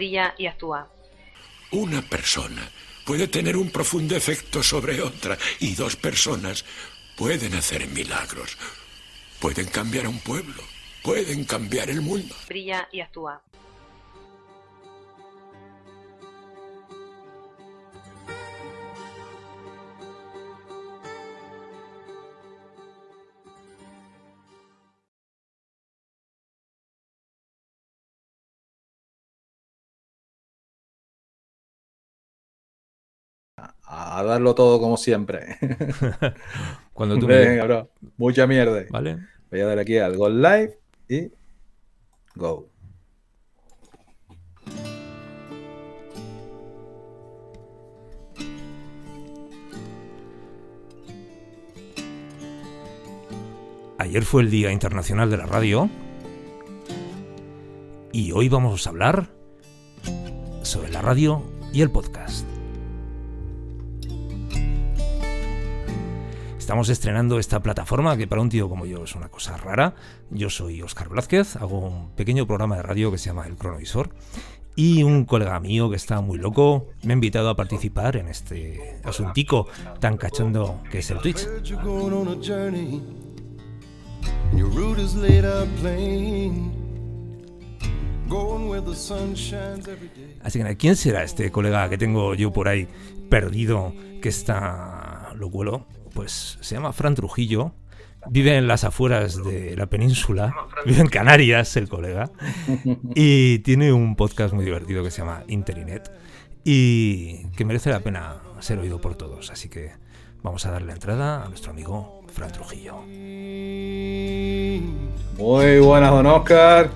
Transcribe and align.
brilla 0.00 0.34
y 0.38 0.46
actúa. 0.46 0.88
Una 1.72 2.00
persona 2.00 2.66
puede 3.04 3.28
tener 3.28 3.54
un 3.54 3.68
profundo 3.70 4.16
efecto 4.16 4.62
sobre 4.62 5.02
otra 5.02 5.36
y 5.58 5.74
dos 5.74 5.94
personas 5.96 6.64
pueden 7.18 7.52
hacer 7.52 7.86
milagros. 7.86 8.56
Pueden 9.40 9.66
cambiar 9.66 10.06
a 10.06 10.08
un 10.08 10.18
pueblo, 10.20 10.62
pueden 11.02 11.44
cambiar 11.44 11.90
el 11.90 12.00
mundo. 12.00 12.34
Brilla 12.48 12.88
y 12.90 13.00
actúa. 13.00 13.42
Darlo 34.40 34.54
todo 34.54 34.80
como 34.80 34.96
siempre. 34.96 35.58
Cuando 36.94 37.18
tú 37.18 37.26
Venga, 37.26 37.64
bro. 37.64 37.90
Mucha 38.16 38.46
mierda. 38.46 38.84
¿Vale? 38.90 39.18
Voy 39.50 39.60
a 39.60 39.66
dar 39.66 39.78
aquí 39.78 39.98
al 39.98 40.16
Go 40.16 40.30
Live 40.30 40.78
y 41.08 41.30
Go. 42.34 42.68
Ayer 53.98 54.22
fue 54.22 54.42
el 54.42 54.50
Día 54.50 54.72
Internacional 54.72 55.30
de 55.30 55.36
la 55.36 55.44
Radio 55.44 55.90
y 58.12 58.32
hoy 58.32 58.48
vamos 58.48 58.86
a 58.86 58.90
hablar 58.90 59.28
sobre 60.62 60.90
la 60.90 61.02
radio 61.02 61.42
y 61.72 61.82
el 61.82 61.90
podcast. 61.90 62.49
Estamos 66.70 66.88
estrenando 66.88 67.40
esta 67.40 67.58
plataforma 67.58 68.16
que 68.16 68.28
para 68.28 68.42
un 68.42 68.48
tío 68.48 68.68
como 68.68 68.86
yo 68.86 69.02
es 69.02 69.16
una 69.16 69.28
cosa 69.28 69.56
rara. 69.56 69.96
Yo 70.30 70.48
soy 70.50 70.80
Óscar 70.82 71.08
Blázquez, 71.08 71.56
hago 71.56 71.80
un 71.80 72.10
pequeño 72.10 72.46
programa 72.46 72.76
de 72.76 72.82
radio 72.82 73.10
que 73.10 73.18
se 73.18 73.26
llama 73.26 73.44
El 73.48 73.56
Cronovisor 73.56 74.10
y 74.76 75.02
un 75.02 75.24
colega 75.24 75.58
mío 75.58 75.90
que 75.90 75.96
está 75.96 76.20
muy 76.20 76.38
loco 76.38 76.86
me 77.02 77.12
ha 77.12 77.14
invitado 77.14 77.48
a 77.48 77.56
participar 77.56 78.14
en 78.14 78.28
este 78.28 79.00
asuntico 79.02 79.66
tan 79.98 80.16
cachondo 80.16 80.80
que 80.92 81.00
es 81.00 81.10
el 81.10 81.18
Twitch. 81.18 81.44
Así 90.44 90.62
que, 90.62 90.76
¿quién 90.76 90.94
será 90.94 91.24
este 91.24 91.50
colega 91.50 91.88
que 91.88 91.98
tengo 91.98 92.36
yo 92.36 92.52
por 92.52 92.68
ahí 92.68 92.86
perdido 93.28 93.92
que 94.22 94.28
está 94.28 95.32
lo 95.34 95.50
cuelo? 95.50 95.88
Pues 96.14 96.58
se 96.60 96.74
llama 96.74 96.92
Fran 96.92 97.14
Trujillo, 97.14 97.72
vive 98.28 98.56
en 98.56 98.66
las 98.66 98.84
afueras 98.84 99.42
de 99.42 99.76
la 99.76 99.86
península, 99.86 100.54
vive 100.84 101.00
en 101.00 101.08
Canarias 101.08 101.76
el 101.76 101.88
colega, 101.88 102.30
y 103.14 103.60
tiene 103.60 103.92
un 103.92 104.16
podcast 104.16 104.52
muy 104.52 104.64
divertido 104.64 105.02
que 105.02 105.10
se 105.10 105.18
llama 105.18 105.44
Interinet 105.48 106.10
y 106.64 107.46
que 107.56 107.64
merece 107.64 107.90
la 107.90 108.00
pena 108.00 108.36
ser 108.60 108.78
oído 108.78 109.00
por 109.00 109.14
todos. 109.14 109.50
Así 109.50 109.68
que 109.68 109.92
vamos 110.42 110.66
a 110.66 110.70
darle 110.70 110.92
entrada 110.92 111.44
a 111.44 111.48
nuestro 111.48 111.70
amigo 111.72 112.22
Fran 112.32 112.52
Trujillo. 112.52 112.96
Muy 115.38 115.78
buenas, 115.80 116.10
don 116.10 116.26
Oscar. 116.26 116.90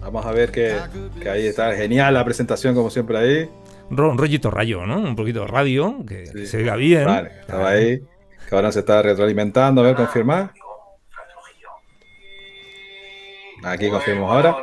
Vamos 0.00 0.26
a 0.26 0.32
ver 0.32 0.50
que, 0.50 0.76
que 1.20 1.30
ahí 1.30 1.46
está. 1.46 1.74
Genial 1.74 2.14
la 2.14 2.24
presentación, 2.24 2.74
como 2.74 2.90
siempre, 2.90 3.18
ahí. 3.18 3.48
Un, 3.90 3.96
ro- 3.96 4.10
un 4.10 4.18
rollito 4.18 4.50
rayo, 4.50 4.86
¿no? 4.86 4.98
Un 4.98 5.14
poquito 5.16 5.40
de 5.40 5.46
radio, 5.46 5.96
que 6.06 6.26
Sí. 6.26 6.46
se 6.46 6.58
oiga 6.58 6.76
bien. 6.76 7.04
Vale, 7.04 7.30
estaba 7.40 7.68
ahí. 7.70 8.00
Que 8.48 8.54
ahora 8.56 8.72
se 8.72 8.80
está 8.80 9.02
retroalimentando. 9.02 9.80
A 9.82 9.84
ver, 9.84 9.96
confirmar. 9.96 10.52
Aquí 13.64 13.88
confirmamos 13.90 14.30
ahora. 14.32 14.56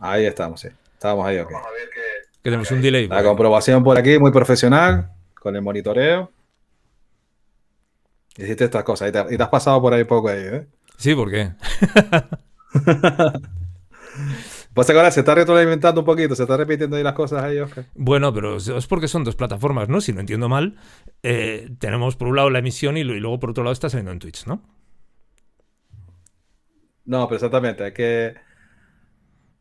Ahí 0.00 0.24
estamos, 0.26 0.60
sí. 0.60 0.68
Estamos 0.92 1.26
ahí, 1.26 1.38
ok. 1.38 1.50
Que 1.50 2.50
tenemos 2.50 2.70
un 2.70 2.80
delay. 2.82 3.08
La 3.08 3.22
comprobación 3.24 3.82
por 3.82 3.98
aquí, 3.98 4.18
muy 4.18 4.30
profesional, 4.30 5.10
con 5.40 5.56
el 5.56 5.62
monitoreo. 5.62 6.30
Hiciste 8.36 8.64
estas 8.64 8.84
cosas 8.84 9.08
y 9.08 9.12
te, 9.12 9.34
y 9.34 9.36
te 9.36 9.42
has 9.42 9.48
pasado 9.48 9.80
por 9.80 9.94
ahí 9.94 10.04
poco 10.04 10.28
ahí, 10.28 10.42
¿eh? 10.42 10.66
Sí, 10.96 11.14
¿por 11.14 11.30
qué? 11.30 11.52
Pues 14.74 14.90
ahora 14.90 15.12
se 15.12 15.20
está 15.20 15.36
retroalimentando 15.36 16.00
un 16.00 16.04
poquito, 16.04 16.34
se 16.34 16.42
está 16.42 16.56
repitiendo 16.56 16.96
ahí 16.96 17.04
las 17.04 17.12
cosas 17.12 17.44
ahí, 17.44 17.58
Oscar. 17.60 17.84
Bueno, 17.94 18.34
pero 18.34 18.56
es 18.56 18.86
porque 18.88 19.06
son 19.06 19.22
dos 19.22 19.36
plataformas, 19.36 19.88
¿no? 19.88 20.00
Si 20.00 20.12
no 20.12 20.18
entiendo 20.18 20.48
mal, 20.48 20.76
eh, 21.22 21.70
tenemos 21.78 22.16
por 22.16 22.26
un 22.26 22.36
lado 22.36 22.50
la 22.50 22.58
emisión 22.58 22.96
y, 22.96 23.04
luego 23.04 23.38
por 23.38 23.50
otro 23.50 23.62
lado 23.62 23.72
está 23.72 23.88
saliendo 23.88 24.10
en 24.10 24.18
Twitch, 24.18 24.46
¿no? 24.46 24.62
No, 27.04 27.28
pero 27.28 27.36
exactamente, 27.36 27.84
hay 27.84 27.92
que 27.92 28.34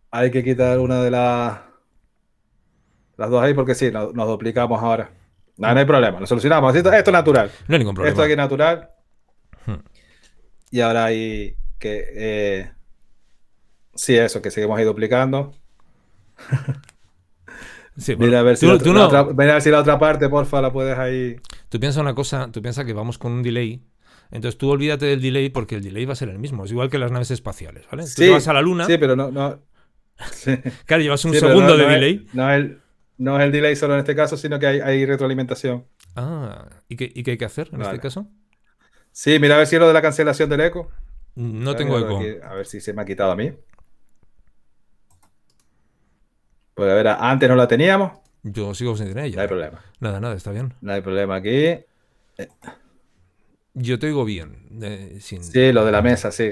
hay 0.10 0.32
que 0.32 0.44
quitar 0.44 0.80
una 0.80 1.04
de 1.04 1.12
las 1.12 1.60
las 3.18 3.30
dos 3.30 3.44
ahí 3.44 3.54
porque 3.54 3.76
sí, 3.76 3.92
nos, 3.92 4.16
nos 4.16 4.28
duplicamos 4.28 4.82
ahora. 4.82 5.12
No, 5.58 5.72
no 5.72 5.80
hay 5.80 5.86
problema, 5.86 6.20
lo 6.20 6.26
solucionamos. 6.26 6.76
Esto, 6.76 6.92
esto 6.92 7.12
es 7.12 7.14
natural. 7.14 7.52
No 7.68 7.76
hay 7.76 7.80
ningún 7.80 7.94
problema. 7.94 8.12
Esto 8.12 8.24
aquí 8.24 8.32
es 8.32 8.38
natural. 8.38 8.90
Hmm. 9.68 9.84
Y 10.72 10.82
ahora 10.82 11.06
hay 11.06 11.56
que 11.78 12.04
eh, 12.16 12.72
sí, 13.96 14.16
eso, 14.18 14.42
que 14.42 14.52
seguimos 14.52 14.78
ahí 14.78 14.86
duplicando. 14.86 15.54
Sí, 17.96 18.16
bueno, 18.16 18.28
Mira 18.32 18.40
a 18.40 18.44
ver 18.44 18.58
si 18.58 18.66
tú, 18.66 18.70
la, 18.72 18.74
otra- 18.76 18.84
tú 18.86 18.94
la 18.94 19.00
no- 19.02 19.06
otra, 19.06 19.24
mira 19.26 19.52
a 19.52 19.54
ver 19.54 19.62
si 19.62 19.70
la 19.70 19.80
otra 19.80 20.00
parte, 20.00 20.28
porfa, 20.30 20.62
la 20.62 20.74
puedes 20.74 20.98
ahí. 20.98 21.36
tú 21.70 21.80
piensas 21.80 22.02
una 22.02 22.16
cosa, 22.16 22.50
tú 22.52 22.62
piensas 22.62 22.86
que 22.86 22.94
vamos 22.94 23.18
con 23.18 23.32
un 23.32 23.44
delay. 23.44 23.84
Entonces 24.32 24.58
tú 24.58 24.72
olvídate 24.72 25.06
del 25.06 25.22
delay 25.22 25.50
porque 25.50 25.76
el 25.76 25.84
delay 25.84 26.06
va 26.06 26.14
a 26.14 26.16
ser 26.16 26.30
el 26.30 26.40
mismo. 26.40 26.66
Es 26.66 26.72
igual 26.72 26.90
que 26.90 26.98
las 26.98 27.12
naves 27.12 27.30
espaciales, 27.30 27.86
¿vale? 27.92 28.04
Tú 28.04 28.10
Sí, 28.10 28.16
te 28.24 28.30
vas 28.32 28.48
a 28.48 28.54
la 28.54 28.64
luna, 28.64 28.86
Sí, 28.86 28.98
pero 28.98 29.16
no, 29.16 29.30
no. 29.30 29.60
Sí. 30.32 30.58
claro, 30.86 31.04
llevas 31.04 31.24
un 31.26 31.34
segundo 31.36 31.62
no- 31.70 31.78
de 31.78 31.84
es- 31.84 31.90
delay. 31.92 32.28
no, 32.34 32.50
es 32.52 32.56
el, 32.58 32.82
no 33.20 33.38
es 33.38 33.46
el 33.46 33.52
delay 33.52 33.76
solo 33.76 33.94
en 33.94 34.00
este 34.00 34.16
caso, 34.16 34.38
sino 34.38 34.58
que 34.58 34.66
hay, 34.66 34.80
hay 34.80 35.06
retroalimentación. 35.06 35.86
Ah, 36.16 36.68
¿y 36.90 36.96
qué, 36.96 37.12
y 37.14 37.22
qué 37.22 37.32
hay 37.32 37.38
que 37.38 37.46
hacer 37.46 37.70
en 37.72 37.78
Vale. 37.80 37.92
este 37.92 38.02
caso? 38.02 38.28
Sí, 39.12 39.38
mira 39.38 39.54
a 39.54 39.58
ver 39.60 39.68
si 39.68 39.76
es 39.76 39.80
lo 39.80 39.88
de 39.88 39.94
la 39.94 40.02
cancelación 40.02 40.50
del 40.50 40.62
eco. 40.62 40.90
No 41.36 41.72
a 41.72 41.76
tengo 41.76 42.00
eco. 42.00 42.18
aquí, 42.18 42.30
a 42.44 42.54
ver 42.56 42.66
si 42.66 42.82
se 42.82 42.92
me 42.94 43.04
ha 43.04 43.06
quitado 43.06 43.32
a 43.32 43.36
mí. 43.36 43.52
Pues 46.76 46.90
a 46.92 46.94
ver, 46.96 47.08
antes 47.08 47.50
no 47.50 47.56
la 47.56 47.68
teníamos. 47.68 48.12
Yo 48.44 48.74
sigo 48.74 48.96
sin 48.98 49.08
tener 49.08 49.18
No 49.18 49.24
hay 49.24 49.30
ella. 49.34 49.48
problema. 49.48 49.80
Nada, 50.00 50.20
nada, 50.20 50.36
está 50.36 50.52
bien. 50.52 50.74
No 50.82 50.92
hay 50.94 51.02
problema 51.02 51.36
aquí. 51.36 51.78
Yo 53.76 53.98
te 53.98 54.06
oigo 54.08 54.24
bien. 54.24 54.68
eh, 54.84 55.18
sin... 55.20 55.44
Sí, 55.44 55.72
lo 55.72 55.84
de 55.84 55.92
la 55.92 56.02
mesa, 56.04 56.32
sí. 56.32 56.44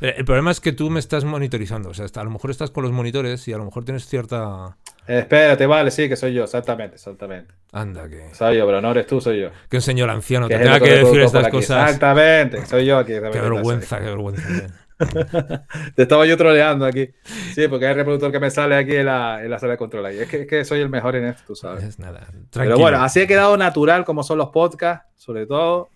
Eh, 0.00 0.14
El 0.16 0.24
problema 0.24 0.50
es 0.50 0.60
que 0.60 0.72
tú 0.72 0.88
me 0.88 1.00
estás 1.00 1.24
monitorizando. 1.24 1.90
O 1.90 1.94
sea, 1.94 2.06
a 2.14 2.24
lo 2.24 2.30
mejor 2.30 2.50
estás 2.50 2.70
con 2.70 2.82
los 2.82 2.92
monitores 2.92 3.46
y 3.48 3.52
a 3.52 3.58
lo 3.58 3.64
mejor 3.66 3.84
tienes 3.84 4.06
cierta. 4.06 4.78
Eh, 5.06 5.18
espérate, 5.18 5.66
vale, 5.66 5.90
sí, 5.90 6.08
que 6.08 6.16
soy 6.16 6.32
yo, 6.32 6.44
exactamente, 6.44 6.94
exactamente. 6.96 7.52
Anda, 7.72 8.08
que, 8.08 8.34
Soy 8.34 8.56
yo, 8.56 8.64
pero 8.66 8.80
no 8.80 8.90
eres 8.92 9.06
tú, 9.06 9.20
soy 9.20 9.40
yo. 9.42 9.48
que 9.68 9.76
un 9.78 9.82
señor 9.82 10.08
anciano 10.10 10.46
Que 10.48 10.56
te 10.56 10.62
tenga 10.64 10.78
que 10.80 10.90
decir 10.92 11.20
estas 11.22 11.48
cosas. 11.48 11.84
Exactamente, 11.86 12.64
soy 12.66 12.86
yo 12.86 12.98
aquí. 12.98 13.12
Qué 13.14 13.20
vergüenza, 13.20 13.98
qué 13.98 14.04
vergüenza. 14.06 14.48
Te 15.94 16.02
estaba 16.02 16.26
yo 16.26 16.36
troleando 16.36 16.84
aquí. 16.86 17.08
Sí, 17.54 17.68
porque 17.68 17.86
hay 17.86 17.94
reproductor 17.94 18.30
que 18.32 18.40
me 18.40 18.50
sale 18.50 18.74
aquí 18.76 18.96
en 18.96 19.06
la, 19.06 19.42
en 19.44 19.50
la 19.50 19.58
sala 19.58 19.72
de 19.72 19.78
control. 19.78 20.06
ahí. 20.06 20.18
Es 20.18 20.28
que, 20.28 20.42
es 20.42 20.46
que 20.46 20.64
soy 20.64 20.80
el 20.80 20.88
mejor 20.88 21.16
en 21.16 21.26
esto, 21.26 21.42
tú 21.46 21.54
sabes. 21.56 21.84
Es 21.84 21.98
nada. 21.98 22.26
Pero 22.52 22.78
bueno, 22.78 23.02
así 23.02 23.20
ha 23.20 23.26
quedado 23.26 23.56
natural 23.56 24.04
como 24.04 24.22
son 24.22 24.38
los 24.38 24.48
podcasts, 24.50 25.06
sobre 25.16 25.46
todo, 25.46 25.88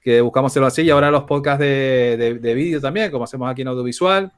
que 0.00 0.20
buscamos 0.20 0.52
hacerlo 0.52 0.66
así. 0.66 0.82
Y 0.82 0.90
ahora 0.90 1.10
los 1.10 1.24
podcasts 1.24 1.60
de, 1.60 2.16
de- 2.18 2.34
de 2.38 2.54
vídeo 2.54 2.80
también, 2.80 3.10
como 3.10 3.24
hacemos 3.24 3.50
aquí 3.50 3.62
en 3.62 3.68
audiovisual. 3.68 4.32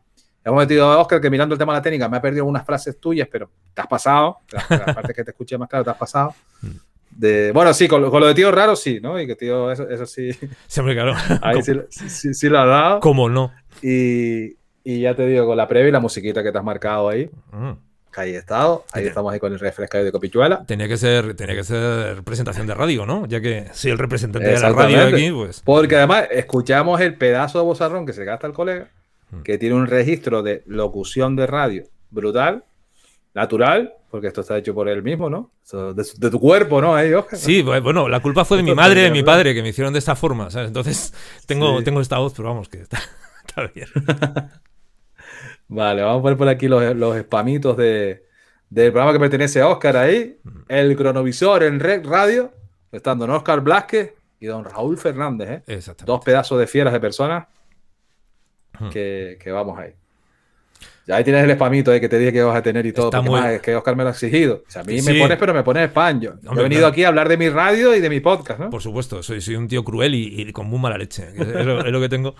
Hemos 0.47 0.59
metido 0.61 0.85
a 0.93 0.99
Oscar 0.99 1.21
que 1.23 1.31
mirando 1.31 1.55
el 1.55 1.59
tema 1.59 1.73
de 1.73 1.79
la 1.79 1.83
técnica 1.83 2.07
me 2.09 2.19
ha 2.19 2.21
perdido 2.21 2.45
unas 2.45 2.67
frases 2.67 3.01
tuyas, 3.01 3.27
pero 3.33 3.51
te 3.73 3.81
has 3.81 3.87
pasado. 3.87 4.39
La, 4.53 4.65
la 4.85 4.85
parte 4.95 5.15
que 5.15 5.25
te 5.25 5.31
escuché 5.31 5.57
más 5.57 5.69
claro, 5.71 5.85
te 5.85 5.91
has 5.91 5.97
pasado. 5.97 6.35
De, 7.17 7.53
bueno, 7.53 7.73
sí, 7.73 7.87
con, 7.87 8.03
lo- 8.03 8.11
con 8.11 8.21
lo 8.21 8.27
de 8.27 8.35
tío 8.35 8.51
raro 8.51 8.75
sí, 8.75 8.99
¿no? 9.01 9.19
Y 9.21 9.27
que 9.27 9.37
tío, 9.37 9.71
eso, 9.71 9.89
eso 9.89 10.05
sí, 10.05 10.31
Siempre, 10.67 10.95
claro. 10.95 11.15
ahí 11.43 11.63
sí, 11.63 11.73
sí, 11.89 12.11
sí- 12.11 12.35
sí 12.35 12.49
lo 12.49 12.59
ha 12.59 12.67
dado. 12.67 13.01
¿Cómo 13.01 13.29
no? 13.31 13.53
Y, 13.83 14.57
y 14.85 15.01
ya 15.01 15.15
te 15.15 15.27
digo, 15.27 15.47
con 15.47 15.57
la 15.57 15.69
previa 15.69 15.89
y 15.89 15.93
la 15.93 16.01
musiquita 16.01 16.43
que 16.43 16.53
te 16.53 16.59
has 16.59 16.65
marcado 16.65 17.09
ahí, 17.09 17.31
Mm. 17.53 17.73
que 18.13 18.21
ahí 18.21 18.31
he 18.35 18.39
estado. 18.39 18.85
Ahí 18.93 19.07
estamos 19.07 19.33
ahí 19.33 19.41
con 19.41 19.53
el 19.53 19.59
refrescado 19.59 20.05
de 20.05 20.13
copichuela. 20.13 20.65
Tenía 20.67 20.87
que 20.89 20.97
ser, 20.97 21.35
tenía 21.35 21.55
que 21.57 21.65
ser 21.65 22.23
presentación 22.23 22.67
de 22.67 22.75
radio, 22.75 23.07
¿no? 23.07 23.27
Ya 23.27 23.41
que 23.41 23.67
soy 23.73 23.91
el 23.91 23.99
representante 23.99 24.49
de 24.49 24.59
la 24.61 24.71
radio 24.73 25.03
aquí, 25.09 25.31
pues. 25.33 25.63
Porque 25.65 25.97
además 25.97 26.27
escuchamos 26.31 27.01
el 27.01 27.17
pedazo 27.17 27.59
de 27.59 27.65
bozarrón 27.65 28.07
que 28.07 28.13
se 28.13 28.25
gasta 28.25 28.47
el 28.47 28.53
colega, 28.53 28.89
Hmm. 29.31 29.43
que 29.43 29.59
tiene 29.59 29.75
un 29.75 29.87
registro 29.87 30.43
de 30.43 30.63
locución 30.67 31.35
de 31.35 31.47
radio 31.47 31.85
brutal, 32.11 32.63
natural, 33.35 33.95
porque 34.11 34.29
esto 34.29 34.43
está 34.43 34.57
hecho 34.59 34.75
por 34.75 34.89
él 34.89 35.03
mismo, 35.03 35.29
¿no? 35.29 35.51
De, 35.95 36.31
tu 36.31 36.39
cuerpo, 36.39 36.81
¿no? 36.81 36.95
Ahí, 36.95 37.13
Oscar. 37.13 37.37
Sí, 37.37 37.63
bu- 37.65 37.83
bueno, 37.83 38.09
la 38.09 38.21
culpa 38.21 38.45
fue 38.45 38.59
de 38.59 38.63
mi 38.63 38.75
madre 38.75 39.01
y 39.01 39.05
de 39.05 39.11
mi 39.11 39.25
padre 39.25 39.55
que 39.55 39.63
me 39.63 39.71
hicieron 39.71 39.93
de 39.93 39.99
esta 39.99 40.15
forma, 40.15 40.51
¿sabes? 40.51 40.69
Entonces 40.69 41.13
tengo, 41.47 41.79
Sí. 41.79 41.85
tengo 41.85 42.01
esta 42.01 42.19
voz, 42.19 42.33
pero 42.37 42.51
vamos, 42.51 42.69
que 42.69 42.83
está, 42.83 43.01
está 43.57 43.67
bien. 43.75 43.89
Vale, 45.69 46.03
vamos 46.03 46.21
a 46.21 46.23
poner 46.23 46.39
por 46.39 46.49
aquí 46.49 46.69
los, 46.69 46.95
los 46.95 47.17
spamitos 47.19 47.77
de, 47.77 48.25
del 48.69 48.93
programa 48.93 49.13
que 49.13 49.21
pertenece 49.21 49.61
a 49.61 49.69
Oscar 49.69 49.97
ahí, 49.97 50.37
el 50.69 50.97
cronovisor 50.97 51.63
en 51.63 51.81
Red 51.81 52.07
Radio, 52.07 52.53
estando 52.93 53.27
don 53.27 53.35
Oscar 53.37 53.61
Blasquez 53.61 54.13
y 54.41 54.47
don 54.47 54.65
Raúl 54.65 54.99
Fernández, 54.99 55.63
¿eh? 55.67 55.81
Dos 56.05 56.23
pedazos 56.25 56.59
de 56.59 56.67
fieras 56.67 56.93
de 56.93 57.01
personas 57.01 57.47
que, 58.93 59.39
que 59.43 59.51
vamos 59.53 59.79
ahí. 59.79 59.93
Ya 61.07 61.17
ahí 61.17 61.25
tienes 61.25 61.45
el 61.45 61.53
spamito 61.55 61.91
ahí 61.93 62.01
que 62.01 62.09
te 62.09 62.19
dije 62.19 62.33
que 62.33 62.43
vas 62.43 62.57
a 62.57 62.63
tener 62.63 62.85
y 62.87 62.93
todo, 62.93 63.07
Está 63.07 63.19
porque 63.19 63.31
muy- 63.31 63.41
más 63.41 63.51
es 63.53 63.61
que 63.61 63.77
Oscar 63.77 63.95
me 63.95 64.03
lo 64.05 64.09
ha 64.09 64.13
exigido. 64.13 64.63
O 64.67 64.71
sea, 64.71 64.83
a 64.83 64.85
mí 64.85 65.01
me 65.03 65.15
pones, 65.19 65.37
pero 65.39 65.53
me 65.53 65.63
pones 65.63 65.89
spam. 65.91 66.21
Yo, 66.21 66.35
yo 66.43 66.53
he 66.53 66.63
venido 66.63 66.81
claro. 66.81 66.87
aquí 66.93 67.05
a 67.05 67.09
hablar 67.09 67.29
de 67.29 67.37
mi 67.37 67.49
radio 67.51 67.95
y 67.95 68.01
de 68.01 68.09
mi 68.09 68.21
podcast, 68.21 68.59
¿no? 68.61 68.71
Por 68.71 68.81
supuesto, 68.83 69.23
soy, 69.23 69.41
soy 69.43 69.57
un 69.57 69.69
tío 69.69 69.85
cruel 69.85 70.15
y, 70.15 70.41
y 70.41 70.53
con 70.53 70.67
muy 70.67 70.79
mala 70.79 70.97
leche. 70.97 71.31
que 71.37 71.43
Es 71.43 71.67
lo, 71.67 71.85
es 71.85 71.93
lo 71.93 72.01
que 72.01 72.09
tengo. 72.09 72.35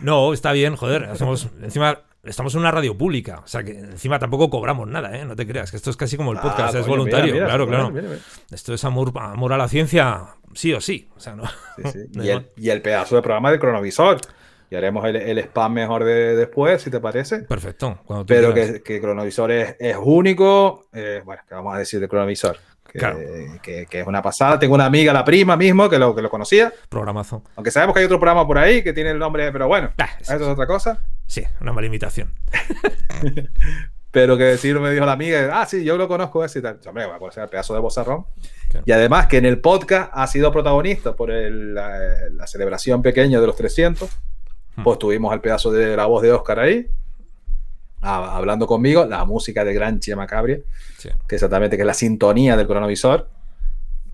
No, 0.00 0.32
está 0.32 0.52
bien, 0.52 0.76
joder. 0.76 1.04
Hacemos, 1.04 1.48
encima, 1.62 2.00
estamos 2.22 2.54
en 2.54 2.60
una 2.60 2.70
radio 2.70 2.96
pública. 2.96 3.40
O 3.44 3.46
sea, 3.48 3.62
que 3.64 3.78
encima 3.78 4.18
tampoco 4.18 4.48
cobramos 4.50 4.86
nada, 4.88 5.16
¿eh? 5.16 5.24
No 5.24 5.34
te 5.36 5.46
creas, 5.46 5.70
que 5.70 5.76
esto 5.76 5.90
es 5.90 5.96
casi 5.96 6.16
como 6.16 6.32
el 6.32 6.38
podcast, 6.38 6.74
Ah, 6.74 6.78
es 6.78 6.84
coño, 6.84 6.96
voluntario. 6.98 7.32
mira, 7.34 7.46
mira, 7.46 7.46
claro, 7.46 7.66
claro. 7.68 7.90
mira. 7.90 8.18
Esto 8.50 8.74
es 8.74 8.84
amor, 8.84 9.12
amor 9.16 9.52
a 9.52 9.56
la 9.58 9.68
ciencia, 9.68 10.26
sí 10.54 10.72
o 10.72 10.80
sí. 10.80 11.08
O 11.16 11.20
sea, 11.20 11.34
no. 11.36 11.44
Sí, 11.76 11.82
sí. 11.92 11.98
Da 12.12 12.24
Y, 12.24 12.28
el, 12.30 12.38
igual. 12.38 12.50
y 12.56 12.70
el 12.70 12.82
pedazo 12.82 13.16
de 13.16 13.22
programa 13.22 13.50
del 13.50 13.60
cronovisor. 13.60 14.18
Y 14.70 14.76
haremos 14.76 15.02
el, 15.06 15.16
el 15.16 15.38
spam 15.38 15.72
mejor 15.72 16.04
de, 16.04 16.36
después, 16.36 16.82
si 16.82 16.90
te 16.90 17.00
parece. 17.00 17.38
Perfecto. 17.40 18.00
Pero 18.26 18.52
quieras. 18.52 18.72
que, 18.74 18.82
que 18.82 19.00
cronovisor 19.00 19.50
es, 19.50 19.76
es 19.80 19.96
único. 19.98 20.88
eh, 20.92 21.22
bueno, 21.24 21.40
¿qué 21.48 21.54
vamos 21.54 21.74
a 21.74 21.78
decir 21.78 21.98
de 22.00 22.06
cronovisor? 22.08 22.58
Que, 22.92 22.98
Claro. 22.98 23.18
que- 23.62 23.86
que 23.86 24.00
es 24.00 24.06
una 24.06 24.22
pasada. 24.22 24.58
Tengo 24.58 24.74
una 24.74 24.86
amiga, 24.86 25.12
la 25.12 25.24
prima 25.24 25.56
mismo, 25.56 25.88
que 25.90 25.98
lo, 25.98 26.14
que 26.14 26.22
lo 26.22 26.30
conocía. 26.30 26.72
Programazo. 26.88 27.42
Aunque 27.56 27.70
sabemos 27.70 27.92
que 27.94 28.00
hay 28.00 28.06
otro 28.06 28.18
programa 28.18 28.46
por 28.46 28.56
ahí 28.58 28.82
que 28.82 28.92
tiene 28.94 29.10
el 29.10 29.18
nombre, 29.18 29.52
pero 29.52 29.68
bueno, 29.68 29.92
Ah, 29.98 30.08
eso 30.20 30.34
es 30.36 30.40
otra 30.42 30.66
cosa. 30.66 31.02
Sí, 31.26 31.44
una 31.60 31.72
mala 31.72 31.86
imitación. 31.86 32.32
Pero 34.10 34.38
que 34.38 34.44
decir 34.44 34.78
me 34.80 34.90
dijo 34.90 35.04
la 35.04 35.12
amiga, 35.12 35.50
ah, 35.60 35.66
sí, 35.66 35.84
yo 35.84 35.98
lo 35.98 36.08
conozco 36.08 36.42
ese 36.42 36.60
y 36.60 36.62
tal. 36.62 36.80
Hombre, 36.86 37.04
voy 37.04 37.14
a 37.14 37.18
conocer 37.18 37.42
el 37.42 37.48
pedazo 37.50 37.74
de 37.74 37.80
bozarrón. 37.80 38.24
Claro. 38.70 38.84
Y 38.86 38.92
además 38.92 39.26
que 39.26 39.36
en 39.36 39.44
el 39.44 39.60
podcast 39.60 40.10
ha 40.14 40.26
sido 40.26 40.50
protagonista 40.50 41.14
por 41.14 41.30
el- 41.30 41.74
la, 41.74 41.98
la 42.32 42.46
celebración 42.46 43.02
pequeña 43.02 43.38
de 43.38 43.46
los 43.46 43.54
300. 43.56 44.08
Hmm. 44.76 44.82
Pues 44.82 44.98
tuvimos 44.98 45.32
el 45.34 45.40
pedazo 45.42 45.70
de 45.70 45.94
la 45.94 46.06
voz 46.06 46.22
de 46.22 46.32
Oscar 46.32 46.58
ahí, 46.60 46.86
ah, 48.00 48.36
hablando 48.36 48.66
conmigo, 48.66 49.04
la 49.06 49.24
música 49.24 49.64
de 49.64 49.74
Gran 49.74 50.00
Chia 50.00 50.16
Macabria, 50.16 50.58
Sí. 50.98 51.08
que 51.28 51.34
exactamente 51.36 51.76
que 51.76 51.82
es 51.82 51.86
la 51.86 51.94
sintonía 51.94 52.56
del 52.56 52.66
cronovisor, 52.66 53.28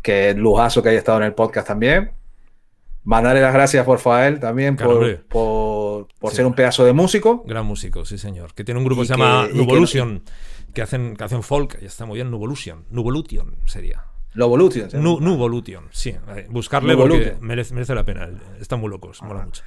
que 0.03 0.31
es 0.31 0.37
lujazo 0.37 0.83
que 0.83 0.91
haya 0.91 0.99
estado 0.99 1.19
en 1.19 1.25
el 1.25 1.35
podcast 1.35 1.67
también. 1.69 2.13
Mandarle 3.05 3.43
las 3.43 3.53
gracias 3.53 3.85
por 3.85 3.99
Fael 3.99 4.41
también 4.41 4.77
por, 4.77 5.25
por, 5.27 6.09
por 6.19 6.31
Sí. 6.31 6.37
ser 6.37 6.47
un 6.47 6.55
pedazo 6.55 6.85
de 6.87 6.95
músico. 6.95 7.43
Gran 7.47 7.67
músico, 7.67 8.05
sí, 8.07 8.17
señor. 8.17 8.55
Que 8.55 8.65
tiene 8.65 8.79
un 8.79 8.87
grupo 8.87 9.03
Y 9.03 9.07
que 9.07 9.15
se 9.15 9.19
llama 9.19 9.47
que- 9.47 9.55
Nuvolution, 9.55 10.23
que, 10.73 10.81
hacen, 10.83 11.15
que 11.15 11.25
hacen 11.25 11.43
folk, 11.43 11.79
y 11.83 11.85
está 11.85 12.07
muy 12.07 12.17
bien, 12.17 12.31
Nuvolution. 12.31 12.85
Nuvolution 12.91 13.57
sería. 13.67 14.05
Lovolution. 14.33 14.91
¿sí? 14.91 14.97
Nu- 14.97 15.21
Nuvolution, 15.21 15.85
sí. 15.93 16.17
Buscarle 16.49 16.97
porque 16.97 17.15
Nuvolution. 17.17 17.47
merece, 17.47 17.75
merece 17.75 17.95
la 17.95 18.05
pena. 18.05 18.31
Están 18.59 18.81
muy 18.81 18.89
locos, 18.89 19.23
mola 19.23 19.45
mucho. 19.45 19.63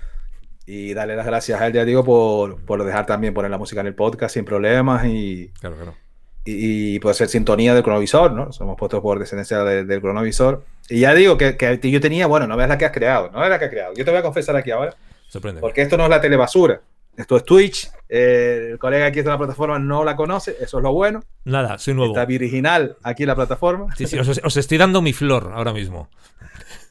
Y 0.69 0.93
darle 0.93 1.15
las 1.15 1.25
gracias 1.25 1.59
a 1.61 1.65
él, 1.67 1.73
ya 1.73 1.85
digo, 1.85 2.03
por, 2.03 2.57
por 2.65 2.83
dejar 2.83 3.05
también 3.05 3.33
poner 3.33 3.49
la 3.49 3.57
música 3.57 3.79
en 3.81 3.87
el 3.87 3.95
podcast 3.95 4.33
sin 4.33 4.43
problemas 4.43 5.05
y, 5.05 5.49
Claro, 5.61 5.77
claro. 5.77 5.95
y, 6.43 6.95
y 6.95 6.99
puede 6.99 7.15
ser 7.15 7.29
sintonía 7.29 7.73
del 7.73 7.83
cronovisor, 7.83 8.33
¿no? 8.33 8.51
Somos 8.51 8.75
puestos 8.77 8.99
por 9.01 9.17
descendencia 9.17 9.63
de- 9.63 9.85
del 9.85 10.01
cronovisor. 10.01 10.65
Y 10.89 10.99
ya 10.99 11.13
digo 11.13 11.37
que, 11.37 11.55
que 11.55 11.79
yo 11.89 12.01
tenía, 12.01 12.27
bueno, 12.27 12.47
no 12.47 12.57
ves 12.57 12.67
la 12.67 12.77
que 12.77 12.83
has 12.85 12.91
creado, 12.91 13.31
no 13.31 13.41
es 13.43 13.49
la 13.49 13.57
que 13.59 13.65
has 13.65 13.71
creado. 13.71 13.93
Yo 13.95 14.03
te 14.03 14.11
voy 14.11 14.19
a 14.19 14.23
confesar 14.23 14.55
aquí 14.57 14.71
ahora, 14.71 14.93
Sorprende. 15.29 15.61
porque 15.61 15.81
esto 15.83 15.95
no 15.97 16.03
es 16.03 16.09
la 16.09 16.19
telebasura. 16.19 16.81
Esto 17.15 17.37
es 17.37 17.45
Twitch. 17.45 17.89
eh, 18.09 18.69
el 18.73 18.77
colega 18.77 19.05
aquí 19.07 19.21
de 19.21 19.29
la 19.29 19.37
plataforma 19.37 19.79
no 19.79 20.03
la 20.03 20.15
conoce, 20.15 20.55
eso 20.61 20.77
es 20.77 20.83
lo 20.83 20.91
bueno. 20.93 21.23
Nada, 21.45 21.77
soy 21.79 21.93
nuevo. 21.93 22.11
Está 22.13 22.25
virginal 22.25 22.95
aquí 23.03 23.23
en 23.23 23.27
la 23.27 23.35
plataforma, 23.35 23.87
Sí, 23.95 24.05
sí, 24.05 24.19
os, 24.19 24.39
os 24.43 24.57
estoy 24.57 24.77
dando 24.77 25.01
mi 25.01 25.13
flor 25.13 25.51
ahora 25.55 25.73
mismo. 25.73 26.09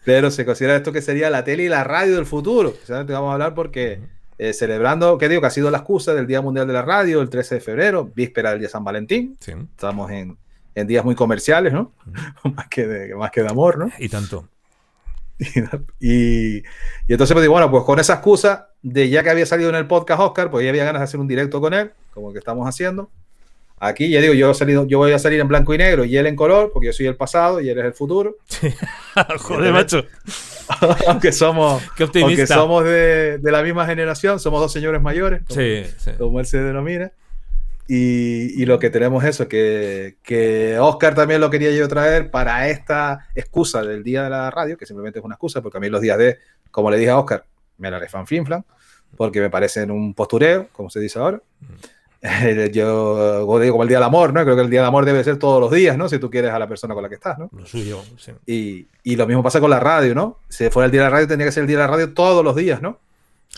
Pero 0.06 0.30
se 0.30 0.46
considera 0.46 0.76
esto 0.76 0.92
que 0.92 1.02
sería 1.02 1.28
la 1.30 1.42
tele 1.42 1.64
y 1.64 1.68
la 1.68 1.82
radio 1.82 2.14
del 2.14 2.26
futuro. 2.26 2.70
Precisamente 2.70 3.12
vamos 3.12 3.30
a 3.30 3.32
hablar 3.32 3.54
porque 3.54 3.98
eh, 4.38 4.52
celebrando, 4.52 5.18
¿qué 5.18 5.28
digo? 5.28 5.40
Que 5.40 5.48
ha 5.48 5.50
sido 5.50 5.68
la 5.68 5.78
excusa 5.78 6.14
del 6.14 6.28
Día 6.28 6.40
Mundial 6.40 6.68
de 6.68 6.74
la 6.74 6.82
Radio, 6.82 7.20
el 7.20 7.28
13 7.28 7.56
de 7.56 7.60
febrero, 7.60 8.08
víspera 8.14 8.50
del 8.50 8.60
día 8.60 8.68
San 8.68 8.84
Valentín. 8.84 9.36
Sí. 9.40 9.50
Estamos 9.50 10.08
en, 10.12 10.38
en 10.76 10.86
días 10.86 11.04
muy 11.04 11.16
comerciales, 11.16 11.72
¿no? 11.72 11.90
más, 12.54 12.68
que 12.68 12.86
de, 12.86 13.16
más 13.16 13.32
que 13.32 13.42
de 13.42 13.48
amor, 13.48 13.78
¿no? 13.78 13.90
Y 13.98 14.08
tanto. 14.08 14.48
Y, 16.00 16.58
y 16.58 16.62
entonces, 17.08 17.34
pues 17.34 17.46
bueno, 17.48 17.68
pues 17.68 17.82
con 17.82 17.98
esa 17.98 18.14
excusa 18.14 18.70
de 18.82 19.10
ya 19.10 19.24
que 19.24 19.30
había 19.30 19.44
salido 19.44 19.70
en 19.70 19.74
el 19.74 19.88
podcast 19.88 20.20
Oscar, 20.20 20.52
pues 20.52 20.62
ya 20.62 20.70
había 20.70 20.84
ganas 20.84 21.00
de 21.00 21.04
hacer 21.04 21.18
un 21.18 21.26
directo 21.26 21.60
con 21.60 21.74
él, 21.74 21.90
como 22.14 22.28
el 22.28 22.32
que 22.32 22.38
estamos 22.38 22.66
haciendo. 22.68 23.10
Aquí, 23.78 24.08
ya 24.08 24.20
digo, 24.22 24.32
yo, 24.32 24.50
he 24.50 24.54
salido, 24.54 24.86
yo 24.86 24.98
voy 24.98 25.12
a 25.12 25.18
salir 25.18 25.38
en 25.38 25.48
blanco 25.48 25.74
y 25.74 25.78
negro 25.78 26.04
y 26.04 26.16
él 26.16 26.26
en 26.26 26.34
color, 26.36 26.70
porque 26.72 26.86
yo 26.86 26.92
soy 26.94 27.06
el 27.06 27.16
pasado 27.16 27.60
y 27.60 27.68
él 27.68 27.78
es 27.78 27.84
el 27.84 27.92
futuro. 27.92 28.36
Joder, 29.38 29.72
macho. 29.72 30.04
aunque 31.06 31.30
somos, 31.32 31.82
Qué 31.96 32.08
aunque 32.22 32.46
somos 32.46 32.84
de, 32.84 33.38
de 33.38 33.52
la 33.52 33.62
misma 33.62 33.86
generación, 33.86 34.40
somos 34.40 34.60
dos 34.60 34.72
señores 34.72 35.02
mayores, 35.02 35.42
como, 35.46 35.60
Sí, 35.60 35.84
sí. 35.98 36.10
como 36.18 36.40
él 36.40 36.46
se 36.46 36.58
denomina. 36.58 37.12
Y, 37.88 38.60
y 38.60 38.66
lo 38.66 38.80
que 38.80 38.90
tenemos 38.90 39.22
es 39.22 39.30
eso, 39.30 39.46
que, 39.46 40.16
que 40.24 40.76
Oscar 40.78 41.14
también 41.14 41.40
lo 41.40 41.50
quería 41.50 41.70
yo 41.70 41.86
traer 41.86 42.30
para 42.32 42.68
esta 42.68 43.28
excusa 43.34 43.82
del 43.84 44.02
día 44.02 44.24
de 44.24 44.30
la 44.30 44.50
radio, 44.50 44.76
que 44.76 44.86
simplemente 44.86 45.20
es 45.20 45.24
una 45.24 45.34
excusa, 45.34 45.62
porque 45.62 45.78
a 45.78 45.80
mí 45.80 45.88
los 45.88 46.00
días 46.00 46.18
de, 46.18 46.38
como 46.72 46.90
le 46.90 46.96
dije 46.96 47.10
a 47.10 47.18
Oscar, 47.18 47.44
me 47.78 47.90
la 47.90 48.00
refanfinflan, 48.00 48.64
porque 49.16 49.40
me 49.40 49.50
parecen 49.50 49.92
un 49.92 50.14
postureo, 50.14 50.66
como 50.72 50.90
se 50.90 50.98
dice 50.98 51.18
ahora. 51.20 51.40
Eh, 51.62 51.76
Yo 52.72 53.42
como 53.46 53.60
digo, 53.60 53.72
como 53.74 53.82
el 53.84 53.88
día 53.88 53.98
del 53.98 54.04
amor, 54.04 54.32
¿no? 54.32 54.42
Creo 54.42 54.56
que 54.56 54.62
el 54.62 54.70
día 54.70 54.80
del 54.80 54.88
amor 54.88 55.04
debe 55.04 55.22
ser 55.24 55.38
todos 55.38 55.60
los 55.60 55.70
días, 55.70 55.96
¿no? 55.96 56.08
Si 56.08 56.18
tú 56.18 56.30
quieres 56.30 56.50
a 56.52 56.58
la 56.58 56.66
persona 56.68 56.94
con 56.94 57.02
la 57.02 57.08
que 57.08 57.14
estás, 57.16 57.38
¿no? 57.38 57.48
Lo 57.52 57.66
suyo, 57.66 58.02
sí. 58.18 58.32
Y, 58.46 58.86
y 59.02 59.16
lo 59.16 59.26
mismo 59.26 59.42
pasa 59.42 59.60
con 59.60 59.70
la 59.70 59.80
radio, 59.80 60.14
¿no? 60.14 60.38
Si 60.48 60.68
fuera 60.70 60.86
el 60.86 60.92
día 60.92 61.02
de 61.02 61.06
la 61.06 61.10
radio, 61.10 61.28
tendría 61.28 61.46
que 61.48 61.52
ser 61.52 61.62
el 61.62 61.66
día 61.68 61.76
de 61.78 61.82
la 61.84 61.88
radio 61.90 62.12
todos 62.12 62.44
los 62.44 62.56
días, 62.56 62.82
¿no? 62.82 62.98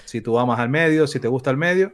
Si 0.05 0.21
tú 0.21 0.39
amas 0.39 0.59
al 0.61 0.69
medio, 0.69 1.07
si 1.07 1.21
te 1.21 1.29
gusta 1.29 1.51
el 1.51 1.57
medio. 1.57 1.93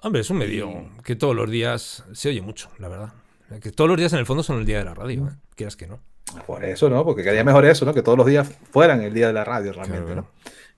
Hombre, 0.00 0.20
es 0.20 0.30
un 0.30 0.38
medio 0.38 0.70
que 1.04 1.16
todos 1.16 1.34
los 1.34 1.50
días 1.50 2.04
se 2.12 2.28
oye 2.28 2.40
mucho, 2.40 2.68
la 2.78 2.88
verdad. 2.88 3.12
Que 3.60 3.72
todos 3.72 3.88
los 3.88 3.96
días 3.98 4.12
en 4.12 4.18
el 4.18 4.26
fondo 4.26 4.42
son 4.42 4.58
el 4.58 4.66
día 4.66 4.78
de 4.78 4.84
la 4.84 4.94
radio, 4.94 5.28
¿eh? 5.28 5.32
quieras 5.56 5.76
que 5.76 5.86
no. 5.86 6.00
Por 6.46 6.64
eso, 6.64 6.90
¿no? 6.90 7.04
Porque 7.04 7.22
quedaría 7.22 7.42
mejor 7.44 7.64
eso, 7.64 7.84
¿no? 7.84 7.94
Que 7.94 8.02
todos 8.02 8.18
los 8.18 8.26
días 8.26 8.50
fueran 8.70 9.02
el 9.02 9.14
día 9.14 9.28
de 9.28 9.32
la 9.32 9.44
radio 9.44 9.72
realmente, 9.72 10.04
Claro. 10.04 10.22
¿no? 10.22 10.28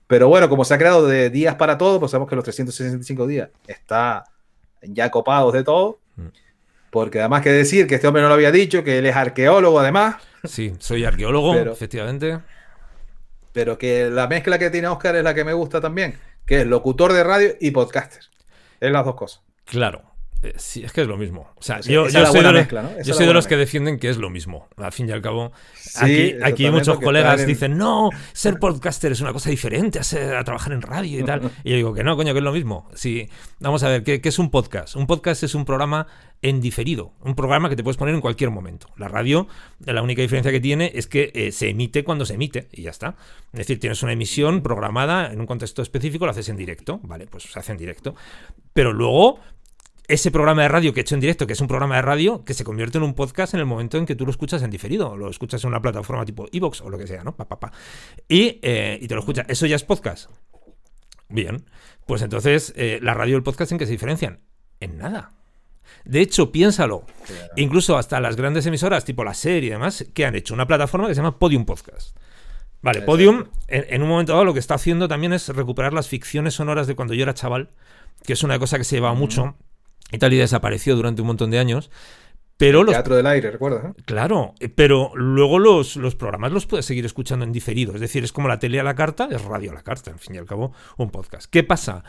Pero 0.07 0.27
bueno, 0.27 0.49
como 0.49 0.65
se 0.65 0.73
ha 0.73 0.77
creado 0.77 1.07
de 1.07 1.29
días 1.29 1.55
para 1.55 1.77
todo, 1.77 1.99
pues 1.99 2.11
sabemos 2.11 2.29
que 2.29 2.35
los 2.35 2.43
365 2.43 3.27
días 3.27 3.49
está 3.67 4.25
ya 4.83 5.09
copados 5.11 5.53
de 5.53 5.63
todo. 5.63 5.99
Mm. 6.15 6.27
Porque 6.89 7.19
además 7.19 7.41
que 7.41 7.51
decir 7.51 7.87
que 7.87 7.95
este 7.95 8.07
hombre 8.07 8.21
no 8.21 8.27
lo 8.27 8.33
había 8.33 8.51
dicho, 8.51 8.83
que 8.83 8.97
él 8.97 9.05
es 9.05 9.15
arqueólogo 9.15 9.79
además, 9.79 10.15
Sí, 10.43 10.73
soy 10.79 11.05
arqueólogo, 11.05 11.53
Pero- 11.53 11.71
efectivamente. 11.73 12.39
pero 13.53 13.77
que 13.77 14.09
la 14.09 14.27
mezcla 14.27 14.57
que 14.57 14.69
tiene 14.69 14.87
Oscar 14.87 15.15
es 15.15 15.23
la 15.23 15.33
que 15.33 15.43
me 15.45 15.53
gusta 15.53 15.79
también, 15.79 16.17
que 16.45 16.61
es 16.61 16.67
locutor 16.67 17.13
de 17.13 17.23
radio 17.23 17.53
y 17.59 17.71
podcaster. 17.71 18.23
Es 18.79 18.91
las 18.91 19.05
dos 19.05 19.15
cosas. 19.15 19.41
Claro. 19.65 20.01
Eh, 20.43 20.53
sí, 20.57 20.83
es 20.83 20.91
que 20.91 21.01
es 21.01 21.07
lo 21.07 21.17
mismo. 21.17 21.51
O 21.55 21.61
sea, 21.61 21.81
yo, 21.81 22.07
yo 22.07 22.19
la 22.19 22.25
soy, 22.31 22.41
de 22.41 22.67
yo 22.69 22.81
la 22.81 23.13
soy 23.13 23.27
de 23.27 23.33
los 23.33 23.45
que 23.45 23.57
defienden 23.57 23.99
que 23.99 24.09
es 24.09 24.17
lo 24.17 24.31
mismo. 24.31 24.67
Al 24.77 24.91
fin 24.91 25.07
y 25.07 25.11
al 25.11 25.21
cabo, 25.21 25.51
Sí, 25.75 25.99
aquí, 26.01 26.35
aquí 26.41 26.69
muchos 26.71 26.99
colegas 26.99 27.41
en- 27.41 27.47
dicen, 27.47 27.77
no, 27.77 28.09
ser 28.33 28.57
podcaster 28.57 29.11
es 29.11 29.21
una 29.21 29.33
cosa 29.33 29.51
diferente 29.51 29.99
a, 29.99 30.03
ser- 30.03 30.35
a 30.35 30.43
trabajar 30.43 30.73
en 30.73 30.81
radio 30.81 31.19
y 31.19 31.23
tal. 31.23 31.51
Y 31.63 31.69
yo 31.69 31.75
digo 31.75 31.93
que 31.93 32.03
no, 32.03 32.15
coño, 32.15 32.33
que 32.33 32.39
es 32.39 32.43
lo 32.43 32.51
mismo. 32.53 32.89
Sí, 32.95 33.29
vamos 33.59 33.83
a 33.83 33.89
ver, 33.89 34.03
¿qué, 34.03 34.19
qué 34.19 34.29
es 34.29 34.39
un 34.39 34.49
podcast? 34.49 34.95
Un 34.95 35.05
podcast 35.05 35.43
es 35.43 35.53
un 35.53 35.63
programa 35.63 36.07
en 36.41 36.59
diferido, 36.59 37.13
un 37.21 37.35
programa 37.35 37.69
que 37.69 37.75
te 37.75 37.83
puedes 37.83 37.97
poner 37.97 38.15
en 38.15 38.21
cualquier 38.21 38.49
momento. 38.49 38.87
La 38.97 39.07
radio, 39.07 39.47
la 39.85 40.01
única 40.01 40.23
diferencia 40.23 40.51
que 40.51 40.59
tiene 40.59 40.91
es 40.95 41.05
que 41.05 41.31
eh, 41.35 41.51
se 41.51 41.69
emite 41.69 42.03
cuando 42.03 42.25
se 42.25 42.33
emite 42.33 42.67
y 42.71 42.81
ya 42.81 42.89
está. 42.89 43.15
Es 43.53 43.59
decir, 43.59 43.79
tienes 43.79 44.01
una 44.01 44.13
emisión 44.13 44.63
programada 44.63 45.31
en 45.31 45.39
un 45.39 45.45
contexto 45.45 45.83
específico, 45.83 46.25
lo 46.25 46.31
haces 46.31 46.49
en 46.49 46.57
directo, 46.57 46.99
¿vale? 47.03 47.27
Pues 47.27 47.43
se 47.43 47.59
hace 47.59 47.73
en 47.73 47.77
directo. 47.77 48.15
Pero 48.73 48.91
luego 48.91 49.39
ese 50.07 50.31
programa 50.31 50.63
de 50.63 50.67
radio 50.67 50.93
que 50.93 50.99
he 50.99 51.03
hecho 51.03 51.15
en 51.15 51.21
directo, 51.21 51.47
que 51.47 51.53
es 51.53 51.61
un 51.61 51.67
programa 51.67 51.95
de 51.95 52.01
radio, 52.01 52.43
que 52.43 52.53
se 52.53 52.63
convierte 52.63 52.97
en 52.97 53.03
un 53.03 53.13
podcast 53.13 53.53
en 53.53 53.59
el 53.59 53.65
momento 53.65 53.97
en 53.97 54.05
que 54.05 54.15
tú 54.15 54.25
lo 54.25 54.31
escuchas 54.31 54.61
en 54.61 54.69
diferido, 54.69 55.15
lo 55.15 55.29
escuchas 55.29 55.63
en 55.63 55.69
una 55.69 55.81
plataforma 55.81 56.25
tipo 56.25 56.47
Evox 56.51 56.81
o 56.81 56.89
lo 56.89 56.97
que 56.97 57.07
sea, 57.07 57.23
¿no? 57.23 57.35
Pa, 57.35 57.47
pa, 57.47 57.59
pa. 57.59 57.71
Y, 58.27 58.59
eh, 58.61 58.99
y 59.01 59.07
te 59.07 59.15
lo 59.15 59.21
escuchas. 59.21 59.45
Eso 59.47 59.65
ya 59.65 59.75
es 59.75 59.83
podcast. 59.83 60.29
Bien. 61.29 61.65
Pues 62.05 62.21
entonces, 62.21 62.73
eh, 62.75 62.99
la 63.01 63.13
radio 63.13 63.33
y 63.33 63.37
el 63.37 63.43
podcast 63.43 63.71
en 63.71 63.77
qué 63.77 63.85
se 63.85 63.91
diferencian? 63.93 64.41
En 64.79 64.97
nada. 64.97 65.31
De 66.03 66.19
hecho, 66.19 66.51
piénsalo. 66.51 67.05
Incluso 67.55 67.97
hasta 67.97 68.19
las 68.19 68.35
grandes 68.35 68.65
emisoras, 68.65 69.05
tipo 69.05 69.23
la 69.23 69.33
serie 69.33 69.69
y 69.69 69.71
demás, 69.71 70.05
que 70.13 70.25
han 70.25 70.35
hecho 70.35 70.53
una 70.53 70.67
plataforma 70.67 71.07
que 71.07 71.15
se 71.15 71.21
llama 71.21 71.37
Podium 71.37 71.65
Podcast. 71.65 72.17
Vale, 72.81 72.99
Exacto. 72.99 73.11
Podium, 73.11 73.45
en, 73.67 73.85
en 73.87 74.01
un 74.01 74.09
momento 74.09 74.33
dado, 74.33 74.43
lo 74.43 74.53
que 74.53 74.59
está 74.59 74.73
haciendo 74.73 75.07
también 75.07 75.33
es 75.33 75.47
recuperar 75.49 75.93
las 75.93 76.07
ficciones 76.07 76.55
sonoras 76.55 76.87
de 76.87 76.95
cuando 76.95 77.13
yo 77.13 77.23
era 77.23 77.33
chaval, 77.33 77.69
que 78.25 78.33
es 78.33 78.43
una 78.43 78.57
cosa 78.57 78.77
que 78.77 78.83
se 78.83 78.95
llevaba 78.95 79.13
mucho 79.13 79.55
y 80.11 80.17
tal 80.17 80.33
y 80.33 80.37
desapareció 80.37 80.95
durante 80.95 81.21
un 81.21 81.27
montón 81.27 81.51
de 81.51 81.59
años. 81.59 81.89
Pero 82.61 82.83
los, 82.83 82.93
Teatro 82.93 83.15
del 83.15 83.25
aire, 83.25 83.49
¿recuerdas? 83.49 83.85
eh? 83.85 84.03
Claro, 84.05 84.53
eh, 84.59 84.69
pero 84.69 85.11
luego 85.15 85.57
los, 85.57 85.95
los 85.95 86.13
programas 86.13 86.51
los 86.51 86.67
puedes 86.67 86.85
seguir 86.85 87.03
escuchando 87.05 87.43
en 87.43 87.51
diferido. 87.51 87.95
Es 87.95 88.01
decir, 88.01 88.23
es 88.23 88.31
como 88.31 88.47
la 88.47 88.59
tele 88.59 88.79
a 88.79 88.83
la 88.83 88.93
carta, 88.93 89.27
es 89.31 89.41
radio 89.43 89.71
a 89.71 89.73
la 89.73 89.81
carta, 89.81 90.11
al 90.11 90.19
fin 90.19 90.35
y 90.35 90.37
al 90.37 90.45
cabo, 90.45 90.71
un 90.97 91.09
podcast. 91.09 91.49
¿Qué 91.49 91.63
pasa? 91.63 92.03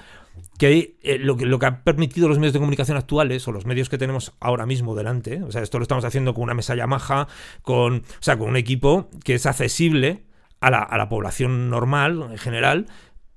Que 0.59 0.99
eh, 1.03 1.19
lo, 1.19 1.39
que 1.39 1.47
lo 1.47 1.59
que 1.59 1.65
han 1.65 1.83
permitido 1.85 2.29
los 2.29 2.39
medios 2.39 2.53
de 2.53 2.59
comunicación 2.59 2.99
actuales, 2.99 3.49
o 3.49 3.53
los 3.53 3.65
medios 3.65 3.89
que 3.89 3.97
tenemos 3.97 4.35
ahora 4.41 4.67
mismo 4.67 4.95
delante, 4.95 5.43
o 5.43 5.51
sea, 5.51 5.63
esto 5.63 5.79
lo 5.79 5.85
estamos 5.85 6.05
haciendo 6.05 6.35
con 6.35 6.45
una 6.45 6.53
mesa 6.53 6.75
Yamaha, 6.75 7.29
con, 7.63 8.01
o 8.01 8.03
sea, 8.23 8.37
con 8.37 8.51
un 8.51 8.57
equipo 8.57 9.09
que 9.25 9.37
es 9.37 9.47
accesible 9.47 10.25
a 10.61 10.71
la, 10.71 10.81
a 10.81 10.99
la 10.99 11.09
población 11.09 11.71
normal, 11.71 12.29
en 12.31 12.37
general, 12.37 12.89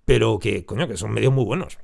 pero 0.03 0.37
que, 0.37 0.65
coño, 0.65 0.85
que 0.89 0.97
son 0.97 1.13
medios 1.13 1.31
muy 1.31 1.45
buenos 1.45 1.77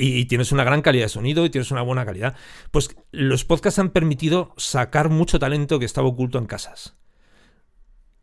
y 0.00 0.24
tienes 0.24 0.50
una 0.52 0.64
gran 0.64 0.82
calidad 0.82 1.04
de 1.04 1.10
sonido 1.10 1.44
y 1.44 1.50
tienes 1.50 1.70
una 1.70 1.82
buena 1.82 2.06
calidad. 2.06 2.34
Pues 2.70 2.96
los 3.12 3.44
podcasts 3.44 3.78
han 3.78 3.90
permitido 3.90 4.54
sacar 4.56 5.10
mucho 5.10 5.38
talento 5.38 5.78
que 5.78 5.84
estaba 5.84 6.08
oculto 6.08 6.38
en 6.38 6.46
casas. 6.46 6.96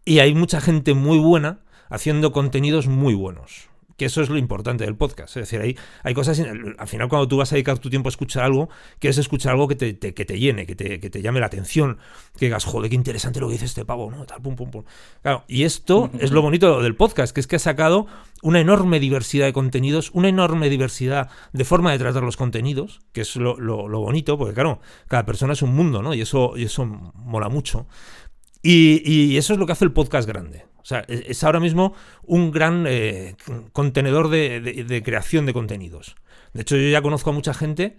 Y 0.03 0.19
hay 0.19 0.33
mucha 0.33 0.61
gente 0.61 0.93
muy 0.93 1.19
buena 1.19 1.59
haciendo 1.89 2.31
contenidos 2.31 2.87
muy 2.87 3.13
buenos. 3.13 3.69
Que 3.97 4.05
eso 4.05 4.21
es 4.21 4.29
lo 4.29 4.37
importante 4.37 4.85
del 4.85 4.95
podcast. 4.95 5.35
Es 5.37 5.49
decir, 5.49 5.59
hay, 5.59 5.75
hay 6.03 6.13
cosas. 6.13 6.39
Al 6.39 6.87
final, 6.87 7.09
cuando 7.09 7.27
tú 7.27 7.37
vas 7.37 7.51
a 7.51 7.55
dedicar 7.55 7.79
tu 7.79 7.89
tiempo 7.89 8.07
a 8.09 8.11
escuchar 8.11 8.43
algo, 8.43 8.69
quieres 8.99 9.17
escuchar 9.17 9.53
algo 9.53 9.67
que 9.67 9.75
te, 9.75 9.93
te- 9.93 10.13
que 10.13 10.23
te 10.23 10.37
llene, 10.39 10.65
que 10.67 10.75
te, 10.75 10.99
que 10.99 11.09
te 11.09 11.21
llame 11.21 11.39
la 11.39 11.47
atención. 11.47 11.97
Que 12.37 12.45
digas, 12.45 12.63
joder, 12.63 12.89
qué 12.89 12.95
interesante 12.95 13.39
lo 13.39 13.47
que 13.47 13.53
dice 13.53 13.65
este 13.65 13.85
pavo, 13.85 14.11
¿no? 14.11 14.25
Tal, 14.25 14.39
pum, 14.41 14.55
pum, 14.55 14.69
pum. 14.69 14.83
Claro, 15.23 15.43
y 15.47 15.63
esto 15.63 16.11
es 16.19 16.31
lo 16.31 16.41
bonito 16.43 16.81
del 16.81 16.95
podcast, 16.95 17.33
que 17.33 17.39
es 17.41 17.47
que 17.47 17.55
ha 17.55 17.59
sacado 17.59 18.05
una 18.43 18.59
enorme 18.59 18.99
diversidad 18.99 19.47
de 19.47 19.53
contenidos, 19.53 20.11
una 20.13 20.29
enorme 20.29 20.69
diversidad 20.69 21.31
de 21.53 21.65
forma 21.65 21.91
de 21.91 21.97
tratar 21.97 22.21
los 22.21 22.37
contenidos, 22.37 23.01
que 23.13 23.21
es 23.21 23.35
lo, 23.35 23.59
lo- 23.59 23.87
lo 23.87 23.99
bonito, 23.99 24.37
porque 24.37 24.53
claro, 24.53 24.79
cada 25.07 25.25
persona 25.25 25.53
es 25.53 25.63
un 25.63 25.73
mundo, 25.73 26.03
¿no? 26.03 26.13
Y 26.13 26.21
eso, 26.21 26.53
y 26.55 26.65
eso 26.65 26.85
mola 26.85 27.49
mucho. 27.49 27.87
Y, 28.69 29.01
y 29.05 29.37
eso 29.37 29.53
es 29.53 29.59
lo 29.59 29.65
que 29.65 29.71
hace 29.71 29.85
el 29.85 29.91
podcast 29.93 30.27
grande. 30.27 30.65
O 30.81 30.85
sea, 30.85 30.99
es 31.07 31.21
es 31.27 31.43
ahora 31.43 31.59
mismo 31.59 31.93
un 32.23 32.51
gran 32.51 32.85
eh, 32.87 33.35
contenedor 33.71 34.29
de, 34.29 34.59
de- 34.61 34.83
de 34.83 35.03
creación 35.03 35.45
de 35.45 35.53
contenidos. 35.53 36.15
De 36.53 36.61
hecho, 36.63 36.75
yo 36.75 36.89
ya 36.89 37.01
conozco 37.01 37.29
a 37.29 37.33
mucha 37.33 37.53
gente 37.53 37.97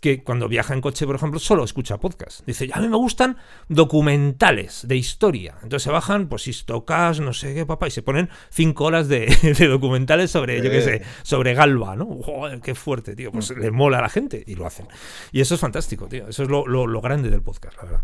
que 0.00 0.24
cuando 0.24 0.48
viaja 0.48 0.74
en 0.74 0.80
coche, 0.80 1.06
por 1.06 1.14
ejemplo, 1.14 1.38
solo 1.38 1.62
escucha 1.62 1.98
podcast. 2.00 2.44
Dice, 2.44 2.68
a 2.72 2.80
mí 2.80 2.88
me 2.88 2.96
gustan 2.96 3.36
documentales 3.68 4.84
de 4.88 4.96
historia. 4.96 5.54
Entonces 5.62 5.84
se 5.84 5.90
bajan, 5.90 6.28
pues, 6.28 6.48
histocas, 6.48 7.20
no 7.20 7.32
sé 7.32 7.54
qué, 7.54 7.64
papá, 7.66 7.86
y 7.86 7.92
se 7.92 8.02
ponen 8.02 8.28
cinco 8.50 8.84
horas 8.84 9.06
de, 9.08 9.26
de 9.58 9.66
documentales 9.68 10.30
sobre, 10.30 10.56
yo 10.62 10.70
qué 10.70 10.82
sé, 10.82 11.02
sobre 11.22 11.54
Galba, 11.54 11.94
¿no? 11.94 12.06
Joder, 12.06 12.60
qué 12.60 12.74
fuerte, 12.74 13.14
tío. 13.14 13.30
Pues 13.30 13.50
le 13.50 13.70
mola 13.70 13.98
a 13.98 14.02
la 14.02 14.08
gente 14.08 14.42
y 14.46 14.56
lo 14.56 14.66
hacen. 14.66 14.88
Y 15.30 15.40
eso 15.40 15.54
es 15.54 15.60
fantástico, 15.60 16.08
tío. 16.08 16.26
Eso 16.28 16.42
es 16.42 16.48
lo, 16.48 16.66
lo- 16.66 16.86
lo 16.86 17.00
grande 17.00 17.30
del 17.30 17.42
podcast, 17.42 17.76
la 17.76 17.82
verdad. 17.84 18.02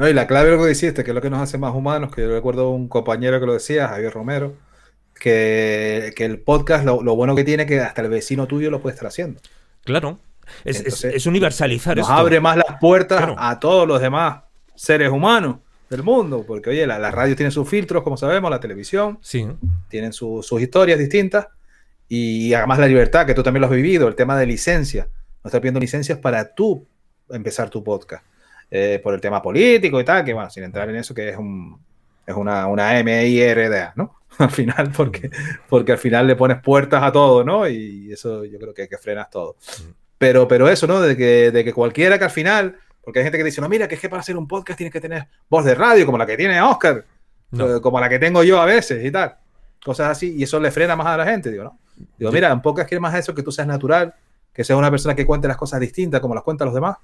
No, 0.00 0.08
y 0.08 0.14
la 0.14 0.26
clave 0.26 0.50
de 0.50 0.56
lo 0.56 0.62
que 0.62 0.68
dijiste, 0.70 1.04
que 1.04 1.10
es 1.10 1.14
lo 1.14 1.20
que 1.20 1.28
nos 1.30 1.40
hace 1.42 1.58
más 1.58 1.74
humanos, 1.74 2.10
que 2.14 2.22
yo 2.22 2.32
recuerdo 2.32 2.70
un 2.70 2.88
compañero 2.88 3.38
que 3.38 3.44
lo 3.46 3.52
decía, 3.52 3.86
Javier 3.86 4.12
Romero, 4.12 4.54
que, 5.14 6.12
que 6.16 6.24
el 6.24 6.40
podcast, 6.40 6.84
lo, 6.84 7.02
lo 7.02 7.14
bueno 7.16 7.34
que 7.36 7.44
tiene, 7.44 7.66
que 7.66 7.80
hasta 7.80 8.02
el 8.02 8.08
vecino 8.08 8.46
tuyo 8.46 8.70
lo 8.70 8.80
puede 8.80 8.94
estar 8.94 9.06
haciendo. 9.08 9.40
Claro. 9.84 10.18
Es, 10.64 10.76
es- 10.76 10.84
Entonces, 10.84 11.14
es 11.14 11.26
universalizar 11.26 11.96
Nos 11.96 12.08
esto. 12.08 12.18
abre 12.18 12.40
más 12.40 12.56
las 12.56 12.78
puertas 12.80 13.18
Claro. 13.18 13.36
a 13.38 13.60
todos 13.60 13.86
los 13.86 14.00
demás 14.00 14.42
seres 14.74 15.10
humanos 15.10 15.56
del 15.90 16.02
mundo, 16.02 16.44
porque 16.46 16.70
oye, 16.70 16.86
la, 16.86 16.98
la 16.98 17.10
radio 17.10 17.36
tiene 17.36 17.50
sus 17.50 17.68
filtros, 17.68 18.02
como 18.02 18.16
sabemos, 18.16 18.50
la 18.50 18.60
televisión, 18.60 19.18
Sí, 19.20 19.46
tienen 19.88 20.12
su- 20.12 20.42
sus 20.42 20.60
historias 20.62 20.98
distintas, 20.98 21.48
y 22.08 22.54
además 22.54 22.78
la 22.78 22.86
libertad, 22.88 23.26
que 23.26 23.34
tú 23.34 23.42
también 23.42 23.60
lo 23.60 23.66
has 23.66 23.72
vivido, 23.74 24.08
el 24.08 24.14
tema 24.16 24.38
de 24.38 24.46
licencia. 24.46 25.08
No 25.44 25.48
estás 25.48 25.60
pidiendo 25.60 25.78
licencias 25.80 26.18
para 26.18 26.54
tú 26.54 26.86
empezar 27.28 27.70
tu 27.70 27.84
podcast. 27.84 28.24
Eh, 28.70 29.00
por 29.02 29.14
el 29.14 29.20
tema 29.20 29.42
político 29.42 30.00
y 30.00 30.04
tal, 30.04 30.24
que 30.24 30.32
bueno, 30.32 30.48
sin 30.48 30.62
entrar 30.62 30.88
en 30.88 30.96
eso, 30.96 31.12
que 31.12 31.28
es 31.30 31.36
un 31.36 31.80
es 32.24 32.36
una, 32.36 32.68
una 32.68 32.96
M-I-R-D-A, 33.00 33.94
¿no? 33.96 34.16
Al 34.38 34.50
final, 34.50 34.92
porque, 34.96 35.28
porque 35.68 35.90
al 35.92 35.98
final 35.98 36.26
le 36.28 36.36
pones 36.36 36.62
puertas 36.62 37.02
a 37.02 37.10
todo, 37.10 37.42
¿no? 37.42 37.66
Y 37.68 38.12
eso 38.12 38.44
yo 38.44 38.58
creo 38.60 38.72
que, 38.72 38.86
que 38.88 38.96
frenas 38.96 39.28
todo. 39.28 39.56
Pero, 40.18 40.46
pero 40.46 40.68
eso, 40.68 40.86
¿no? 40.86 41.00
De 41.00 41.16
que, 41.16 41.50
de 41.50 41.64
que 41.64 41.72
cualquiera 41.72 42.16
que 42.18 42.24
al 42.26 42.30
final, 42.30 42.76
porque 43.02 43.18
hay 43.18 43.24
gente 43.24 43.38
que 43.38 43.44
dice, 43.44 43.60
no, 43.60 43.68
mira, 43.68 43.88
que 43.88 43.96
es 43.96 44.00
que 44.00 44.08
para 44.08 44.20
hacer 44.20 44.36
un 44.36 44.46
podcast 44.46 44.76
tienes 44.76 44.92
que 44.92 45.00
tener 45.00 45.26
voz 45.48 45.64
de 45.64 45.74
radio, 45.74 46.06
como 46.06 46.16
la 46.18 46.26
que 46.26 46.36
tiene 46.36 46.60
Oscar, 46.62 47.04
No. 47.50 47.76
eh, 47.76 47.80
como 47.80 47.98
la 47.98 48.08
que 48.08 48.20
tengo 48.20 48.44
yo 48.44 48.60
a 48.60 48.66
veces 48.66 49.04
y 49.04 49.10
tal. 49.10 49.34
Cosas 49.84 50.10
así, 50.10 50.36
y 50.36 50.44
eso 50.44 50.60
le 50.60 50.70
frena 50.70 50.94
más 50.94 51.08
a 51.08 51.16
la 51.16 51.24
gente, 51.26 51.50
digo, 51.50 51.64
¿no? 51.64 51.78
Digo, 52.16 52.30
mira, 52.30 52.52
en 52.52 52.62
podcast 52.62 52.88
quiere 52.88 53.00
más 53.00 53.14
eso, 53.16 53.34
que 53.34 53.42
tú 53.42 53.50
seas 53.50 53.66
natural, 53.66 54.14
que 54.52 54.62
seas 54.62 54.78
una 54.78 54.90
persona 54.92 55.16
que 55.16 55.26
cuente 55.26 55.48
las 55.48 55.56
cosas 55.56 55.80
distintas 55.80 56.20
como 56.20 56.34
las 56.36 56.44
cuentan 56.44 56.66
los 56.66 56.74
demás 56.74 56.96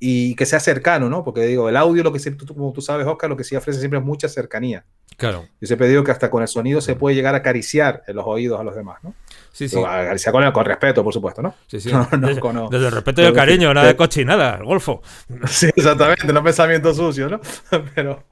y 0.00 0.34
que 0.36 0.46
sea 0.46 0.60
cercano, 0.60 1.08
¿no? 1.08 1.24
Porque 1.24 1.40
digo, 1.42 1.68
el 1.68 1.76
audio, 1.76 2.02
lo 2.04 2.12
que 2.12 2.18
siempre, 2.20 2.46
tú- 2.46 2.54
como 2.54 2.72
tú 2.72 2.80
sabes, 2.80 3.06
Oscar, 3.06 3.28
lo 3.30 3.36
que 3.36 3.42
sí 3.44 3.56
ofrece 3.56 3.78
siempre 3.80 3.98
es 3.98 4.04
mucha 4.04 4.28
cercanía. 4.28 4.84
claro. 5.16 5.46
Yo 5.60 5.66
siempre 5.66 5.88
digo 5.88 6.04
que 6.04 6.12
hasta 6.12 6.30
con 6.30 6.42
el 6.42 6.48
sonido 6.48 6.80
se 6.80 6.94
puede 6.94 7.16
llegar 7.16 7.34
a 7.34 7.38
acariciar 7.38 8.02
en 8.06 8.14
los 8.16 8.24
oídos 8.26 8.60
a 8.60 8.62
los 8.62 8.76
demás, 8.76 8.98
¿no? 9.02 9.14
Sí, 9.52 9.68
sí. 9.68 9.74
Digo, 9.74 9.88
acariciar 9.88 10.32
con, 10.32 10.52
con 10.52 10.64
respeto, 10.64 11.02
por 11.02 11.12
supuesto, 11.12 11.42
¿no? 11.42 11.54
sí, 11.66 11.80
sí. 11.80 11.90
No, 11.92 12.08
no, 12.16 12.26
desde, 12.28 12.40
con- 12.40 12.68
desde 12.70 12.86
el 12.86 12.92
respeto 12.92 13.22
y 13.22 13.24
el 13.24 13.32
pero 13.32 13.44
cariño, 13.44 13.74
nada 13.74 13.88
de 13.88 13.96
cochinada, 13.96 14.56
el 14.56 14.64
golfo. 14.64 15.02
Sí, 15.48 15.68
exactamente, 15.74 16.32
no 16.32 16.44
pensamiento 16.44 16.94
sucio, 16.94 17.28
¿no? 17.28 17.40
Pero, 17.94 18.22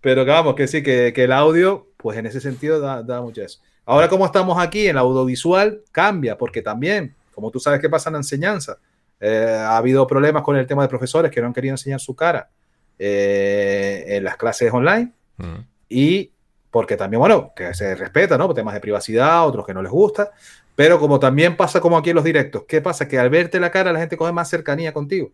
pero 0.00 0.24
que 0.24 0.30
vamos, 0.30 0.54
que 0.54 0.66
sí, 0.66 0.82
que, 0.82 1.12
que 1.14 1.24
el 1.24 1.32
audio, 1.32 1.88
pues 1.98 2.16
en 2.16 2.24
ese 2.24 2.40
sentido 2.40 2.80
da, 2.80 3.02
da 3.02 3.20
mucho 3.20 3.42
eso. 3.42 3.60
Ahora, 3.84 4.08
como 4.08 4.24
estamos 4.24 4.56
aquí 4.58 4.84
en 4.84 4.90
el 4.92 4.98
audiovisual, 4.98 5.82
cambia, 5.92 6.38
porque 6.38 6.62
también, 6.62 7.14
como 7.34 7.50
tú 7.50 7.60
sabes 7.60 7.80
qué 7.80 7.90
pasa 7.90 8.08
en 8.08 8.14
la 8.14 8.20
enseñanza, 8.20 8.78
eh, 9.20 9.56
ha 9.58 9.76
habido 9.76 10.06
problemas 10.06 10.42
con 10.42 10.56
el 10.56 10.66
tema 10.66 10.82
de 10.82 10.88
profesores 10.88 11.30
que 11.30 11.40
no 11.40 11.46
han 11.48 11.52
querido 11.52 11.74
enseñar 11.74 12.00
su 12.00 12.14
cara 12.16 12.50
eh, 12.98 14.04
en 14.08 14.24
las 14.24 14.36
clases 14.36 14.72
online 14.72 15.12
Mm. 15.36 15.64
y 15.88 16.32
porque 16.70 16.96
también, 16.98 17.18
bueno, 17.18 17.52
que 17.56 17.72
se 17.74 17.94
respeta, 17.94 18.36
¿no? 18.36 18.46
Por 18.46 18.54
temas 18.54 18.74
de 18.74 18.80
privacidad, 18.80 19.46
otros 19.46 19.66
que 19.66 19.72
no 19.74 19.80
les 19.82 19.90
gusta, 19.90 20.32
pero 20.76 21.00
como 21.00 21.18
también 21.18 21.56
pasa 21.56 21.80
como 21.80 21.96
aquí 21.96 22.10
en 22.10 22.16
los 22.16 22.24
directos, 22.24 22.64
¿qué 22.68 22.80
pasa? 22.82 23.08
Que 23.08 23.18
al 23.18 23.30
verte 23.30 23.58
la 23.58 23.70
cara 23.70 23.90
la 23.92 23.98
gente 24.00 24.16
coge 24.18 24.32
más 24.32 24.48
cercanía 24.50 24.92
contigo. 24.92 25.32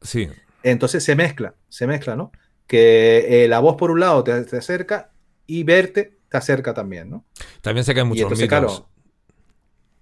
Sí, 0.00 0.28
Entonces 0.62 1.02
se 1.04 1.16
mezcla, 1.16 1.54
se 1.68 1.86
mezcla, 1.86 2.14
¿no? 2.16 2.30
Que 2.66 3.44
eh, 3.44 3.48
la 3.48 3.58
voz 3.58 3.76
por 3.76 3.90
un 3.90 4.00
lado 4.00 4.22
te, 4.24 4.44
te 4.44 4.56
acerca 4.56 5.10
y 5.46 5.64
verte 5.64 6.16
te 6.28 6.36
acerca 6.36 6.72
también, 6.72 7.10
¿no? 7.10 7.24
también 7.60 7.84
se 7.84 7.92
caen 7.94 8.06
muchos 8.06 8.22
entonces, 8.22 8.44
mitos. 8.50 8.86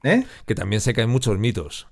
claro. 0.04 0.16
¿Eh? 0.20 0.26
Que 0.46 0.54
también 0.54 0.80
se 0.80 0.92
caen 0.92 1.08
muchos 1.10 1.38
mitos. 1.38 1.88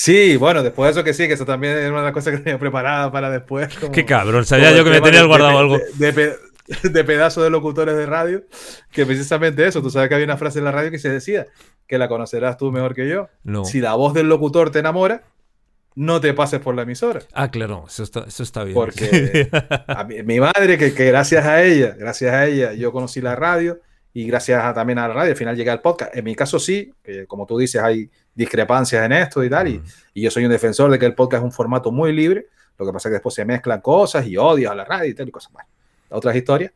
Sí, 0.00 0.36
bueno, 0.36 0.62
después 0.62 0.86
de 0.86 0.92
eso 1.00 1.04
que 1.04 1.12
sí, 1.12 1.26
que 1.26 1.34
eso 1.34 1.44
también 1.44 1.76
es 1.76 1.88
una 1.90 1.98
de 1.98 2.04
las 2.04 2.12
cosas 2.12 2.32
que 2.34 2.38
tenía 2.44 2.56
preparada 2.56 3.10
para 3.10 3.30
después. 3.30 3.74
como- 3.78 3.90
Qué 3.90 4.04
cabrón, 4.04 4.44
sabía 4.44 4.70
yo 4.70 4.84
que 4.84 4.90
me 4.90 5.00
de- 5.00 5.22
guardado 5.26 5.50
de- 5.50 5.58
algo. 5.58 5.78
De, 5.94 6.12
de 6.12 6.36
de 6.90 7.02
pedazos 7.04 7.42
de 7.42 7.50
locutores 7.50 7.96
de 7.96 8.06
radio, 8.06 8.44
que 8.92 9.04
precisamente 9.06 9.66
eso, 9.66 9.82
tú 9.82 9.90
sabes 9.90 10.08
que 10.08 10.14
había 10.14 10.26
una 10.26 10.36
frase 10.36 10.60
en 10.60 10.66
la 10.66 10.70
radio 10.70 10.92
que 10.92 11.00
se 11.00 11.08
decía, 11.10 11.46
que 11.88 11.98
la 11.98 12.06
conocerás 12.08 12.56
tú 12.58 12.70
mejor 12.70 12.94
que 12.94 13.08
yo. 13.08 13.28
No. 13.42 13.64
Si 13.64 13.80
la 13.80 13.94
voz 13.94 14.14
del 14.14 14.28
locutor 14.28 14.70
te 14.70 14.78
enamora, 14.78 15.24
no 15.96 16.20
te 16.20 16.32
pases 16.32 16.60
por 16.60 16.76
la 16.76 16.82
emisora. 16.82 17.22
Ah, 17.32 17.50
claro, 17.50 17.84
eso 17.88 18.04
está, 18.04 18.20
eso 18.28 18.44
está 18.44 18.62
bien. 18.62 18.74
Porque 18.74 19.48
a 19.88 20.04
mi, 20.04 20.22
mi 20.22 20.38
madre, 20.38 20.78
que, 20.78 20.94
que 20.94 21.06
gracias 21.06 21.44
a 21.44 21.64
ella, 21.64 21.96
gracias 21.98 22.32
a 22.32 22.46
ella, 22.46 22.72
yo 22.74 22.92
conocí 22.92 23.20
la 23.20 23.34
radio 23.34 23.80
y 24.18 24.26
gracias 24.26 24.64
a- 24.64 24.74
también 24.74 24.98
a 24.98 25.06
la 25.06 25.14
radio, 25.14 25.30
al 25.30 25.36
final 25.36 25.54
llegué 25.56 25.70
al 25.70 25.80
podcast. 25.80 26.16
En 26.16 26.24
mi 26.24 26.34
caso 26.34 26.58
sí, 26.58 26.92
que 27.04 27.26
como 27.26 27.46
tú 27.46 27.56
dices, 27.56 27.80
hay 27.80 28.10
discrepancias 28.34 29.04
en 29.04 29.12
esto 29.12 29.44
y 29.44 29.48
tal, 29.50 29.68
y, 29.68 29.80
y 30.14 30.22
yo 30.22 30.30
soy 30.30 30.44
un 30.44 30.50
defensor 30.50 30.90
de 30.90 30.98
que 30.98 31.06
el 31.06 31.14
podcast 31.14 31.40
es 31.42 31.44
un 31.44 31.52
formato 31.52 31.92
muy 31.92 32.12
libre, 32.12 32.46
lo 32.78 32.84
que 32.86 32.92
pasa 32.92 33.08
es 33.08 33.10
que 33.10 33.14
después 33.14 33.34
se 33.34 33.44
mezclan 33.44 33.80
cosas 33.80 34.26
y 34.26 34.36
odios 34.36 34.72
a 34.72 34.74
la 34.74 34.84
radio 34.84 35.08
y 35.10 35.14
tal 35.14 35.28
y 35.28 35.30
cosas 35.30 35.52
más. 35.52 35.66
Otras 36.10 36.34
historias. 36.34 36.72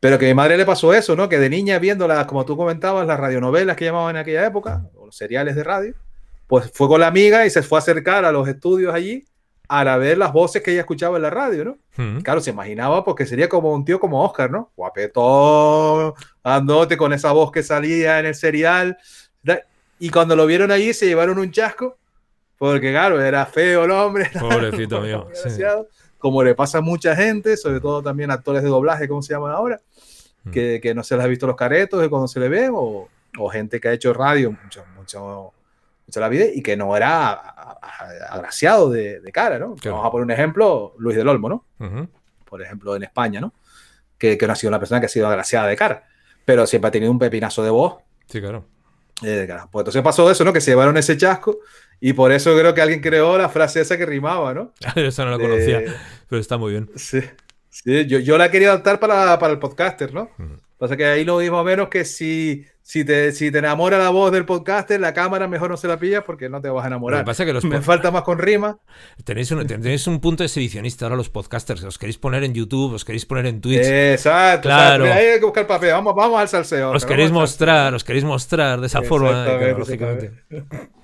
Pero 0.00 0.18
que 0.18 0.26
a 0.26 0.28
mi 0.28 0.34
madre 0.34 0.56
le 0.56 0.64
pasó 0.64 0.92
eso, 0.92 1.14
¿no? 1.14 1.28
Que 1.28 1.38
de 1.38 1.48
niña 1.48 1.78
viendo 1.78 2.06
las, 2.08 2.26
como 2.26 2.44
tú 2.44 2.56
comentabas, 2.56 3.06
las 3.06 3.18
radionovelas 3.18 3.76
que 3.76 3.84
llamaban 3.84 4.16
en 4.16 4.22
aquella 4.22 4.44
época, 4.46 4.88
o 4.96 5.06
los 5.06 5.16
seriales 5.16 5.54
de 5.54 5.62
radio, 5.64 5.94
pues 6.48 6.70
fue 6.74 6.88
con 6.88 7.00
la 7.00 7.06
amiga 7.06 7.46
y 7.46 7.50
se 7.50 7.62
fue 7.62 7.78
a 7.78 7.80
acercar 7.80 8.24
a 8.24 8.32
los 8.32 8.46
estudios 8.48 8.92
allí 8.92 9.24
para 9.66 9.96
ver 9.96 10.18
las 10.18 10.32
voces 10.32 10.62
que 10.62 10.72
ella 10.72 10.80
escuchaba 10.80 11.16
en 11.16 11.22
la 11.22 11.30
radio, 11.30 11.64
¿no? 11.64 11.78
Mm. 11.96 12.20
Claro, 12.20 12.40
se 12.40 12.50
imaginaba 12.50 13.04
porque 13.04 13.26
sería 13.26 13.48
como 13.48 13.72
un 13.72 13.84
tío 13.84 13.98
como 13.98 14.24
Oscar, 14.24 14.50
¿no? 14.50 14.70
Guapetón, 14.76 16.14
andote 16.42 16.96
con 16.96 17.12
esa 17.12 17.32
voz 17.32 17.50
que 17.50 17.62
salía 17.62 18.18
en 18.20 18.26
el 18.26 18.34
serial. 18.34 18.96
Y 19.98 20.10
cuando 20.10 20.36
lo 20.36 20.46
vieron 20.46 20.70
allí 20.70 20.92
se 20.92 21.06
llevaron 21.06 21.38
un 21.38 21.50
chasco, 21.50 21.96
porque 22.58 22.90
claro, 22.90 23.20
era 23.20 23.46
feo 23.46 23.84
el 23.84 23.90
hombre. 23.90 24.30
Pobrecito 24.40 25.00
mío, 25.00 25.28
sí. 25.32 25.62
Como 26.18 26.42
le 26.42 26.54
pasa 26.54 26.78
a 26.78 26.80
mucha 26.80 27.14
gente, 27.14 27.56
sobre 27.56 27.80
todo 27.80 28.02
también 28.02 28.30
actores 28.30 28.62
de 28.62 28.68
doblaje, 28.68 29.08
¿cómo 29.08 29.22
se 29.22 29.34
llaman 29.34 29.52
ahora? 29.52 29.80
Mm. 30.44 30.50
Que, 30.50 30.80
que 30.82 30.94
no 30.94 31.02
se 31.02 31.16
les 31.16 31.24
ha 31.24 31.28
visto 31.28 31.46
los 31.46 31.56
caretos 31.56 32.00
de 32.00 32.08
cuando 32.08 32.28
se 32.28 32.40
le 32.40 32.48
ve, 32.48 32.68
o, 32.72 33.08
o 33.38 33.48
gente 33.48 33.80
que 33.80 33.88
ha 33.88 33.92
hecho 33.92 34.12
radio 34.12 34.50
mucho, 34.50 34.84
mucho, 34.96 35.52
la 36.14 36.28
vida 36.28 36.44
y 36.52 36.62
que 36.62 36.76
no 36.76 36.96
era 36.96 37.32
agraciado 38.30 38.90
de, 38.90 39.20
de 39.20 39.32
cara, 39.32 39.58
¿no? 39.58 39.74
Claro. 39.74 39.96
Vamos 39.96 40.08
a 40.08 40.10
poner 40.12 40.24
un 40.24 40.30
ejemplo, 40.30 40.94
Luis 40.98 41.16
del 41.16 41.28
Olmo, 41.28 41.48
¿no? 41.48 42.08
Por 42.44 42.62
ejemplo, 42.62 42.94
en 42.96 43.02
España, 43.02 43.40
¿no? 43.40 43.52
Que, 44.18 44.38
que 44.38 44.46
no 44.46 44.52
ha 44.52 44.56
sido 44.56 44.68
una 44.70 44.78
persona 44.78 45.00
que 45.00 45.06
ha 45.06 45.10
sido 45.10 45.26
agraciada 45.28 45.66
de 45.66 45.76
cara, 45.76 46.04
pero 46.44 46.66
siempre 46.66 46.88
ha 46.88 46.92
tenido 46.92 47.10
un 47.12 47.18
pepinazo 47.18 47.62
de 47.64 47.70
voz 47.70 47.96
Sí, 48.28 48.40
claro. 48.40 48.64
eh, 49.22 49.26
de 49.28 49.46
cara. 49.46 49.68
Pues 49.70 49.82
entonces 49.82 50.02
pasó 50.02 50.30
eso, 50.30 50.44
¿no? 50.44 50.52
Que 50.52 50.60
se 50.60 50.70
llevaron 50.70 50.96
ese 50.96 51.16
chasco 51.16 51.58
Y 52.00 52.12
por 52.12 52.32
eso 52.32 52.56
creo 52.56 52.72
que 52.72 52.80
alguien 52.82 53.00
creó 53.00 53.36
la 53.36 53.48
frase 53.48 53.80
esa 53.80 53.96
que 53.98 54.06
rimaba, 54.06 54.54
¿no? 54.54 54.72
Esa 54.96 55.24
no 55.24 55.32
la 55.32 55.38
conocía, 55.38 55.82
pero 56.28 56.40
está 56.40 56.56
muy 56.56 56.72
bien. 56.72 56.90
Sí, 56.96 57.20
sí 57.68 58.06
yo, 58.06 58.18
yo 58.20 58.38
la 58.38 58.50
quería 58.50 58.68
adaptar 58.70 58.98
para, 59.00 59.38
para 59.38 59.52
el 59.52 59.58
podcaster, 59.58 60.14
¿no? 60.14 60.30
Pasa 60.78 60.96
que 60.96 61.06
ahí 61.06 61.24
lo 61.24 61.38
mismo 61.38 61.64
menos 61.64 61.88
que 61.88 62.04
si, 62.04 62.66
si, 62.82 63.02
te, 63.02 63.32
si 63.32 63.50
te 63.50 63.58
enamora 63.58 63.96
la 63.96 64.10
voz 64.10 64.30
del 64.30 64.44
podcaster, 64.44 65.00
la 65.00 65.14
cámara 65.14 65.48
mejor 65.48 65.70
no 65.70 65.78
se 65.78 65.88
la 65.88 65.98
pillas 65.98 66.22
porque 66.24 66.50
no 66.50 66.60
te 66.60 66.68
vas 66.68 66.84
a 66.84 66.88
enamorar. 66.88 67.24
pasa 67.24 67.46
que 67.46 67.54
los 67.54 67.64
Me 67.66 67.80
falta 67.80 68.10
más 68.10 68.22
con 68.22 68.38
rima. 68.38 68.78
Tenéis 69.24 69.50
un, 69.50 69.66
tenéis 69.66 70.06
un 70.06 70.20
punto 70.20 70.42
de 70.42 70.50
sedicionista 70.50 71.06
ahora 71.06 71.16
los 71.16 71.30
podcasters. 71.30 71.82
Os 71.84 71.96
queréis 71.96 72.18
poner 72.18 72.44
en 72.44 72.52
YouTube, 72.52 72.92
os 72.92 73.06
queréis 73.06 73.24
poner 73.24 73.46
en 73.46 73.62
Twitch. 73.62 73.86
Exacto. 73.86 74.68
Claro. 74.68 75.04
Hay 75.06 75.38
que 75.38 75.44
buscar 75.44 75.66
papel. 75.66 75.92
Vamos, 75.92 76.14
vamos 76.14 76.38
al 76.38 76.48
salseo. 76.48 76.90
Os 76.90 77.06
queréis 77.06 77.30
mostrar, 77.30 77.94
os 77.94 78.04
queréis 78.04 78.24
mostrar 78.24 78.78
de 78.80 78.86
esa 78.86 79.02
forma, 79.02 79.46
lógicamente. 79.76 80.32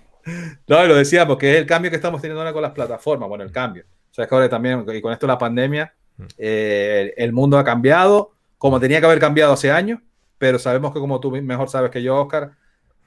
No, 0.69 0.87
lo 0.87 0.95
decíamos, 0.95 1.37
que 1.37 1.53
es 1.53 1.59
el 1.59 1.67
cambio 1.67 1.91
que 1.91 1.97
estamos 1.97 2.21
teniendo 2.21 2.41
ahora 2.41 2.53
con 2.53 2.63
las 2.63 2.71
plataformas. 2.71 3.29
Bueno, 3.29 3.43
el 3.43 3.51
cambio. 3.51 3.83
O 3.89 4.15
sea, 4.15 4.23
es 4.23 4.29
que 4.29 4.35
ahora 4.37 4.49
también, 4.49 4.85
y 4.95 5.01
con 5.01 5.13
esto 5.13 5.27
la 5.27 5.37
pandemia, 5.37 5.93
eh, 6.39 7.13
el 7.17 7.33
mundo 7.33 7.59
ha 7.59 7.65
cambiado 7.65 8.33
como 8.63 8.79
tenía 8.79 9.01
que 9.01 9.07
haber 9.07 9.19
cambiado 9.19 9.53
hace 9.53 9.73
años, 9.73 9.99
pero 10.39 10.57
sabemos 10.57 10.93
que 10.93 11.01
como 11.01 11.19
tú 11.19 11.33
mejor 11.33 11.69
sabes 11.69 11.91
que 11.91 12.01
yo, 12.01 12.17
Oscar, 12.17 12.53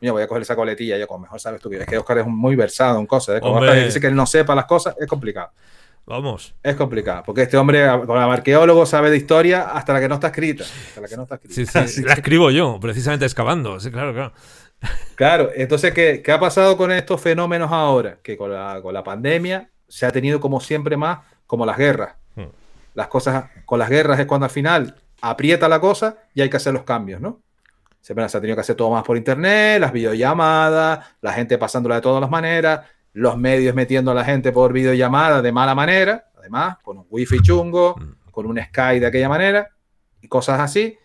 yo 0.02 0.12
voy 0.12 0.22
a 0.22 0.28
coger 0.28 0.42
esa 0.42 0.54
coletilla, 0.54 0.98
yo 0.98 1.08
como 1.08 1.22
mejor 1.22 1.40
sabes 1.40 1.62
tú, 1.62 1.72
es 1.72 1.86
que 1.86 1.98
Oscar 1.98 2.18
es 2.18 2.28
muy 2.28 2.58
versado 2.58 3.00
en 3.00 3.06
cosas, 3.06 3.38
¿eh? 3.38 3.40
como 3.40 3.60
Oscar 3.60 3.86
dice 3.86 4.02
que 4.02 4.08
él 4.08 4.16
no 4.16 4.26
sepa 4.26 4.54
las 4.54 4.66
cosas, 4.66 4.98
es 5.00 5.08
complicado. 5.08 5.52
Vamos. 6.06 6.54
Es 6.62 6.76
complicado, 6.76 7.24
porque 7.26 7.44
este 7.44 7.56
hombre, 7.56 7.88
como 8.06 8.20
arqueólogo, 8.20 8.86
sabe 8.86 9.10
de 9.10 9.16
historia 9.16 9.70
hasta 9.70 9.94
la 9.94 10.02
que 10.02 10.10
no 10.10 10.16
está 10.16 10.28
escrita. 10.28 10.66
Hasta 10.66 11.00
la 11.00 11.08
que 11.08 11.16
no 11.16 11.24
está 11.24 11.36
escrita. 11.36 11.88
Sí, 11.88 11.88
sí, 11.88 12.04
la 12.04 12.16
escribo 12.16 12.52
yo, 12.52 12.78
precisamente 12.82 13.24
excavando, 13.24 13.80
sí, 13.80 13.90
claro, 13.92 14.14
claro. 14.14 14.34
Claro, 15.16 15.52
entonces, 15.56 15.94
¿qué, 15.94 16.22
¿qué, 16.22 16.34
ha 16.34 16.40
pasado 16.42 16.76
con 16.76 16.92
estos 16.92 17.22
fenómenos 17.22 17.72
ahora? 17.72 18.18
Que 18.22 18.36
con 18.36 18.52
la, 18.52 18.82
con 18.82 18.94
la 18.94 19.06
pandemia 19.06 19.70
se 19.88 20.06
ha 20.06 20.12
tenido 20.12 20.42
como 20.42 20.60
siempre 20.60 20.98
más, 20.98 21.20
como 21.48 21.66
las 21.66 21.78
guerras. 21.78 22.16
Hmm. 22.36 22.50
Las 22.94 23.08
cosas, 23.08 23.46
con 23.64 23.80
las 23.80 23.90
guerras 23.90 24.20
es 24.20 24.26
cuando 24.26 24.44
al 24.44 24.52
final 24.52 25.02
aprieta 25.30 25.68
la 25.68 25.80
cosa 25.80 26.18
y 26.34 26.42
hay 26.42 26.50
que 26.50 26.58
hacer 26.58 26.74
los 26.74 26.84
cambios, 26.84 27.20
¿no? 27.20 27.42
Se, 28.02 28.14
se 28.14 28.38
ha 28.38 28.42
tenido 28.42 28.56
que 28.56 28.62
hacer 28.62 28.76
todo 28.76 28.92
más 28.92 29.04
por 29.04 29.18
internet, 29.18 29.80
las 29.80 29.92
videollamadas, 29.92 31.06
la 31.22 31.34
gente 31.34 31.58
pasándola 31.58 31.96
de 31.96 32.02
todas 32.02 32.22
las 32.22 32.30
maneras, 32.30 32.86
los 33.14 33.38
medios 33.38 33.74
metiendo 33.74 34.12
a 34.12 34.14
la 34.14 34.24
gente 34.24 34.52
por 34.52 34.72
videollamada 34.72 35.42
de 35.42 35.52
mala 35.52 35.74
manera, 35.74 36.30
además, 36.38 36.78
con 36.84 37.00
un 37.00 37.08
wifi 37.10 37.42
chungo, 37.42 37.96
mm. 37.98 38.30
con 38.30 38.46
un 38.46 38.60
Sky 38.62 39.00
de 39.00 39.08
aquella 39.08 39.30
manera, 39.30 39.72
y 40.22 40.28
cosas 40.28 40.60
así. 40.60 40.98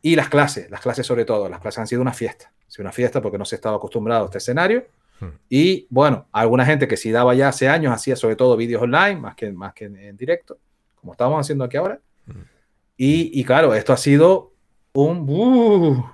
Y 0.00 0.16
las 0.16 0.30
clases, 0.30 0.70
las 0.70 0.80
clases 0.80 1.06
sobre 1.06 1.26
todo, 1.26 1.48
las 1.48 1.60
clases 1.60 1.80
han 1.80 1.86
sido 1.86 2.00
una 2.00 2.14
fiesta. 2.14 2.50
Ha 2.66 2.70
sido 2.70 2.84
una 2.84 2.92
fiesta 2.92 3.20
porque 3.20 3.36
no 3.36 3.44
se 3.44 3.56
estaba 3.56 3.76
acostumbrado 3.76 4.22
a 4.22 4.24
este 4.26 4.38
escenario. 4.38 4.86
Mm. 5.20 5.26
Y 5.50 5.86
bueno, 5.90 6.28
alguna 6.32 6.64
gente 6.64 6.88
que 6.88 6.96
sí 6.96 7.10
daba 7.10 7.34
ya 7.34 7.48
hace 7.48 7.68
años 7.68 7.92
hacía 7.92 8.16
sobre 8.16 8.36
todo 8.36 8.56
vídeos 8.56 8.80
online, 8.80 9.16
más 9.16 9.34
que, 9.34 9.52
más 9.52 9.74
que 9.74 9.84
en, 9.84 10.16
directo, 10.16 10.56
como 10.94 11.12
estamos 11.12 11.38
haciendo 11.38 11.64
aquí 11.64 11.76
ahora. 11.76 12.00
Y, 13.02 13.30
y, 13.32 13.44
claro, 13.44 13.72
esto 13.74 13.94
ha 13.94 13.96
sido 13.96 14.52
un, 14.92 15.20
uh, 15.26 16.04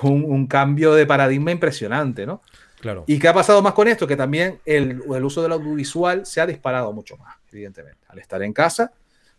un, 0.00 0.24
un, 0.24 0.46
cambio 0.46 0.94
de 0.94 1.04
paradigma 1.04 1.50
impresionante, 1.50 2.24
¿no? 2.24 2.40
Claro. 2.80 3.04
¿Y 3.06 3.18
qué 3.18 3.28
ha 3.28 3.34
pasado 3.34 3.60
más 3.60 3.74
con 3.74 3.86
esto? 3.86 4.06
Que 4.06 4.16
también 4.16 4.60
el, 4.64 5.02
el, 5.14 5.24
uso 5.26 5.42
del 5.42 5.52
audiovisual 5.52 6.24
se 6.24 6.40
ha 6.40 6.46
disparado 6.46 6.90
mucho 6.94 7.18
más, 7.18 7.36
evidentemente. 7.52 7.98
Al 8.08 8.18
estar 8.18 8.42
en 8.42 8.54
casa, 8.54 8.94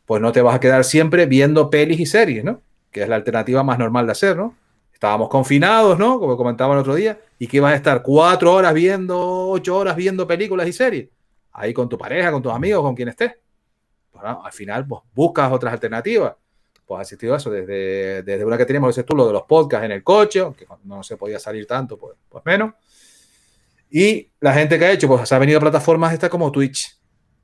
pues 0.06 0.22
no 0.22 0.32
te 0.32 0.44
vas 0.44 0.54
a 0.54 0.60
quedar 0.60 0.84
siempre 0.84 1.26
viendo 1.26 1.72
pelis 1.72 2.00
y 2.00 2.06
series, 2.06 2.44
¿no? 2.44 2.62
Que 2.92 3.02
es 3.02 3.10
la 3.10 3.16
alternativa 3.16 3.64
más 3.64 3.80
normal 3.80 4.06
de 4.06 4.12
hacer, 4.12 4.38
¿no? 4.38 4.56
Estábamos 4.94 5.30
confinados, 5.30 5.98
¿no? 5.98 6.20
Como 6.20 6.38
comentaba 6.38 6.76
el 6.76 6.82
otro 6.82 6.94
día, 6.94 7.20
y 7.40 7.48
que 7.48 7.60
vas 7.60 7.74
a 7.74 7.76
estar 7.76 8.04
cuatro 8.04 8.54
horas 8.54 8.76
viendo, 8.76 9.50
ocho 9.50 9.76
horas 9.76 9.96
viendo 9.96 10.28
películas 10.28 10.68
y 10.68 10.74
series. 10.74 11.10
Ahí 11.54 11.74
con 11.74 11.90
tu 11.90 11.98
pareja, 11.98 12.32
con 12.32 12.44
tus 12.44 12.54
amigos, 12.54 12.84
con 12.84 12.94
quien 12.94 13.08
estés. 13.08 13.32
Bueno, 14.14 14.44
al 14.46 14.52
final, 14.52 14.86
pues 14.86 15.02
buscas 15.16 15.52
otras 15.52 15.74
alternativas 15.74 16.36
pues 16.92 17.00
ha 17.00 17.02
asistido 17.04 17.34
a 17.34 17.38
eso, 17.38 17.50
desde, 17.50 18.22
desde 18.22 18.44
una 18.44 18.58
que 18.58 18.66
teníamos, 18.66 18.90
ese 18.90 19.06
tú, 19.06 19.16
lo 19.16 19.26
de 19.26 19.32
los 19.32 19.44
podcasts 19.44 19.86
en 19.86 19.94
el 19.94 20.04
coche, 20.04 20.42
aunque 20.42 20.68
no 20.84 21.02
se 21.04 21.16
podía 21.16 21.40
salir 21.40 21.66
tanto, 21.66 21.98
pues, 21.98 22.18
pues 22.28 22.44
menos. 22.46 22.74
Y 23.90 24.30
la 24.42 24.54
gente 24.54 24.78
que 24.78 24.84
ha 24.84 24.92
hecho, 24.92 25.08
pues 25.08 25.30
se 25.30 25.34
ha 25.34 25.40
venido 25.40 25.58
a 25.58 25.62
plataformas 25.62 26.12
estas 26.12 26.30
como 26.30 26.52
Twitch, 26.52 27.00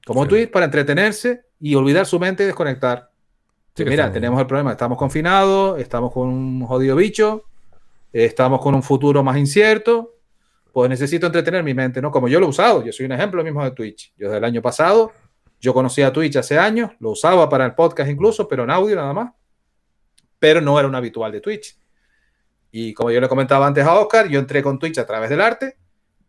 como 0.06 0.24
sí. 0.24 0.30
Twitch 0.30 0.52
para 0.52 0.66
entretenerse 0.66 1.46
y 1.62 1.76
olvidar 1.76 2.06
su 2.06 2.20
mente 2.20 2.44
y 2.44 2.48
desconectar. 2.48 3.10
Sí, 3.74 3.86
mira, 3.86 4.12
tenemos 4.12 4.38
el 4.38 4.48
problema, 4.48 4.72
estamos 4.72 4.98
confinados, 4.98 5.80
estamos 5.80 6.12
con 6.12 6.28
un 6.28 6.66
jodido 6.66 6.98
bicho, 6.98 7.46
estamos 8.12 8.60
con 8.60 8.76
un 8.76 8.84
futuro 8.84 9.24
más 9.24 9.38
incierto, 9.38 10.16
pues 10.74 10.90
necesito 10.90 11.26
entretener 11.26 11.64
mi 11.64 11.74
mente, 11.74 12.02
¿no? 12.02 12.12
Como 12.12 12.28
yo 12.28 12.42
lo 12.42 12.48
he 12.48 12.50
usado, 12.50 12.84
yo 12.84 12.92
soy 12.92 13.06
un 13.06 13.14
ejemplo 13.14 13.42
mismo 13.46 13.64
de 13.64 13.72
Twitch. 13.72 14.14
Yo 14.18 14.28
desde 14.28 14.40
el 14.40 14.44
año 14.44 14.62
pasado, 14.62 15.14
yo 15.68 15.74
conocía 15.74 16.12
Twitch 16.12 16.38
hace 16.38 16.58
años, 16.58 16.92
lo 17.00 17.12
usaba 17.12 17.48
para 17.50 17.66
el 17.66 17.76
podcast 17.76 18.10
incluso, 18.10 18.48
pero 18.48 18.64
en 18.64 18.72
audio 18.72 18.96
nada 18.96 19.14
más 19.14 19.32
pero 20.40 20.62
no 20.62 20.78
era 20.80 20.88
un 20.88 20.96
habitual 20.96 21.32
de 21.32 21.42
Twitch. 21.42 21.78
Y 22.72 22.94
como 22.94 23.12
yo 23.12 23.22
le 23.22 23.28
comentaba 23.28 23.66
antes 23.66 23.86
a 23.86 23.96
Oscar, 23.96 24.28
yo 24.28 24.40
entré 24.40 24.62
con 24.62 24.78
Twitch 24.78 24.98
a 25.00 25.06
través 25.06 25.30
del 25.30 25.42
arte 25.42 25.78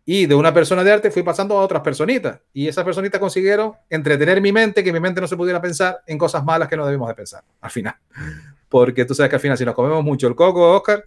y 0.04 0.26
de 0.26 0.34
una 0.34 0.54
persona 0.54 0.82
de 0.82 0.92
arte 0.92 1.10
fui 1.10 1.22
pasando 1.22 1.58
a 1.58 1.62
otras 1.62 1.82
personitas. 1.82 2.40
Y 2.52 2.68
esas 2.68 2.84
personitas 2.84 3.20
consiguieron 3.20 3.72
entretener 3.90 4.40
mi 4.40 4.52
mente, 4.52 4.82
que 4.82 4.92
mi 4.92 5.00
mente 5.00 5.20
no 5.20 5.26
se 5.26 5.36
pudiera 5.36 5.60
pensar 5.60 6.00
en 6.06 6.16
cosas 6.16 6.44
malas 6.44 6.68
que 6.68 6.76
no 6.76 6.86
debemos 6.86 7.08
de 7.08 7.14
pensar, 7.14 7.44
al 7.60 7.70
final. 7.70 7.94
Porque 8.68 9.04
tú 9.04 9.14
sabes 9.14 9.30
que 9.30 9.36
al 9.36 9.40
final, 9.40 9.58
si 9.58 9.64
nos 9.64 9.74
comemos 9.74 10.02
mucho 10.04 10.26
el 10.26 10.34
coco, 10.34 10.76
Oscar, 10.76 11.04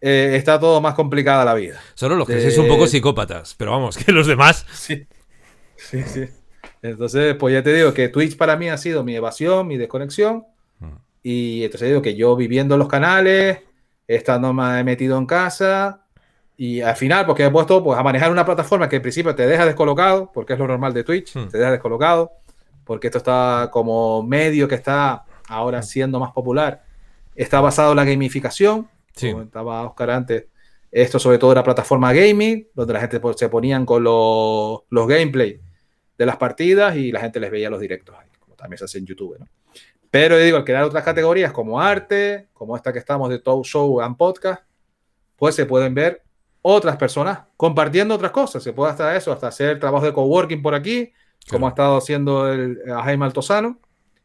eh, 0.00 0.32
está 0.34 0.58
todo 0.58 0.80
más 0.80 0.94
complicada 0.94 1.44
la 1.44 1.54
vida. 1.54 1.80
Solo 1.94 2.16
los 2.16 2.26
que 2.26 2.34
de... 2.34 2.42
sois 2.42 2.58
un 2.58 2.68
poco 2.68 2.86
psicópatas, 2.86 3.54
pero 3.54 3.72
vamos, 3.72 3.96
que 4.04 4.12
los 4.12 4.26
demás... 4.26 4.66
Sí, 4.72 5.06
sí, 5.76 6.02
sí. 6.02 6.28
Entonces, 6.82 7.34
pues 7.36 7.54
ya 7.54 7.62
te 7.62 7.72
digo 7.72 7.92
que 7.92 8.08
Twitch 8.08 8.36
para 8.36 8.56
mí 8.56 8.68
ha 8.68 8.76
sido 8.76 9.04
mi 9.04 9.16
evasión, 9.16 9.66
mi 9.66 9.76
desconexión 9.76 10.44
y 11.22 11.64
entonces 11.64 11.88
digo 11.88 12.02
que 12.02 12.14
yo 12.14 12.36
viviendo 12.36 12.76
los 12.76 12.88
canales, 12.88 13.58
estando 14.06 14.52
más 14.52 14.84
metido 14.84 15.18
en 15.18 15.26
casa, 15.26 16.06
y 16.56 16.80
al 16.80 16.96
final, 16.96 17.26
porque 17.26 17.44
he 17.44 17.50
puesto 17.50 17.84
pues, 17.84 17.98
a 17.98 18.02
manejar 18.02 18.32
una 18.32 18.44
plataforma 18.44 18.88
que 18.88 18.96
en 18.96 19.02
principio 19.02 19.34
te 19.34 19.46
deja 19.46 19.66
descolocado, 19.66 20.30
porque 20.32 20.54
es 20.54 20.58
lo 20.58 20.66
normal 20.66 20.94
de 20.94 21.04
Twitch, 21.04 21.36
hmm. 21.36 21.48
te 21.48 21.58
deja 21.58 21.70
descolocado, 21.70 22.32
porque 22.84 23.08
esto 23.08 23.18
está 23.18 23.68
como 23.70 24.22
medio 24.22 24.66
que 24.66 24.74
está 24.74 25.24
ahora 25.48 25.82
siendo 25.82 26.18
más 26.18 26.32
popular. 26.32 26.82
Está 27.34 27.60
basado 27.60 27.90
en 27.92 27.96
la 27.96 28.04
gamificación, 28.04 28.88
sí. 29.14 29.30
como 29.30 29.44
estaba 29.44 29.86
Oscar 29.86 30.10
antes. 30.10 30.46
Esto 30.90 31.18
sobre 31.18 31.38
todo 31.38 31.52
era 31.52 31.62
plataforma 31.62 32.12
gaming, 32.12 32.66
donde 32.74 32.94
la 32.94 33.00
gente 33.00 33.20
pues, 33.20 33.36
se 33.36 33.48
ponían 33.48 33.84
con 33.84 34.02
los, 34.02 34.80
los 34.88 35.06
gameplay 35.06 35.60
de 36.18 36.26
las 36.26 36.36
partidas 36.36 36.96
y 36.96 37.12
la 37.12 37.20
gente 37.20 37.40
les 37.40 37.50
veía 37.50 37.70
los 37.70 37.80
directos 37.80 38.16
ahí, 38.18 38.28
como 38.40 38.56
también 38.56 38.78
se 38.78 38.84
hace 38.84 38.98
en 38.98 39.06
YouTube, 39.06 39.38
¿no? 39.38 39.46
Pero 40.10 40.38
digo, 40.38 40.56
al 40.56 40.64
crear 40.64 40.84
otras 40.84 41.04
categorías 41.04 41.52
como 41.52 41.80
arte, 41.80 42.48
como 42.52 42.76
esta 42.76 42.92
que 42.92 42.98
estamos 42.98 43.28
de 43.28 43.38
Talk 43.38 43.64
Show 43.64 44.00
and 44.00 44.16
Podcast, 44.16 44.62
pues 45.36 45.54
se 45.54 45.66
pueden 45.66 45.94
ver 45.94 46.22
otras 46.62 46.96
personas 46.96 47.40
compartiendo 47.56 48.14
otras 48.14 48.32
cosas. 48.32 48.62
Se 48.62 48.72
puede 48.72 48.90
hasta 48.90 49.14
eso, 49.16 49.32
hasta 49.32 49.48
hacer 49.48 49.78
trabajo 49.78 50.06
de 50.06 50.12
coworking 50.12 50.62
por 50.62 50.74
aquí, 50.74 51.12
como 51.50 51.66
ha 51.66 51.70
estado 51.70 51.98
haciendo 51.98 52.50
el, 52.50 52.78
a 52.90 53.02
Jaime 53.02 53.26
Altozano, 53.26 53.78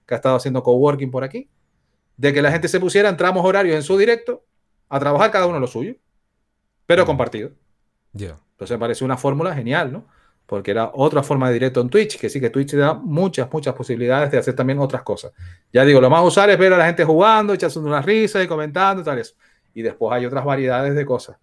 que 0.08 0.14
ha 0.14 0.18
estado 0.18 0.38
haciendo 0.38 0.64
coworking 0.64 1.12
por 1.12 1.24
aquí, 1.24 1.50
de 2.16 2.34
que 2.34 2.42
la 2.42 2.52
gente 2.52 2.70
se 2.70 2.80
pusiera 2.80 3.10
en 3.10 3.18
tramos 3.18 3.46
horarios 3.46 3.76
en 3.76 3.84
su 3.84 3.98
directo 3.98 4.44
a 4.90 5.00
trabajar 5.00 5.32
cada 5.32 5.48
uno 5.48 5.60
lo 5.60 5.68
suyo, 5.68 5.96
pero 6.86 7.06
compartido. 7.06 7.52
Yeah. 8.14 8.40
Entonces 8.52 8.76
me 8.76 8.80
parece 8.80 9.04
una 9.04 9.18
fórmula 9.18 9.54
genial, 9.54 9.92
¿no? 9.92 10.06
Porque 10.54 10.70
era 10.70 10.92
otra 10.94 11.24
forma 11.24 11.48
de 11.48 11.56
directo 11.56 11.82
en 11.82 11.90
Twitch, 11.90 12.20
que 12.20 12.30
sí 12.30 12.40
que 12.40 12.52
Twitch 12.52 12.70
te 12.70 12.78
da 12.78 12.94
muchas, 12.94 13.52
muchas 13.52 13.74
posibilidades 13.74 14.30
de 14.30 14.38
hacer 14.38 14.54
también 14.54 14.78
otras 14.78 15.02
cosas. 15.02 15.32
Ya 15.72 15.84
digo, 15.84 16.00
lo 16.00 16.12
más 16.12 16.24
usar 16.24 16.48
es 16.52 16.60
ver 16.60 16.72
a 16.74 16.78
la 16.78 16.86
gente 16.86 17.04
jugando, 17.04 17.56
echarse 17.56 17.80
unas 17.80 18.06
risas 18.06 18.44
y 18.44 18.48
comentando 18.48 19.02
y 19.02 19.04
tal 19.04 19.18
eso. 19.18 19.34
Y 19.74 19.82
después 19.82 20.16
hay 20.16 20.28
otras 20.28 20.46
variedades 20.46 20.94
de 20.94 21.08
cosas. 21.08 21.38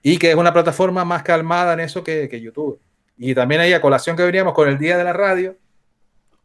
Y 0.00 0.16
que 0.16 0.30
es 0.30 0.36
una 0.36 0.52
plataforma 0.52 1.04
más 1.04 1.24
calmada 1.24 1.72
en 1.72 1.80
eso 1.80 2.04
que, 2.04 2.28
que 2.28 2.40
YouTube. 2.40 2.78
Y 3.18 3.34
también 3.34 3.62
hay 3.62 3.72
a 3.72 3.80
colación 3.80 4.16
que 4.16 4.22
veníamos 4.22 4.54
con 4.54 4.68
el 4.68 4.78
día 4.78 4.96
de 4.96 5.02
la 5.02 5.12
radio, 5.12 5.56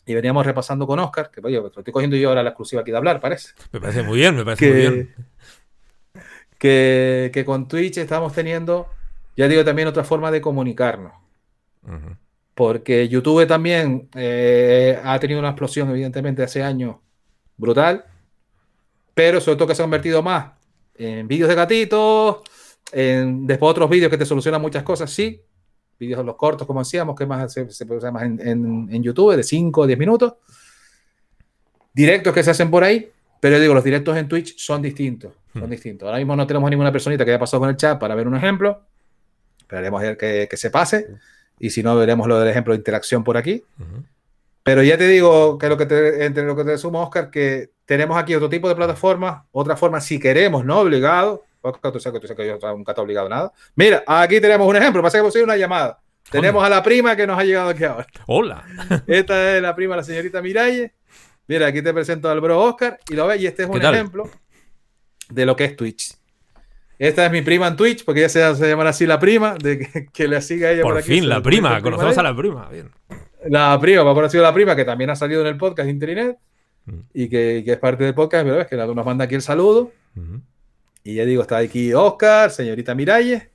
y 0.04 0.16
veníamos 0.16 0.44
repasando 0.44 0.88
con 0.88 0.98
Oscar, 0.98 1.30
que 1.30 1.40
oye, 1.44 1.58
lo 1.58 1.68
estoy 1.68 1.94
cogiendo 1.94 2.16
yo 2.16 2.30
ahora 2.30 2.42
la 2.42 2.50
exclusiva 2.50 2.82
aquí 2.82 2.90
de 2.90 2.98
hablar, 2.98 3.20
parece. 3.20 3.50
Me 3.72 3.80
parece 3.80 4.02
muy 4.02 4.18
bien, 4.18 4.36
me 4.36 4.44
parece 4.44 4.66
que, 4.66 4.74
muy 4.74 4.96
bien. 4.96 5.16
Que, 6.58 7.30
que 7.32 7.46
con 7.46 7.68
Twitch 7.68 8.00
estamos 8.00 8.34
teniendo, 8.34 8.90
ya 9.38 9.48
digo, 9.48 9.64
también 9.64 9.88
otra 9.88 10.04
forma 10.04 10.32
de 10.32 10.42
comunicarnos. 10.42 11.21
Uh 11.84 11.91
-huh. 11.91 12.17
Porque 12.54 13.08
YouTube 13.08 13.48
también 13.48 14.10
eh, 14.15 15.00
ha 15.04 15.20
tenido 15.20 15.39
una 15.39 15.50
explosión, 15.50 15.89
evidentemente, 15.89 16.44
hace 16.44 16.62
años 16.62 16.98
brutal, 17.58 18.06
pero 19.13 19.39
sobre 19.39 19.58
todo 19.58 19.67
que 19.67 19.76
se 19.76 19.82
ha 19.82 19.86
convertido 19.86 20.22
más 20.22 20.52
en 20.96 21.28
vídeos 21.28 21.50
de 21.50 21.56
gatitos, 21.56 22.38
en 22.91 23.48
después 23.48 23.72
otros 23.72 23.89
vídeos 23.89 24.10
que 24.10 24.17
te 24.17 24.26
solucionan 24.26 24.62
muchas 24.62 24.84
cosas, 24.84 25.10
sí, 25.10 25.41
vídeos 26.00 26.26
los 26.26 26.36
cortos, 26.36 26.67
como 26.67 26.82
decíamos, 26.82 27.15
que 27.15 27.26
más 27.26 27.54
se, 27.54 27.70
se 27.70 27.86
puede 27.86 28.00
usar 28.00 28.12
más 28.12 28.24
en, 28.24 28.39
en, 28.39 28.88
en, 28.91 29.04
YouTube, 29.04 29.36
de 29.36 29.44
5 29.44 29.82
o 29.82 29.88
10 29.88 30.00
minutos, 30.00 30.34
directos 31.94 32.34
que 32.34 32.44
se 32.44 32.52
hacen 32.52 32.70
por 32.70 32.84
ahí, 32.84 33.10
pero 33.39 33.60
digo, 33.60 33.74
los 33.74 33.84
directos 33.84 34.17
en 34.17 34.28
Twitch 34.28 34.58
son 34.58 34.82
distintos, 34.82 35.34
son 35.54 35.67
hmm. 35.67 35.70
distintos. 35.70 36.06
Ahora 36.08 36.17
mismo 36.17 36.36
no 36.36 36.46
tenemos 36.46 36.70
ninguna 36.70 36.91
personita 36.91 37.24
que 37.24 37.32
haya 37.32 37.39
pasado 37.39 37.62
con 37.62 37.70
el 37.70 37.78
chat 37.78 38.00
para 38.00 38.15
ver 38.15 38.28
un 38.28 38.36
ejemplo, 38.36 38.82
esperaremos 39.60 40.02
a 40.02 40.04
ver 40.04 40.17
que, 40.17 40.48
que 40.50 40.58
se 40.58 40.70
pase. 40.70 41.08
Y 41.62 41.69
si 41.69 41.84
no, 41.84 41.95
veremos 41.95 42.28
lo 42.28 42.39
del 42.39 42.50
ejemplo 42.50 42.74
de 42.74 42.80
interacción 42.80 43.24
por 43.24 43.38
aquí. 43.38 43.63
Ujú. 43.80 44.04
Pero 44.63 44.82
ya 44.82 44.97
te 44.97 45.08
digo 45.08 45.60
que 45.60 45.69
lo 45.69 45.78
que 45.78 45.86
te, 45.86 46.26
entre 46.26 46.43
lo 46.43 46.56
que 46.56 46.63
te 46.63 46.78
sumo, 46.78 47.02
Oscar, 47.04 47.30
que 47.30 47.69
tenemos 47.86 48.17
aquí 48.17 48.34
otro 48.34 48.50
tipo 48.50 48.67
de 48.67 48.76
plataformas, 48.76 49.43
otra 49.52 49.78
forma 49.78 50.02
si 50.02 50.19
queremos, 50.19 50.65
no 50.65 50.80
obligado. 50.80 51.43
Oscar, 51.62 51.91
tú 51.91 52.00
sabes 52.00 52.19
que 52.19 52.21
tú 52.21 52.34
sabes 52.34 52.60
que 52.60 52.60
yo 52.60 52.76
nunca 52.76 52.93
te 52.93 53.02
he 53.02 53.04
obligado 53.04 53.28
a 53.28 53.30
nada. 53.30 53.54
Mira, 53.76 54.04
aquí 54.08 54.41
tenemos 54.41 54.67
un 54.67 54.76
ejemplo, 54.76 55.04
pasa 55.04 55.17
que 55.17 55.19
hemos 55.19 55.36
una 55.36 55.56
llamada. 55.56 56.00
Tenemos 56.32 56.63
a 56.63 56.69
la 56.69 56.82
prima 56.82 57.15
que 57.15 57.28
nos 57.28 57.38
ha 57.38 57.43
llegado 57.43 57.69
aquí 57.69 57.84
ahora. 57.84 58.08
Hola. 58.26 58.65
Esta 59.08 59.56
es 59.56 59.62
la 59.62 59.76
prima, 59.76 59.95
la 59.95 60.04
señorita 60.04 60.41
Miralle. 60.41 60.93
Mira, 61.47 61.67
aquí 61.67 61.82
te 61.82 61.93
presento 61.93 62.30
al 62.30 62.41
bro 62.41 62.60
Oscar 62.60 63.00
y 63.08 63.13
lo 63.13 63.28
ves, 63.28 63.41
y 63.41 63.45
este 63.47 63.63
es 63.63 63.69
¿Qué 63.69 63.78
un 63.78 63.86
ejemplo 63.86 64.30
de 65.30 65.45
lo 65.45 65.56
que 65.56 65.65
es 65.65 65.76
Twitch. 65.76 66.15
Esta 67.02 67.26
es 67.26 67.32
mi 67.32 67.42
prima 67.42 67.68
en 67.68 67.76
Twitch, 67.76 68.06
porque 68.06 68.20
ella 68.26 68.30
se, 68.30 68.68
llama 68.70 68.88
así 68.88 69.08
la 69.08 69.18
prima, 69.20 69.56
de 69.62 69.80
que, 69.80 70.06
que 70.14 70.28
le 70.28 70.40
siga 70.42 70.72
ella 70.72 70.84
por, 70.84 70.92
Por 70.94 71.00
aquí. 71.02 71.08
fin, 71.14 71.28
la 71.28 71.42
prima. 71.42 71.82
Conocemos 71.82 72.18
a 72.18 72.24
la 72.24 72.36
prima. 72.36 72.70
Bien. 72.70 72.92
La 73.50 73.80
prima, 73.82 74.04
me 74.04 74.12
ha 74.12 74.14
conocido 74.14 74.44
la 74.44 74.54
prima, 74.54 74.76
que 74.76 74.86
también 74.86 75.10
ha 75.10 75.16
salido 75.16 75.42
en 75.42 75.48
el 75.48 75.58
podcast 75.58 75.90
Internet 75.90 76.38
Mm. 76.86 77.00
y 77.14 77.30
que, 77.30 77.62
que 77.64 77.74
es 77.74 77.78
parte 77.78 78.04
del 78.04 78.16
podcast, 78.16 78.44
pero 78.44 78.58
ves 78.58 78.68
que 78.68 78.76
nos 78.76 79.06
manda 79.06 79.26
aquí 79.26 79.36
el 79.36 79.42
saludo. 79.44 79.92
Y 81.04 81.16
ya 81.16 81.26
digo, 81.26 81.42
está 81.44 81.58
aquí 81.58 81.94
Oscar, 81.94 82.50
señorita 82.52 82.96
Miralles. 82.96 83.50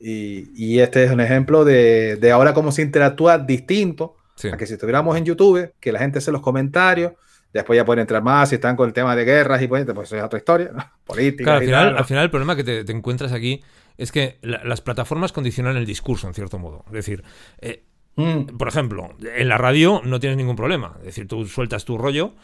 Y, 0.00 0.50
y 0.54 0.78
este 0.80 1.04
es 1.04 1.10
un 1.10 1.20
ejemplo 1.20 1.64
de, 1.64 2.16
de 2.16 2.30
ahora 2.30 2.54
cómo 2.54 2.70
se 2.72 2.82
interactúa 2.82 3.38
distinto 3.38 4.14
Sí. 4.36 4.48
a 4.48 4.56
que 4.56 4.66
si 4.66 4.74
estuviéramos 4.74 5.16
en 5.16 5.24
YouTube, 5.24 5.72
que 5.80 5.90
la 5.90 5.98
gente 5.98 6.18
hace 6.18 6.30
los 6.30 6.40
comentarios, 6.42 7.12
después 7.52 7.76
ya 7.76 7.84
pueden 7.84 8.00
entrar 8.00 8.22
más 8.22 8.48
si 8.48 8.56
están 8.56 8.76
con 8.76 8.88
el 8.88 8.92
tema 8.92 9.16
de 9.16 9.24
guerras 9.24 9.62
y 9.62 9.68
pues, 9.68 9.84
pues 9.94 10.08
eso 10.08 10.16
es 10.16 10.22
otra 10.22 10.38
historia, 10.38 10.70
¿no? 10.72 10.84
política. 11.06 11.44
Claro, 11.44 11.58
al 11.58 11.62
y 11.62 11.66
final, 11.66 11.84
tal, 11.84 11.92
¿no? 11.94 11.98
al 11.98 12.04
final 12.04 12.24
el 12.24 12.30
problema 12.30 12.56
que 12.56 12.64
te, 12.64 12.84
te 12.84 12.92
encuentras 12.92 13.32
aquí 13.32 13.62
es 13.96 14.12
que 14.12 14.38
la- 14.42 14.62
las 14.64 14.80
plataformas 14.80 15.32
condicionan 15.32 15.76
el 15.76 15.86
discurso, 15.86 16.28
en 16.28 16.34
cierto 16.34 16.58
modo. 16.58 16.84
Es 16.86 16.92
decir, 16.92 17.22
eh, 17.60 17.84
Mm, 18.20 18.56
por 18.58 18.66
ejemplo, 18.66 19.14
en 19.22 19.48
la 19.48 19.58
radio 19.58 20.02
no 20.04 20.18
tienes 20.18 20.36
ningún 20.36 20.56
problema. 20.56 20.96
Es 20.98 21.04
decir, 21.04 21.28
tú 21.28 21.46
sueltas 21.46 21.84
tu 21.84 21.96
rollo 21.96 22.34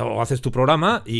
o 0.00 0.22
haces 0.22 0.40
tu 0.40 0.50
programa 0.50 1.02
y, 1.04 1.18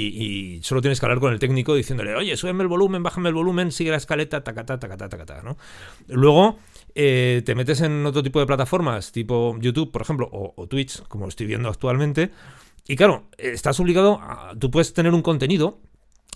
y 0.57 0.63
solo 0.63 0.81
tienes 0.81 0.99
que 0.99 1.05
hablar 1.05 1.21
con 1.21 1.31
el 1.31 1.39
técnico 1.39 1.75
diciéndole, 1.75 2.15
oye, 2.15 2.35
súbeme 2.39 2.63
el 2.63 2.69
volumen, 2.69 3.03
bájame 3.03 3.29
el 3.29 3.35
volumen, 3.35 3.71
sigue 3.71 3.91
la 3.91 3.99
escaleta, 3.99 4.43
tacatá, 4.43 4.79
tacatá, 4.79 5.11
tacatá, 5.11 5.43
¿no? 5.43 5.59
Luego 6.07 6.59
eh, 6.95 7.43
te 7.45 7.55
metes 7.55 7.83
en 7.83 8.07
otro 8.07 8.23
tipo 8.23 8.41
de 8.41 8.47
plataformas, 8.47 9.13
tipo 9.13 9.57
YouTube, 9.61 9.93
por 9.93 10.01
ejemplo, 10.01 10.27
o, 10.33 10.55
o 10.57 10.67
Twitch, 10.67 11.03
como 11.09 11.29
estoy 11.29 11.47
viendo 11.47 11.69
actualmente, 11.69 12.31
y 12.89 12.97
claro, 12.97 13.29
estás 13.39 13.79
obligado, 13.79 14.19
a, 14.21 14.53
tú 14.59 14.71
puedes 14.71 14.93
tener 14.93 15.15
un 15.15 15.23
contenido 15.23 15.79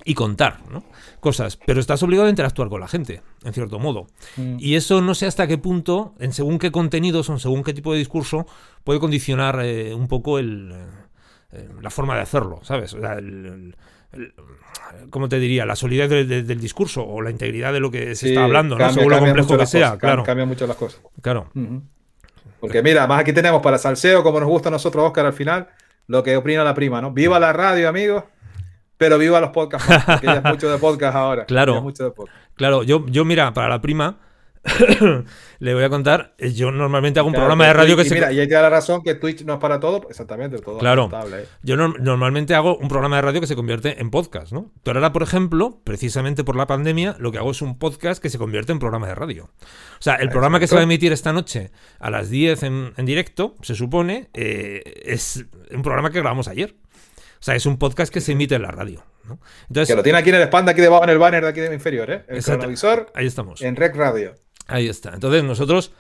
y 0.05 0.15
contar 0.15 0.59
¿no? 0.71 0.85
cosas, 1.21 1.57
pero 1.65 1.79
estás 1.81 2.03
obligado 2.03 2.27
a 2.27 2.31
interactuar 2.31 2.69
con 2.69 2.81
la 2.81 2.89
gente, 2.89 3.23
en 3.45 3.53
cierto 3.53 3.79
modo. 3.79 4.07
mm. 4.37 4.57
Y 4.59 4.75
eso 4.77 5.01
no 5.01 5.15
sé 5.15 5.27
hasta 5.27 5.47
qué 5.47 5.59
punto, 5.59 6.15
en 6.19 6.33
según 6.33 6.59
qué 6.59 6.71
contenidos 6.71 7.29
o 7.29 7.33
en 7.35 7.39
según 7.41 7.63
qué 7.65 7.73
tipo 7.73 7.93
de 7.93 7.99
discurso, 7.99 8.47
puede 8.85 9.01
condicionar 9.01 9.61
eh, 9.65 9.95
un 9.95 10.09
poco 10.09 10.39
el, 10.39 10.73
eh, 11.53 11.69
la 11.81 11.91
forma 11.91 12.15
de 12.17 12.23
hacerlo, 12.23 12.61
¿sabes? 12.63 12.95
O 12.95 13.01
sea, 13.01 13.15
el- 13.15 13.75
¿Cómo 15.09 15.27
te 15.29 15.39
diría? 15.39 15.65
La 15.65 15.75
solidez 15.75 16.11
de- 16.11 16.25
de- 16.27 16.43
del 16.43 16.61
discurso 16.61 17.03
o 17.03 17.23
la 17.23 17.31
integridad 17.31 17.73
de 17.73 17.81
lo 17.81 17.91
que 17.91 18.15
se 18.15 18.27
Sí, 18.27 18.29
está 18.29 18.45
hablando, 18.45 18.77
¿no? 18.77 18.93
según 18.93 19.11
lo 19.11 19.19
complejo 19.21 19.57
que 19.57 19.65
sea, 19.67 19.87
cosas, 19.87 19.99
claro. 20.01 20.23
cam- 20.23 20.27
Cambia 20.27 20.45
mucho 20.47 20.67
las 20.67 20.77
cosas. 20.77 21.01
claro. 21.23 21.51
Porque 22.61 22.83
mira, 22.83 23.07
más 23.07 23.21
aquí 23.21 23.33
tenemos 23.33 23.63
para 23.63 23.79
salseo, 23.79 24.23
como 24.23 24.39
nos 24.39 24.49
gusta 24.49 24.69
a 24.69 24.73
nosotros, 24.73 25.05
Oscar, 25.05 25.27
al 25.27 25.33
final, 25.33 25.69
lo 26.07 26.23
que 26.23 26.37
opina 26.37 26.65
la 26.65 26.75
prima, 26.75 27.01
¿no? 27.01 27.13
Viva 27.13 27.39
la 27.39 27.53
radio, 27.53 27.89
amigos, 27.89 28.25
pero 28.97 29.19
viva 29.19 29.41
los 29.41 29.51
podcasts, 29.51 30.05
porque 30.07 30.27
ella 30.27 30.39
es 30.39 30.45
mucho 30.45 30.71
de 30.71 30.79
podcast 30.79 31.17
ahora. 31.17 31.45
Claro. 31.47 31.73
Ella 31.73 31.79
es 31.79 31.85
mucho 31.85 32.05
de 32.05 32.11
podcast. 32.11 32.37
Claro, 32.55 32.83
yo, 32.83 33.07
yo 33.07 33.25
mira, 33.25 33.53
para 33.53 33.69
la 33.69 33.81
prima, 33.81 34.19
le 35.59 35.75
voy 35.75 35.83
a 35.85 35.89
contar, 35.89 36.35
eh, 36.39 36.53
yo 36.53 36.71
normalmente 36.71 37.19
hago 37.19 37.29
un 37.29 37.33
Claro, 37.35 37.47
programa 37.47 37.67
de 37.67 37.73
radio 37.73 37.97
que 37.97 38.03
y 38.03 38.09
se... 38.09 38.15
Mira, 38.15 38.33
y 38.33 38.39
ahí 38.41 38.47
te 38.49 38.55
da 38.55 38.63
la 38.63 38.71
razón 38.71 39.03
que 39.03 39.15
Twitch 39.15 39.45
no 39.45 39.55
es 39.55 39.59
para 39.59 39.81
todo, 39.81 40.07
exactamente, 40.09 40.59
todo 40.59 40.79
Claro. 40.79 41.03
aceptable, 41.05 41.43
¿eh? 41.43 41.47
Yo 41.63 41.77
no- 41.77 41.95
normalmente 41.99 42.55
hago 42.55 42.77
un 42.77 42.89
programa 42.89 43.17
de 43.17 43.23
radio 43.23 43.41
que 43.41 43.47
se 43.47 43.57
convierte 43.57 44.01
en 44.01 44.11
podcast, 44.11 44.53
¿no? 44.53 44.71
Pero 44.83 44.99
ahora, 44.99 45.13
por 45.13 45.23
ejemplo, 45.23 45.81
precisamente 45.85 46.45
por 46.45 46.57
la 46.57 46.67
pandemia, 46.67 47.17
lo 47.19 47.33
que 47.33 47.39
hago 47.39 47.51
es 47.51 47.61
un 47.63 47.79
podcast 47.79 48.23
que 48.23 48.31
se 48.31 48.39
convierte 48.39 48.73
en 48.73 48.79
programa 48.79 49.09
de 49.09 49.15
radio. 49.15 49.45
O 49.45 50.03
sea, 50.03 50.15
el 50.15 50.29
programa 50.29 50.61
que 50.61 50.67
se 50.67 50.75
va 50.75 50.81
a 50.81 50.85
emitir 50.85 51.13
esta 51.13 51.33
noche 51.33 51.71
a 51.99 52.11
las 52.11 52.31
10 52.31 52.63
en, 52.63 52.93
en 52.97 53.05
directo, 53.07 53.57
se 53.63 53.75
supone, 53.75 54.31
eh, 54.35 54.83
es 55.05 55.45
un 55.73 55.83
programa 55.83 56.11
que 56.11 56.21
grabamos 56.21 56.49
ayer. 56.49 56.77
O 57.41 57.45
sea, 57.45 57.57
es 57.57 57.67
un 57.67 57.77
podcast 57.77 58.13
que 58.13 58.21
se 58.21 58.33
emite 58.33 58.55
en 58.55 58.63
la 58.63 58.71
radio. 58.71 59.03
¿no? 59.25 59.39
Entonces, 59.69 59.89
Que 59.89 59.97
lo 59.97 60.03
tiene 60.05 60.19
aquí 60.19 60.29
en 60.31 60.37
el 60.37 60.43
spam, 60.43 60.65
de 60.65 60.71
aquí 60.73 60.81
debajo 60.81 61.03
en 61.05 61.11
el 61.11 61.19
banner 61.19 61.43
de 61.43 61.49
aquí 61.51 61.61
de 61.61 61.73
inferior, 61.75 62.09
¿eh? 62.11 62.25
El 62.29 62.43
cronovisor 62.43 63.11
ahí 63.15 63.27
estamos. 63.27 63.61
en 63.63 63.75
Rec 63.77 63.97
Radio. 63.97 64.35
Ahí 64.73 64.89
está. 64.89 65.11
Entonces, 65.15 65.45
nosotros. 65.45 65.93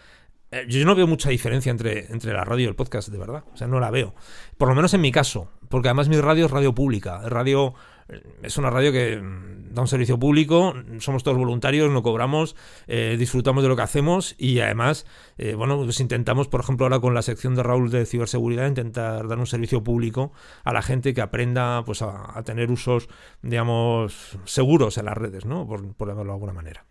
eh, 0.50 0.64
Yo 0.68 0.84
no 0.84 0.94
veo 0.94 1.06
mucha 1.06 1.30
diferencia 1.30 1.70
entre, 1.70 2.12
entre 2.12 2.32
la 2.32 2.44
radio 2.44 2.64
y 2.66 2.68
el 2.68 2.74
podcast, 2.74 3.08
de 3.08 3.18
verdad. 3.18 3.44
O 3.52 3.56
sea, 3.56 3.66
no 3.66 3.80
la 3.80 3.90
veo. 3.90 4.14
Por 4.58 4.68
lo 4.68 4.74
menos 4.74 4.92
en 4.94 5.00
mi 5.00 5.10
caso. 5.12 5.48
Porque 5.68 5.88
además 5.88 6.08
mi 6.08 6.20
radio 6.20 6.44
es 6.46 6.50
radio 6.50 6.74
pública. 6.74 7.22
Radio 7.28 7.72
eh, 8.08 8.20
es 8.42 8.58
una 8.58 8.68
radio 8.68 8.92
que 8.92 9.16
mm, 9.16 9.72
da 9.72 9.80
un 9.80 9.88
servicio 9.88 10.18
público. 10.18 10.74
Somos 10.98 11.22
todos 11.22 11.38
voluntarios, 11.38 11.90
no 11.90 12.02
cobramos, 12.02 12.54
eh, 12.86 13.16
disfrutamos 13.18 13.62
de 13.62 13.70
lo 13.70 13.76
que 13.76 13.80
hacemos 13.82 14.34
y 14.36 14.60
además, 14.60 15.06
bueno, 15.56 15.78
pues 15.82 15.98
intentamos, 16.00 16.46
por 16.48 16.60
ejemplo, 16.60 16.84
ahora 16.84 17.00
con 17.00 17.14
la 17.14 17.22
sección 17.22 17.54
de 17.54 17.62
Raúl 17.62 17.90
de 17.90 18.04
ciberseguridad, 18.04 18.68
intentar 18.68 19.26
dar 19.28 19.38
un 19.38 19.46
servicio 19.46 19.82
público 19.82 20.32
a 20.62 20.74
la 20.74 20.82
gente 20.82 21.14
que 21.14 21.22
aprenda 21.22 21.82
pues 21.86 22.02
a, 22.02 22.36
a 22.38 22.42
tener 22.42 22.70
usos, 22.70 23.08
digamos, 23.40 24.36
seguros 24.44 24.98
en 24.98 25.06
las 25.06 25.16
redes, 25.16 25.46
¿no? 25.46 25.66
Por, 25.66 25.94
por 25.94 26.08
llamarlo 26.08 26.32
de 26.32 26.36
alguna 26.36 26.52
manera. 26.52 26.84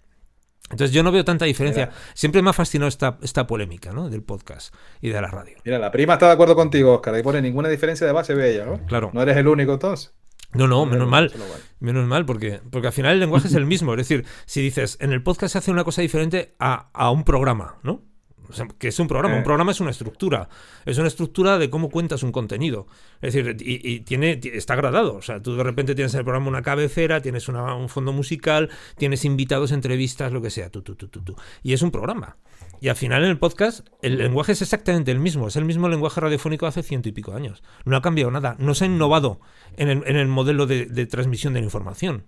Entonces 0.72 0.92
yo 0.92 1.04
no 1.04 1.12
veo 1.12 1.24
tanta 1.24 1.46
diferencia. 1.46 1.88
Mira. 1.88 1.98
Siempre 2.14 2.42
me 2.42 2.50
ha 2.50 2.54
fascinado 2.54 2.88
esta, 2.88 3.18
esta 3.22 3.46
polémica, 3.48 3.92
¿no? 3.92 4.10
Del 4.10 4.24
podcast 4.24 4.74
y 5.02 5.10
de 5.10 5.22
la 5.22 5.28
radio. 5.28 5.58
Mira, 5.64 5.80
la 5.80 5.92
prima 5.92 6.14
está 6.14 6.28
de 6.28 6.34
acuerdo 6.34 6.56
contigo, 6.56 6.96
Oscar. 6.96 7.14
Ahí 7.14 7.24
pone 7.24 7.42
ninguna 7.42 7.70
diferencia 7.70 8.08
de 8.08 8.14
base, 8.14 8.34
ve 8.34 8.54
ella, 8.54 8.66
¿no? 8.66 8.86
Claro. 8.86 9.12
No 9.14 9.22
eres 9.22 9.38
el 9.38 9.48
único 9.48 9.74
entonces. 9.74 10.14
No, 10.54 10.68
no, 10.68 10.86
menos 10.86 11.08
mal. 11.08 11.32
Menos 11.80 12.08
mal, 12.08 12.26
porque, 12.26 12.60
porque 12.72 12.88
al 12.88 12.94
final 12.94 13.14
el 13.14 13.20
lenguaje 13.22 13.48
es 13.48 13.54
el 13.54 13.66
mismo. 13.66 13.94
Es 13.94 14.00
decir, 14.00 14.26
si 14.46 14.62
dices, 14.62 14.98
en 15.00 15.14
el 15.14 15.24
podcast 15.24 15.54
se 15.54 15.58
hace 15.60 15.72
una 15.72 15.84
cosa 15.84 16.02
diferente 16.02 16.56
a, 16.60 16.90
a 16.94 17.10
un 17.12 17.24
programa, 17.24 17.78
¿no? 17.84 18.02
O 18.50 18.54
sea, 18.54 18.68
que 18.78 18.90
es 18.90 19.00
un 19.00 19.08
programa. 19.08 19.36
Eh. 19.36 19.38
Un 19.40 19.44
programa 19.44 19.72
es 19.72 19.80
una 19.80 19.92
estructura. 19.92 20.50
Es 20.86 20.98
una 20.98 21.08
estructura 21.08 21.58
de 21.58 21.70
cómo 21.70 21.90
cuentas 21.90 22.24
un 22.24 22.32
contenido. 22.32 22.88
Es 23.22 23.34
decir, 23.34 23.56
y, 23.62 23.80
y 23.90 24.00
tiene, 24.02 24.38
ti- 24.38 24.50
está 24.54 24.76
gradado. 24.76 25.16
O 25.16 25.22
sea, 25.22 25.42
tú 25.42 25.56
de 25.56 25.64
repente 25.64 25.96
tienes 25.96 26.14
en 26.14 26.20
el 26.20 26.26
programa 26.26 26.48
una 26.50 26.62
cabecera, 26.62 27.22
tienes 27.22 27.48
una- 27.48 27.76
un 27.76 27.88
fondo 27.88 28.12
musical, 28.14 28.70
tienes 28.98 29.24
invitados, 29.26 29.72
entrevistas, 29.72 30.32
lo 30.34 30.42
que 30.42 30.50
sea. 30.50 30.70
Tú, 30.70 30.82
tú, 30.82 30.96
tú, 30.96 31.08
tú, 31.08 31.22
tú. 31.22 31.36
Y 31.64 31.74
es 31.74 31.82
un 31.82 31.92
programa. 31.92 32.38
Y 32.82 32.90
al 32.90 32.96
final 32.96 33.24
en 33.24 33.30
el 33.30 33.38
podcast 33.38 33.88
el 34.02 34.18
lenguaje 34.18 34.54
es 34.54 34.62
exactamente 34.64 35.12
el 35.12 35.20
mismo, 35.20 35.48
es 35.48 35.56
el 35.56 35.66
mismo 35.66 35.88
lenguaje 35.88 36.20
radiofónico 36.20 36.66
de 36.66 36.70
hace 36.70 36.84
ciento 36.84 37.10
y 37.10 37.12
pico 37.12 37.34
años. 37.34 37.62
No 37.86 37.96
ha 37.96 38.02
cambiado 38.02 38.32
nada, 38.32 38.56
no 38.58 38.74
se 38.74 38.86
ha 38.86 38.88
innovado 38.88 39.40
en 39.78 39.88
el, 39.90 40.04
en 40.08 40.16
el 40.16 40.28
modelo 40.28 40.66
de, 40.66 40.88
de 40.88 41.06
transmisión 41.06 41.54
de 41.54 41.60
la 41.60 41.66
información. 41.66 42.26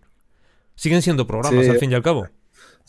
Siguen 0.75 1.01
siendo 1.01 1.25
programas 1.27 1.65
Sí. 1.65 1.71
al 1.71 1.77
fin 1.79 1.91
y 1.91 1.95
al 1.95 2.03
cabo. 2.03 2.27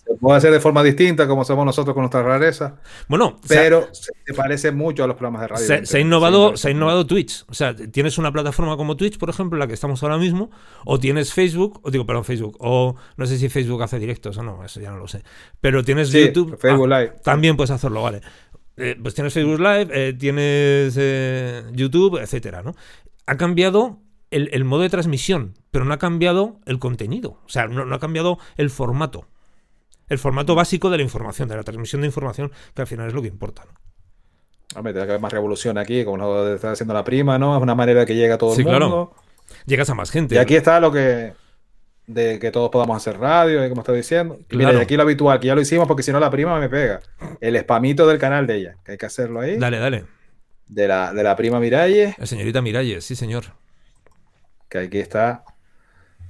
Se 0.06 0.14
puede 0.16 0.36
hacer 0.36 0.52
de 0.52 0.60
forma 0.60 0.82
distinta, 0.82 1.26
como 1.26 1.44
somos 1.44 1.64
nosotros 1.64 1.94
con 1.94 2.02
nuestras 2.02 2.24
rarezas, 2.24 2.74
Bueno, 3.08 3.38
se 3.44 3.58
ha- 3.58 3.62
pero 3.62 3.88
se 3.92 4.34
parece 4.34 4.70
mucho 4.70 5.02
a 5.02 5.06
los 5.06 5.16
programas 5.16 5.42
de 5.42 5.48
radio. 5.48 5.66
se, 5.66 5.86
se 5.86 5.96
ha 5.96 6.00
innovado, 6.00 6.50
Sí, 6.56 6.62
se 6.62 6.68
ha 6.68 6.70
innovado 6.72 7.06
Twitch. 7.06 7.44
O 7.48 7.54
sea, 7.54 7.74
tienes 7.74 8.18
una 8.18 8.30
plataforma 8.32 8.76
como 8.76 8.96
Twitch, 8.96 9.16
por 9.18 9.30
ejemplo, 9.30 9.56
en 9.56 9.60
la 9.60 9.66
que 9.66 9.72
estamos 9.74 10.02
ahora 10.02 10.18
mismo, 10.18 10.50
o 10.84 10.98
tienes 10.98 11.32
Facebook, 11.32 11.80
o 11.82 11.90
digo, 11.90 12.04
perdón, 12.04 12.24
Facebook, 12.24 12.56
o 12.60 12.96
no 13.16 13.26
sé 13.26 13.38
si 13.38 13.48
Facebook 13.48 13.82
hace 13.82 13.98
directos 13.98 14.36
o 14.36 14.42
no, 14.42 14.62
eso 14.64 14.78
ya 14.80 14.90
no 14.90 14.98
lo 14.98 15.08
sé. 15.08 15.22
Pero 15.60 15.82
tienes 15.82 16.10
Sí, 16.10 16.26
YouTube. 16.26 16.58
Facebook 16.58 16.92
ah, 16.92 17.00
Live. 17.00 17.12
También 17.24 17.56
puedes 17.56 17.70
hacerlo, 17.70 18.02
vale. 18.02 18.20
Eh, 18.76 18.96
pues 19.00 19.14
tienes 19.14 19.32
Facebook 19.32 19.60
Live, 19.60 19.88
eh, 19.92 20.12
tienes 20.12 20.96
eh, 20.98 21.62
YouTube, 21.72 22.18
etcétera, 22.20 22.62
¿no? 22.62 22.74
Ha 23.26 23.36
cambiado 23.36 24.00
el, 24.30 24.50
el 24.52 24.64
modo 24.64 24.82
de 24.82 24.90
transmisión, 24.90 25.54
pero 25.70 25.84
no 25.84 25.94
ha 25.94 25.98
cambiado 25.98 26.60
el 26.66 26.78
contenido. 26.78 27.38
O 27.46 27.48
sea, 27.48 27.68
no, 27.68 27.84
no 27.84 27.94
ha 27.94 28.00
cambiado 28.00 28.38
el 28.56 28.68
formato. 28.70 29.26
El 30.08 30.18
formato 30.18 30.54
básico 30.54 30.90
de 30.90 30.98
la 30.98 31.02
información, 31.02 31.48
de 31.48 31.56
la 31.56 31.62
transmisión 31.62 32.02
de 32.02 32.06
información, 32.08 32.52
que 32.74 32.82
al 32.82 32.86
final 32.88 33.08
es 33.08 33.14
lo 33.14 33.22
que 33.22 33.28
importa. 33.28 33.64
¿no? 33.64 33.72
Hombre, 34.78 34.92
tiene 34.92 35.06
que 35.06 35.12
haber 35.12 35.20
más 35.22 35.32
revolución 35.32 35.78
aquí, 35.78 36.04
como 36.04 36.16
lo 36.16 36.54
está 36.54 36.72
haciendo 36.72 36.94
la 36.94 37.04
prima, 37.04 37.38
¿no? 37.38 37.56
Es 37.56 37.62
una 37.62 37.74
manera 37.74 38.04
que 38.04 38.14
llega 38.14 38.34
a 38.34 38.38
todo 38.38 38.54
Sí, 38.54 38.62
el 38.62 38.66
claro. 38.68 38.88
mundo. 38.88 39.14
Llegas 39.66 39.88
a 39.90 39.94
más 39.94 40.10
gente. 40.10 40.34
Y 40.34 40.38
aquí 40.38 40.56
está 40.56 40.80
lo 40.80 40.90
que. 40.92 41.32
de 42.06 42.38
que 42.38 42.50
todos 42.50 42.70
podamos 42.70 42.96
hacer 42.96 43.18
radio, 43.18 43.66
como 43.68 43.80
está 43.82 43.92
diciendo. 43.92 44.38
Mira, 44.50 44.70
Claro. 44.70 44.78
y 44.78 44.82
aquí 44.82 44.96
lo 44.96 45.02
habitual, 45.04 45.38
que 45.40 45.46
ya 45.46 45.54
lo 45.54 45.60
hicimos 45.60 45.86
porque 45.86 46.02
si 46.02 46.12
no 46.12 46.20
la 46.20 46.30
prima 46.30 46.58
me 46.58 46.68
pega. 46.68 47.00
El 47.40 47.56
spamito 47.60 48.06
del 48.06 48.18
canal 48.18 48.46
de 48.46 48.56
ella, 48.56 48.76
que 48.84 48.92
hay 48.92 48.98
que 48.98 49.06
hacerlo 49.06 49.40
ahí. 49.40 49.56
Dale, 49.58 49.78
dale. 49.78 50.04
De 50.66 50.88
la, 50.88 51.12
de 51.14 51.22
la 51.22 51.36
prima 51.36 51.60
Miralles, 51.60 52.18
La 52.18 52.26
señorita 52.26 52.60
Miralles, 52.62 53.04
sí, 53.04 53.14
señor. 53.16 53.44
que 54.68 54.78
aquí 54.78 54.98
está. 54.98 55.44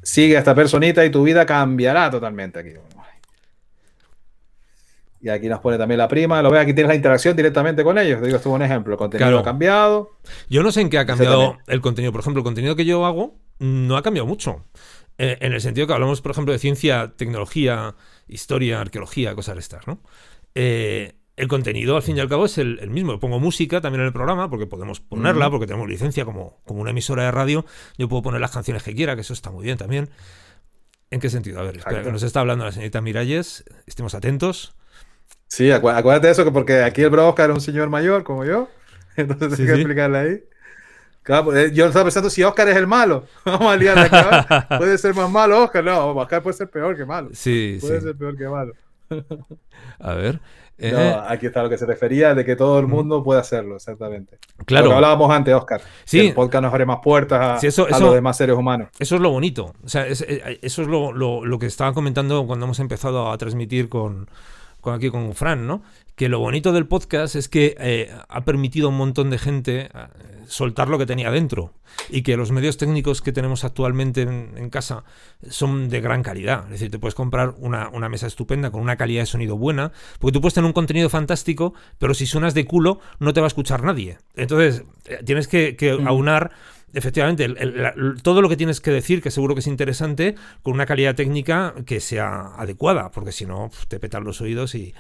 Sigue 0.03 0.37
a 0.37 0.41
esta 0.41 0.55
personita 0.55 1.05
y 1.05 1.11
tu 1.11 1.23
vida 1.23 1.47
cambiará 1.47 2.11
totalmente 2.11 2.59
aquí. 2.59 2.71
Y 5.25 5.31
aquí 5.31 5.49
nos 5.49 5.61
pone 5.61 5.79
también 5.79 5.97
la 5.97 6.07
prima. 6.07 6.43
Lo 6.43 6.51
ves, 6.51 6.61
aquí 6.61 6.75
tienes 6.75 6.89
la 6.91 6.95
interacción 6.95 7.35
directamente 7.35 7.83
con 7.83 7.97
ellos. 7.97 8.21
Te 8.21 8.27
digo, 8.27 8.37
esto 8.37 8.51
es 8.51 8.55
un 8.55 8.61
ejemplo. 8.61 8.93
El 8.93 8.99
contenido 8.99 9.27
Claro. 9.27 9.39
ha 9.39 9.43
cambiado. 9.43 10.11
Yo 10.51 10.63
no 10.63 10.71
sé 10.71 10.83
en 10.83 10.91
qué 10.91 10.99
ha 10.99 11.07
cambiado 11.07 11.57
el 11.67 11.81
contenido. 11.81 12.13
Por 12.13 12.21
ejemplo, 12.21 12.41
el 12.41 12.45
contenido 12.45 12.77
que 12.77 12.85
yo 12.85 13.07
hago 13.07 13.39
no 13.59 13.97
ha 13.97 14.03
cambiado 14.03 14.27
mucho. 14.27 14.67
Eh, 15.17 15.39
en 15.41 15.55
el 15.55 15.63
sentido 15.63 15.87
que 15.87 15.95
hablamos, 15.95 16.21
por 16.21 16.33
ejemplo, 16.33 16.53
de 16.53 16.59
ciencia, 16.59 17.15
tecnología, 17.17 17.95
historia, 18.29 18.83
arqueología, 18.83 19.35
cosas 19.35 19.55
de 19.55 19.61
estas, 19.61 19.87
¿no? 19.87 20.03
Eh, 20.55 21.15
el 21.37 21.49
contenido 21.49 21.97
al 21.97 22.03
fin 22.03 22.17
y 22.19 22.21
al 22.21 22.29
cabo 22.29 22.45
es 22.45 22.59
el, 22.59 22.79
el 22.83 22.91
mismo. 22.91 23.19
Pongo 23.19 23.41
música 23.41 23.81
también 23.81 24.03
en 24.03 24.09
el 24.09 24.13
programa 24.13 24.51
porque 24.51 24.67
podemos 24.67 25.01
ponerla, 25.01 25.51
porque 25.51 25.67
tenemos 25.67 25.89
licencia 25.89 26.27
como, 26.27 26.61
como 26.67 26.83
una 26.83 26.91
emisora 26.91 27.25
de 27.25 27.31
radio. 27.31 27.65
Yo 27.97 28.09
puedo 28.09 28.23
poner 28.23 28.41
las 28.43 28.51
canciones 28.51 28.83
que 28.83 28.95
quiera, 28.95 29.15
que 29.15 29.23
eso 29.23 29.33
está 29.33 29.51
muy 29.51 29.65
bien 29.65 29.79
también. 29.79 30.11
¿En 31.11 31.21
qué 31.21 31.31
sentido? 31.31 31.61
A 31.61 31.63
ver, 31.63 31.79
espera, 31.79 32.03
que 32.03 32.13
nos 32.13 32.23
está 32.23 32.41
hablando 32.41 32.65
la 32.65 32.73
señorita 32.73 33.01
Miralles. 33.01 33.65
Estemos 33.87 34.15
atentos. 34.15 34.75
Sí, 35.49 35.69
acu- 35.69 35.95
acuérdate 35.95 36.27
de 36.29 36.33
eso, 36.33 36.45
que 36.45 36.51
porque 36.51 36.83
aquí 36.83 37.03
el 37.03 37.11
bro 37.11 37.29
Oscar 37.29 37.45
era 37.47 37.55
un 37.55 37.61
señor 37.61 37.89
mayor 37.89 38.25
como 38.25 38.45
yo. 38.45 38.69
Entonces 39.17 39.51
Sí, 39.59 39.65
tengo 39.65 39.75
que 39.75 39.81
explicarle 39.83 40.19
ahí. 40.19 40.45
Claro, 41.23 41.45
pues, 41.47 41.71
eh, 41.71 41.73
yo 41.75 41.87
estaba 41.87 42.05
pensando 42.05 42.29
si 42.29 42.43
Oscar 42.43 42.69
es 42.69 42.77
el 42.77 42.87
malo. 42.87 43.25
Vamos 43.45 43.73
a 43.73 43.77
liar 43.77 43.99
aquí 43.99 44.17
ahora. 44.17 44.67
Puede 44.79 44.99
ser 44.99 45.15
más 45.15 45.31
malo 45.31 45.63
Oscar. 45.65 45.85
No, 45.85 46.09
Oscar 46.09 46.43
puede 46.43 46.57
ser 46.57 46.69
peor 46.69 46.97
que 46.97 47.05
malo. 47.05 47.31
Sí, 47.33 47.79
Puede 47.81 48.01
sí. 48.01 48.07
ser 48.07 48.17
peor 48.17 48.37
que 48.37 48.49
malo. 48.49 48.73
A 50.01 50.15
ver. 50.15 50.41
eh, 50.79 50.93
No, 50.93 51.21
aquí 51.29 51.47
está 51.47 51.63
lo 51.63 51.71
que 51.71 51.79
se 51.79 51.87
refería 51.87 52.35
de 52.35 52.45
que 52.45 52.57
todo 52.57 52.79
el 52.81 52.87
mundo 52.89 53.23
puede 53.23 53.41
hacerlo, 53.41 53.77
exactamente. 53.77 54.39
Lo 54.59 54.65
claro. 54.65 54.89
que 54.89 54.95
hablábamos 54.97 55.31
antes, 55.31 55.55
Oscar. 55.55 55.81
Sí. 56.05 56.21
Que 56.21 56.29
el 56.29 56.35
podcast 56.35 56.63
nos 56.63 56.73
abre 56.73 56.85
más 56.85 56.99
puertas 57.03 57.41
a, 57.41 57.59
Sí, 57.61 57.69
eso- 57.69 57.87
a 57.87 57.91
eso- 57.91 58.01
los 58.01 58.15
demás 58.15 58.37
seres 58.37 58.57
humanos. 58.57 58.89
Eso 58.99 59.15
es 59.15 59.21
lo 59.21 59.31
bonito. 59.31 59.73
O 59.85 59.89
sea, 59.89 60.07
es- 60.07 60.23
eh, 60.29 60.59
eso 60.63 60.83
es 60.83 60.89
lo, 60.89 61.13
lo- 61.13 61.45
lo 61.45 61.59
que 61.59 61.67
estaba 61.67 61.93
comentando 61.95 62.47
cuando 62.47 62.67
hemos 62.67 62.81
empezado 62.81 63.31
a 63.31 63.39
transmitir 63.39 63.89
con, 63.89 64.29
con 64.85 64.95
aquí 64.95 65.11
con 65.11 65.35
Fran, 65.35 65.67
¿no? 65.67 65.83
Que 66.15 66.29
lo 66.29 66.39
bonito 66.39 66.73
del 66.73 66.87
podcast 66.87 67.35
es 67.35 67.49
que 67.49 67.75
eh, 67.81 68.15
ha 68.29 68.45
permitido 68.45 68.87
a 68.87 68.91
un 68.91 68.99
montón 68.99 69.31
de 69.31 69.39
gente 69.39 69.87
eh, 69.87 69.89
soltar 70.47 70.89
lo 70.89 70.99
que 70.99 71.07
tenía 71.07 71.31
dentro. 71.31 71.73
Y 72.11 72.23
que 72.23 72.37
los 72.37 72.51
medios 72.53 72.77
técnicos 72.77 73.23
que 73.23 73.33
tenemos 73.33 73.65
actualmente 73.65 74.23
en, 74.23 74.53
en 74.57 74.69
casa 74.69 75.05
son 75.49 75.89
de 75.89 76.01
gran 76.01 76.23
calidad. 76.23 76.65
Es 76.65 76.73
decir, 76.73 76.91
te 76.91 76.99
puedes 76.99 77.15
comprar 77.15 77.55
una, 77.59 77.89
una 77.89 78.09
mesa 78.09 78.27
estupenda 78.27 78.71
con 78.71 78.83
una 78.83 78.97
calidad 78.97 79.23
de 79.23 79.27
sonido 79.27 79.57
buena, 79.57 79.91
porque 80.19 80.33
tú 80.33 80.41
puedes 80.41 80.55
tener 80.55 80.67
un 80.67 80.73
contenido 80.73 81.09
fantástico, 81.09 81.73
pero 81.99 82.15
si 82.15 82.27
suenas 82.27 82.53
de 82.53 82.67
culo 82.67 83.01
no 83.19 83.33
te 83.33 83.41
va 83.41 83.47
a 83.47 83.49
escuchar 83.49 83.83
nadie. 83.83 84.19
Entonces, 84.37 84.85
eh, 85.07 85.21
tienes 85.25 85.49
que, 85.49 85.77
que 85.77 85.93
aunar 85.93 86.53
efectivamente, 86.95 87.49
todo 88.23 88.41
lo 88.43 88.49
que 88.49 88.57
tienes 88.57 88.81
que 88.81 88.91
decir, 88.91 89.23
que 89.23 89.31
seguro 89.31 89.55
que 89.55 89.61
es 89.61 89.67
interesante, 89.67 90.35
con 90.63 90.75
una 90.75 90.87
calidad 90.87 91.15
técnica 91.15 91.75
que 91.87 92.01
sea 92.01 92.55
adecuada, 92.57 93.11
porque 93.11 93.33
si 93.33 93.47
no, 93.47 93.71
te 93.89 94.01
petan 94.01 94.25
los 94.25 94.41
oídos 94.41 94.75
y 94.75 94.95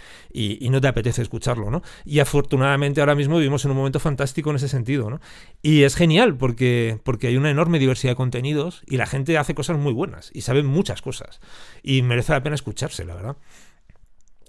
no 0.71 0.81
te 0.81 0.89
apetece 0.89 1.23
escucharlo, 1.23 1.71
¿no? 1.71 1.83
Y 2.05 2.19
afortunadamente 2.19 3.01
ahora 3.01 3.15
mismo 3.15 3.39
vivimos 3.39 3.65
en 3.65 3.71
un 3.71 3.77
momento 3.77 4.01
fantástico 4.01 4.51
en 4.51 4.57
ese 4.57 4.69
sentido, 4.69 5.11
¿no? 5.11 5.21
Y 5.63 5.83
es 5.83 5.95
genial 5.95 6.37
porque, 6.37 6.99
porque 7.05 7.29
hay 7.29 7.37
una 7.37 7.51
enorme 7.51 7.79
diversidad 7.79 8.13
de 8.13 8.17
contenidos 8.17 8.83
y 8.87 8.97
la 8.97 9.07
gente 9.07 9.39
hace 9.39 9.55
cosas 9.55 9.79
muy 9.79 9.93
buenas 9.93 10.31
y 10.35 10.43
sabe 10.43 10.63
muchas 10.63 11.03
cosas. 11.03 11.41
Y 11.83 12.03
merece 12.03 12.33
la 12.33 12.43
pena 12.43 12.55
escucharse, 12.55 13.05
la 13.05 13.15
verdad. 13.15 13.37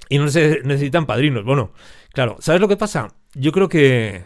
Y 0.10 0.20
no 0.20 0.28
se 0.28 0.62
necesitan 0.64 1.06
padrinos. 1.06 1.46
Bueno, 1.46 1.72
claro, 2.14 2.38
¿sabes 2.40 2.62
lo 2.62 2.68
que 2.68 2.78
pasa? 2.78 3.08
Yo 3.34 3.52
creo 3.52 3.70
que 3.70 4.24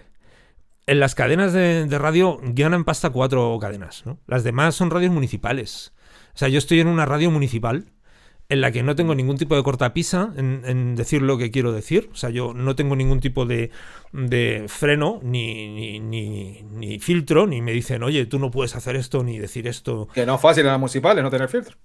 en 0.89 0.99
las 0.99 1.13
cadenas 1.13 1.53
de, 1.53 1.87
radio 1.99 2.39
ganan 2.41 2.83
pasta 2.83 3.11
cuatro 3.11 3.55
cadenas, 3.61 4.05
¿no? 4.05 4.19
Las 4.25 4.43
demás 4.43 4.73
son 4.73 4.89
radios 4.89 5.11
municipales. 5.11 5.93
O 6.33 6.37
sea, 6.37 6.47
yo 6.47 6.57
estoy 6.57 6.79
en 6.79 6.87
una 6.87 7.05
radio 7.05 7.29
municipal 7.29 7.85
en 8.49 8.61
la 8.61 8.71
que 8.71 8.81
no 8.81 8.95
tengo 8.95 9.13
ningún 9.13 9.37
tipo 9.37 9.55
de 9.55 9.61
cortapisa 9.61 10.33
en, 10.35 10.63
en 10.65 10.95
decir 10.95 11.21
lo 11.21 11.37
que 11.37 11.51
quiero 11.51 11.71
decir. 11.71 12.09
O 12.11 12.15
sea, 12.15 12.31
yo 12.31 12.55
no 12.55 12.75
tengo 12.75 12.95
ningún 12.95 13.19
tipo 13.19 13.45
de, 13.45 13.69
de 14.11 14.65
freno 14.67 15.19
ni, 15.21 15.69
ni, 15.69 15.99
ni, 15.99 16.63
ni 16.63 16.97
filtro, 16.97 17.45
ni 17.45 17.61
me 17.61 17.71
dicen, 17.71 18.01
oye, 18.01 18.25
tú 18.25 18.39
no 18.39 18.49
puedes 18.49 18.75
hacer 18.75 18.95
esto 18.95 19.23
ni 19.23 19.37
decir 19.37 19.67
esto. 19.67 20.07
Que 20.15 20.25
no 20.25 20.35
es 20.35 20.41
fácil 20.41 20.65
en 20.65 20.71
las 20.71 20.79
municipales 20.79 21.23
no 21.23 21.29
tener 21.29 21.49
filtro. 21.49 21.77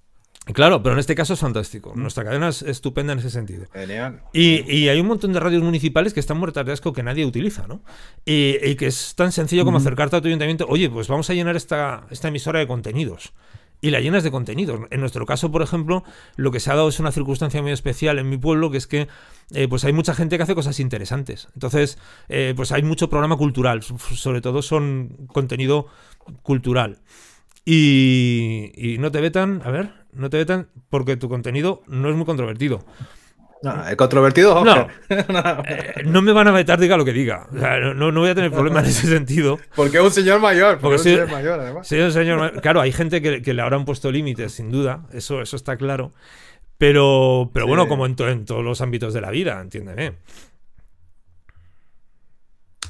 Claro, 0.52 0.83
pero 0.83 0.92
en 0.92 0.98
este 0.98 1.14
caso 1.14 1.33
es 1.35 1.40
fantástico. 1.40 1.94
Nuestra 1.96 2.22
cadena 2.22 2.48
es 2.48 2.61
estupenda 2.61 3.14
en 3.14 3.18
ese 3.20 3.30
sentido. 3.30 3.64
Genial. 3.72 4.20
Y, 4.35 4.70
y 4.70 4.88
hay 4.90 5.00
un 5.00 5.07
montón 5.07 5.33
de 5.33 5.40
radios 5.40 5.62
municipales 5.62 6.12
que 6.12 6.20
están 6.20 6.37
muertas 6.37 6.66
de 6.66 6.72
asco 6.72 6.92
que 6.92 7.02
nadie 7.02 7.24
utiliza, 7.24 7.66
¿no? 7.66 7.83
Y, 8.26 8.57
y 8.62 8.74
que 8.74 8.87
es 8.87 9.14
tan 9.14 9.33
sencillo 9.33 9.64
como 9.64 9.78
acercarte 9.78 10.16
a 10.16 10.20
tu 10.20 10.28
ayuntamiento, 10.28 10.66
oye, 10.68 10.90
pues 10.90 11.09
vamos 11.09 11.30
a 11.30 11.35
llenar 11.35 11.57
esta, 11.57 12.07
esta 12.11 12.28
emisora 12.28 12.59
de 12.59 12.66
contenidos. 12.66 13.33
Y 13.80 13.90
la 13.90 14.00
llenas 14.00 14.22
de 14.22 14.30
contenidos. 14.30 14.80
En 14.90 15.00
nuestro 15.00 15.26
caso, 15.26 15.50
por 15.50 15.61
ejemplo, 15.62 16.04
lo 16.37 16.50
que 16.50 16.61
se 16.61 16.70
ha 16.70 16.74
dado 16.74 16.88
es 16.88 17.00
una 17.00 17.11
circunstancia 17.12 17.61
muy 17.62 17.72
especial 17.72 18.18
en 18.18 18.28
mi 18.28 18.37
pueblo, 18.38 18.70
que 18.70 18.78
es 18.78 18.87
que 18.87 19.09
eh, 19.52 19.66
pues 19.68 19.85
hay 19.85 19.92
mucha 19.94 20.14
gente 20.14 20.37
que 20.37 20.42
hace 20.42 20.54
cosas 20.54 20.78
interesantes. 20.80 21.48
Entonces, 21.54 21.98
eh, 22.28 22.52
pues 22.57 22.70
hay 22.72 22.83
mucho 22.83 23.09
programa 23.11 23.37
cultural, 23.37 23.83
so- 23.83 23.98
sobre 23.98 24.40
todo 24.42 24.61
son 24.62 25.26
contenido 25.26 25.87
cultural. 26.42 26.98
Y, 27.66 28.72
y 28.76 28.98
no 28.98 29.11
te 29.11 29.20
vetan, 29.20 29.62
a 29.64 29.70
ver, 29.70 30.04
no 30.14 30.31
te 30.31 30.37
vetan 30.38 30.68
porque 30.90 31.16
tu 31.16 31.29
contenido 31.29 31.83
no 31.87 32.09
es 32.11 32.16
muy 32.16 32.24
controvertido. 32.24 32.85
No, 33.62 33.74
controvertido 33.96 34.62
No, 34.64 34.88
eh, 35.09 36.03
no 36.05 36.20
me 36.20 36.33
van 36.33 36.48
a 36.48 36.50
vetar, 36.50 36.79
diga 36.79 36.98
lo 36.98 37.05
que 37.07 37.14
diga. 37.14 37.46
O 37.50 37.59
sea, 37.59 37.79
no, 37.81 38.12
no 38.12 38.20
voy 38.20 38.29
a 38.29 38.35
tener 38.35 38.50
problema 38.50 38.81
en 38.81 38.87
ese 38.87 39.07
sentido. 39.07 39.59
Porque 39.74 39.96
es 39.96 40.03
un 40.03 40.11
señor 40.11 40.38
mayor. 40.40 40.79
Porque 40.81 40.96
Porque, 40.96 40.96
es 40.96 41.00
un 41.00 41.05
sí- 41.05 41.11
señor 41.12 41.31
mayor, 41.31 41.61
además. 41.61 41.88
Sí, 41.88 42.11
señor, 42.11 42.61
claro, 42.61 42.83
hay 42.83 42.92
gente 42.92 43.22
que, 43.22 43.40
que 43.40 43.55
le 43.55 43.62
habrán 43.62 43.87
puesto 43.87 44.12
límites, 44.12 44.53
sin 44.53 44.70
duda, 44.70 45.07
eso, 45.14 45.40
eso 45.40 45.57
está 45.57 45.77
claro. 45.79 46.12
Pero, 46.77 47.50
pero 47.55 47.64
Sí. 47.64 47.68
bueno, 47.68 47.88
como 47.88 48.05
en, 48.05 48.16
to- 48.16 48.29
en 48.29 48.44
todos 48.44 48.62
los 48.62 48.81
ámbitos 48.83 49.14
de 49.14 49.20
la 49.22 49.31
vida, 49.31 49.61
entiéndeme. 49.61 50.14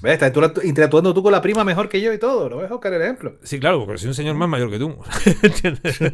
¿Ves? 0.04 0.20
Estás 0.22 0.32
interactuando 0.64 1.14
tú 1.14 1.22
con 1.22 1.32
la 1.32 1.40
prima 1.40 1.64
mejor 1.64 1.88
que 1.88 1.98
yo 1.98 2.12
y 2.12 2.18
todo. 2.18 2.50
¿No 2.50 2.58
ves, 2.58 2.70
Oscar, 2.70 2.92
el 2.92 3.00
ejemplo? 3.00 3.36
Sí, 3.42 3.58
claro, 3.58 3.82
porque 3.86 3.96
soy 3.98 4.08
un 4.08 4.14
señor 4.14 4.34
más 4.34 4.50
mayor 4.50 4.70
que 4.70 4.78
tú. 4.78 4.94
¿Entiendes? 5.42 5.98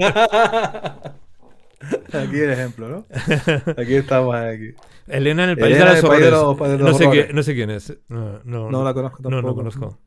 Aquí 2.12 2.38
el 2.38 2.50
ejemplo, 2.50 2.88
¿no? 2.88 3.06
Aquí 3.76 3.94
estamos, 3.96 4.34
aquí. 4.36 4.74
Elena 5.08 5.44
en 5.44 5.50
el 5.50 5.56
país 5.58 5.74
Elena 5.74 5.92
de 5.94 5.98
el 6.00 6.06
país 6.06 6.20
los- 6.30 6.58
de 6.58 6.78
no, 6.78 6.94
sé 6.94 7.04
no 7.32 7.42
quién 7.42 7.70
es. 7.70 7.94
No, 8.08 8.40
no, 8.44 8.70
No 8.70 8.84
la 8.84 8.94
conozco 8.94 9.18
No, 9.24 9.30
no 9.30 9.36
tampoco. 9.38 9.56
conozco. 9.56 9.98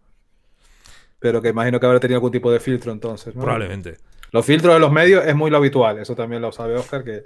Pero 1.20 1.42
que 1.42 1.50
imagino 1.50 1.80
que 1.80 1.86
habrá 1.86 2.00
tenido 2.00 2.18
algún 2.18 2.32
tipo 2.32 2.52
de 2.52 2.60
filtro 2.62 2.92
entonces. 2.94 3.36
¿no? 3.36 3.42
Probablemente. 3.42 3.98
Los 4.34 4.46
filtros 4.46 4.74
de 4.74 4.80
los 4.80 4.92
medios 4.92 5.24
es 5.26 5.36
muy 5.36 5.52
lo 5.52 5.58
habitual, 5.58 6.00
eso 6.00 6.16
también 6.16 6.42
lo 6.42 6.52
sabe 6.52 6.76
Oscar, 6.76 7.04
que, 7.04 7.22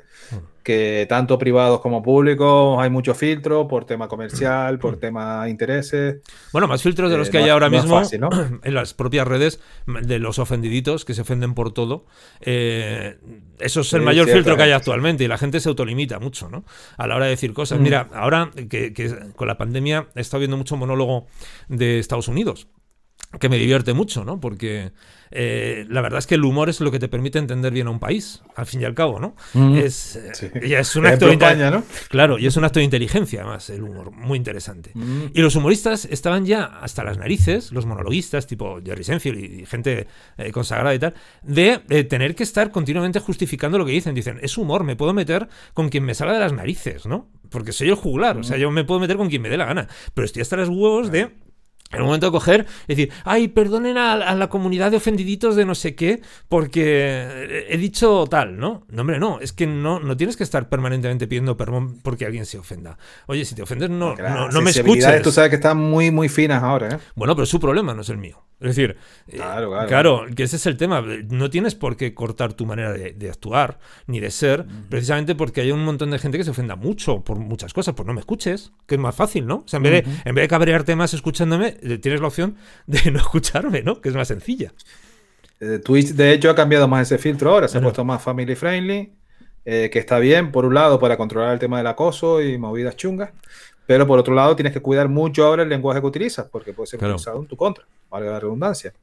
que 0.61 1.05
tanto 1.07 1.39
privados 1.39 1.79
como 1.79 2.03
públicos 2.03 2.77
hay 2.79 2.89
mucho 2.89 3.15
filtro 3.15 3.65
por 3.65 3.85
tema 3.85 4.09
comercial, 4.09 4.77
por 4.77 4.97
tema 4.97 5.47
intereses. 5.47 6.17
Bueno, 6.51 6.67
más 6.67 6.83
filtros 6.83 7.09
de 7.09 7.17
los 7.17 7.29
Eh, 7.29 7.31
que 7.31 7.37
no 7.37 7.43
hay 7.45 7.49
ahora 7.49 7.69
no 7.69 7.77
mismo 7.77 7.97
fácil, 7.97 8.19
¿no? 8.19 8.29
en 8.63 8.73
las 8.73 8.93
propias 8.93 9.25
redes 9.25 9.61
de 9.85 10.19
los 10.19 10.37
ofendiditos 10.37 11.05
que 11.05 11.13
se 11.13 11.21
ofenden 11.21 11.53
por 11.53 11.71
todo. 11.71 12.05
Eh, 12.41 13.17
eso 13.59 13.79
es 13.79 13.93
el 13.93 14.01
Sí, 14.01 14.05
mayor 14.05 14.27
filtro 14.27 14.57
que 14.57 14.63
hay 14.63 14.71
actualmente 14.73 15.23
y 15.23 15.27
la 15.29 15.37
gente 15.37 15.61
se 15.61 15.69
autolimita 15.69 16.19
mucho, 16.19 16.49
¿no? 16.49 16.65
A 16.97 17.07
la 17.07 17.15
hora 17.15 17.23
de 17.25 17.31
decir 17.31 17.51
Mm. 17.51 17.53
cosas. 17.53 17.79
Mira, 17.79 18.09
ahora 18.13 18.51
que, 18.69 18.91
que 18.91 19.15
con 19.37 19.47
la 19.47 19.57
pandemia 19.57 20.07
he 20.13 20.19
estado 20.19 20.39
viendo 20.39 20.57
mucho 20.57 20.75
monólogo 20.75 21.27
de 21.69 21.99
Estados 21.99 22.27
Unidos 22.27 22.67
que 23.39 23.49
me 23.49 23.58
divierte 23.58 23.93
mucho, 23.93 24.23
¿no? 24.23 24.39
Porque 24.39 24.93
eh, 25.32 25.86
la 25.89 25.99
verdad 25.99 26.19
es 26.19 26.27
que 26.27 26.36
el 26.36 26.45
humor 26.45 26.69
es 26.69 26.80
lo 26.80 26.91
que 26.91 26.97
te 26.99 27.10
permite 27.10 27.38
entender 27.38 27.73
bien 27.73 27.88
a 27.88 27.89
un 27.89 27.99
país, 27.99 28.41
al 28.56 28.65
fin 28.65 28.82
y 28.82 28.86
al 28.86 28.93
cabo, 28.95 29.19
¿no? 29.19 29.36
Es, 29.75 30.15
eh, 30.15 30.32
Sí. 30.34 30.47
es 30.53 30.95
un 30.95 31.06
acto 31.06 31.25
de 31.27 31.34
España, 31.34 31.69
¿no? 31.69 31.84
Claro, 32.10 32.39
y 32.39 32.47
es 32.47 32.56
un 32.56 32.63
acto 32.63 32.80
de 32.80 32.86
inteligencia, 32.86 33.41
además, 33.41 33.69
el 33.69 33.84
humor, 33.84 34.12
muy 34.12 34.38
interesante. 34.38 34.93
Y 35.34 35.41
los 35.41 35.56
humoristas 35.58 36.06
estaban 36.06 36.45
ya 36.45 36.63
hasta 36.63 37.03
las 37.03 37.17
narices, 37.17 37.73
los 37.73 37.86
monologuistas, 37.86 38.47
tipo 38.47 38.80
Jerry 38.84 39.03
Seinfeld 39.03 39.38
y 39.38 39.65
gente 39.65 40.08
eh, 40.38 40.51
consagrada 40.53 40.95
y 40.95 40.99
tal, 40.99 41.13
de 41.43 41.82
eh, 41.89 42.06
tener 42.06 42.34
que 42.34 42.43
estar 42.43 42.71
continuamente 42.71 43.19
justificando 43.19 43.77
lo 43.77 43.86
que 43.86 43.91
dicen. 43.91 44.15
Dicen, 44.15 44.39
es 44.41 44.58
humor, 44.58 44.86
me 44.86 44.95
puedo 44.95 45.13
meter 45.13 45.49
con 45.73 45.89
quien 45.89 46.06
me 46.06 46.15
salga 46.15 46.34
de 46.34 46.39
las 46.39 46.53
narices, 46.53 47.06
¿no? 47.06 47.27
Porque 47.49 47.73
soy 47.73 47.89
el 47.89 47.95
juglar, 47.95 48.38
o 48.38 48.43
sea, 48.43 48.58
yo 48.58 48.71
me 48.71 48.86
puedo 48.86 49.01
meter 49.01 49.17
con 49.17 49.27
quien 49.27 49.41
me 49.41 49.49
dé 49.49 49.58
la 49.58 49.65
gana, 49.65 49.88
pero 50.13 50.23
estoy 50.25 50.41
hasta 50.41 50.56
los 50.56 50.69
huevos 50.69 51.12
de 51.12 51.30
en 51.91 52.02
un 52.02 52.08
momento 52.08 52.28
de 52.28 52.32
coger, 52.32 52.65
decir, 52.88 53.12
ay, 53.23 53.47
perdonen 53.47 53.97
a, 53.97 54.13
a 54.13 54.36
la 54.36 54.50
comunidad 54.50 54.91
de 54.91 54.97
ofendiditos 54.97 55.56
de 55.56 55.65
no 55.65 55.76
sé 55.76 55.95
qué, 55.95 56.21
porque 56.50 57.65
he 57.69 57.78
dicho 57.78 58.26
tal, 58.30 58.58
¿no? 58.58 58.86
No, 58.89 59.02
hombre, 59.02 59.19
no, 59.19 59.39
es 59.39 59.54
que 59.54 59.67
no, 59.67 60.00
no 60.00 60.17
tienes 60.17 60.36
que 60.36 60.43
estar 60.43 60.69
permanentemente 60.69 61.28
pidiendo 61.28 61.56
perdón 61.56 62.00
porque 62.02 62.26
alguien 62.26 62.45
se 62.45 62.58
ofenda. 62.58 62.97
Oye, 63.28 63.45
si 63.45 63.56
te 63.56 63.62
ofendes, 63.62 63.89
no, 63.89 64.15
Claro, 64.15 64.41
no, 64.41 64.50
no 64.50 64.62
me 64.62 64.71
escuches. 64.71 65.21
Tú 65.21 65.32
sabes 65.32 65.50
que 65.50 65.56
están 65.56 65.78
muy, 65.78 66.12
muy 66.12 66.30
finas 66.30 66.63
ahora, 66.63 66.89
¿eh? 66.89 66.97
Bueno, 67.15 67.36
pero 67.36 67.45
su 67.45 67.60
problema 67.60 67.93
no 67.93 68.02
es 68.02 68.10
el 68.10 68.17
mío. 68.17 68.43
Es 68.59 68.75
decir, 68.75 68.97
Claro, 69.29 69.69
claro. 69.69 69.87
claro, 69.87 70.25
que 70.35 70.43
ese 70.43 70.55
es 70.55 70.65
el 70.65 70.77
tema. 70.77 71.03
No 71.29 71.49
tienes 71.49 71.75
por 71.75 71.95
qué 71.95 72.13
cortar 72.15 72.53
tu 72.53 72.65
manera 72.65 72.91
de, 72.91 73.13
de 73.13 73.29
actuar 73.29 73.77
ni 74.07 74.19
de 74.19 74.31
ser, 74.31 74.65
precisamente 74.89 75.35
porque 75.35 75.61
hay 75.61 75.71
un 75.71 75.83
montón 75.85 76.09
de 76.09 76.17
gente 76.19 76.37
que 76.39 76.43
se 76.43 76.49
ofenda 76.51 76.75
mucho 76.75 77.23
por 77.23 77.37
muchas 77.37 77.73
cosas. 77.73 77.93
Pues 77.93 78.07
no 78.07 78.13
me 78.13 78.19
escuches, 78.19 78.71
que 78.87 78.95
es 78.95 79.01
más 79.01 79.13
fácil, 79.15 79.45
¿no? 79.45 79.57
O 79.57 79.67
sea, 79.67 79.77
en 79.77 79.83
vez 79.83 80.03
de, 80.03 80.11
en 80.25 80.35
vez 80.35 80.43
de 80.43 80.47
cabrearte 80.47 80.95
más 80.95 81.13
escuchándome, 81.13 81.77
eh, 81.83 81.97
tienes 81.99 82.19
la 82.19 82.27
opción 82.27 82.55
de 82.87 83.11
no 83.11 83.19
escucharme, 83.19 83.83
¿no? 83.83 84.01
Que 84.01 84.09
es 84.09 84.15
más 84.15 84.27
sencilla. 84.27 84.73
Eh, 85.59 85.79
Twitch, 85.83 86.09
de 86.13 86.33
hecho, 86.33 86.49
ha 86.49 86.55
cambiado 86.55 86.87
más 86.87 87.07
ese 87.11 87.17
filtro 87.17 87.51
ahora, 87.51 87.67
se 87.67 87.77
ha 87.77 87.81
puesto 87.81 88.03
más 88.05 88.21
family 88.21 88.55
friendly, 88.55 89.11
eh, 89.65 89.89
que 89.91 89.99
está 89.99 90.19
bien, 90.19 90.51
por 90.51 90.65
un 90.65 90.73
lado, 90.75 90.99
para 90.99 91.17
controlar 91.17 91.53
el 91.53 91.59
tema 91.59 91.77
del 91.77 91.87
acoso 91.87 92.41
y 92.41 92.57
movidas 92.57 92.95
chungas, 92.95 93.31
pero 93.88 94.06
por 94.06 94.19
otro 94.19 94.36
lado, 94.36 94.56
tienes 94.56 94.73
que 94.73 94.82
cuidar 94.82 95.08
mucho 95.10 95.45
ahora 95.45 95.63
el 95.63 95.69
lenguaje 95.69 96.00
que 96.02 96.06
utilizas, 96.08 96.47
porque 96.52 96.73
puede 96.73 96.86
ser 96.88 97.00
Claro. 97.00 97.15
utilizado 97.15 97.39
en 97.39 97.47
tu 97.47 97.56
contra, 97.58 97.86
valga 98.10 98.32
la 98.32 98.39
redundancia. 98.39 98.93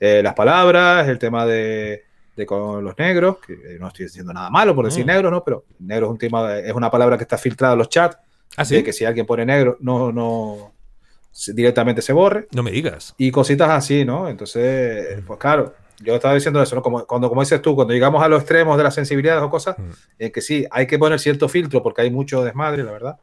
Eh, 0.00 0.22
las 0.22 0.32
palabras, 0.34 1.06
el 1.08 1.18
tema 1.18 1.44
de, 1.44 2.04
de 2.36 2.46
con 2.46 2.82
los 2.84 2.96
negros, 2.96 3.38
que 3.44 3.52
eh, 3.52 3.78
no 3.80 3.88
estoy 3.88 4.06
diciendo 4.06 4.32
nada 4.32 4.48
malo 4.48 4.74
por 4.74 4.84
decir 4.86 5.04
Mm. 5.04 5.08
negros, 5.08 5.32
¿no? 5.32 5.42
Pero 5.44 5.64
negro 5.80 6.06
es 6.06 6.12
un 6.12 6.18
tema, 6.18 6.56
es 6.56 6.72
una 6.72 6.90
palabra 6.90 7.16
que 7.18 7.24
está 7.24 7.36
filtrada 7.36 7.72
en 7.74 7.78
los 7.80 7.88
chats, 7.88 8.16
¿Ah, 8.56 8.64
sí? 8.64 8.76
de 8.76 8.84
que 8.84 8.92
si 8.92 9.04
alguien 9.04 9.26
pone 9.26 9.44
negro, 9.44 9.76
no, 9.80 10.12
no 10.12 10.72
directamente 11.54 12.02
se 12.02 12.12
borre 12.12 12.48
No 12.52 12.62
me 12.62 12.70
digas. 12.70 13.14
y 13.18 13.30
cositas 13.30 13.70
así, 13.70 14.04
¿no? 14.04 14.28
Entonces, 14.28 15.20
pues 15.26 15.38
claro, 15.38 15.74
yo 16.00 16.14
estaba 16.14 16.34
diciendo 16.34 16.62
eso, 16.62 16.76
¿no? 16.76 16.82
Como, 16.82 17.04
cuando, 17.06 17.28
como 17.28 17.40
dices 17.42 17.60
tú, 17.60 17.74
cuando 17.74 17.92
llegamos 17.92 18.22
a 18.22 18.28
los 18.28 18.40
extremos 18.42 18.76
de 18.76 18.84
las 18.84 18.94
sensibilidades 18.94 19.42
o 19.42 19.50
cosas, 19.50 19.76
Mm. 19.78 19.90
en 20.20 20.32
que 20.32 20.40
sí, 20.40 20.64
hay 20.70 20.86
que 20.86 20.98
poner 20.98 21.18
cierto 21.18 21.48
filtro 21.48 21.82
porque 21.82 22.02
hay 22.02 22.10
mucho 22.10 22.42
desmadre, 22.44 22.82
la 22.84 22.92
verdad. 22.92 23.18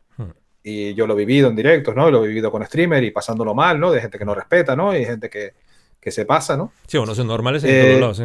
Mm. 0.65 0.69
Y 0.69 0.93
yo 0.95 1.05
lo 1.07 1.13
he 1.13 1.17
vivido 1.17 1.49
en 1.49 1.55
directos, 1.55 1.95
¿no? 1.95 2.09
Lo 2.09 2.25
he 2.25 2.27
vivido 2.27 2.51
con 2.51 2.65
streamer 2.65 3.03
y 3.03 3.11
pasándolo 3.11 3.53
mal, 3.53 3.79
¿no? 3.79 3.91
De 3.91 4.01
gente 4.01 4.17
que 4.17 4.25
no 4.25 4.33
respeta, 4.33 4.75
¿no? 4.75 4.95
Y 4.97 5.05
gente 5.05 5.29
que, 5.29 5.53
que 5.99 6.11
se 6.11 6.25
pasa, 6.25 6.57
¿no? 6.57 6.71
Sí, 6.87 6.97
bueno, 6.97 7.13
son 7.13 7.27
normales 7.27 7.63
en 7.63 7.69
Eh, 7.69 7.87
todos 7.89 7.99
lados, 8.01 8.17
sí. 8.17 8.23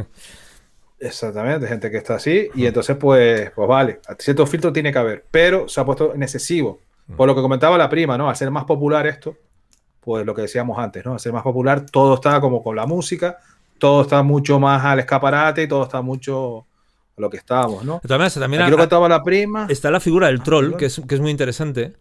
Exactamente, 0.98 1.66
gente 1.66 1.90
que 1.90 1.96
está 1.96 2.16
así. 2.16 2.48
Y 2.54 2.66
entonces, 2.66 2.96
pues, 2.96 3.50
pues 3.52 3.68
vale, 3.68 4.00
cierto 4.18 4.46
filtro 4.46 4.72
tiene 4.72 4.92
que 4.92 4.98
haber, 4.98 5.24
pero 5.30 5.68
se 5.68 5.80
ha 5.80 5.84
puesto 5.84 6.14
en 6.14 6.22
excesivo. 6.22 6.80
Por 7.16 7.26
lo 7.26 7.34
que 7.34 7.40
comentaba 7.40 7.76
la 7.76 7.88
prima, 7.88 8.16
¿no? 8.16 8.28
Al 8.28 8.36
ser 8.36 8.50
más 8.52 8.64
popular 8.64 9.04
esto, 9.06 9.36
pues 10.00 10.24
lo 10.24 10.32
que 10.34 10.42
decíamos 10.42 10.78
antes, 10.78 11.04
¿no? 11.04 11.14
Al 11.14 11.20
ser 11.20 11.32
más 11.32 11.42
popular, 11.42 11.84
todo 11.90 12.14
está 12.14 12.40
como 12.40 12.62
con 12.62 12.76
la 12.76 12.86
música, 12.86 13.38
todo 13.78 14.02
está 14.02 14.22
mucho 14.22 14.60
más 14.60 14.84
al 14.84 15.00
escaparate 15.00 15.64
y 15.64 15.66
todo 15.68 15.82
está 15.82 16.02
mucho 16.02 16.58
a 17.18 17.20
lo 17.20 17.28
que 17.28 17.38
estábamos, 17.38 17.82
¿no? 17.84 18.00
Maneras, 18.08 18.34
también 18.34 18.62
Aquí 18.62 18.70
lo 18.70 18.76
contaba 18.76 19.08
la 19.08 19.24
prima. 19.24 19.66
está 19.68 19.90
la 19.90 19.98
figura 19.98 20.28
del 20.28 20.40
troll, 20.42 20.66
perdón. 20.66 20.78
que 20.78 20.86
es, 20.86 21.02
que 21.08 21.14
es 21.16 21.20
muy 21.20 21.30
interesante. 21.32 21.94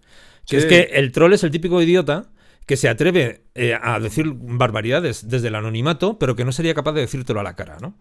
Que 0.49 0.59
Sí. 0.61 0.65
es 0.65 0.65
que 0.65 0.79
el 0.97 1.11
troll 1.11 1.33
es 1.33 1.43
el 1.43 1.51
típico 1.51 1.81
idiota 1.81 2.25
que 2.65 2.77
se 2.77 2.87
atreve 2.87 3.41
eh, 3.55 3.75
a 3.81 3.99
decir 3.99 4.25
barbaridades 4.35 5.27
desde 5.27 5.47
el 5.47 5.55
anonimato, 5.55 6.19
pero 6.19 6.35
que 6.35 6.45
no 6.45 6.51
sería 6.51 6.73
capaz 6.75 6.91
de 6.93 7.01
decírtelo 7.01 7.39
a 7.39 7.43
la 7.43 7.55
cara, 7.55 7.77
¿no? 7.81 7.97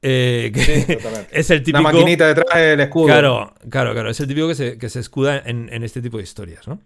Eh, 0.00 0.50
que 0.54 0.60
Sí, 0.60 0.72
exactamente. 0.92 1.28
es 1.32 1.50
el 1.50 1.62
típico. 1.62 1.82
maquinita 1.82 2.28
detrás 2.28 2.54
del 2.60 2.80
escudo. 2.80 3.06
Claro, 3.06 3.54
claro, 3.68 3.92
claro. 3.92 4.10
Es 4.10 4.20
el 4.20 4.28
típico 4.28 4.46
que 4.48 4.54
se, 4.54 4.78
que 4.78 4.88
se 4.88 5.00
escuda 5.00 5.38
en, 5.44 5.68
en 5.72 5.82
este 5.82 6.00
tipo 6.00 6.18
de 6.18 6.22
historias, 6.22 6.68
¿no? 6.68 6.80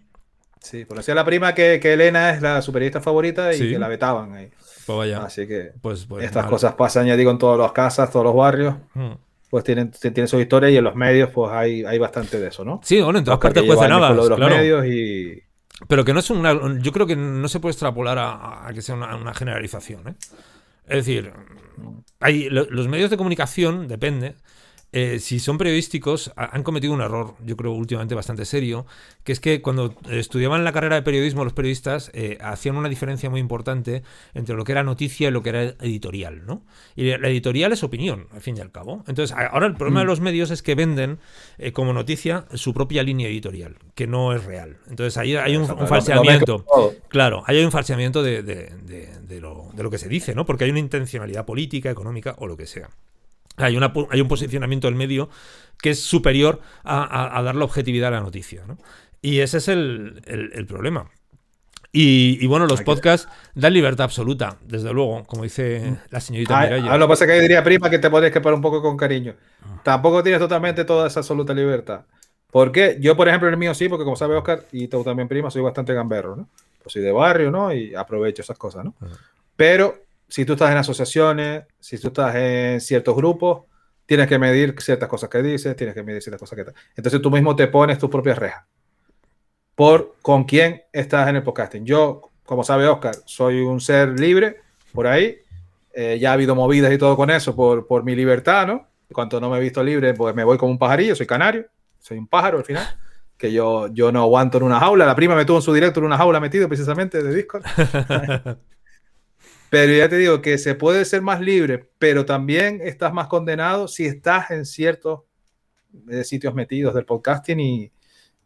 Sí, 0.61 0.85
pues 0.85 0.97
decía 0.97 1.13
la 1.15 1.23
prima 1.25 1.53
que, 1.53 1.79
que 1.79 1.93
Elena 1.93 2.31
es 2.31 2.41
la 2.41 2.61
superista 2.63 2.99
favorita 3.01 3.53
y 3.53 3.57
Sí. 3.57 3.69
que 3.71 3.79
la 3.79 3.87
vetaban 3.87 4.33
ahí. 4.33 4.49
Pues 4.87 4.97
vaya. 4.97 5.23
Así 5.23 5.47
que 5.47 5.71
Pues, 5.81 6.05
pues 6.05 6.25
estas 6.25 6.47
cosas 6.47 6.73
pasan, 6.73 7.05
ya 7.05 7.15
digo, 7.15 7.29
en 7.31 7.37
todas 7.37 7.59
las 7.59 7.71
casas, 7.71 8.09
todos 8.11 8.25
los 8.25 8.35
barrios. 8.35 8.75
Mm. 8.95 9.11
Pues 9.49 9.63
tienen, 9.63 9.91
tienen 9.91 10.27
su 10.27 10.39
historia 10.39 10.69
y 10.69 10.77
en 10.77 10.83
los 10.83 10.95
medios, 10.95 11.29
pues 11.31 11.51
hay, 11.51 11.83
hay 11.85 11.97
bastante 11.97 12.39
de 12.39 12.47
eso, 12.49 12.65
¿no? 12.65 12.81
Sí, 12.83 13.01
bueno, 13.01 13.19
en 13.19 13.25
todas 13.25 13.37
Oscar, 13.37 13.53
partes 13.53 13.63
años 13.91 14.07
con 14.09 14.17
lo 14.17 14.23
habas, 14.23 14.23
de 14.23 14.29
los 14.29 14.39
claro. 14.39 14.55
medios 14.57 14.85
y, 14.85 15.41
Pero 15.87 16.03
que 16.03 16.13
no 16.13 16.19
es 16.19 16.29
una. 16.29 16.79
Yo 16.81 16.91
creo 16.91 17.07
que 17.07 17.15
no 17.15 17.47
se 17.47 17.59
puede 17.59 17.71
extrapolar 17.71 18.17
a, 18.17 18.67
a 18.67 18.73
que 18.73 18.81
sea 18.81 18.95
una, 18.95 19.15
una 19.15 19.33
generalización. 19.33 20.07
¿eh? 20.09 20.15
Es 20.87 21.05
decir, 21.05 21.31
hay, 22.19 22.49
lo- 22.49 22.65
los 22.69 22.87
medios 22.87 23.09
de 23.09 23.17
comunicación, 23.17 23.87
depende. 23.87 24.35
Eh, 24.93 25.19
si 25.19 25.39
son 25.39 25.57
periodísticos, 25.57 26.31
ha- 26.37 26.55
han 26.55 26.63
cometido 26.63 26.93
un 26.93 27.01
error, 27.01 27.35
yo 27.45 27.57
creo, 27.57 27.73
últimamente 27.73 28.15
bastante 28.15 28.45
serio, 28.45 28.85
que 29.25 29.33
es 29.33 29.39
que 29.41 29.61
cuando 29.61 29.93
estudiaban 30.09 30.63
la 30.63 30.71
carrera 30.71 30.95
de 30.95 31.01
periodismo, 31.01 31.43
los 31.43 31.51
periodistas 31.53 32.09
eh, 32.13 32.37
hacían 32.41 32.77
una 32.77 32.87
diferencia 32.87 33.29
muy 33.29 33.41
importante 33.41 34.03
entre 34.33 34.55
lo 34.55 34.63
que 34.63 34.71
era 34.71 34.83
noticia 34.83 35.27
y 35.27 35.31
lo 35.31 35.43
que 35.43 35.49
era 35.49 35.63
editorial, 35.81 36.45
¿no? 36.45 36.63
Y 36.95 37.15
la 37.17 37.27
editorial 37.27 37.73
es 37.73 37.83
opinión, 37.83 38.27
al 38.31 38.39
fin 38.41 38.55
y 38.57 38.61
al 38.61 38.71
cabo. 38.71 39.03
Entonces, 39.07 39.35
ahora 39.37 39.67
el 39.67 39.75
problema 39.75 39.99
de 39.99 40.05
los 40.05 40.21
medios 40.21 40.51
es 40.51 40.63
que 40.63 40.75
venden 40.75 41.19
eh, 41.57 41.73
como 41.73 41.91
noticia 41.91 42.45
su 42.53 42.73
propia 42.73 43.03
línea 43.03 43.27
editorial, 43.27 43.77
que 43.93 44.07
no 44.07 44.33
es 44.33 44.45
real. 44.45 44.77
Entonces, 44.89 45.17
ahí 45.17 45.35
hay 45.35 45.57
un, 45.57 45.65
falseamiento. 45.87 46.65
Claro, 47.09 47.43
ahí 47.45 47.57
hay 47.57 47.65
un 47.65 47.71
falseamiento 47.71 48.23
de, 48.23 48.41
de- 48.41 48.71
de- 48.83 49.19
de 49.27 49.41
lo, 49.41 49.69
de 49.73 49.83
lo 49.83 49.89
que 49.91 49.97
se 49.97 50.07
dice, 50.07 50.33
¿no? 50.33 50.45
Porque 50.45 50.63
hay 50.63 50.69
una 50.71 50.79
intencionalidad 50.79 51.45
política, 51.45 51.89
económica 51.91 52.35
o 52.39 52.47
lo 52.47 52.55
que 52.55 52.65
sea. 52.65 52.89
Hay, 53.57 53.75
una, 53.77 53.91
hay 54.11 54.21
un 54.21 54.27
posicionamiento 54.27 54.87
del 54.87 54.95
medio 54.95 55.29
que 55.81 55.91
es 55.91 56.01
superior 56.01 56.61
a, 56.83 57.03
a- 57.03 57.37
a 57.39 57.43
dar 57.43 57.55
la 57.55 57.65
objetividad 57.65 58.09
a 58.09 58.11
la 58.11 58.21
noticia, 58.21 58.63
¿no? 58.67 58.77
Y 59.21 59.39
ese 59.39 59.57
es 59.57 59.67
el, 59.67 60.21
el- 60.25 60.51
el 60.53 60.65
problema. 60.65 61.09
Y, 61.91 62.37
y 62.41 62.47
bueno, 62.47 62.67
los 62.67 62.81
podcasts 62.81 63.27
dan 63.55 63.73
libertad 63.73 64.03
absoluta, 64.05 64.57
desde 64.65 64.93
luego, 64.93 65.23
como 65.25 65.43
dice 65.43 65.97
la 66.11 66.19
señorita 66.19 66.55
Ah, 66.55 66.63
Mireia. 66.63 66.93
ah, 66.93 66.97
lo 66.97 67.07
que 67.07 67.09
pasa 67.11 67.25
es 67.25 67.31
que 67.31 67.41
diría 67.41 67.63
prima 67.63 67.89
que 67.89 67.97
te 67.99 68.09
pones 68.09 68.31
que 68.31 68.41
poner 68.41 68.55
un 68.55 68.61
poco 68.61 68.81
con 68.81 68.97
cariño. 68.97 69.35
Tampoco 69.83 70.21
tienes 70.21 70.39
totalmente 70.39 70.85
toda 70.85 71.07
esa 71.07 71.21
absoluta 71.21 71.53
libertad. 71.53 72.01
¿Por 72.51 72.71
qué? 72.71 72.97
Yo, 72.99 73.15
por 73.17 73.27
ejemplo, 73.27 73.47
en 73.47 73.53
el 73.55 73.59
mío 73.59 73.73
sí, 73.73 73.89
porque 73.89 74.03
como 74.03 74.15
sabe 74.15 74.35
Oscar, 74.35 74.65
y 74.71 74.87
tú 74.87 75.03
también, 75.03 75.27
prima, 75.27 75.49
soy 75.49 75.61
bastante 75.61 75.93
gamberro, 75.93 76.35
¿no? 76.35 76.49
Pues 76.83 76.93
soy 76.93 77.01
de 77.01 77.11
barrio, 77.11 77.51
¿no? 77.51 77.73
Y 77.73 77.95
aprovecho 77.95 78.41
esas 78.41 78.57
cosas, 78.57 78.85
¿no? 78.85 78.93
Pero 79.55 79.95
si 80.27 80.45
tú 80.45 80.53
estás 80.53 80.71
en 80.71 80.77
asociaciones, 80.77 81.63
si 81.79 81.97
tú 81.97 82.07
estás 82.07 82.35
en 82.35 82.81
ciertos 82.81 83.15
grupos, 83.15 83.63
tienes 84.05 84.27
que 84.27 84.39
medir 84.39 84.75
ciertas 84.79 85.09
cosas 85.09 85.29
que 85.29 85.41
dices, 85.41 85.75
tienes 85.75 85.95
que 85.95 86.03
medir 86.03 86.21
ciertas 86.21 86.39
cosas 86.39 86.57
que... 86.57 86.71
Entonces 86.95 87.21
tú 87.21 87.31
mismo 87.31 87.55
te 87.55 87.67
pones 87.67 87.97
tus 87.97 88.09
propias 88.09 88.37
rejas. 88.37 88.65
Por 89.75 90.15
con 90.21 90.45
quién 90.45 90.83
estás 90.91 91.27
en 91.29 91.35
el 91.35 91.43
podcasting. 91.43 91.85
Yo, 91.85 92.31
como 92.43 92.63
sabe 92.63 92.87
Oscar, 92.87 93.15
soy 93.25 93.61
un 93.61 93.79
ser 93.79 94.19
libre 94.19 94.61
por 94.93 95.07
ahí. 95.07 95.37
Eh, 95.93 96.17
ya 96.19 96.31
ha 96.31 96.33
habido 96.33 96.55
movidas 96.55 96.91
y 96.91 96.97
todo 96.97 97.15
con 97.15 97.29
eso 97.29 97.55
por, 97.55 97.85
por 97.85 98.03
mi 98.03 98.15
libertad, 98.15 98.67
¿no? 98.67 98.87
Cuanto 99.11 99.39
no 99.39 99.49
me 99.49 99.57
he 99.57 99.61
visto 99.61 99.83
libre, 99.83 100.13
pues 100.13 100.35
me 100.35 100.43
voy 100.43 100.57
como 100.57 100.71
un 100.71 100.77
pajarillo, 100.77 101.15
soy 101.15 101.25
canario, 101.25 101.65
soy 101.99 102.17
un 102.17 102.27
pájaro 102.27 102.57
al 102.57 102.65
final, 102.65 102.85
que 103.37 103.51
yo, 103.51 103.87
yo 103.93 104.11
no 104.11 104.21
aguanto 104.21 104.57
en 104.57 104.63
una 104.63 104.79
jaula. 104.79 105.05
La 105.05 105.15
prima 105.15 105.35
me 105.35 105.45
tuvo 105.45 105.57
en 105.57 105.63
su 105.63 105.73
directo 105.73 105.99
en 105.99 106.07
una 106.07 106.17
jaula 106.17 106.39
metido 106.39 106.67
precisamente 106.67 107.23
de 107.23 107.33
Discord. 107.33 107.63
Pero 109.69 109.93
ya 109.93 110.07
te 110.07 110.17
digo 110.17 110.41
que 110.41 110.57
se 110.57 110.75
puede 110.75 111.03
ser 111.05 111.21
más 111.21 111.41
libre, 111.41 111.89
pero 111.99 112.25
también 112.25 112.79
estás 112.81 113.13
más 113.13 113.27
condenado 113.27 113.87
si 113.87 114.05
estás 114.05 114.51
en 114.51 114.65
ciertos 114.65 115.21
eh, 116.09 116.23
sitios 116.23 116.53
metidos 116.53 116.93
del 116.93 117.05
podcasting 117.05 117.59
y, 117.59 117.91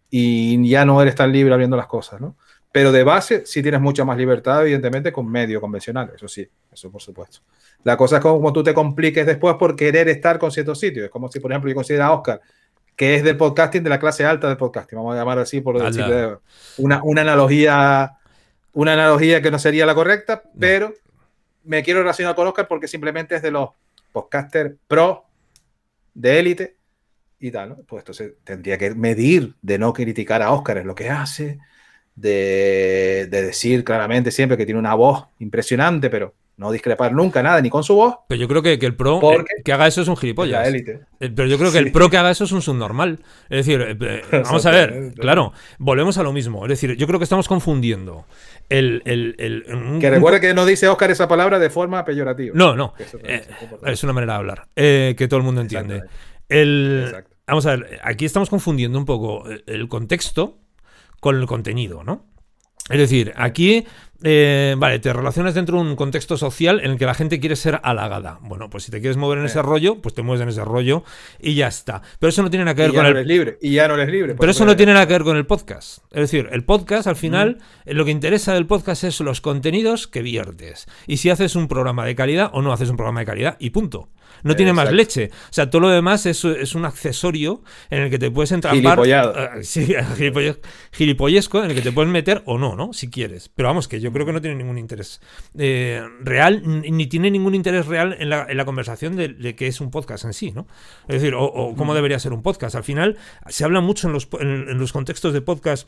y 0.09 0.69
ya 0.69 0.85
no 0.85 1.01
eres 1.01 1.15
tan 1.15 1.31
libre 1.31 1.53
abriendo 1.53 1.77
las 1.77 1.87
cosas, 1.87 2.19
¿no? 2.21 2.35
Pero 2.71 2.91
de 2.91 3.03
base 3.03 3.45
sí 3.45 3.61
tienes 3.61 3.81
mucha 3.81 4.05
más 4.05 4.17
libertad, 4.17 4.61
evidentemente, 4.61 5.11
con 5.11 5.29
medios 5.29 5.59
convencionales, 5.59 6.15
eso 6.15 6.27
sí, 6.27 6.47
eso 6.71 6.89
por 6.89 7.01
supuesto. 7.01 7.39
La 7.83 7.97
cosa 7.97 8.17
es 8.17 8.21
como 8.21 8.53
tú 8.53 8.63
te 8.63 8.73
compliques 8.73 9.25
después 9.25 9.55
por 9.55 9.75
querer 9.75 10.07
estar 10.07 10.39
con 10.39 10.51
ciertos 10.51 10.79
sitios. 10.79 11.05
Es 11.05 11.11
como 11.11 11.29
si, 11.29 11.39
por 11.39 11.51
ejemplo, 11.51 11.69
yo 11.69 11.75
considero 11.75 12.05
a 12.05 12.13
Oscar, 12.13 12.41
que 12.95 13.15
es 13.15 13.23
del 13.23 13.35
podcasting, 13.35 13.83
de 13.83 13.89
la 13.89 13.99
clase 13.99 14.23
alta 14.23 14.47
del 14.47 14.57
podcasting, 14.57 14.97
vamos 14.97 15.15
a 15.15 15.17
llamar 15.17 15.39
así 15.39 15.59
por 15.59 15.81
decirle 15.81 16.37
una, 16.77 17.01
una 17.03 17.21
analogía 17.21 18.17
una 18.73 18.93
analogía 18.93 19.41
que 19.41 19.51
no 19.51 19.59
sería 19.59 19.85
la 19.85 19.95
correcta, 19.95 20.43
pero 20.59 20.93
me 21.63 21.83
quiero 21.83 22.01
relacionar 22.01 22.35
con 22.35 22.47
Oscar 22.47 22.67
porque 22.67 22.87
simplemente 22.87 23.35
es 23.35 23.41
de 23.41 23.51
los 23.51 23.69
podcasters 24.11 24.75
pro 24.87 25.25
de 26.13 26.39
élite 26.39 26.77
y 27.39 27.51
tal, 27.51 27.69
¿no? 27.69 27.75
Pues 27.87 28.01
entonces 28.01 28.33
tendría 28.43 28.77
que 28.77 28.93
medir 28.93 29.55
de 29.61 29.79
no 29.79 29.93
criticar 29.93 30.41
a 30.41 30.51
Oscar 30.51 30.77
en 30.77 30.87
lo 30.87 30.95
que 30.95 31.09
hace, 31.09 31.59
de, 32.15 33.27
de 33.29 33.41
decir 33.43 33.83
claramente 33.83 34.31
siempre 34.31 34.57
que 34.57 34.65
tiene 34.65 34.79
una 34.79 34.93
voz 34.93 35.25
impresionante, 35.39 36.09
pero 36.09 36.35
no 36.61 36.71
discrepar 36.71 37.11
nunca 37.11 37.43
nada, 37.43 37.59
ni 37.59 37.69
con 37.69 37.83
su 37.83 37.95
voz, 37.95 38.15
Pero 38.29 38.39
yo 38.39 38.47
creo 38.47 38.61
que, 38.61 38.79
que 38.79 38.85
el 38.85 38.95
pro 38.95 39.19
Porque- 39.19 39.55
eh, 39.57 39.61
que 39.65 39.73
haga 39.73 39.87
eso 39.87 40.01
es 40.01 40.07
un 40.07 40.13
es 40.13 40.19
gilipollas. 40.21 40.61
la 40.61 40.67
élite. 40.69 41.01
Eh, 41.19 41.29
Pero 41.35 41.47
yo 41.49 41.57
creo 41.57 41.71
que 41.71 41.79
el 41.79 41.91
pro 41.91 42.09
que 42.09 42.17
haga 42.17 42.31
eso 42.31 42.45
es 42.45 42.51
un 42.53 42.61
subnormal. 42.61 43.19
Es 43.49 43.65
decir, 43.65 43.81
eh, 44.01 44.21
vamos 44.45 44.65
a 44.65 44.71
ver, 44.71 45.13
claro, 45.19 45.51
volvemos 45.79 46.17
a 46.17 46.23
lo 46.23 46.31
mismo. 46.31 46.63
Es 46.65 46.69
decir, 46.69 46.95
yo 46.95 47.07
creo 47.07 47.19
que 47.19 47.23
estamos 47.25 47.47
confundiendo 47.49 48.25
el. 48.69 49.01
el- 49.05 49.35
el- 49.39 49.65
un- 49.67 49.99
Que 49.99 50.07
un- 50.07 50.13
recuerde 50.13 50.39
que 50.39 50.53
no 50.53 50.65
dice 50.65 50.87
Oscar 50.87 51.11
esa 51.11 51.27
palabra 51.27 51.59
de 51.59 51.69
forma 51.69 52.05
peyorativa. 52.05 52.53
No, 52.55 52.75
no. 52.75 52.93
Eh, 53.23 53.41
es 53.85 53.93
es 53.93 54.03
una 54.03 54.13
manera 54.13 54.33
de 54.33 54.39
hablar 54.39 54.67
eh, 54.75 55.15
que 55.17 55.27
todo 55.27 55.39
el 55.39 55.43
mundo 55.45 55.59
entiende. 55.61 56.03
El, 56.49 57.03
Exacto. 57.07 57.35
vamos 57.47 57.65
a 57.65 57.75
ver, 57.75 57.99
aquí 58.03 58.25
estamos 58.25 58.49
confundiendo 58.49 58.97
un 58.97 59.05
poco 59.05 59.43
el 59.65 59.87
contexto 59.87 60.59
con 61.19 61.37
el 61.39 61.45
contenido, 61.47 62.03
¿no? 62.03 62.25
Es 62.89 62.97
decir, 62.97 63.31
aquí, 63.37 63.85
eh, 64.23 64.75
vale, 64.77 64.99
te 64.99 65.11
relacionas 65.13 65.53
dentro 65.55 65.77
de 65.81 65.89
un 65.89 65.95
contexto 65.95 66.37
social 66.37 66.79
en 66.83 66.91
el 66.91 66.97
que 66.97 67.05
la 67.05 67.13
gente 67.13 67.39
quiere 67.39 67.55
ser 67.55 67.79
halagada. 67.83 68.37
Bueno, 68.41 68.69
pues 68.69 68.83
si 68.83 68.91
te 68.91 68.99
quieres 68.99 69.17
mover 69.17 69.39
en 69.39 69.45
ese 69.45 69.59
Eh. 69.59 69.63
rollo, 69.63 70.01
pues 70.01 70.13
te 70.15 70.21
mueves 70.21 70.41
en 70.43 70.49
ese 70.49 70.63
rollo 70.63 71.03
y 71.39 71.55
ya 71.55 71.67
está. 71.67 72.01
Pero 72.19 72.29
eso 72.29 72.43
no 72.43 72.49
tiene 72.49 72.65
nada 72.65 72.75
que 72.75 72.83
ver 72.83 72.91
Y 72.91 72.93
ya 72.93 72.99
con 72.99 73.03
no 73.03 73.09
el 73.09 73.15
eres 73.17 73.27
libre. 73.27 73.57
Y 73.61 73.71
ya 73.71 73.87
no 73.87 73.95
eres 73.95 74.09
libre. 74.09 74.35
pero 74.35 74.51
eso 74.51 74.65
no 74.65 74.75
tiene 74.75 74.93
nada 74.93 75.07
que 75.07 75.13
ver 75.13 75.23
con 75.23 75.37
el 75.37 75.45
podcast. 75.45 75.99
Es 76.11 76.21
decir, 76.21 76.49
el 76.51 76.63
podcast, 76.63 77.07
al 77.07 77.15
final, 77.15 77.57
lo 77.85 78.05
que 78.05 78.11
interesa 78.11 78.53
del 78.53 78.67
podcast 78.67 79.03
es 79.03 79.19
los 79.21 79.41
contenidos 79.41 80.07
que 80.07 80.21
viertes. 80.21 80.87
Y 81.07 81.17
si 81.17 81.29
haces 81.29 81.55
un 81.55 81.67
programa 81.67 82.05
de 82.05 82.15
calidad 82.15 82.49
o 82.53 82.61
no 82.61 82.73
haces 82.73 82.89
un 82.89 82.97
programa 82.97 83.21
de 83.21 83.25
calidad, 83.25 83.57
y 83.59 83.71
punto. 83.71 84.09
No 84.43 84.55
tiene 84.55 84.73
más 84.73 84.91
leche. 84.91 85.29
O 85.49 85.53
sea, 85.53 85.69
todo 85.69 85.81
lo 85.81 85.89
demás 85.89 86.25
es, 86.25 86.43
es 86.45 86.73
un 86.73 86.85
accesorio 86.85 87.61
en 87.91 88.01
el 88.03 88.09
que 88.09 88.17
te 88.17 88.31
puedes 88.31 88.51
entrampar. 88.51 88.81
Gilipollado. 88.97 89.33
Sí, 89.61 89.85
gilipolle- 90.17 90.57
gilipollesco, 90.91 91.63
en 91.63 91.69
el 91.71 91.75
que 91.75 91.81
te 91.81 91.91
puedes 91.91 92.09
meter 92.11 92.41
o 92.45 92.57
no, 92.57 92.75
¿no? 92.75 92.93
Si 92.93 93.09
quieres. 93.09 93.49
Pero 93.53 93.69
vamos, 93.69 93.87
que 93.87 93.99
yo 93.99 94.10
creo 94.13 94.25
que 94.25 94.33
no 94.33 94.41
tiene 94.41 94.55
ningún 94.55 94.77
interés 94.77 95.21
eh, 95.57 96.01
real, 96.21 96.61
ni 96.63 97.07
tiene 97.07 97.31
ningún 97.31 97.55
interés 97.55 97.85
real 97.87 98.15
en 98.19 98.29
la, 98.29 98.45
en 98.49 98.57
la 98.57 98.65
conversación 98.65 99.15
de, 99.15 99.29
de 99.29 99.55
qué 99.55 99.67
es 99.67 99.81
un 99.81 99.91
podcast 99.91 100.25
en 100.25 100.33
sí, 100.33 100.51
¿no? 100.51 100.67
Es 101.07 101.21
decir, 101.21 101.33
o, 101.35 101.43
o 101.43 101.75
cómo 101.75 101.93
debería 101.93 102.19
ser 102.19 102.33
un 102.33 102.41
podcast. 102.41 102.75
Al 102.75 102.83
final, 102.83 103.17
se 103.47 103.63
habla 103.63 103.81
mucho 103.81 104.07
en 104.07 104.13
los, 104.13 104.27
en, 104.39 104.69
en 104.69 104.77
los 104.77 104.91
contextos 104.93 105.33
de 105.33 105.41
podcast 105.41 105.87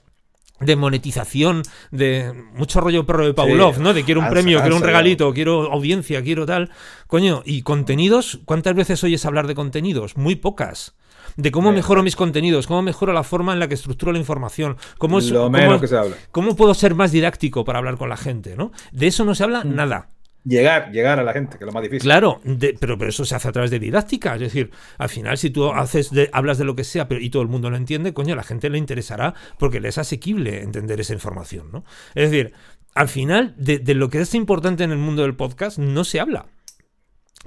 de 0.59 0.75
monetización, 0.75 1.63
de 1.91 2.31
mucho 2.53 2.79
rollo 2.79 3.05
perro 3.05 3.25
de 3.25 3.33
Pavlov, 3.33 3.79
¿no? 3.79 3.93
De 3.93 4.03
quiero 4.03 4.21
un 4.21 4.29
premio, 4.29 4.61
quiero 4.61 4.75
un 4.77 4.83
regalito, 4.83 5.33
quiero 5.33 5.71
audiencia, 5.71 6.21
quiero 6.21 6.45
tal. 6.45 6.69
Coño, 7.07 7.41
y 7.45 7.63
contenidos, 7.63 8.39
¿cuántas 8.45 8.75
veces 8.75 9.03
oyes 9.03 9.25
hablar 9.25 9.47
de 9.47 9.55
contenidos? 9.55 10.15
Muy 10.15 10.35
pocas. 10.35 10.95
De 11.37 11.51
cómo 11.51 11.71
mejoro 11.71 12.03
mis 12.03 12.15
contenidos, 12.15 12.67
cómo 12.67 12.81
mejoro 12.81 13.13
la 13.13 13.23
forma 13.23 13.53
en 13.53 13.59
la 13.59 13.67
que 13.67 13.73
estructuro 13.73 14.11
la 14.11 14.19
información, 14.19 14.77
cómo, 14.97 15.19
es, 15.19 15.29
Lo 15.31 15.49
menos 15.49 15.81
que 15.81 15.87
se 15.87 15.97
habla. 15.97 16.15
cómo 16.31 16.55
puedo 16.55 16.73
ser 16.73 16.95
más 16.95 17.11
didáctico 17.11 17.63
para 17.65 17.79
hablar 17.79 17.97
con 17.97 18.09
la 18.09 18.17
gente, 18.17 18.55
¿no? 18.55 18.71
De 18.91 19.07
eso 19.07 19.25
no 19.25 19.33
se 19.35 19.43
habla 19.43 19.63
Mm. 19.63 19.75
nada. 19.75 20.09
Llegar, 20.45 20.91
llegar 20.91 21.19
a 21.19 21.23
la 21.23 21.31
gente, 21.31 21.57
que 21.57 21.63
es 21.63 21.65
lo 21.67 21.71
más 21.71 21.83
difícil. 21.83 22.01
Claro, 22.01 22.41
de- 22.43 22.75
pero, 22.77 22.97
pero 22.97 23.09
eso 23.11 23.23
se 23.23 23.33
hace 23.33 23.47
a 23.47 23.51
través 23.53 23.71
de 23.71 23.79
didáctica. 23.79 24.33
Es 24.35 24.41
decir, 24.41 24.71
al 24.97 25.07
final, 25.07 25.37
si 25.37 25.49
tú 25.51 25.71
haces 25.71 26.11
de- 26.11 26.29
hablas 26.33 26.57
de 26.57 26.65
lo 26.65 26.75
que 26.75 26.83
sea 26.83 27.07
pero, 27.07 27.21
y 27.21 27.29
todo 27.29 27.41
el 27.41 27.47
mundo 27.47 27.69
lo 27.69 27.77
entiende, 27.77 28.13
coño, 28.13 28.33
a 28.33 28.35
la 28.35 28.43
gente 28.43 28.69
le 28.69 28.77
interesará 28.77 29.33
porque 29.57 29.79
le 29.79 29.87
es 29.87 29.97
asequible 29.97 30.61
entender 30.61 30.99
esa 30.99 31.13
información, 31.13 31.67
¿no? 31.71 31.85
Es 32.13 32.29
decir, 32.29 32.51
al 32.93 33.07
final, 33.07 33.55
de, 33.57 33.79
de 33.79 33.93
lo 33.93 34.09
que 34.09 34.19
es 34.19 34.35
importante 34.35 34.83
en 34.83 34.91
el 34.91 34.97
mundo 34.97 35.21
del 35.21 35.33
podcast 35.35 35.77
no 35.77 36.03
se 36.03 36.19
habla. 36.19 36.45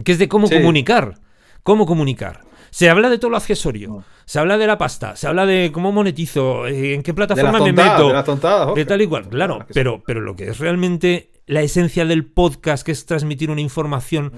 Que 0.02 0.12
es 0.12 0.18
de 0.18 0.28
cómo 0.28 0.46
Sí. 0.46 0.54
comunicar. 0.54 1.20
Cómo 1.62 1.84
comunicar. 1.84 2.40
Se 2.76 2.90
habla 2.90 3.08
de 3.08 3.16
todo 3.18 3.30
lo 3.30 3.38
accesorio. 3.38 3.88
No. 3.88 4.04
Se 4.26 4.38
habla 4.38 4.58
de 4.58 4.66
la 4.66 4.76
pasta. 4.76 5.16
Se 5.16 5.26
habla 5.26 5.46
de 5.46 5.70
cómo 5.72 5.92
monetizo. 5.92 6.66
eh, 6.66 6.92
En 6.92 7.02
qué 7.02 7.14
plataforma 7.14 7.58
me 7.60 7.72
meto. 7.72 8.08
de 8.08 8.12
las 8.12 8.24
tontadas, 8.26 8.66
De 8.66 8.72
Oscar. 8.72 8.86
tal 8.86 9.00
y 9.02 9.06
cual, 9.06 9.28
claro. 9.30 9.64
Pero, 9.72 10.02
pero 10.06 10.20
lo 10.20 10.36
que 10.36 10.48
es 10.48 10.58
realmente 10.58 11.30
la 11.46 11.62
esencia 11.62 12.04
del 12.04 12.26
podcast, 12.26 12.84
que 12.84 12.92
es 12.92 13.06
transmitir 13.06 13.50
una 13.50 13.62
información 13.62 14.30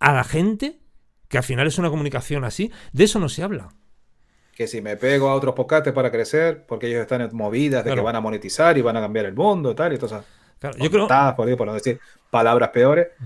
a 0.00 0.12
la 0.12 0.24
gente, 0.24 0.80
que 1.28 1.38
al 1.38 1.44
final 1.44 1.68
es 1.68 1.78
una 1.78 1.88
comunicación 1.88 2.42
así, 2.44 2.72
de 2.92 3.04
eso 3.04 3.20
no 3.20 3.28
se 3.28 3.44
habla. 3.44 3.68
que 4.56 4.66
si 4.68 4.80
me 4.80 4.96
pego 4.96 5.28
a 5.28 5.34
otros 5.34 5.54
podcasts 5.54 5.90
para 5.92 6.10
crecer, 6.10 6.64
porque 6.66 6.86
ellos 6.88 7.00
están 7.02 7.20
en 7.20 7.30
movidas 7.36 7.82
de 7.84 7.90
Claro. 7.90 8.02
que 8.02 8.04
van 8.06 8.16
a 8.16 8.20
monetizar 8.20 8.76
y 8.78 8.82
van 8.82 8.96
a 8.96 9.00
cambiar 9.00 9.26
el 9.26 9.34
mundo 9.34 9.70
y 9.72 9.74
tal, 9.76 9.92
y 9.92 9.98
todas 9.98 10.12
esas 10.12 10.24
Claro, 10.60 10.76
yo 10.78 10.90
creo. 10.90 11.08
por, 11.36 11.48
ahí, 11.48 11.54
por 11.56 11.66
no 11.68 11.74
decir 11.74 11.98
palabras 12.30 12.70
peores, 12.70 13.08
Mm. 13.20 13.24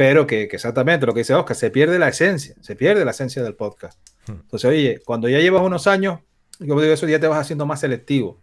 Pero 0.00 0.26
que, 0.26 0.48
que 0.48 0.56
exactamente 0.56 1.04
lo 1.04 1.12
que 1.12 1.18
dice 1.18 1.34
Oscar, 1.34 1.54
se 1.54 1.70
pierde 1.70 1.98
la 1.98 2.08
esencia, 2.08 2.54
se 2.62 2.74
pierde 2.74 3.04
la 3.04 3.10
esencia 3.10 3.42
del 3.42 3.54
podcast. 3.54 3.98
Mm. 4.28 4.30
Entonces, 4.30 4.70
oye, 4.70 5.02
cuando 5.04 5.28
ya 5.28 5.40
llevas 5.40 5.60
unos 5.60 5.86
años, 5.86 6.20
como 6.58 6.80
digo 6.80 6.94
eso, 6.94 7.06
ya 7.06 7.20
te 7.20 7.28
vas 7.28 7.38
haciendo 7.38 7.66
más 7.66 7.80
selectivo. 7.80 8.40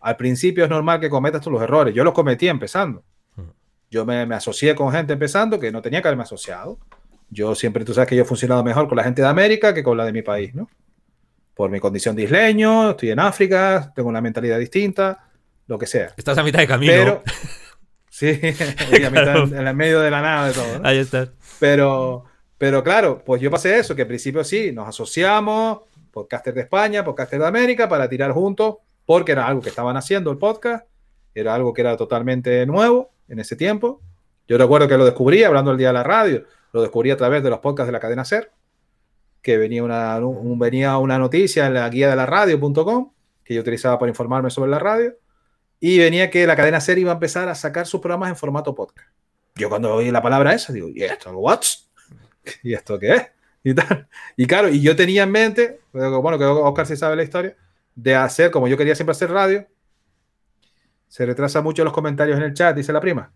Al 0.00 0.16
principio 0.16 0.64
es 0.64 0.70
normal 0.70 1.00
que 1.00 1.10
cometas 1.10 1.42
tú 1.42 1.50
los 1.50 1.60
errores. 1.60 1.94
Yo 1.94 2.04
los 2.04 2.14
cometí 2.14 2.48
empezando. 2.48 3.04
Mm. 3.36 3.42
Yo 3.90 4.06
me, 4.06 4.24
me 4.24 4.34
asocié 4.34 4.74
con 4.74 4.90
gente 4.92 5.12
empezando 5.12 5.60
que 5.60 5.70
no 5.70 5.82
tenía 5.82 6.00
que 6.00 6.08
haberme 6.08 6.22
asociado. 6.22 6.78
Yo 7.28 7.54
siempre, 7.54 7.84
tú 7.84 7.92
sabes 7.92 8.08
que 8.08 8.16
yo 8.16 8.22
he 8.22 8.26
funcionado 8.26 8.64
mejor 8.64 8.88
con 8.88 8.96
la 8.96 9.04
gente 9.04 9.20
de 9.20 9.28
América 9.28 9.74
que 9.74 9.82
con 9.82 9.98
la 9.98 10.06
de 10.06 10.12
mi 10.14 10.22
país, 10.22 10.54
¿no? 10.54 10.70
Por 11.52 11.68
mi 11.68 11.80
condición 11.80 12.16
de 12.16 12.22
isleño, 12.22 12.92
estoy 12.92 13.10
en 13.10 13.20
África, 13.20 13.92
tengo 13.94 14.08
una 14.08 14.22
mentalidad 14.22 14.58
distinta, 14.58 15.28
lo 15.66 15.76
que 15.76 15.86
sea. 15.86 16.14
Estás 16.16 16.38
a 16.38 16.42
mitad 16.42 16.60
de 16.60 16.66
camino. 16.66 16.92
Pero, 16.94 17.22
sí, 18.14 18.26
y 18.92 19.02
a 19.02 19.10
mitad- 19.10 19.24
Claro. 19.24 19.44
en 19.46 19.66
el 19.66 19.74
medio 19.76 20.00
de 20.00 20.10
la 20.10 20.22
nada 20.22 20.48
de 20.48 20.52
todo. 20.54 20.78
¿no? 20.78 20.88
Ahí 20.88 20.98
estás. 20.98 21.30
Pero, 21.58 22.24
pero 22.58 22.82
claro, 22.84 23.22
pues 23.24 23.40
yo 23.42 23.50
pasé 23.50 23.78
eso, 23.78 23.94
que 23.94 24.02
al 24.02 24.08
principio 24.08 24.44
sí, 24.44 24.72
nos 24.72 24.88
asociamos, 24.88 25.80
podcaster 26.12 26.54
de 26.54 26.62
España, 26.62 27.04
podcaster 27.04 27.40
de 27.40 27.46
América, 27.46 27.88
para 27.88 28.08
tirar 28.08 28.30
juntos, 28.32 28.76
porque 29.04 29.32
era 29.32 29.46
algo 29.46 29.60
que 29.60 29.68
estaban 29.70 29.96
haciendo 29.96 30.30
el 30.30 30.38
podcast, 30.38 30.86
era 31.34 31.54
algo 31.54 31.72
que 31.72 31.80
era 31.82 31.96
totalmente 31.96 32.64
nuevo 32.66 33.10
en 33.28 33.40
ese 33.40 33.56
tiempo. 33.56 34.00
Yo 34.46 34.56
recuerdo 34.58 34.86
que 34.88 34.96
lo 34.96 35.04
descubrí 35.04 35.42
hablando 35.42 35.70
el 35.72 35.78
día 35.78 35.88
de 35.88 35.94
la 35.94 36.02
radio, 36.04 36.44
lo 36.72 36.82
descubrí 36.82 37.10
a 37.10 37.16
través 37.16 37.42
de 37.42 37.50
los 37.50 37.58
podcasts 37.60 37.88
de 37.88 37.92
la 37.92 38.00
cadena 38.00 38.24
SER, 38.24 38.50
que 39.42 39.58
venía 39.58 39.82
una, 39.82 40.18
un- 40.18 40.58
venía 40.58 40.96
una 40.98 41.18
noticia 41.18 41.66
en 41.66 41.74
la 41.74 41.88
guía 41.88 42.08
de 42.10 42.16
la 42.16 42.26
radio.com, 42.26 43.12
que 43.44 43.54
yo 43.54 43.60
utilizaba 43.60 43.98
para 43.98 44.10
informarme 44.10 44.50
sobre 44.50 44.70
la 44.70 44.78
radio, 44.78 45.14
y 45.86 45.98
venía 45.98 46.30
que 46.30 46.46
la 46.46 46.56
cadena 46.56 46.80
SER 46.80 46.98
iba 46.98 47.10
a 47.10 47.14
empezar 47.14 47.46
a 47.50 47.54
sacar 47.54 47.86
sus 47.86 48.00
programas 48.00 48.30
en 48.30 48.36
formato 48.36 48.74
podcast. 48.74 49.06
Yo 49.54 49.68
cuando 49.68 49.94
oí 49.94 50.10
la 50.10 50.22
palabra 50.22 50.54
esa, 50.54 50.72
digo, 50.72 50.88
¿y 50.88 51.02
esto 51.02 51.30
what? 51.32 51.60
¿Y 52.62 52.72
esto 52.72 52.98
qué 52.98 53.12
es? 53.12 53.22
Y 53.62 53.74
tal. 53.74 54.08
Y 54.34 54.46
claro, 54.46 54.70
y 54.70 54.80
yo 54.80 54.96
tenía 54.96 55.24
en 55.24 55.30
mente, 55.30 55.80
bueno, 55.92 56.38
que 56.38 56.44
Oscar 56.46 56.86
sí 56.86 56.96
sabe 56.96 57.16
la 57.16 57.22
historia, 57.22 57.54
de 57.94 58.14
hacer, 58.14 58.50
como 58.50 58.66
yo 58.66 58.78
quería 58.78 58.94
siempre 58.94 59.12
hacer 59.12 59.30
radio, 59.30 59.66
se 61.06 61.26
retrasa 61.26 61.60
mucho 61.60 61.84
los 61.84 61.92
comentarios 61.92 62.38
en 62.38 62.44
el 62.44 62.54
chat, 62.54 62.74
dice 62.74 62.90
la 62.90 63.00
prima. 63.00 63.30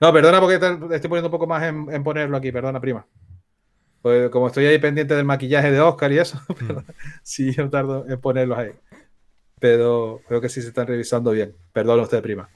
No, 0.00 0.10
perdona 0.10 0.40
porque 0.40 0.58
te- 0.58 0.94
estoy 0.94 1.08
poniendo 1.10 1.28
un 1.28 1.32
poco 1.32 1.46
más 1.46 1.64
en, 1.64 1.86
en 1.92 2.02
ponerlo 2.02 2.36
aquí, 2.38 2.50
perdona, 2.50 2.80
prima. 2.80 3.06
Pues 4.00 4.30
como 4.30 4.46
estoy 4.46 4.64
ahí 4.66 4.78
pendiente 4.78 5.14
del 5.14 5.24
maquillaje 5.26 5.70
de 5.70 5.80
Oscar 5.80 6.10
y 6.12 6.18
eso, 6.18 6.40
perdón, 6.58 6.86
sí, 7.22 7.52
yo 7.52 7.68
tardo 7.68 8.06
en 8.08 8.18
ponerlos 8.20 8.56
ahí. 8.58 8.72
Pero 9.64 10.20
creo 10.28 10.42
que 10.42 10.50
sí 10.50 10.60
se 10.60 10.68
están 10.68 10.86
revisando 10.86 11.30
bien. 11.30 11.56
Perdón 11.72 12.00
usted, 12.00 12.20
prima. 12.20 12.50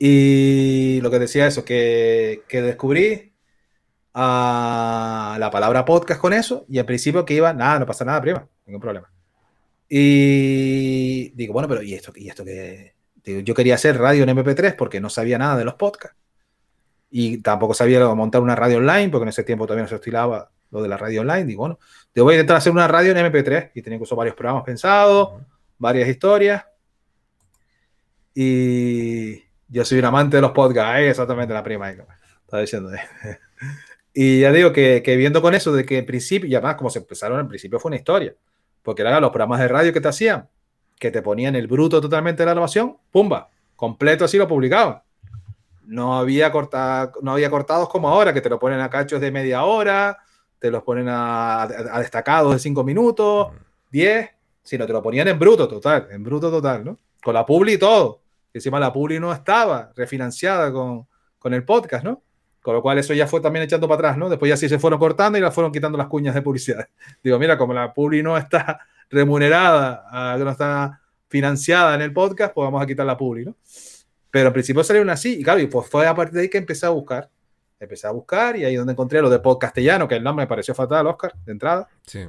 Y 0.00 1.00
lo 1.00 1.12
que 1.12 1.20
decía 1.20 1.46
eso, 1.46 1.64
que, 1.64 2.42
que 2.48 2.60
descubrí 2.60 3.32
a 4.14 5.36
la 5.38 5.52
palabra 5.52 5.84
podcast 5.84 6.20
con 6.20 6.32
eso 6.32 6.66
y 6.68 6.80
al 6.80 6.86
principio 6.86 7.24
que 7.24 7.34
iba, 7.34 7.52
nada, 7.52 7.78
no 7.78 7.86
pasa 7.86 8.04
nada, 8.04 8.20
prima, 8.20 8.48
ningún 8.66 8.80
problema. 8.80 9.08
Y 9.88 11.28
digo, 11.36 11.52
bueno, 11.52 11.68
pero 11.68 11.82
¿y 11.82 11.94
esto, 11.94 12.12
y 12.16 12.28
esto? 12.28 12.42
Digo, 12.42 13.38
yo 13.38 13.54
quería 13.54 13.76
hacer 13.76 13.96
radio 13.96 14.24
en 14.24 14.30
MP3 14.30 14.74
porque 14.74 15.00
no 15.00 15.08
sabía 15.08 15.38
nada 15.38 15.56
de 15.56 15.64
los 15.64 15.74
podcasts. 15.74 16.18
Y 17.12 17.38
tampoco 17.42 17.74
sabía 17.74 18.04
montar 18.12 18.42
una 18.42 18.56
radio 18.56 18.78
online, 18.78 19.08
porque 19.08 19.22
en 19.22 19.28
ese 19.28 19.44
tiempo 19.44 19.68
no 19.68 19.86
se 19.86 19.94
estilaba 19.94 20.50
lo 20.72 20.82
de 20.82 20.88
la 20.88 20.96
radio 20.96 21.20
online. 21.20 21.44
Digo, 21.44 21.60
bueno, 21.60 21.78
te 22.14 22.20
voy 22.20 22.34
a 22.34 22.36
intentar 22.36 22.56
hacer 22.56 22.72
una 22.72 22.86
radio 22.86 23.10
en 23.10 23.18
MP3. 23.18 23.72
Y 23.74 23.82
tenía 23.82 23.96
incluso 23.96 24.14
varios 24.14 24.36
programas 24.36 24.62
pensados, 24.62 25.42
varias 25.76 26.08
historias. 26.08 26.64
Y 28.32 29.40
yo 29.68 29.84
soy 29.84 29.98
un 29.98 30.04
amante 30.04 30.36
de 30.36 30.42
los 30.42 30.52
podcasts, 30.52 30.94
ahí 30.94 31.06
exactamente 31.06 31.52
la 31.52 31.64
prima. 31.64 31.86
ahí, 31.86 31.98
Estaba 32.44 32.60
diciendo. 32.60 32.90
Y 34.16 34.42
ya 34.42 34.52
digo 34.52 34.72
que, 34.72 35.02
que 35.04 35.16
viendo 35.16 35.42
con 35.42 35.54
eso 35.54 35.72
de 35.72 35.84
que 35.84 35.98
en 35.98 36.06
principio, 36.06 36.48
y 36.48 36.54
además 36.54 36.76
como 36.76 36.88
se 36.88 37.00
empezaron, 37.00 37.36
al 37.36 37.48
principio 37.48 37.80
fue 37.80 37.88
una 37.88 37.96
historia, 37.96 38.32
porque 38.80 39.02
eran 39.02 39.20
los 39.20 39.32
programas 39.32 39.58
de 39.58 39.66
radio 39.66 39.92
que 39.92 40.00
te 40.00 40.06
hacían, 40.06 40.48
que 41.00 41.10
te 41.10 41.20
ponían 41.20 41.56
el 41.56 41.66
bruto 41.66 42.00
totalmente 42.00 42.42
de 42.42 42.46
la 42.46 42.52
grabación, 42.52 42.96
pumba, 43.10 43.50
completo 43.74 44.24
así 44.24 44.38
lo 44.38 44.46
publicaban. 44.46 45.02
No 45.82 46.16
había, 46.16 46.52
corta, 46.52 47.10
no 47.22 47.32
había 47.32 47.50
cortados 47.50 47.88
como 47.88 48.08
ahora, 48.08 48.32
que 48.32 48.40
te 48.40 48.48
lo 48.48 48.60
ponen 48.60 48.78
a 48.78 48.88
cachos 48.88 49.20
de 49.20 49.32
media 49.32 49.64
hora, 49.64 50.18
te 50.64 50.70
los 50.70 50.82
ponen 50.82 51.10
a, 51.10 51.64
a 51.64 51.98
destacados 51.98 52.54
de 52.54 52.58
cinco 52.58 52.84
minutos, 52.84 53.48
10, 53.90 54.30
sino 54.62 54.86
te 54.86 54.94
lo 54.94 55.02
ponían 55.02 55.28
en 55.28 55.38
bruto 55.38 55.68
total, 55.68 56.08
en 56.10 56.24
bruto 56.24 56.50
total, 56.50 56.82
¿no? 56.82 56.98
Con 57.22 57.34
la 57.34 57.44
publi 57.44 57.74
y 57.74 57.78
todo. 57.78 58.22
Encima 58.50 58.80
la 58.80 58.90
publi 58.90 59.20
no 59.20 59.30
estaba 59.30 59.92
refinanciada 59.94 60.72
con, 60.72 61.06
con 61.38 61.52
el 61.52 61.66
podcast, 61.66 62.02
¿no? 62.02 62.22
Con 62.62 62.72
lo 62.72 62.80
cual 62.80 62.96
eso 62.96 63.12
ya 63.12 63.26
fue 63.26 63.42
también 63.42 63.66
echando 63.66 63.86
para 63.86 63.98
atrás, 63.98 64.16
¿no? 64.16 64.30
Después 64.30 64.48
ya 64.48 64.56
sí 64.56 64.66
se 64.66 64.78
fueron 64.78 64.98
cortando 64.98 65.36
y 65.36 65.42
las 65.42 65.52
fueron 65.52 65.70
quitando 65.70 65.98
las 65.98 66.06
cuñas 66.06 66.34
de 66.34 66.40
publicidad. 66.40 66.88
Digo, 67.22 67.38
mira, 67.38 67.58
como 67.58 67.74
la 67.74 67.92
publi 67.92 68.22
no 68.22 68.38
está 68.38 68.80
remunerada, 69.10 70.38
no 70.38 70.48
está 70.48 70.98
financiada 71.28 71.94
en 71.94 72.00
el 72.00 72.14
podcast, 72.14 72.54
pues 72.54 72.64
vamos 72.64 72.82
a 72.82 72.86
quitar 72.86 73.04
la 73.04 73.18
publi, 73.18 73.44
¿no? 73.44 73.54
Pero 74.30 74.46
en 74.46 74.52
principio 74.54 74.82
salieron 74.82 75.10
así, 75.10 75.40
y 75.40 75.42
claro, 75.42 75.60
y 75.60 75.66
pues 75.66 75.90
fue 75.90 76.06
a 76.06 76.14
partir 76.14 76.36
de 76.36 76.40
ahí 76.40 76.48
que 76.48 76.56
empecé 76.56 76.86
a 76.86 76.88
buscar. 76.88 77.28
Empecé 77.80 78.06
a 78.06 78.10
buscar 78.12 78.56
y 78.56 78.64
ahí 78.64 78.76
donde 78.76 78.92
encontré 78.92 79.20
lo 79.20 79.28
de 79.28 79.38
podcastellano, 79.40 80.06
que 80.08 80.14
el 80.16 80.22
nombre 80.22 80.44
me 80.44 80.48
pareció 80.48 80.74
fatal, 80.74 81.06
Oscar, 81.06 81.34
de 81.44 81.52
entrada, 81.52 81.88
Sí. 82.06 82.24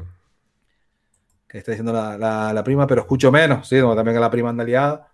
que 1.48 1.58
está 1.60 1.72
diciendo 1.72 1.94
la, 1.94 2.18
la- 2.18 2.52
la 2.54 2.64
prima, 2.64 2.86
pero 2.88 3.02
escucho 3.02 3.32
menos, 3.32 3.68
sí, 3.68 3.80
como 3.80 3.96
también 3.96 4.16
que 4.16 4.22
la 4.22 4.30
prima 4.32 4.50
anda 4.50 4.64
liada. 4.64 5.08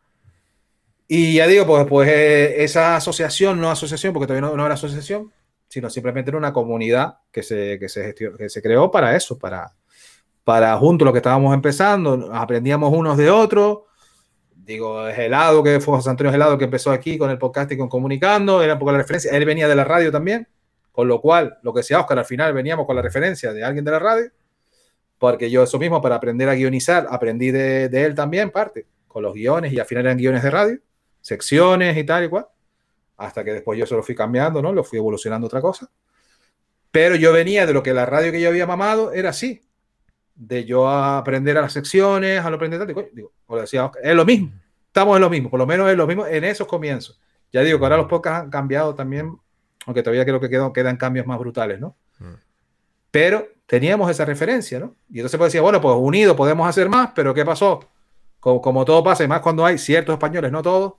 Y 1.07 1.36
ya 1.36 1.45
digo, 1.47 1.65
pues, 1.67 1.86
pues 1.88 2.09
eh, 2.09 2.63
esa 2.63 2.95
asociación, 2.95 3.59
no 3.59 3.69
asociación, 3.69 4.13
porque 4.13 4.27
todavía 4.27 4.49
no, 4.49 4.55
no 4.55 4.65
era 4.65 4.75
asociación, 4.75 5.32
sino 5.67 5.89
simplemente 5.89 6.32
era 6.32 6.38
una 6.38 6.53
comunidad 6.53 7.19
que 7.32 7.43
se, 7.43 7.77
que 7.79 7.89
se, 7.89 8.03
gestio- 8.15 8.38
que 8.38 8.49
se 8.49 8.61
creó 8.61 8.89
para 8.89 9.15
eso, 9.15 9.38
para, 9.38 9.73
para 10.45 10.75
juntos 10.77 11.05
lo 11.05 11.11
que 11.11 11.19
estábamos 11.19 11.53
empezando, 11.53 12.29
aprendíamos 12.34 12.93
unos 12.93 13.17
de 13.17 13.29
otros. 13.29 13.79
Digo, 14.72 15.05
es 15.05 15.19
Helado, 15.19 15.61
que 15.61 15.82
fue 15.82 15.97
José 15.97 16.09
Antonio 16.09 16.34
Helado 16.34 16.57
que 16.57 16.63
empezó 16.63 16.91
aquí 16.91 17.17
con 17.17 17.30
el 17.30 17.38
podcast 17.38 17.69
y 17.74 17.78
con 17.78 17.89
Comunicando, 17.89 18.63
era 18.63 18.74
un 18.74 18.80
poco 18.80 18.93
la 18.93 18.99
referencia. 18.99 19.30
Él 19.32 19.43
venía 19.43 19.67
de 19.67 19.76
la 19.76 19.84
radio 19.84 20.13
también, 20.13 20.47
con 20.93 21.09
lo 21.09 21.19
cual, 21.19 21.57
lo 21.61 21.74
que 21.74 21.80
decía 21.80 21.99
Oscar, 21.99 22.17
al 22.19 22.24
final 22.24 22.53
veníamos 22.53 22.86
con 22.86 22.95
la 22.95 23.01
referencia 23.01 23.51
de 23.51 23.65
alguien 23.65 23.84
de 23.84 23.91
la 23.91 23.99
radio, 23.99 24.32
porque 25.17 25.51
yo 25.51 25.61
eso 25.63 25.78
mismo, 25.78 26.01
para 26.01 26.15
aprender 26.15 26.47
a 26.47 26.55
guionizar, 26.55 27.05
aprendí 27.09 27.51
de, 27.51 27.89
de 27.89 28.05
él 28.05 28.15
también, 28.15 28.49
parte, 28.49 28.88
con 29.09 29.24
los 29.24 29.34
guiones, 29.34 29.74
y 29.74 29.80
al 29.80 29.86
final 29.86 30.05
eran 30.05 30.17
guiones 30.17 30.41
de 30.41 30.51
radio, 30.51 30.80
secciones 31.19 31.97
y 31.97 32.05
tal 32.05 32.24
y 32.24 32.30
cual, 32.30 32.47
hasta 33.17 33.43
que 33.43 33.51
después 33.51 33.78
yo 33.78 33.86
se 33.86 33.95
lo 33.95 34.03
fui 34.03 34.15
cambiando, 34.15 34.61
¿no? 34.61 34.72
Lo 34.72 34.86
fui 34.86 34.99
evolucionando 34.99 35.47
a 35.47 35.49
otra 35.49 35.59
cosa. 35.59 35.91
Pero 36.91 37.15
yo 37.15 37.34
venía 37.34 37.65
de 37.65 37.74
lo 37.74 37.84
que 37.84 37.93
la 37.93 38.05
radio 38.05 38.32
que 38.32 38.39
yo 38.39 38.47
había 38.47 38.65
mamado 38.65 39.11
era 39.11 39.32
así, 39.32 39.61
de 40.34 40.63
yo 40.63 40.89
aprender 40.89 41.57
a 41.57 41.61
las 41.61 41.74
secciones, 41.74 42.39
a 42.39 42.49
lo 42.49 42.55
aprender 42.55 42.80
tal, 42.80 42.88
digo, 43.13 43.34
le 43.49 43.61
decía 43.61 43.91
es 44.01 44.15
lo 44.15 44.26
mismo, 44.26 44.51
estamos 44.91 45.15
en 45.15 45.21
lo 45.21 45.29
mismo, 45.29 45.49
por 45.49 45.59
lo 45.59 45.65
menos 45.65 45.89
es 45.89 45.95
lo 45.95 46.05
mismo 46.05 46.27
en 46.27 46.43
esos 46.43 46.67
comienzos. 46.67 47.19
Ya 47.51 47.61
digo 47.61 47.79
que 47.79 47.85
ahora 47.85 47.97
los 47.97 48.07
podcasts 48.07 48.43
han 48.43 48.49
cambiado 48.49 48.93
también, 48.93 49.37
aunque 49.85 50.03
todavía 50.03 50.25
creo 50.25 50.39
que 50.39 50.49
quedan, 50.49 50.73
quedan 50.73 50.97
cambios 50.97 51.25
más 51.25 51.39
brutales, 51.39 51.79
¿no? 51.79 51.95
Mm. 52.19 52.35
Pero 53.09 53.47
teníamos 53.65 54.11
esa 54.11 54.25
referencia, 54.25 54.79
¿no? 54.79 54.95
Y 55.09 55.19
entonces 55.19 55.37
pues 55.37 55.49
decía, 55.51 55.61
bueno, 55.61 55.81
pues 55.81 55.95
unidos 55.97 56.35
podemos 56.35 56.67
hacer 56.67 56.89
más, 56.89 57.11
pero 57.15 57.33
¿qué 57.33 57.45
pasó? 57.45 57.79
como, 58.41 58.59
como 58.59 58.83
todo 58.83 59.03
pasa, 59.03 59.23
y 59.23 59.27
más 59.27 59.39
cuando 59.39 59.65
hay 59.65 59.77
ciertos 59.77 60.13
españoles, 60.13 60.51
no 60.51 60.61
todos, 60.61 60.95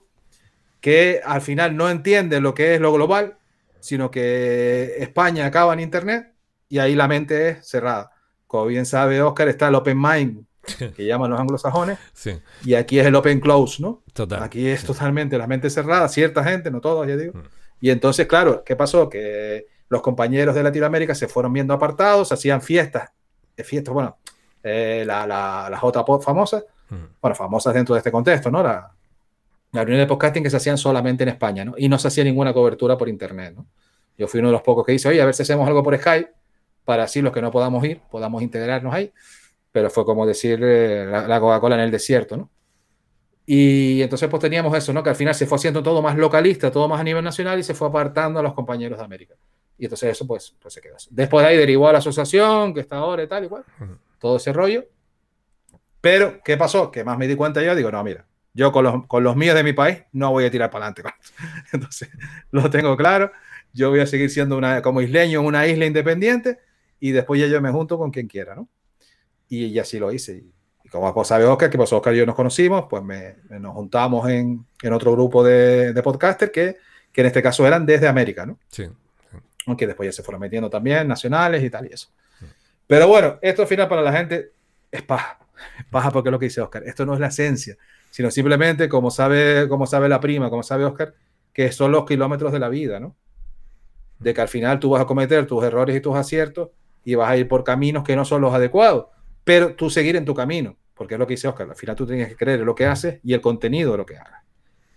que 0.80 1.20
al 1.24 1.42
final 1.42 1.76
no 1.76 1.90
entienden 1.90 2.42
lo 2.42 2.54
que 2.54 2.74
es 2.74 2.80
lo 2.80 2.92
global, 2.92 3.36
sino 3.80 4.10
que 4.10 4.94
España 4.98 5.44
acaba 5.44 5.74
en 5.74 5.80
Internet 5.80 6.32
y 6.68 6.78
ahí 6.78 6.94
la 6.94 7.08
mente 7.08 7.50
es 7.50 7.68
cerrada. 7.68 8.12
Como 8.46 8.66
bien 8.66 8.86
sabe 8.86 9.20
Oscar, 9.20 9.48
está 9.48 9.68
el 9.68 9.74
open 9.74 10.00
mind, 10.00 10.46
que 10.96 11.04
llaman 11.06 11.30
los 11.30 11.40
anglosajones, 11.40 11.98
Sí, 12.12 12.38
y 12.64 12.74
aquí 12.74 12.98
es 12.98 13.06
el 13.06 13.14
open 13.14 13.40
close, 13.40 13.82
¿no? 13.82 14.02
total. 14.12 14.42
Aquí 14.42 14.68
es 14.68 14.84
totalmente 14.84 15.36
la 15.38 15.46
mente 15.46 15.68
cerrada, 15.70 16.08
cierta 16.08 16.44
gente, 16.44 16.70
no 16.70 16.80
todos, 16.80 17.06
ya 17.06 17.16
digo. 17.16 17.34
Mm. 17.34 17.42
Y 17.80 17.90
entonces, 17.90 18.26
claro, 18.26 18.62
¿qué 18.64 18.76
pasó? 18.76 19.08
Que 19.08 19.66
los 19.88 20.00
compañeros 20.02 20.54
de 20.54 20.62
Latinoamérica 20.62 21.14
se 21.14 21.26
fueron 21.28 21.52
viendo 21.52 21.74
apartados, 21.74 22.30
hacían 22.32 22.62
fiestas, 22.62 23.10
eh, 23.56 23.64
fiestas, 23.64 23.92
bueno, 23.92 24.16
eh, 24.62 25.02
la, 25.06 25.26
la, 25.26 25.68
las 25.70 25.80
JPod 25.80 26.20
famosas, 26.22 26.64
Mm. 26.90 27.06
bueno, 27.22 27.34
famosas 27.34 27.72
dentro 27.72 27.94
de 27.94 28.00
este 28.00 28.12
contexto, 28.12 28.50
¿no? 28.50 28.62
La, 28.62 28.92
la 29.72 29.80
reunión 29.82 30.00
de 30.00 30.06
podcasting 30.06 30.42
que 30.42 30.50
se 30.50 30.58
hacían 30.58 30.76
solamente 30.76 31.22
en 31.22 31.30
España, 31.30 31.64
¿no? 31.64 31.72
Y 31.78 31.88
no 31.88 31.98
se 31.98 32.08
hacía 32.08 32.22
ninguna 32.22 32.52
cobertura 32.52 32.98
por 32.98 33.08
internet, 33.08 33.54
¿no? 33.56 33.64
Yo 34.18 34.28
fui 34.28 34.40
uno 34.40 34.48
de 34.50 34.52
los 34.52 34.60
pocos 34.62 34.84
que 34.84 34.92
hice, 34.92 35.08
oye, 35.08 35.22
a 35.22 35.24
ver 35.24 35.34
si 35.34 35.42
hacemos 35.42 35.66
algo 35.66 35.82
por 35.82 35.96
Skype, 35.96 36.30
para 36.84 37.04
así 37.04 37.22
los 37.22 37.32
que 37.32 37.40
no 37.40 37.50
podamos 37.50 37.82
ir, 37.84 38.02
podamos 38.10 38.42
integrarnos 38.42 38.92
ahí. 38.92 39.10
Pero 39.72 39.90
fue 39.90 40.04
como 40.04 40.26
decir 40.26 40.60
eh, 40.62 41.06
la, 41.10 41.26
la 41.26 41.40
Coca-Cola 41.40 41.74
en 41.76 41.80
el 41.82 41.90
desierto, 41.90 42.36
¿no? 42.36 42.50
Y 43.44 44.00
entonces 44.02 44.28
pues 44.28 44.40
teníamos 44.40 44.76
eso, 44.76 44.92
¿no? 44.92 45.02
Que 45.02 45.10
al 45.10 45.16
final 45.16 45.34
se 45.34 45.46
fue 45.46 45.56
haciendo 45.56 45.82
todo 45.82 46.00
más 46.00 46.16
localista, 46.16 46.70
todo 46.70 46.86
más 46.88 47.00
a 47.00 47.04
nivel 47.04 47.24
nacional 47.24 47.58
y 47.58 47.62
se 47.62 47.74
fue 47.74 47.88
apartando 47.88 48.38
a 48.38 48.42
los 48.42 48.54
compañeros 48.54 48.98
de 48.98 49.04
América. 49.04 49.34
Y 49.78 49.86
entonces 49.86 50.10
eso 50.10 50.26
pues, 50.26 50.54
pues 50.60 50.74
se 50.74 50.80
quedó 50.80 50.96
así. 50.96 51.08
Después 51.10 51.44
de 51.44 51.50
ahí 51.50 51.56
derivó 51.56 51.88
a 51.88 51.92
la 51.92 51.98
asociación, 51.98 52.72
que 52.72 52.80
está 52.80 52.98
ahora 52.98 53.22
y 53.24 53.26
tal, 53.26 53.44
igual, 53.44 53.64
Ujú. 53.80 53.96
todo 54.20 54.36
ese 54.36 54.52
rollo. 54.52 54.84
Pero, 56.00 56.40
¿qué 56.44 56.56
pasó? 56.56 56.90
Que 56.90 57.04
más 57.04 57.18
me 57.18 57.26
di 57.26 57.34
cuenta 57.34 57.62
yo, 57.62 57.74
digo, 57.74 57.90
no, 57.90 58.02
mira, 58.04 58.26
yo 58.54 58.70
con 58.70 58.84
los, 58.84 59.06
con 59.06 59.24
los 59.24 59.34
míos 59.36 59.54
de 59.54 59.64
mi 59.64 59.72
país 59.72 60.02
no 60.12 60.30
voy 60.30 60.44
a 60.44 60.50
tirar 60.50 60.70
para 60.70 60.86
adelante. 60.86 61.02
Entonces, 61.72 62.10
lo 62.50 62.68
tengo 62.70 62.96
claro. 62.96 63.32
Yo 63.72 63.90
voy 63.90 64.00
a 64.00 64.06
seguir 64.06 64.30
siendo 64.30 64.56
una, 64.56 64.82
como 64.82 65.00
isleño 65.00 65.40
en 65.40 65.46
una 65.46 65.66
isla 65.66 65.86
independiente 65.86 66.58
y 67.00 67.12
después 67.12 67.40
ya 67.40 67.46
yo 67.46 67.60
me 67.60 67.70
junto 67.70 67.98
con 67.98 68.10
quien 68.10 68.28
quiera, 68.28 68.54
¿no? 68.54 68.68
Y, 69.52 69.66
y 69.66 69.78
así 69.78 69.98
lo 69.98 70.10
hice. 70.12 70.36
Y, 70.84 70.88
como 70.88 71.12
pues, 71.14 71.28
sabe 71.28 71.44
Oscar, 71.44 71.68
que 71.70 71.76
pues 71.78 71.92
Oscar 71.92 72.14
y 72.14 72.18
yo 72.18 72.26
nos 72.26 72.34
conocimos, 72.34 72.86
pues 72.88 73.02
me, 73.02 73.36
me- 73.48 73.60
nos 73.60 73.74
juntamos 73.74 74.28
en, 74.28 74.64
en 74.82 74.92
otro 74.92 75.12
grupo 75.12 75.42
de, 75.44 75.92
de 75.92 76.02
podcasters 76.02 76.50
que, 76.52 76.76
que 77.12 77.20
en 77.20 77.26
este 77.26 77.42
caso 77.42 77.66
eran 77.66 77.84
desde 77.86 78.08
América, 78.08 78.46
¿no? 78.46 78.58
Sí. 78.68 78.88
aunque 79.66 79.86
después 79.86 80.08
ya 80.08 80.12
se 80.12 80.22
fueron 80.22 80.40
metiendo 80.40 80.68
también 80.70 81.06
nacionales 81.06 81.62
y 81.62 81.70
tal 81.70 81.86
y 81.86 81.92
eso. 81.94 82.08
Pero 82.86 83.06
bueno, 83.08 83.38
esto 83.42 83.62
al 83.62 83.68
final 83.68 83.88
para 83.88 84.02
la 84.02 84.12
gente 84.12 84.50
es 84.90 85.02
paja, 85.02 85.38
es 85.78 85.84
paja 85.86 86.10
porque 86.10 86.28
es 86.28 86.32
lo 86.32 86.38
que 86.38 86.46
dice 86.46 86.60
Oscar. 86.60 86.82
Esto 86.84 87.06
no 87.06 87.14
es 87.14 87.20
la 87.20 87.28
esencia, 87.28 87.76
sino 88.10 88.30
simplemente 88.30 88.88
como 88.88 89.10
sabe, 89.10 89.68
como 89.68 89.86
sabe 89.86 90.08
la 90.08 90.18
prima, 90.20 90.50
como 90.50 90.62
sabe 90.62 90.84
Oscar, 90.84 91.14
que 91.52 91.70
son 91.72 91.92
los 91.92 92.04
kilómetros 92.06 92.52
de 92.52 92.58
la 92.58 92.68
vida, 92.68 92.98
¿no? 93.00 93.14
De 94.18 94.34
que 94.34 94.40
al 94.40 94.48
final 94.48 94.78
tú 94.80 94.90
vas 94.90 95.02
a 95.02 95.06
cometer 95.06 95.46
tus 95.46 95.62
errores 95.64 95.96
y 95.96 96.00
tus 96.00 96.16
aciertos 96.16 96.70
y 97.04 97.14
vas 97.14 97.30
a 97.30 97.36
ir 97.36 97.48
por 97.48 97.64
caminos 97.64 98.04
que 98.04 98.14
no 98.16 98.24
son 98.24 98.40
los 98.42 98.52
adecuados, 98.54 99.06
pero 99.44 99.74
tú 99.74 99.90
seguir 99.90 100.16
en 100.16 100.24
tu 100.24 100.34
camino, 100.34 100.76
porque 100.94 101.14
es 101.14 101.20
lo 101.20 101.26
que 101.26 101.34
dice 101.34 101.48
Oscar. 101.48 101.68
Al 101.70 101.76
final 101.76 101.96
tú 101.96 102.06
tienes 102.06 102.28
que 102.28 102.36
creer 102.36 102.60
en 102.60 102.66
lo 102.66 102.74
que 102.74 102.86
haces 102.86 103.20
y 103.22 103.34
el 103.34 103.40
contenido 103.40 103.92
de 103.92 103.98
lo 103.98 104.06
que 104.06 104.16
hagas. 104.16 104.42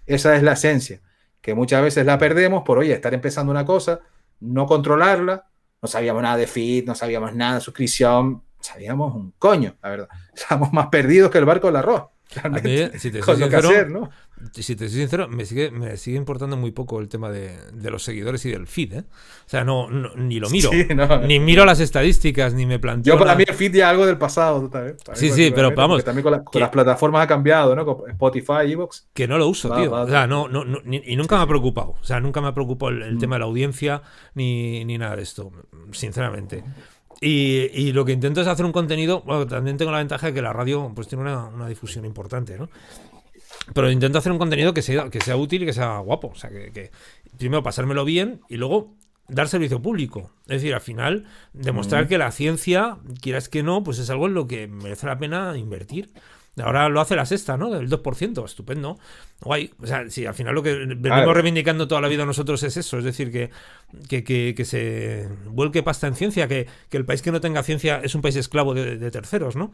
Esa 0.05 0.35
es 0.35 0.43
la 0.43 0.53
esencia, 0.53 1.01
que 1.41 1.55
muchas 1.55 1.81
veces 1.81 2.05
la 2.05 2.17
perdemos 2.17 2.63
por, 2.63 2.77
oye, 2.77 2.93
estar 2.93 3.13
empezando 3.13 3.51
una 3.51 3.65
cosa, 3.65 4.01
no 4.39 4.65
controlarla, 4.65 5.47
no 5.81 5.87
sabíamos 5.87 6.21
nada 6.21 6.37
de 6.37 6.47
feed, 6.47 6.85
no 6.85 6.95
sabíamos 6.95 7.33
nada 7.33 7.55
de 7.55 7.61
suscripción, 7.61 8.43
sabíamos 8.59 9.15
un 9.15 9.33
coño, 9.37 9.75
la 9.81 9.89
verdad. 9.89 10.09
Estábamos 10.33 10.73
más 10.73 10.87
perdidos 10.87 11.31
que 11.31 11.37
el 11.37 11.45
barco 11.45 11.67
del 11.67 11.77
arroz. 11.77 12.03
Mí, 12.35 12.41
realmente, 12.41 12.99
si 12.99 13.11
te 13.11 13.19
con 13.19 13.39
lo 13.39 13.49
que 13.49 13.55
hacer, 13.55 13.89
¿no? 13.89 14.09
Si 14.53 14.75
te 14.75 14.89
soy 14.89 14.99
sincero, 14.99 15.27
me 15.27 15.45
sigue, 15.45 15.71
me 15.71 15.95
sigue 15.97 16.17
importando 16.17 16.57
muy 16.57 16.71
poco 16.71 16.99
el 16.99 17.07
tema 17.07 17.29
de, 17.31 17.57
de 17.73 17.89
los 17.89 18.03
seguidores 18.03 18.45
y 18.45 18.51
del 18.51 18.67
feed, 18.67 18.93
¿eh? 18.93 18.99
O 19.45 19.49
sea, 19.49 19.63
no, 19.63 19.89
no- 19.89 20.13
ni 20.15 20.39
lo 20.39 20.49
miro, 20.51 20.69
Sí, 20.71 20.85
no. 20.93 21.19
ni 21.19 21.39
miro 21.39 21.63
las 21.65 21.79
estadísticas, 21.79 22.53
ni 22.53 22.65
me 22.65 22.77
planteo. 22.79 23.13
Yo 23.13 23.17
para 23.19 23.31
nada. 23.31 23.37
mí 23.37 23.45
el 23.47 23.55
feed 23.55 23.73
ya 23.73 23.85
es 23.85 23.91
algo 23.91 24.05
del 24.05 24.17
pasado, 24.17 24.61
tú. 24.61 24.69
Para 24.69 24.85
mí 24.87 24.93
Sí, 25.13 25.29
sí, 25.31 25.51
pero 25.55 25.73
vamos, 25.73 26.03
También 26.03 26.23
con, 26.23 26.31
la- 26.33 26.43
con 26.43 26.51
que- 26.51 26.59
las 26.59 26.69
plataformas 26.69 27.23
ha 27.23 27.27
cambiado, 27.27 27.75
¿no? 27.75 27.85
Con 27.85 28.09
Spotify, 28.11 28.71
Evox. 28.71 29.07
Que 29.13 29.27
no 29.27 29.37
lo 29.37 29.47
uso, 29.47 29.69
Va, 29.69 29.81
tío. 29.81 29.91
va, 29.91 30.01
o 30.01 30.07
sea, 30.09 30.27
no, 30.27 30.47
no, 30.47 30.65
no- 30.65 30.81
ni- 30.83 31.01
y 31.05 31.15
nunca 31.15 31.37
me 31.37 31.43
ha 31.43 31.47
preocupado. 31.47 31.95
O 32.01 32.03
sea, 32.03 32.19
nunca 32.19 32.41
me 32.41 32.47
ha 32.49 32.53
preocupado 32.53 32.91
el, 32.91 33.01
el 33.03 33.15
Mm. 33.15 33.19
tema 33.19 33.35
de 33.35 33.39
la 33.39 33.45
audiencia 33.45 34.01
ni, 34.33 34.83
ni 34.85 34.97
nada 34.97 35.15
de 35.15 35.23
esto, 35.23 35.51
sinceramente. 35.91 36.63
Y, 37.21 37.69
y 37.73 37.93
lo 37.93 38.03
que 38.03 38.11
intento 38.11 38.41
es 38.41 38.47
hacer 38.47 38.65
un 38.65 38.73
contenido. 38.73 39.21
Bueno, 39.25 39.47
también 39.47 39.77
tengo 39.77 39.91
la 39.91 39.99
ventaja 39.99 40.27
de 40.27 40.33
que 40.33 40.41
la 40.41 40.51
radio 40.51 40.91
pues 40.93 41.07
tiene 41.07 41.23
una, 41.23 41.45
una 41.45 41.67
difusión 41.69 42.05
importante, 42.05 42.57
¿no? 42.59 42.69
Pero 43.73 43.89
intento 43.91 44.17
hacer 44.19 44.31
un 44.31 44.37
contenido 44.37 44.73
que 44.73 44.81
sea, 44.81 45.09
que 45.09 45.19
sea 45.21 45.37
útil 45.37 45.63
y 45.63 45.65
que 45.65 45.73
sea 45.73 45.97
guapo. 45.99 46.27
O 46.27 46.35
sea, 46.35 46.49
que, 46.49 46.71
que 46.71 46.91
primero 47.37 47.63
pasármelo 47.63 48.05
bien 48.05 48.41
y 48.49 48.57
luego 48.57 48.93
dar 49.27 49.47
servicio 49.47 49.81
público. 49.81 50.31
Es 50.43 50.61
decir, 50.61 50.73
al 50.75 50.81
final, 50.81 51.25
demostrar 51.53 52.07
que 52.07 52.17
la 52.19 52.31
ciencia, 52.31 52.97
quieras 53.21 53.49
que 53.49 53.63
no, 53.63 53.83
pues 53.83 53.97
es 53.99 54.09
algo 54.11 54.27
en 54.27 54.35
lo 54.35 54.47
que 54.47 54.67
merece 54.67 55.07
la 55.07 55.17
pena 55.17 55.57
invertir. 55.57 56.11
Ahora 56.57 56.87
lo 56.87 57.01
hace 57.01 57.17
la 57.17 57.25
sexta, 57.25 57.57
¿no? 57.57 57.69
Del 57.69 57.89
2%, 57.89 58.45
estupendo. 58.45 58.97
Guay. 59.41 59.71
O 59.81 59.87
sea, 59.87 60.09
sí, 60.09 60.25
al 60.25 60.33
final 60.35 60.55
lo 60.55 60.63
que 60.63 60.73
venimos 60.73 61.33
reivindicando 61.33 61.85
toda 61.85 61.99
la 61.99 62.07
vida 62.07 62.25
nosotros 62.25 62.63
es 62.63 62.77
eso. 62.77 62.97
Es 62.99 63.03
decir, 63.03 63.29
que, 63.29 63.49
que, 64.07 64.23
que- 64.23 64.53
que 64.55 64.63
se 64.63 65.27
vuelque 65.49 65.83
pasta 65.83 66.07
en 66.07 66.15
ciencia, 66.15 66.47
que, 66.47 66.65
que 66.89 66.95
el 66.95 67.03
país 67.03 67.21
que 67.21 67.31
no 67.33 67.41
tenga 67.41 67.61
ciencia 67.63 67.99
es 68.01 68.15
un 68.15 68.21
país 68.21 68.37
esclavo 68.37 68.73
de, 68.73 68.95
de 68.97 69.11
terceros, 69.11 69.57
¿no? 69.57 69.73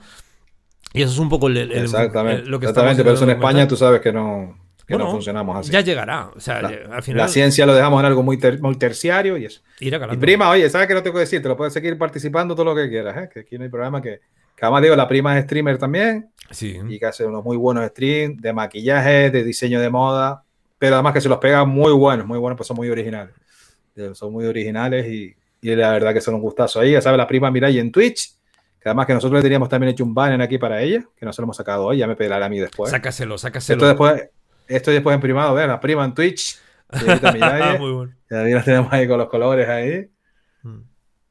Y 0.94 1.02
eso 1.04 1.12
es 1.14 1.20
un 1.20 1.30
poco 1.30 1.48
el, 1.48 1.58
el- 1.58 1.72
Exactamente. 1.72 2.44
el- 2.44 2.50
lo 2.50 2.60
que 2.60 2.66
Exactamente, 2.66 3.04
pero 3.04 3.16
eso 3.16 3.24
en 3.24 3.30
España 3.32 3.68
tú 3.68 3.76
sabes 3.78 4.02
que 4.02 4.12
no, 4.12 4.58
que 4.86 4.94
Bueno, 4.94 5.06
no 5.06 5.12
funcionamos 5.12 5.58
así. 5.58 5.72
Ya 5.72 5.82
llegará. 5.82 6.30
O 6.36 6.40
sea, 6.40 6.62
La, 6.62 6.70
al 6.96 7.04
final 7.04 7.18
la 7.22 7.28
ciencia 7.28 7.66
lo 7.66 7.74
dejamos 7.74 8.00
en 8.02 8.06
algo 8.08 8.24
muy, 8.24 8.38
ter- 8.38 8.60
muy 8.62 8.76
terciario 8.76 9.38
y 9.38 9.46
eso. 9.46 9.62
Y 9.80 9.90
prima, 10.18 10.50
oye, 10.50 10.70
¿sabes 10.70 10.88
qué 10.88 10.94
no 10.94 11.02
tengo 11.02 11.14
que 11.16 11.22
decir? 11.22 11.42
Te 11.42 11.48
lo 11.48 11.56
puedes 11.56 11.74
seguir 11.74 11.98
participando 11.98 12.54
todo 12.56 12.66
lo 12.66 12.76
que 12.76 12.90
quieras, 12.90 13.16
¿eh? 13.18 13.30
Que 13.34 13.40
aquí 13.42 13.58
no 13.58 13.64
hay 13.64 13.70
programa 13.70 14.02
que... 14.02 14.20
Que 14.56 14.66
además 14.66 14.82
digo, 14.84 14.96
la 14.96 15.08
prima 15.08 15.38
es 15.40 15.46
streamer 15.46 15.78
también 15.80 16.30
Sí. 16.52 16.78
y 16.88 17.00
que 17.00 17.06
hace 17.08 17.26
unos 17.26 17.44
muy 17.44 17.58
buenos 17.58 17.88
streams 17.88 18.40
de 18.42 18.54
maquillaje, 18.54 19.32
de 19.32 19.44
diseño 19.44 19.80
de 19.80 19.90
moda, 19.90 20.44
pero 20.78 20.96
además 20.96 21.14
que 21.14 21.22
se 21.22 21.30
los 21.30 21.38
pega 21.40 21.64
muy 21.66 21.94
buenos, 21.94 22.28
muy 22.28 22.38
buenos, 22.38 22.58
pues 22.58 22.68
son 22.68 22.76
muy 22.78 22.90
originales. 22.90 23.34
Eh, 23.96 24.12
Son 24.14 24.32
muy 24.32 24.46
originales 24.46 25.08
y, 25.08 25.34
y 25.62 25.76
la 25.76 25.92
verdad 25.92 26.14
que 26.14 26.22
son 26.22 26.36
un 26.36 26.42
gustazo 26.42 26.80
ahí. 26.80 26.92
Ya 26.92 27.02
sabes, 27.02 27.18
la 27.18 27.28
prima 27.28 27.50
Mirai 27.50 27.80
en 27.80 27.92
Twitch, 27.92 28.34
que 28.82 28.90
además 28.90 29.06
que 29.06 29.14
nosotros 29.14 29.40
le 29.40 29.44
teníamos 29.44 29.70
también 29.70 29.92
hecho 29.92 30.04
un 30.04 30.14
banner 30.16 30.42
aquí 30.42 30.58
para 30.58 30.82
ella, 30.82 31.04
que 31.16 31.26
no 31.26 31.32
se 31.32 31.42
lo 31.42 31.46
hemos 31.46 31.58
sacado 31.58 31.86
hoy, 31.86 32.00
ya 32.00 32.08
me 32.08 32.16
pedirá 32.16 32.44
a 32.44 32.50
mí 32.50 32.60
después. 32.60 32.90
Sácaselo, 32.90 33.36
Esto 33.36 33.48
sácaselo. 33.48 33.88
después, 33.88 34.30
esto 34.68 34.90
después 34.90 35.14
en 35.14 35.22
privado, 35.22 35.54
vean, 35.54 35.70
la 35.70 35.80
prima 35.80 36.04
en 36.04 36.14
Twitch. 36.16 36.60
señorita 36.92 37.32
Mirai, 37.32 37.78
Muy 37.80 37.92
bueno. 37.92 38.14
y 38.30 38.34
ahí 38.34 38.54
la 38.54 38.64
tenemos 38.64 38.92
ahí 38.92 39.08
con 39.08 39.20
los 39.20 39.30
colores 39.30 39.70
ahí. 39.70 40.10
Mm. 40.64 40.80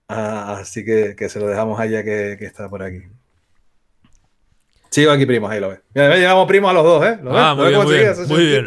Ah, 0.08 0.58
así 0.60 0.84
que, 0.84 1.14
que 1.16 1.28
se 1.28 1.40
lo 1.40 1.48
dejamos 1.48 1.78
a 1.80 1.86
ella 1.86 2.04
que, 2.04 2.36
que 2.38 2.44
está 2.46 2.68
por 2.68 2.82
aquí. 2.82 3.02
Sigo 4.90 5.12
aquí, 5.12 5.24
primos, 5.26 5.50
ahí 5.50 5.60
lo 5.60 5.68
ves. 5.70 5.80
Mira, 5.94 6.08
ya 6.10 6.16
llevamos 6.16 6.46
primos 6.46 6.70
a 6.70 6.74
los 6.74 6.84
dos, 6.84 7.04
¿eh? 7.06 7.18
Ah, 7.30 7.54
¿Lo 7.56 7.62
muy 7.62 7.68
bien, 7.68 7.86
muy 7.86 7.94
bien, 7.96 8.14
muy 8.28 8.46
bien. 8.46 8.66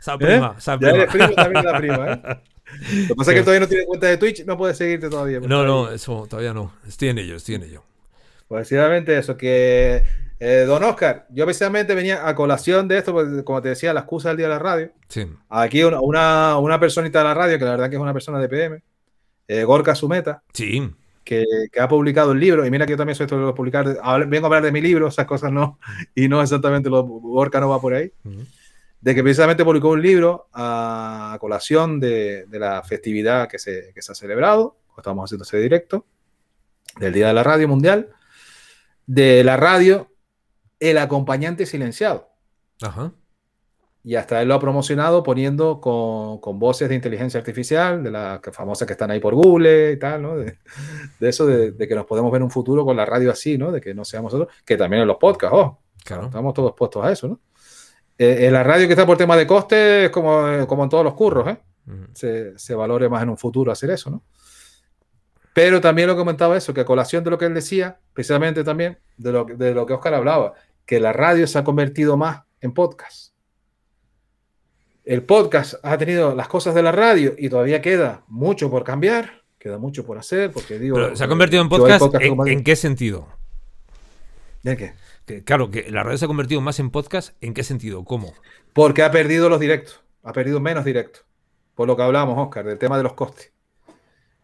Esa 0.00 0.14
¿Eh? 0.14 0.18
prima, 0.18 0.56
Ya 0.58 0.90
eres 0.90 1.12
primo 1.12 1.32
también 1.34 1.64
de 1.64 1.72
la 1.72 1.78
prima, 1.78 2.12
¿eh? 2.12 2.36
Lo 3.02 3.08
que 3.08 3.14
pasa 3.14 3.32
es 3.32 3.36
que 3.38 3.42
todavía 3.42 3.60
no 3.60 3.68
tiene 3.68 3.84
cuenta 3.86 4.06
de 4.06 4.16
Twitch, 4.16 4.44
no 4.44 4.56
puede 4.56 4.74
seguirte 4.74 5.08
todavía. 5.08 5.40
No, 5.40 5.64
no, 5.64 5.90
eso 5.90 6.26
todavía 6.28 6.52
no. 6.52 6.72
Estoy 6.86 7.08
en 7.08 7.18
ello, 7.18 7.36
estoy 7.36 7.56
en 7.56 7.62
ello. 7.64 7.82
Pues 8.48 8.68
precisamente 8.68 9.18
eso, 9.18 9.36
que 9.36 10.02
eh, 10.38 10.64
don 10.66 10.84
Oscar, 10.84 11.26
yo 11.30 11.44
precisamente 11.44 11.94
venía 11.94 12.28
a 12.28 12.34
colación 12.34 12.86
de 12.88 12.98
esto, 12.98 13.12
porque, 13.12 13.42
como 13.42 13.60
te 13.62 13.70
decía, 13.70 13.92
la 13.92 14.00
excusa 14.00 14.28
del 14.28 14.36
día 14.38 14.46
de 14.46 14.52
la 14.52 14.58
radio. 14.58 14.90
Sí. 15.08 15.26
Aquí 15.48 15.82
una, 15.82 16.00
una, 16.00 16.58
una 16.58 16.78
personita 16.78 17.18
de 17.20 17.24
la 17.24 17.34
radio, 17.34 17.58
que 17.58 17.64
la 17.64 17.72
verdad 17.72 17.90
que 17.90 17.96
es 17.96 18.02
una 18.02 18.12
persona 18.12 18.38
de 18.38 18.48
PM, 18.48 18.82
eh, 19.48 19.64
Gorka 19.64 19.94
Sumeta, 19.94 20.42
Sí. 20.52 20.88
que, 21.24 21.44
que 21.72 21.80
ha 21.80 21.88
publicado 21.88 22.32
el 22.32 22.38
libro, 22.38 22.64
y 22.64 22.70
mira 22.70 22.86
que 22.86 22.92
yo 22.92 22.96
también 22.96 23.16
soy 23.16 23.24
esto 23.24 23.44
de 23.46 23.52
publicar, 23.52 23.84
vengo 24.28 24.46
a 24.46 24.48
hablar 24.48 24.62
de 24.62 24.70
mi 24.72 24.80
libro, 24.80 25.08
esas 25.08 25.26
cosas 25.26 25.50
no, 25.50 25.78
y 26.14 26.28
no 26.28 26.40
exactamente, 26.42 26.88
lo, 26.88 27.02
Gorka 27.02 27.58
no 27.58 27.68
va 27.68 27.80
por 27.80 27.94
ahí, 27.94 28.12
Ujú. 28.24 28.44
De 29.06 29.14
que 29.14 29.22
precisamente 29.22 29.64
publicó 29.64 29.90
un 29.90 30.02
libro 30.02 30.48
a 30.52 31.38
colación 31.40 32.00
de, 32.00 32.44
de 32.46 32.58
la 32.58 32.82
festividad 32.82 33.48
que 33.48 33.56
se, 33.56 33.92
que 33.94 34.02
se 34.02 34.10
ha 34.10 34.14
celebrado, 34.16 34.78
estamos 34.98 35.26
haciendo 35.26 35.44
ese 35.44 35.58
directo, 35.58 36.06
del 36.98 37.12
Día 37.12 37.28
de 37.28 37.34
la 37.34 37.44
Radio 37.44 37.68
Mundial, 37.68 38.08
de 39.06 39.44
la 39.44 39.56
radio, 39.56 40.10
el 40.80 40.98
acompañante 40.98 41.66
silenciado. 41.66 42.30
Ajá. 42.82 43.12
Y 44.02 44.16
hasta 44.16 44.42
él 44.42 44.48
lo 44.48 44.54
ha 44.54 44.60
promocionado 44.60 45.22
poniendo 45.22 45.80
con, 45.80 46.40
con 46.40 46.58
voces 46.58 46.88
de 46.88 46.96
inteligencia 46.96 47.38
artificial, 47.38 48.02
de 48.02 48.10
las 48.10 48.40
famosas 48.50 48.88
que 48.88 48.94
están 48.94 49.12
ahí 49.12 49.20
por 49.20 49.36
Google 49.36 49.92
y 49.92 49.98
tal, 50.00 50.20
¿no? 50.20 50.36
De, 50.36 50.58
de 51.20 51.28
eso, 51.28 51.46
de, 51.46 51.70
de 51.70 51.86
que 51.86 51.94
nos 51.94 52.06
podemos 52.06 52.32
ver 52.32 52.42
un 52.42 52.50
futuro 52.50 52.84
con 52.84 52.96
la 52.96 53.06
radio 53.06 53.30
así, 53.30 53.56
¿no? 53.56 53.70
De 53.70 53.80
que 53.80 53.94
no 53.94 54.04
seamos 54.04 54.32
nosotros, 54.32 54.56
que 54.64 54.76
también 54.76 55.02
en 55.02 55.06
los 55.06 55.18
podcasts, 55.18 55.56
oh, 55.56 55.78
Claro. 56.04 56.26
estamos 56.26 56.54
todos 56.54 56.72
puestos 56.76 57.04
a 57.04 57.12
eso, 57.12 57.28
¿no? 57.28 57.40
Eh, 58.18 58.46
en 58.46 58.52
la 58.52 58.62
radio 58.62 58.86
que 58.86 58.94
está 58.94 59.04
por 59.04 59.18
tema 59.18 59.36
de 59.36 59.46
coste 59.46 60.06
es 60.06 60.10
como, 60.10 60.66
como 60.66 60.84
en 60.84 60.88
todos 60.88 61.04
los 61.04 61.14
curros, 61.14 61.48
¿eh? 61.48 61.58
Se, 62.14 62.58
se 62.58 62.74
valore 62.74 63.08
más 63.08 63.22
en 63.22 63.28
un 63.28 63.38
futuro 63.38 63.70
hacer 63.70 63.90
eso, 63.90 64.10
¿no? 64.10 64.22
Pero 65.56 65.80
también 65.80 66.08
lo 66.08 66.16
comentaba 66.16 66.56
eso, 66.56 66.74
que 66.74 66.82
a 66.82 66.84
colación 66.84 67.24
de 67.24 67.30
lo 67.30 67.38
que 67.38 67.46
él 67.46 67.54
decía, 67.54 67.98
precisamente 68.12 68.62
también 68.62 68.98
de 69.16 69.32
lo, 69.32 69.44
de 69.44 69.72
lo 69.72 69.86
que 69.86 69.94
Oscar 69.94 70.12
hablaba, 70.12 70.52
que 70.84 71.00
la 71.00 71.14
radio 71.14 71.46
se 71.46 71.58
ha 71.58 71.64
convertido 71.64 72.18
más 72.18 72.42
en 72.60 72.72
podcast. 72.72 73.32
El 75.04 75.22
podcast 75.22 75.74
ha 75.82 75.96
tenido 75.96 76.34
las 76.34 76.48
cosas 76.48 76.74
de 76.74 76.82
la 76.82 76.92
radio 76.92 77.34
y 77.38 77.48
todavía 77.48 77.80
queda 77.80 78.22
mucho 78.28 78.68
por 78.70 78.84
cambiar, 78.84 79.44
queda 79.58 79.78
mucho 79.78 80.04
por 80.04 80.18
hacer, 80.18 80.50
porque 80.50 80.78
digo... 80.78 80.96
Pero 80.96 81.16
se 81.16 81.24
ha 81.24 81.28
convertido 81.28 81.62
en 81.62 81.68
podcast, 81.70 82.04
¿en, 82.20 82.48
¿en, 82.48 82.62
qué 82.62 82.76
sentido? 82.76 83.26
¿De 84.62 84.76
qué? 84.76 84.92
Que, 85.26 85.42
claro, 85.42 85.70
que 85.70 85.90
la 85.90 86.02
radio 86.04 86.18
se 86.18 86.24
ha 86.24 86.28
convertido 86.28 86.60
más 86.60 86.78
en 86.78 86.90
podcast, 86.90 87.36
¿en 87.40 87.52
qué 87.52 87.64
sentido? 87.64 88.04
¿Cómo? 88.04 88.32
Porque 88.72 89.02
ha 89.02 89.10
perdido 89.10 89.48
los 89.48 89.58
directos, 89.58 90.02
ha 90.22 90.32
perdido 90.32 90.60
menos 90.60 90.84
directos. 90.84 91.24
Por 91.74 91.88
lo 91.88 91.96
que 91.96 92.02
hablábamos, 92.02 92.38
Oscar, 92.38 92.64
del 92.64 92.78
tema 92.78 92.96
de 92.96 93.02
los 93.02 93.14
costes. 93.14 93.52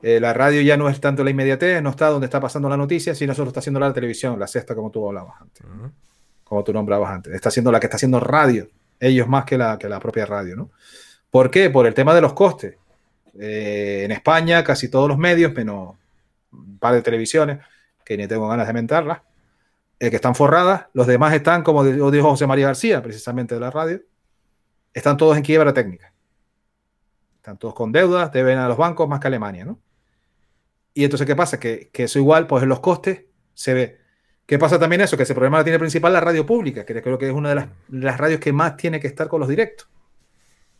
Eh, 0.02 0.18
la 0.18 0.34
radio 0.34 0.60
ya 0.60 0.76
no 0.76 0.88
es 0.88 1.00
tanto 1.00 1.22
la 1.22 1.30
inmediatez, 1.30 1.80
no 1.80 1.90
está 1.90 2.08
donde 2.08 2.26
está 2.26 2.40
pasando 2.40 2.68
la 2.68 2.76
noticia, 2.76 3.14
sino 3.14 3.32
solo 3.34 3.48
está 3.48 3.60
haciendo 3.60 3.78
la 3.78 3.92
televisión, 3.92 4.38
la 4.38 4.48
sexta, 4.48 4.74
como 4.74 4.90
tú 4.90 5.06
hablabas 5.06 5.40
antes. 5.40 5.64
Uh 5.64 5.68
-huh. 5.68 5.92
Como 6.42 6.64
tú 6.64 6.72
nombrabas 6.72 7.10
antes. 7.10 7.32
Está 7.32 7.48
haciendo 7.48 7.70
la 7.70 7.78
que 7.78 7.86
está 7.86 7.96
haciendo 7.96 8.18
radio, 8.18 8.68
ellos 8.98 9.28
más 9.28 9.44
que 9.44 9.56
la, 9.56 9.78
que 9.78 9.88
la 9.88 10.00
propia 10.00 10.26
radio, 10.26 10.56
¿no? 10.56 10.70
¿Por 11.30 11.50
qué? 11.50 11.70
Por 11.70 11.86
el 11.86 11.94
tema 11.94 12.14
de 12.14 12.20
los 12.20 12.32
costes. 12.32 12.76
Eh, 13.38 14.02
en 14.04 14.10
España, 14.10 14.62
casi 14.64 14.90
todos 14.90 15.08
los 15.08 15.16
medios, 15.16 15.54
menos 15.54 15.94
un 16.50 16.78
par 16.78 16.94
de 16.94 17.02
televisiones, 17.02 17.60
que 18.04 18.16
ni 18.16 18.26
tengo 18.26 18.48
ganas 18.48 18.66
de 18.66 18.72
mentarlas, 18.72 19.20
eh, 20.02 20.10
que 20.10 20.16
están 20.16 20.34
forradas, 20.34 20.86
los 20.94 21.06
demás 21.06 21.32
están, 21.32 21.62
como 21.62 21.84
dijo 21.84 22.30
José 22.30 22.44
María 22.44 22.66
García, 22.66 23.00
precisamente 23.00 23.54
de 23.54 23.60
la 23.60 23.70
radio, 23.70 24.02
están 24.92 25.16
todos 25.16 25.36
en 25.36 25.44
quiebra 25.44 25.72
técnica. 25.72 26.12
Están 27.36 27.56
todos 27.56 27.72
con 27.72 27.92
deudas, 27.92 28.32
deben 28.32 28.58
a 28.58 28.66
los 28.66 28.76
bancos 28.76 29.08
más 29.08 29.20
que 29.20 29.28
Alemania, 29.28 29.64
¿no? 29.64 29.78
Y 30.92 31.04
entonces, 31.04 31.24
¿qué 31.24 31.36
pasa? 31.36 31.60
Que, 31.60 31.88
que, 31.92 32.02
eso 32.02 32.18
igual, 32.18 32.48
pues 32.48 32.64
en 32.64 32.68
los 32.68 32.80
costes 32.80 33.26
se 33.54 33.74
ve. 33.74 34.00
¿Qué 34.44 34.58
pasa 34.58 34.76
también 34.76 35.02
eso? 35.02 35.16
Que 35.16 35.22
ese 35.22 35.34
problema 35.34 35.58
lo 35.58 35.64
tiene 35.64 35.78
principal 35.78 36.12
la 36.12 36.20
radio 36.20 36.44
pública, 36.44 36.84
que 36.84 37.00
creo 37.00 37.16
que 37.16 37.28
es 37.28 37.32
una 37.32 37.50
de 37.50 37.54
las, 37.54 37.68
las 37.88 38.18
radios 38.18 38.40
que 38.40 38.52
más 38.52 38.76
tiene 38.76 38.98
que 38.98 39.06
estar 39.06 39.28
con 39.28 39.38
los 39.38 39.48
directos. 39.48 39.88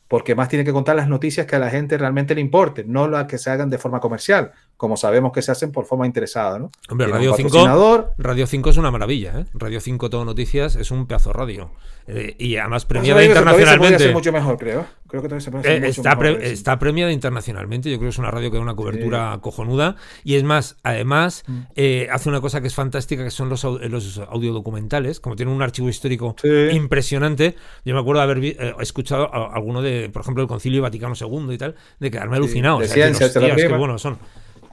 Porque 0.08 0.34
más 0.34 0.48
tiene 0.48 0.64
que 0.64 0.72
contar 0.72 0.96
las 0.96 1.06
noticias 1.06 1.46
que 1.46 1.54
a 1.54 1.60
la 1.60 1.70
gente 1.70 1.96
realmente 1.96 2.34
le 2.34 2.40
importe, 2.40 2.82
no 2.82 3.06
las 3.06 3.26
que 3.26 3.38
se 3.38 3.50
hagan 3.50 3.70
de 3.70 3.78
forma 3.78 4.00
comercial, 4.00 4.50
como 4.82 4.96
sabemos 4.96 5.30
que 5.30 5.42
se 5.42 5.52
hacen 5.52 5.70
por 5.70 5.84
forma 5.84 6.06
interesada, 6.06 6.58
¿no? 6.58 6.72
Hombre, 6.90 7.06
Radio 7.06 7.36
5, 7.36 8.14
Radio 8.18 8.48
5 8.48 8.70
es 8.70 8.76
una 8.78 8.90
maravilla, 8.90 9.38
¿eh? 9.38 9.44
Radio 9.54 9.80
5 9.80 10.10
Todo 10.10 10.24
Noticias 10.24 10.74
es 10.74 10.90
un 10.90 11.06
pedazo 11.06 11.32
radio. 11.32 11.70
Eh, 12.08 12.34
y 12.36 12.56
además 12.56 12.84
premiada 12.84 13.20
pues 13.20 13.28
internacionalmente. 13.28 13.98
Se 14.00 14.12
mucho 14.12 14.32
mejor, 14.32 14.58
creo. 14.58 14.84
Creo 15.06 15.22
que 15.22 15.40
se 15.40 15.52
puede 15.52 15.60
hacer 15.60 15.72
eh, 15.76 15.86
mucho 15.86 16.00
está, 16.00 16.16
mejor, 16.16 16.38
pre 16.38 16.50
está, 16.50 16.78
premiada 16.80 17.12
internacionalmente. 17.12 17.92
Yo 17.92 17.98
creo 17.98 18.08
que 18.08 18.10
es 18.10 18.18
una 18.18 18.32
radio 18.32 18.50
que 18.50 18.56
da 18.56 18.62
una 18.64 18.74
cobertura 18.74 19.34
sí. 19.34 19.40
cojonuda. 19.40 19.94
Y 20.24 20.34
es 20.34 20.42
más, 20.42 20.78
además, 20.82 21.44
mm. 21.46 21.60
eh, 21.76 22.08
hace 22.10 22.28
una 22.28 22.40
cosa 22.40 22.60
que 22.60 22.66
es 22.66 22.74
fantástica, 22.74 23.22
que 23.22 23.30
son 23.30 23.48
los, 23.48 23.62
los 23.62 24.18
audiodocumentales. 24.18 25.20
Como 25.20 25.36
tiene 25.36 25.52
un 25.52 25.62
archivo 25.62 25.88
histórico 25.88 26.34
sí. 26.42 26.48
impresionante. 26.72 27.54
Yo 27.84 27.94
me 27.94 28.00
acuerdo 28.00 28.26
de 28.26 28.32
haber 28.32 28.76
escuchado 28.80 29.32
a, 29.32 29.54
alguno 29.54 29.80
de, 29.80 30.10
por 30.12 30.22
ejemplo, 30.22 30.42
el 30.42 30.48
Concilio 30.48 30.82
Vaticano 30.82 31.14
II 31.14 31.54
y 31.54 31.58
tal, 31.58 31.76
de 32.00 32.10
quedarme 32.10 32.34
alucinado. 32.34 32.80
De 32.80 32.86
o 32.86 32.88
sea, 32.88 32.94
ciencia, 32.96 33.32
que 33.32 33.46
los 33.46 33.56
tíos, 33.56 33.70
qué 33.70 33.78
buenos 33.78 34.02
son. 34.02 34.18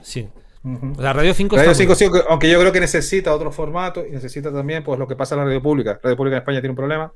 Sí. 0.02 0.28
Uh 0.62 0.68
-huh. 0.68 0.98
La 0.98 1.12
Radio 1.12 1.32
5 1.32 1.56
Radio 1.56 1.74
5 1.74 1.94
sí, 1.94 2.06
aunque 2.28 2.50
yo 2.50 2.60
creo 2.60 2.72
que 2.72 2.80
necesita 2.80 3.34
otro 3.34 3.50
formato 3.50 4.06
y 4.06 4.10
necesita 4.10 4.52
también 4.52 4.84
pues 4.84 4.98
lo 4.98 5.08
que 5.08 5.16
pasa 5.16 5.34
en 5.34 5.40
la 5.40 5.44
radio 5.46 5.62
pública. 5.62 5.92
La 5.92 6.00
radio 6.02 6.16
pública 6.16 6.36
en 6.36 6.42
España 6.42 6.60
tiene 6.60 6.70
un 6.72 6.76
problema 6.76 7.12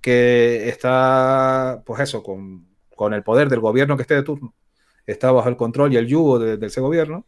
que 0.00 0.68
está, 0.68 1.82
pues 1.84 2.00
eso, 2.00 2.22
con, 2.22 2.66
con, 2.94 3.14
el 3.14 3.22
poder 3.22 3.48
del 3.48 3.60
gobierno 3.60 3.96
que 3.96 4.02
esté 4.02 4.14
de 4.14 4.22
turno. 4.22 4.54
Está 5.06 5.30
bajo 5.30 5.48
el 5.48 5.56
control 5.56 5.92
y 5.92 5.96
el 5.96 6.06
yugo 6.06 6.38
de, 6.38 6.56
de, 6.56 6.66
ese 6.66 6.80
gobierno 6.80 7.24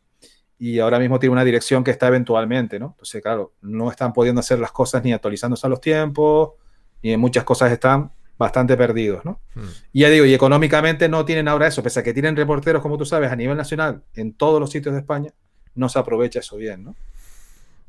y 0.58 0.80
ahora 0.80 0.98
mismo 0.98 1.18
tiene 1.20 1.32
una 1.32 1.44
dirección 1.44 1.84
que 1.84 1.92
está 1.92 2.08
eventualmente, 2.08 2.80
¿no? 2.80 2.86
Entonces, 2.86 3.22
claro, 3.22 3.52
no 3.60 3.90
están 3.90 4.12
pudiendo 4.12 4.40
hacer 4.40 4.58
las 4.58 4.72
cosas 4.72 5.04
ni 5.04 5.12
actualizándose 5.12 5.66
a 5.66 5.70
los 5.70 5.80
tiempos, 5.80 6.54
ni 7.02 7.12
en 7.12 7.20
muchas 7.20 7.44
cosas 7.44 7.70
están 7.70 8.10
bastante 8.38 8.76
perdidos, 8.76 9.24
¿no? 9.24 9.40
Hmm. 9.54 9.66
Y 9.92 10.00
ya 10.00 10.10
digo, 10.10 10.24
y 10.24 10.32
económicamente 10.32 11.08
no 11.08 11.24
tienen 11.24 11.48
ahora 11.48 11.66
eso, 11.66 11.82
pese 11.82 12.00
a 12.00 12.02
que 12.02 12.14
tienen 12.14 12.36
reporteros, 12.36 12.80
como 12.80 12.96
tú 12.96 13.04
sabes, 13.04 13.30
a 13.30 13.36
nivel 13.36 13.56
nacional, 13.56 14.02
en 14.14 14.32
todos 14.32 14.60
los 14.60 14.70
sitios 14.70 14.94
de 14.94 15.00
España, 15.00 15.32
no 15.74 15.88
se 15.88 15.98
aprovecha 15.98 16.38
eso 16.38 16.56
bien, 16.56 16.84
¿no? 16.84 16.94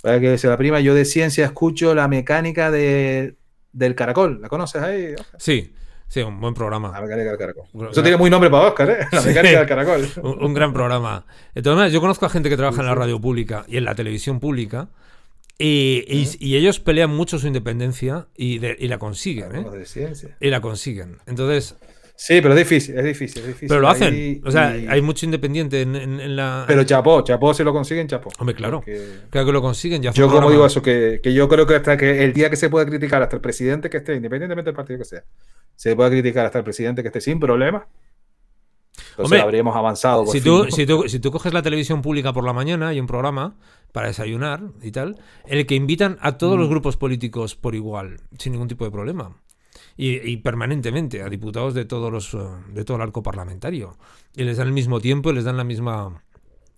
Para 0.02 0.20
que 0.20 0.38
se 0.38 0.47
la 0.47 0.58
prima, 0.58 0.80
yo 0.80 0.95
de 0.95 1.06
ciencia 1.06 1.45
escucho 1.45 1.93
la 1.93 2.08
mecánica 2.08 2.72
de, 2.72 3.36
del 3.74 3.95
caracol, 3.95 4.41
¿la 4.41 4.50
conoces 4.50 4.82
ahí? 4.82 5.14
Sí, 5.38 5.74
sí, 6.08 6.22
un 6.22 6.39
buen 6.39 6.54
programa. 6.54 6.91
La 6.93 7.02
mecánica 7.02 7.30
del 7.30 7.38
caracol. 7.38 7.66
Eso 7.91 8.02
tiene 8.02 8.18
muy 8.18 8.30
nombre 8.30 8.50
para 8.50 8.68
Oscar, 8.68 8.89
¿eh? 8.89 9.08
La 9.12 9.22
mecánica 9.22 9.50
sí, 9.50 9.56
del 9.56 9.68
caracol. 9.68 10.10
Un, 10.24 10.43
un, 10.43 10.54
gran 10.54 10.74
programa. 10.74 11.26
Entonces, 11.54 11.91
yo 11.91 12.02
conozco 12.02 12.26
a 12.26 12.30
gente 12.30 12.50
que 12.50 12.58
trabaja 12.58 12.78
sí, 12.78 12.82
en 12.82 12.88
la 12.88 12.95
radio 12.95 13.20
pública 13.20 13.66
y 13.68 13.78
en 13.78 13.86
la 13.86 13.93
televisión 13.93 14.39
pública. 14.39 14.88
Y, 15.62 16.05
y, 16.07 16.30
y, 16.39 16.55
ellos 16.55 16.80
pelean 16.80 17.10
mucho 17.10 17.38
su 17.38 17.45
independencia 17.45 18.30
y, 18.38 18.60
de, 18.60 18.78
y 18.80 18.88
la 18.88 18.97
consiguen. 18.97 19.53
¿eh? 19.57 20.36
Y 20.39 20.49
la 20.49 20.62
consiguen. 20.62 21.18
Entonces. 21.28 21.76
Sí, 22.16 22.39
pero 22.41 22.53
es 22.53 22.60
difícil, 22.60 22.97
es 22.97 23.03
difícil, 23.03 23.41
es 23.41 23.47
difícil. 23.47 23.68
Pero 23.68 23.82
lo 23.82 23.89
hacen. 23.89 24.14
Ahí, 24.14 24.41
o 24.45 24.51
sea, 24.51 24.70
hay 24.70 25.01
mucho 25.01 25.26
independiente 25.26 25.82
en, 25.82 25.97
en, 25.97 26.20
en, 26.22 26.36
la. 26.38 26.64
Pero 26.66 26.86
chapó, 26.86 27.24
chapó 27.26 27.53
si 27.53 27.66
lo 27.66 27.74
consiguen, 27.74 28.07
chapó. 28.07 28.30
Hombre, 28.39 28.55
claro. 28.55 28.78
Porque... 28.78 29.01
Claro 29.30 29.47
que 29.47 29.53
lo 29.53 29.62
consiguen. 29.62 30.01
Ya 30.01 30.12
yo, 30.12 30.28
como 30.28 30.38
programa... 30.38 30.51
digo 30.51 30.66
eso, 30.66 30.82
que, 30.82 31.20
que, 31.22 31.34
yo 31.34 31.49
creo 31.49 31.68
que 31.68 31.76
hasta 31.76 31.97
que 31.97 32.24
el 32.24 32.32
día 32.32 32.49
que 32.49 32.55
se 32.55 32.70
pueda 32.70 32.86
criticar 32.86 33.22
hasta 33.22 33.36
el 33.36 33.41
presidente 33.41 33.89
que 33.89 33.97
esté, 33.97 34.16
independientemente 34.16 34.70
del 34.70 34.76
partido 34.76 34.99
que 34.99 35.05
sea, 35.05 35.24
se 35.76 35.93
pueda 35.93 36.10
criticar 36.10 36.45
hasta 36.45 36.60
el 36.60 36.64
presidente 36.64 37.01
que 37.01 37.10
esté 37.10 37.20
sin 37.20 37.39
problema, 37.39 37.86
entonces 39.20 39.39
Hombre, 39.39 39.41
habríamos 39.41 39.76
avanzado. 39.76 40.26
Si 40.28 40.39
tú, 40.39 40.67
si, 40.72 40.86
tú, 40.86 41.03
si 41.09 41.20
tú 41.20 41.30
coges 41.30 41.53
la 41.53 41.61
televisión 41.61 42.01
pública 42.01 42.32
por 42.32 42.45
la 42.45 42.53
mañana 42.53 42.93
y 42.93 43.01
un 43.01 43.07
programa 43.07 43.57
para 43.91 44.07
desayunar 44.07 44.63
y 44.82 44.91
tal, 44.91 45.17
en 45.45 45.57
el 45.57 45.65
que 45.65 45.76
invitan 45.76 46.17
a 46.22 46.38
todos 46.38 46.55
mm. 46.55 46.59
los 46.59 46.70
grupos 46.70 46.95
políticos 46.95 47.55
por 47.55 47.76
igual, 47.76 48.22
sin 48.38 48.53
ningún 48.53 48.70
tipo 48.70 48.86
de 48.86 48.91
problema. 48.91 49.36
Y, 49.97 50.15
y, 50.26 50.38
permanentemente 50.38 51.22
a 51.22 51.28
diputados 51.28 51.74
de 51.74 51.84
todos 51.84 52.09
los 52.09 52.38
de 52.74 52.86
todo 52.86 52.95
el 52.95 53.03
arco 53.03 53.22
parlamentario. 53.22 53.97
Y 54.34 54.45
les 54.45 54.55
dan 54.55 54.67
el 54.67 54.74
mismo 54.74 55.01
tiempo 55.01 55.32
y 55.32 55.34
les 55.34 55.43
dan 55.43 55.57
la 55.57 55.65
misma 55.65 56.24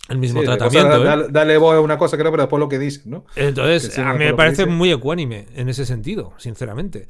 el 0.10 0.18
mismo 0.18 0.42
sí, 0.42 0.48
tratamiento. 0.48 1.00
¿eh? 1.00 1.06
Dale, 1.06 1.28
dale 1.30 1.58
voz 1.58 1.76
a 1.76 1.82
una 1.82 2.00
cosa, 2.00 2.18
creo, 2.18 2.32
pero 2.32 2.44
después 2.44 2.60
lo 2.60 2.68
que 2.68 2.80
dicen, 2.80 3.04
¿no? 3.06 3.26
Entonces, 3.36 4.00
a 4.00 4.14
mí 4.14 4.26
me 4.26 4.34
parece 4.34 4.66
muy 4.66 4.92
ecuánime 4.92 5.46
en 5.54 5.70
ese 5.70 5.86
sentido, 5.86 6.34
sinceramente. 6.38 7.08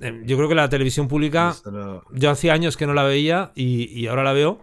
Eh, 0.00 0.22
yo 0.24 0.36
creo 0.36 0.48
que 0.48 0.54
la 0.54 0.68
televisión 0.68 1.08
pública, 1.08 1.54
no... 1.64 2.02
yo 2.12 2.30
hacía 2.30 2.52
años 2.52 2.76
que 2.76 2.86
no 2.86 2.94
la 2.94 3.04
veía 3.04 3.52
y, 3.54 3.84
y 3.98 4.06
ahora 4.08 4.22
la 4.22 4.32
veo 4.32 4.60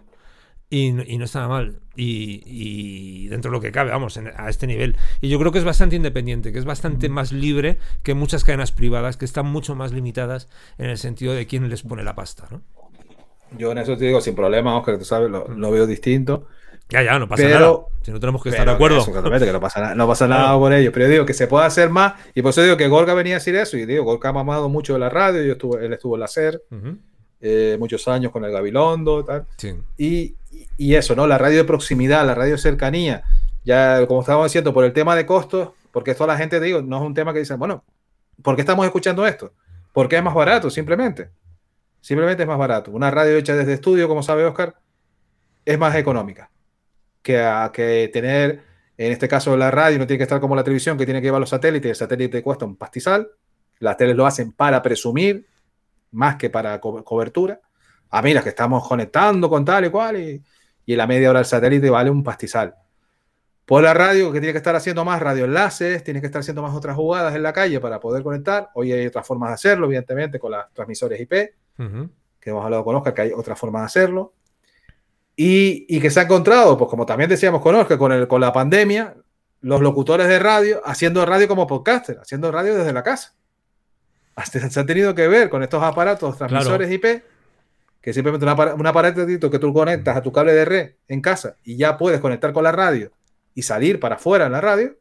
y, 0.70 1.12
y, 1.12 1.18
no 1.18 1.24
está 1.24 1.40
nada 1.40 1.48
mal. 1.48 1.80
Y, 1.96 2.42
y, 2.44 3.28
dentro 3.28 3.50
de 3.50 3.56
lo 3.56 3.60
que 3.60 3.70
cabe, 3.70 3.90
vamos, 3.90 4.16
en, 4.16 4.32
a 4.36 4.48
este 4.48 4.66
nivel. 4.66 4.96
Y 5.20 5.28
yo 5.28 5.38
creo 5.38 5.52
que 5.52 5.58
es 5.58 5.64
bastante 5.64 5.96
independiente, 5.96 6.52
que 6.52 6.58
es 6.58 6.64
bastante 6.64 7.08
más 7.08 7.32
libre 7.32 7.78
que 8.02 8.14
muchas 8.14 8.44
cadenas 8.44 8.72
privadas 8.72 9.16
que 9.16 9.24
están 9.24 9.46
mucho 9.46 9.74
más 9.74 9.92
limitadas 9.92 10.48
en 10.78 10.90
el 10.90 10.98
sentido 10.98 11.32
de 11.34 11.46
quién 11.46 11.68
les 11.68 11.82
pone 11.82 12.02
la 12.02 12.14
pasta, 12.14 12.48
¿no? 12.50 12.62
Yo 13.56 13.70
en 13.70 13.78
eso 13.78 13.96
te 13.96 14.06
digo 14.06 14.20
sin 14.20 14.34
problema, 14.34 14.76
Oscar, 14.76 14.98
tú 14.98 15.04
sabes, 15.04 15.30
lo, 15.30 15.46
lo 15.46 15.70
veo 15.70 15.86
distinto. 15.86 16.48
Ya, 16.94 17.02
ya, 17.02 17.18
no 17.18 17.28
pasa 17.28 17.42
pero, 17.42 17.58
nada. 17.58 17.98
Si 18.02 18.12
no 18.12 18.20
tenemos 18.20 18.40
que 18.40 18.50
estar 18.50 18.64
de 18.64 18.72
acuerdo. 18.72 19.04
Que 19.04 19.52
no 19.52 19.60
pasa, 19.60 19.94
no 19.96 20.06
pasa 20.06 20.28
nada 20.28 20.56
por 20.56 20.72
ello. 20.72 20.92
Pero 20.92 21.06
yo 21.06 21.10
digo 21.10 21.26
que 21.26 21.34
se 21.34 21.48
puede 21.48 21.66
hacer 21.66 21.90
más. 21.90 22.14
Y 22.34 22.42
por 22.42 22.50
eso 22.50 22.62
digo 22.62 22.76
que 22.76 22.86
Gorka 22.86 23.14
venía 23.14 23.34
a 23.34 23.38
decir 23.38 23.56
eso. 23.56 23.76
Y 23.76 23.84
digo, 23.84 24.04
Gorka 24.04 24.28
ha 24.28 24.32
mamado 24.32 24.68
mucho 24.68 24.92
de 24.92 25.00
la 25.00 25.08
radio. 25.08 25.42
Yo 25.42 25.52
estuve, 25.54 25.84
él 25.84 25.92
estuvo 25.92 26.14
en 26.14 26.20
la 26.20 26.28
SER 26.28 26.62
uh 26.70 26.74
-huh. 26.74 26.98
eh, 27.40 27.76
muchos 27.80 28.06
años 28.06 28.30
con 28.30 28.44
el 28.44 28.52
Gabilondo 28.52 29.24
tal. 29.24 29.46
Sí. 29.56 29.74
Y, 29.98 30.36
y, 30.76 30.94
eso, 30.94 31.16
¿no? 31.16 31.26
La 31.26 31.36
radio 31.36 31.58
de 31.58 31.64
proximidad, 31.64 32.24
la 32.24 32.34
radio 32.36 32.52
de 32.52 32.58
cercanía. 32.58 33.24
Ya, 33.64 34.06
como 34.06 34.20
estábamos 34.20 34.46
diciendo, 34.46 34.72
por 34.72 34.84
el 34.84 34.92
tema 34.92 35.16
de 35.16 35.26
costos, 35.26 35.70
porque 35.90 36.12
esto 36.12 36.28
la 36.28 36.36
gente, 36.36 36.60
digo, 36.60 36.80
no 36.82 36.98
es 36.98 37.02
un 37.02 37.14
tema 37.14 37.32
que 37.32 37.40
dicen, 37.40 37.58
bueno, 37.58 37.82
¿por 38.42 38.54
qué 38.54 38.60
estamos 38.60 38.86
escuchando 38.86 39.26
esto? 39.26 39.52
Porque 39.92 40.16
es 40.16 40.22
más 40.22 40.34
barato, 40.34 40.70
simplemente. 40.70 41.30
Simplemente 42.00 42.42
es 42.44 42.48
más 42.48 42.58
barato. 42.58 42.92
Una 42.92 43.10
radio 43.10 43.36
hecha 43.36 43.56
desde 43.56 43.72
estudio, 43.72 44.06
como 44.06 44.22
sabe 44.22 44.44
Oscar, 44.44 44.76
es 45.64 45.78
más 45.78 45.96
económica 45.96 46.50
que, 47.24 47.40
a, 47.40 47.72
que 47.72 48.10
tener, 48.12 48.60
en 48.96 49.10
este 49.10 49.26
caso 49.26 49.56
la 49.56 49.70
radio 49.70 49.98
no 49.98 50.06
tiene 50.06 50.18
que 50.18 50.24
estar 50.24 50.40
como 50.40 50.54
la 50.54 50.62
televisión, 50.62 50.96
que 50.96 51.06
tiene 51.06 51.20
que 51.20 51.26
llevar 51.26 51.40
los 51.40 51.50
satélites, 51.50 51.90
el 51.90 51.96
satélite 51.96 52.42
cuesta 52.42 52.66
un 52.66 52.76
pastizal, 52.76 53.28
las 53.80 53.96
teles 53.96 54.14
lo 54.14 54.26
hacen 54.26 54.52
para 54.52 54.80
presumir, 54.82 55.46
más 56.12 56.36
que 56.36 56.50
para 56.50 56.78
co 56.80 57.02
cobertura. 57.02 57.60
Ah, 58.10 58.22
mira, 58.22 58.42
que 58.42 58.50
estamos 58.50 58.86
conectando 58.86 59.48
con 59.48 59.64
tal 59.64 59.86
y 59.86 59.90
cual, 59.90 60.16
y, 60.16 60.42
y 60.86 60.92
en 60.92 60.98
la 60.98 61.06
media 61.06 61.30
hora 61.30 61.40
el 61.40 61.46
satélite 61.46 61.90
vale 61.90 62.10
un 62.10 62.22
pastizal. 62.22 62.74
Por 63.64 63.82
la 63.82 63.94
radio, 63.94 64.30
que 64.30 64.40
tiene 64.40 64.52
que 64.52 64.58
estar 64.58 64.76
haciendo 64.76 65.04
más 65.06 65.20
radioenlaces, 65.20 66.04
tiene 66.04 66.20
que 66.20 66.26
estar 66.26 66.40
haciendo 66.40 66.60
más 66.62 66.74
otras 66.74 66.94
jugadas 66.94 67.34
en 67.34 67.42
la 67.42 67.54
calle 67.54 67.80
para 67.80 67.98
poder 67.98 68.22
conectar. 68.22 68.68
Hoy 68.74 68.92
hay 68.92 69.06
otras 69.06 69.26
formas 69.26 69.48
de 69.48 69.54
hacerlo, 69.54 69.86
evidentemente, 69.86 70.38
con 70.38 70.52
las 70.52 70.70
transmisores 70.74 71.18
IP, 71.18 71.32
uh 71.78 71.82
-huh. 71.82 72.10
que 72.38 72.50
hemos 72.50 72.62
hablado 72.62 72.84
con 72.84 72.94
Oscar, 72.94 73.14
que 73.14 73.22
hay 73.22 73.32
otras 73.32 73.58
formas 73.58 73.80
de 73.82 73.86
hacerlo. 73.86 74.34
Y, 75.36 75.86
y, 75.88 76.00
que 76.00 76.10
se 76.10 76.20
ha 76.20 76.24
encontrado, 76.24 76.78
pues 76.78 76.88
como 76.88 77.06
también 77.06 77.28
decíamos 77.28 77.60
con 77.60 77.74
Oscar, 77.74 77.98
con, 77.98 78.12
el, 78.12 78.28
con 78.28 78.40
la 78.40 78.52
pandemia, 78.52 79.16
los 79.62 79.80
locutores 79.80 80.28
de 80.28 80.38
radio 80.38 80.80
haciendo 80.84 81.24
radio 81.26 81.48
como 81.48 81.66
podcaster, 81.66 82.18
haciendo 82.20 82.52
radio 82.52 82.76
desde 82.76 82.92
la 82.92 83.02
casa. 83.02 83.34
Hasta 84.36 84.68
se 84.68 84.80
han 84.80 84.86
tenido 84.86 85.14
que 85.14 85.26
ver 85.26 85.48
con 85.48 85.62
estos 85.62 85.82
aparatos, 85.82 86.36
transmisores 86.36 86.88
claro. 86.88 87.16
IP, 87.16 87.22
que 88.00 88.12
simplemente 88.12 88.44
un 88.44 88.86
aparatito 88.86 89.50
que 89.50 89.58
tú 89.58 89.72
conectas 89.72 90.16
a 90.16 90.22
tu 90.22 90.30
cable 90.30 90.52
de 90.52 90.64
red 90.64 90.90
en 91.08 91.22
casa 91.22 91.56
y 91.64 91.76
ya 91.76 91.96
puedes 91.96 92.20
conectar 92.20 92.52
con 92.52 92.62
la 92.62 92.72
radio 92.72 93.10
y 93.54 93.62
salir 93.62 93.98
para 93.98 94.16
afuera 94.16 94.46
en 94.46 94.52
la 94.52 94.60
radio, 94.60 94.96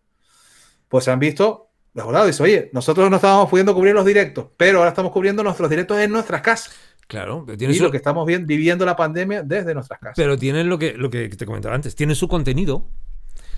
pues 0.87 1.03
se 1.03 1.11
han 1.11 1.19
visto 1.19 1.69
mejorado. 1.93 2.27
Dice, 2.27 2.41
oye, 2.43 2.69
nosotros 2.71 3.09
no 3.09 3.17
estábamos 3.17 3.49
pudiendo 3.49 3.73
cubrir 3.73 3.93
los 3.93 4.05
directos, 4.05 4.47
pero 4.55 4.77
ahora 4.77 4.91
estamos 4.91 5.11
cubriendo 5.11 5.43
nuestros 5.43 5.69
directos 5.69 5.99
en 5.99 6.11
nuestras 6.11 6.41
casas. 6.41 6.73
Claro, 7.07 7.43
pero 7.45 7.71
Y 7.71 7.75
su- 7.75 7.83
lo 7.83 7.91
que 7.91 7.97
estamos 7.97 8.25
viviendo 8.25 8.85
la 8.85 8.95
pandemia 8.95 9.43
desde 9.43 9.73
nuestras 9.73 9.99
casas. 9.99 10.15
pero 10.15 10.37
tienen 10.37 10.69
lo 10.69 10.79
que, 10.79 10.93
lo 10.93 11.09
que 11.09 11.29
te 11.29 11.45
comentaba 11.45 11.75
antes, 11.75 11.95
tienen 11.95 12.15
su 12.15 12.27
contenido. 12.27 12.87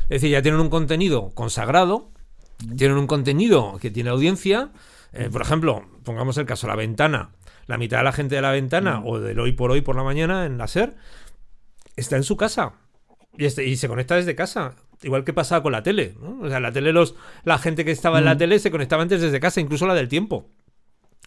Es 0.03 0.21
decir, 0.21 0.29
ya 0.31 0.41
tienen 0.41 0.59
un 0.61 0.69
contenido 0.69 1.31
consagrado, 1.33 2.11
tienen 2.77 2.97
un 2.97 3.07
contenido 3.07 3.77
que 3.81 3.89
tiene 3.91 4.09
audiencia. 4.09 4.69
Eh, 5.13 5.29
por 5.31 5.41
ejemplo, 5.41 5.85
pongamos 6.03 6.37
el 6.37 6.45
caso, 6.45 6.67
la 6.67 6.75
ventana. 6.75 7.29
La 7.67 7.77
mitad 7.77 7.97
de 7.97 8.03
la 8.03 8.11
gente 8.11 8.35
de 8.35 8.41
la 8.41 8.51
ventana 8.51 9.01
o 9.03 9.19
del 9.19 9.39
hoy 9.39 9.51
por 9.53 9.71
hoy 9.71 9.81
por 9.81 9.95
la 9.95 10.03
mañana 10.03 10.45
en 10.45 10.57
la 10.57 10.67
SER 10.67 10.95
está 11.95 12.15
en 12.17 12.23
su 12.23 12.37
casa 12.37 12.73
y, 13.37 13.45
este- 13.45 13.65
y 13.65 13.75
se 13.77 13.87
conecta 13.87 14.15
desde 14.15 14.35
casa. 14.35 14.75
Igual 15.01 15.23
que 15.23 15.33
pasaba 15.33 15.61
con 15.63 15.71
la 15.71 15.83
tele. 15.83 16.15
¿no? 16.21 16.39
O 16.41 16.49
sea, 16.49 16.59
la 16.59 16.71
tele, 16.71 16.93
los, 16.93 17.15
la 17.43 17.57
gente 17.57 17.83
que 17.85 17.91
estaba 17.91 18.19
en 18.19 18.25
la 18.25 18.37
tele 18.37 18.59
se 18.59 18.71
conectaba 18.71 19.01
antes 19.03 19.21
desde 19.21 19.39
casa, 19.39 19.59
incluso 19.61 19.85
la 19.87 19.93
del 19.93 20.07
tiempo. 20.07 20.49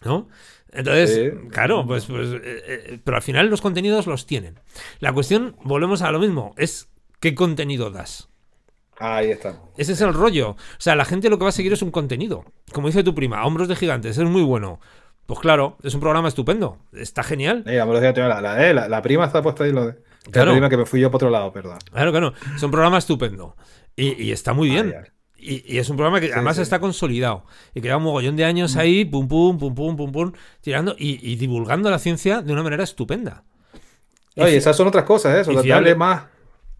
¿No? 0.03 0.27
Entonces, 0.71 1.33
claro, 1.51 1.85
pues, 1.85 2.05
pues 2.05 2.29
eh, 2.29 2.39
eh, 2.43 2.99
pero 3.03 3.17
al 3.17 3.23
final 3.23 3.47
los 3.47 3.59
contenidos 3.61 4.05
los 4.07 4.25
tienen. 4.27 4.59
La 4.99 5.11
cuestión, 5.13 5.55
volvemos 5.63 6.01
a 6.03 6.11
lo 6.11 6.19
mismo, 6.19 6.53
es 6.57 6.89
qué 7.19 7.33
contenido 7.33 7.89
das. 7.89 8.29
Ahí 8.99 9.31
está. 9.31 9.59
Ese 9.77 9.93
es 9.93 10.01
el 10.01 10.13
rollo. 10.13 10.51
O 10.51 10.57
sea, 10.77 10.95
la 10.95 11.05
gente 11.05 11.29
lo 11.29 11.37
que 11.37 11.43
va 11.45 11.49
a 11.49 11.53
seguir 11.53 11.73
es 11.73 11.81
un 11.81 11.89
contenido. 11.91 12.43
Como 12.73 12.87
dice 12.87 13.03
tu 13.03 13.15
prima, 13.15 13.45
Hombros 13.45 13.67
de 13.67 13.75
Gigantes, 13.75 14.17
es 14.17 14.23
muy 14.25 14.43
bueno. 14.43 14.79
Pues 15.25 15.39
claro, 15.39 15.77
es 15.83 15.93
un 15.93 16.01
programa 16.01 16.27
estupendo. 16.27 16.79
Está 16.91 17.23
genial. 17.23 17.63
Eh, 17.65 17.77
la, 17.77 18.41
la, 18.41 18.73
la- 18.73 18.87
la 18.89 19.01
prima 19.01 19.25
está 19.25 19.41
puesta 19.41 19.63
ahí. 19.63 19.71
Lo 19.71 19.87
de, 19.87 19.95
Claro. 20.31 20.47
La 20.51 20.53
prima 20.57 20.69
que 20.69 20.77
me 20.77 20.85
fui 20.85 20.99
yo 20.99 21.09
por 21.09 21.17
otro 21.17 21.29
lado, 21.29 21.51
perdón. 21.53 21.77
Claro 21.91 22.11
que 22.11 22.19
no. 22.19 22.33
Es 22.55 22.61
un 22.61 22.71
programa 22.71 22.97
estupendo. 22.97 23.55
Y, 23.95 24.21
y 24.21 24.31
está 24.31 24.53
muy 24.53 24.69
bien. 24.69 24.93
Ay, 24.95 25.03
ay. 25.05 25.11
Y, 25.41 25.63
y 25.73 25.77
es 25.79 25.89
un 25.89 25.95
programa 25.97 26.19
que 26.19 26.33
además 26.33 26.57
sí. 26.57 26.61
está 26.61 26.79
consolidado. 26.79 27.45
Y 27.73 27.81
que 27.81 27.87
lleva 27.87 27.97
un 27.97 28.03
mogollón 28.03 28.35
de 28.35 28.45
años 28.45 28.75
ahí, 28.75 29.05
pum, 29.05 29.27
pum, 29.27 29.57
pum, 29.57 29.73
pum, 29.73 29.95
pum, 29.95 30.11
pum, 30.11 30.31
tirando 30.61 30.95
y, 30.97 31.19
y 31.31 31.35
divulgando 31.37 31.89
la 31.89 31.99
ciencia 31.99 32.41
de 32.41 32.51
una 32.53 32.63
manera 32.63 32.83
estupenda. 32.83 33.43
Oye, 34.35 34.57
esas 34.57 34.75
son 34.75 34.87
otras 34.87 35.03
cosas, 35.05 35.35
¿eh? 35.35 35.41
eso. 35.51 35.61
fiable. 35.61 35.95
más, 35.95 36.23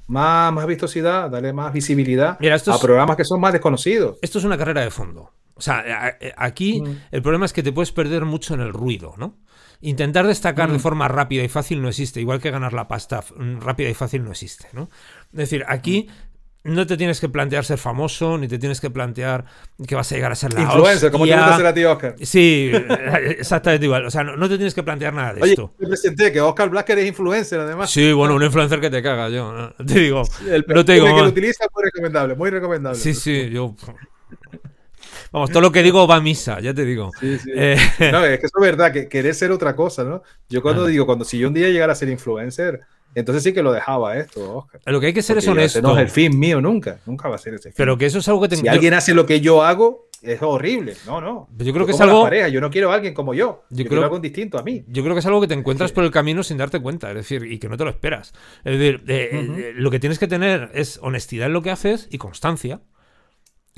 más, 0.08 0.54
más 0.54 0.66
vistosidad, 0.66 1.30
darle 1.30 1.52
más 1.54 1.74
visibilidad 1.74 2.38
Mira, 2.40 2.54
a 2.54 2.58
es- 2.58 2.64
programas 2.64 3.18
que 3.18 3.26
son 3.26 3.40
más 3.42 3.52
desconocidos. 3.54 4.18
Esto 4.22 4.40
es 4.40 4.46
una 4.46 4.58
carrera 4.58 4.82
de 4.82 4.92
fondo. 4.92 5.32
O 5.56 5.62
sea, 5.62 6.18
aquí 6.38 6.82
Mm. 6.82 6.96
el 7.12 7.22
problema 7.22 7.46
es 7.46 7.52
que 7.52 7.62
te 7.64 7.74
puedes 7.74 7.92
perder 7.92 8.24
mucho 8.24 8.54
en 8.54 8.62
el 8.62 8.72
ruido, 8.72 9.16
¿no? 9.18 9.36
Intentar 9.82 10.26
destacar 10.26 10.70
Mm. 10.70 10.74
de 10.74 10.80
forma 10.80 11.08
rápida 11.10 11.44
y 11.44 11.50
fácil 11.50 11.82
no 11.82 11.90
existe, 11.90 12.22
igual 12.22 12.40
que 12.40 12.50
ganar 12.50 12.72
la 12.72 12.88
pasta 12.88 13.24
mm, 13.36 13.60
rápida 13.60 13.90
y 13.90 13.94
fácil 13.94 14.24
no 14.24 14.32
existe, 14.32 14.68
¿no? 14.72 14.90
Es 15.34 15.38
decir, 15.38 15.66
aquí 15.68 16.08
Mm. 16.08 16.12
No 16.70 16.88
te 16.88 16.96
tienes 16.98 17.20
que 17.20 17.28
plantear 17.30 17.66
ser 17.66 17.78
famoso, 17.78 18.38
ni 18.38 18.48
te 18.48 18.58
tienes 18.58 18.80
que 18.80 18.90
plantear 18.90 19.46
que 19.88 19.96
vas 19.96 20.12
a 20.12 20.16
llegar 20.16 20.32
a 20.32 20.36
ser 20.36 20.54
la 20.54 20.62
Influencer, 20.62 21.12
como 21.12 21.26
te 21.26 21.32
hostia. 21.32 21.38
gusta 21.46 21.54
hacer 21.56 21.66
a 21.68 21.74
ti, 21.74 21.86
Oscar. 21.86 22.16
Sí, 22.22 22.72
exactamente 23.38 23.86
igual. 23.86 24.06
O 24.06 24.12
sea, 24.12 24.24
no, 24.24 24.36
no 24.38 24.48
te 24.48 24.56
tienes 24.58 24.74
que 24.74 24.84
plantear 24.84 25.14
nada 25.14 25.34
de 25.34 25.42
Oye, 25.42 25.52
esto. 25.52 25.74
te 25.78 25.88
presenté 25.88 26.32
que 26.32 26.42
Oscar 26.42 26.70
Blacker 26.70 27.00
es 27.00 27.08
influencer, 27.08 27.60
además. 27.60 27.90
Sí, 27.92 28.12
bueno, 28.14 28.36
un 28.36 28.44
influencer 28.44 28.80
que 28.80 28.90
te 28.90 29.02
caga 29.04 29.30
yo. 29.30 29.52
¿no? 29.52 29.72
Te 29.86 30.00
digo, 30.00 30.24
El 30.50 30.66
no 30.68 30.86
te 30.86 30.94
digo 30.94 31.06
perfume 31.06 31.22
que 31.22 31.26
lo 31.26 31.30
utiliza 31.30 31.64
es 31.66 31.70
muy 31.74 31.84
recomendable, 31.84 32.36
muy 32.36 32.50
recomendable. 32.50 33.00
Sí, 33.00 33.14
sí, 33.14 33.50
yo. 33.50 33.76
Vamos, 35.32 35.52
todo 35.52 35.62
lo 35.62 35.72
que 35.72 35.84
digo 35.84 36.08
va 36.08 36.16
a 36.16 36.22
misa, 36.22 36.60
ya 36.60 36.74
te 36.74 36.84
digo. 36.86 37.12
Sí, 37.20 37.38
sí. 37.38 37.52
Eh, 37.56 37.78
No, 38.12 38.26
es 38.26 38.40
que 38.40 38.46
eso 38.48 38.58
es 38.58 38.62
verdad, 38.64 38.92
que 38.92 39.08
querer 39.08 39.36
ser 39.36 39.52
otra 39.52 39.76
cosa, 39.76 40.04
¿no? 40.04 40.24
Yo 40.50 40.62
cuando 40.62 40.86
Ah. 40.86 40.88
digo, 40.88 41.06
cuando 41.06 41.24
si 41.24 41.38
yo 41.38 41.48
un 41.48 41.54
día 41.54 41.70
llegara 41.70 41.94
a 41.94 41.96
ser 41.96 42.10
influencer, 42.10 42.82
entonces 43.16 43.44
sí 43.44 43.54
que 43.54 43.64
lo 43.64 43.72
dejaba 43.72 44.18
esto, 44.18 44.58
Oscar. 44.58 44.82
lo 44.86 45.00
que 45.00 45.08
hay 45.08 45.14
que 45.14 45.22
ser 45.22 45.38
es 45.38 45.48
honesto. 45.48 45.82
no 45.82 45.96
es 45.98 46.04
el 46.04 46.10
fin 46.10 46.38
mío 46.38 46.62
nunca, 46.62 47.00
nunca 47.06 47.28
va 47.30 47.36
a 47.36 47.40
ser 47.40 47.54
ese 47.56 47.70
fin. 47.70 47.74
Pero 47.78 47.98
que 47.98 48.06
eso 48.06 48.20
es 48.20 48.28
algo 48.28 48.42
que 48.42 48.50
te 48.50 48.56
si 48.58 48.68
alguien 48.68 48.94
hace 48.94 49.14
lo 49.14 49.26
que 49.26 49.42
yo 49.42 49.64
hago, 49.64 50.08
es 50.22 50.42
horrible. 50.42 50.96
No, 51.06 51.22
no. 51.22 51.48
Yo 51.58 51.72
creo 51.74 51.86
que 51.86 51.94
es 51.94 52.02
algo- 52.02 52.24
parejas, 52.24 52.52
yo 52.52 52.60
no 52.60 52.70
quiero 52.70 52.92
a 52.92 52.96
alguien 52.96 53.14
como 53.14 53.34
yo. 53.34 53.64
Yo 53.70 53.84
Yo, 53.86 53.90
creo- 53.90 54.04
algo 54.04 54.20
distinto 54.20 54.58
a 54.60 54.64
mí. 54.64 54.84
Yo 54.88 55.02
creo 55.04 55.16
que 55.16 55.20
es 55.20 55.26
algo 55.26 55.40
que 55.40 55.48
te 55.48 55.54
encuentras 55.54 55.92
por 55.94 56.04
el 56.04 56.12
camino 56.12 56.44
sin 56.44 56.58
darte 56.58 56.82
cuenta, 56.82 57.08
es 57.10 57.16
decir, 57.16 57.46
y 57.46 57.58
que 57.58 57.70
no 57.70 57.78
te 57.78 57.86
lo 57.86 57.90
esperas. 57.90 58.34
Es 58.66 58.78
decir, 58.78 59.02
eh, 59.08 59.30
eh, 59.32 59.72
lo 59.76 59.90
que 59.92 60.00
tienes 60.00 60.20
que 60.20 60.28
tener 60.28 60.72
es 60.74 61.00
honestidad 61.02 61.48
en 61.48 61.54
lo 61.54 61.62
que 61.62 61.72
haces 61.72 62.08
y 62.12 62.18
constancia. 62.18 62.82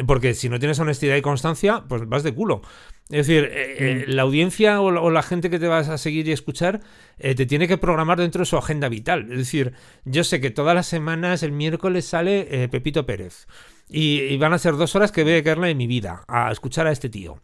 Porque 0.08 0.34
si 0.34 0.49
no 0.49 0.60
tienes 0.60 0.80
honestidad 0.80 1.16
y 1.16 1.22
constancia, 1.22 1.84
pues 1.88 2.08
vas 2.08 2.24
de 2.24 2.34
culo. 2.34 2.62
Es 3.10 3.28
decir, 3.28 3.43
eh, 3.52 3.76
eh, 3.78 4.06
la 4.08 4.22
audiencia 4.22 4.80
o 4.82 4.89
la, 4.89 5.02
o 5.02 5.10
la 5.12 5.22
gente 5.22 5.49
que 5.49 5.60
te 5.60 5.68
vas 5.68 5.89
a 5.89 5.97
seguir 5.97 6.28
y 6.28 6.32
escuchar 6.32 6.80
eh, 7.20 7.36
te 7.36 7.45
tiene 7.45 7.68
que 7.68 7.78
programar 7.78 8.20
dentro 8.20 8.39
de 8.39 8.45
su 8.45 8.58
agenda 8.58 8.88
vital. 8.88 9.28
Es 9.32 9.38
decir, 9.38 9.74
yo 10.06 10.24
sé 10.24 10.39
que 10.39 10.49
todas 10.49 10.76
las 10.76 10.88
semanas, 10.88 11.43
el 11.43 11.52
miércoles 11.52 12.06
sale 12.06 12.70
Pepito 12.70 13.06
Pérez. 13.06 13.47
Y, 13.89 14.22
y 14.22 14.38
van 14.38 14.54
a 14.54 14.58
ser 14.58 14.78
dos 14.78 14.95
horas 14.95 15.12
que 15.12 15.24
voy 15.24 15.32
a 15.32 15.36
dedicarle 15.36 15.68
de 15.68 15.76
mi 15.76 15.88
vida 15.88 16.24
a 16.28 16.52
escuchar 16.52 16.88
a 16.88 16.91
este 16.91 17.10
tío. 17.10 17.41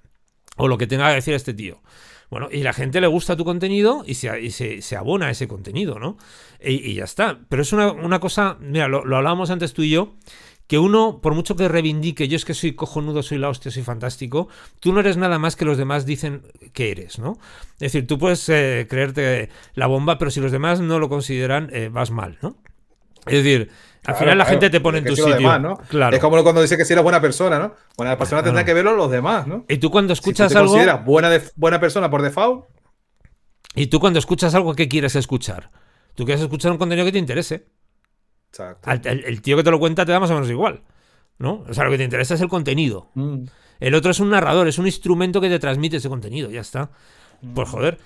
O 0.55 0.67
lo 0.67 0.77
que 0.77 0.87
tenga 0.87 1.09
que 1.09 1.15
decir 1.15 1.33
este 1.33 1.53
tío. 1.53 1.81
Bueno, 2.29 2.49
y 2.51 2.63
la 2.63 2.73
gente 2.73 2.99
le 2.99 3.07
gusta 3.07 3.37
tu 3.37 3.45
contenido 3.45 4.03
y 4.05 4.15
se, 4.15 4.41
y 4.41 4.51
se, 4.51 4.81
se 4.81 4.95
abona 4.97 5.27
a 5.27 5.29
ese 5.29 5.47
contenido, 5.47 5.97
¿no? 5.97 6.17
Y, 6.61 6.73
y 6.73 6.95
ya 6.95 7.05
está. 7.05 7.39
Pero 7.47 7.61
es 7.61 7.71
una, 7.71 7.91
una 7.91 8.19
cosa, 8.19 8.57
mira, 8.59 8.87
lo, 8.87 9.05
lo 9.05 9.17
hablábamos 9.17 9.49
antes 9.49 9.73
tú 9.73 9.83
y 9.83 9.91
yo, 9.91 10.15
que 10.67 10.77
uno, 10.79 11.19
por 11.21 11.33
mucho 11.33 11.55
que 11.55 11.67
reivindique, 11.67 12.27
yo 12.27 12.35
es 12.35 12.43
que 12.45 12.53
soy 12.53 12.73
cojonudo, 12.73 13.23
soy 13.23 13.37
la 13.37 13.49
hostia, 13.49 13.71
soy 13.71 13.83
fantástico, 13.83 14.49
tú 14.79 14.91
no 14.93 14.99
eres 14.99 15.15
nada 15.17 15.39
más 15.39 15.55
que 15.55 15.65
los 15.65 15.77
demás 15.77 16.05
dicen 16.05 16.43
que 16.73 16.91
eres, 16.91 17.19
¿no? 17.19 17.37
Es 17.75 17.91
decir, 17.93 18.05
tú 18.07 18.17
puedes 18.19 18.47
eh, 18.49 18.85
creerte 18.89 19.49
la 19.75 19.87
bomba, 19.87 20.17
pero 20.17 20.29
si 20.31 20.41
los 20.41 20.51
demás 20.51 20.81
no 20.81 20.99
lo 20.99 21.07
consideran, 21.09 21.69
eh, 21.71 21.89
vas 21.91 22.11
mal, 22.11 22.37
¿no? 22.41 22.57
Es 23.25 23.43
decir, 23.43 23.69
al 23.71 24.13
Claro, 24.13 24.19
final 24.19 24.37
la 24.37 24.43
claro. 24.45 24.49
gente 24.61 24.69
te 24.69 24.79
pone 24.81 24.97
en 24.99 25.05
tu 25.05 25.15
sitio. 25.15 25.35
demás, 25.35 25.59
¿no? 25.61 25.77
Claro. 25.89 26.15
Es 26.15 26.21
como 26.21 26.41
cuando 26.43 26.61
dice 26.61 26.77
que 26.77 26.85
si 26.85 26.93
eres 26.93 27.03
buena 27.03 27.19
persona, 27.19 27.59
¿no? 27.59 27.73
Buena 27.97 28.17
persona 28.17 28.41
tendrá 28.43 28.63
que 28.63 28.73
verlo 28.73 28.95
los 28.95 29.11
demás, 29.11 29.47
¿no? 29.47 29.65
Y 29.67 29.77
tú 29.79 29.89
cuando 29.91 30.15
Si 30.15 30.21
tú 30.21 30.29
escuchas 30.29 30.55
algo... 30.55 30.69
consideras 30.71 31.03
buena, 31.05 31.29
de- 31.29 31.43
buena 31.55 31.79
persona 31.79 32.09
por 32.09 32.21
default, 32.21 32.65
Y 33.75 33.87
tú 33.87 33.99
cuando 33.99 34.19
escuchas 34.19 34.55
algo, 34.55 34.73
¿qué 34.75 34.87
quieres 34.87 35.15
escuchar? 35.15 35.71
Tú 36.15 36.25
quieres 36.25 36.41
escuchar 36.41 36.71
un 36.71 36.77
contenido 36.77 37.05
que 37.05 37.11
te 37.11 37.19
interese. 37.19 37.67
Exacto. 38.59 38.89
Al- 38.89 39.01
el, 39.05 39.23
el 39.25 39.41
tío 39.41 39.55
que 39.57 39.63
te 39.63 39.71
lo 39.71 39.79
cuenta 39.79 40.05
te 40.05 40.11
da 40.11 40.19
más 40.19 40.31
o 40.31 40.33
menos 40.33 40.49
igual. 40.49 40.81
¿No? 41.39 41.63
O 41.69 41.73
sea, 41.73 41.83
lo 41.83 41.91
que 41.91 41.97
te 41.97 42.03
interesa 42.03 42.33
es 42.33 42.41
el 42.41 42.47
contenido. 42.47 43.09
Mm. 43.13 43.43
El 43.79 43.93
otro 43.93 44.09
es 44.09 44.19
un 44.19 44.31
narrador, 44.31 44.67
es 44.67 44.79
un 44.79 44.87
instrumento 44.87 45.39
que 45.39 45.49
te 45.49 45.59
transmite 45.59 45.97
ese 45.97 46.09
contenido. 46.09 46.49
Ya 46.49 46.61
está. 46.61 46.89
Pues 47.53 47.69
joder, 47.69 47.99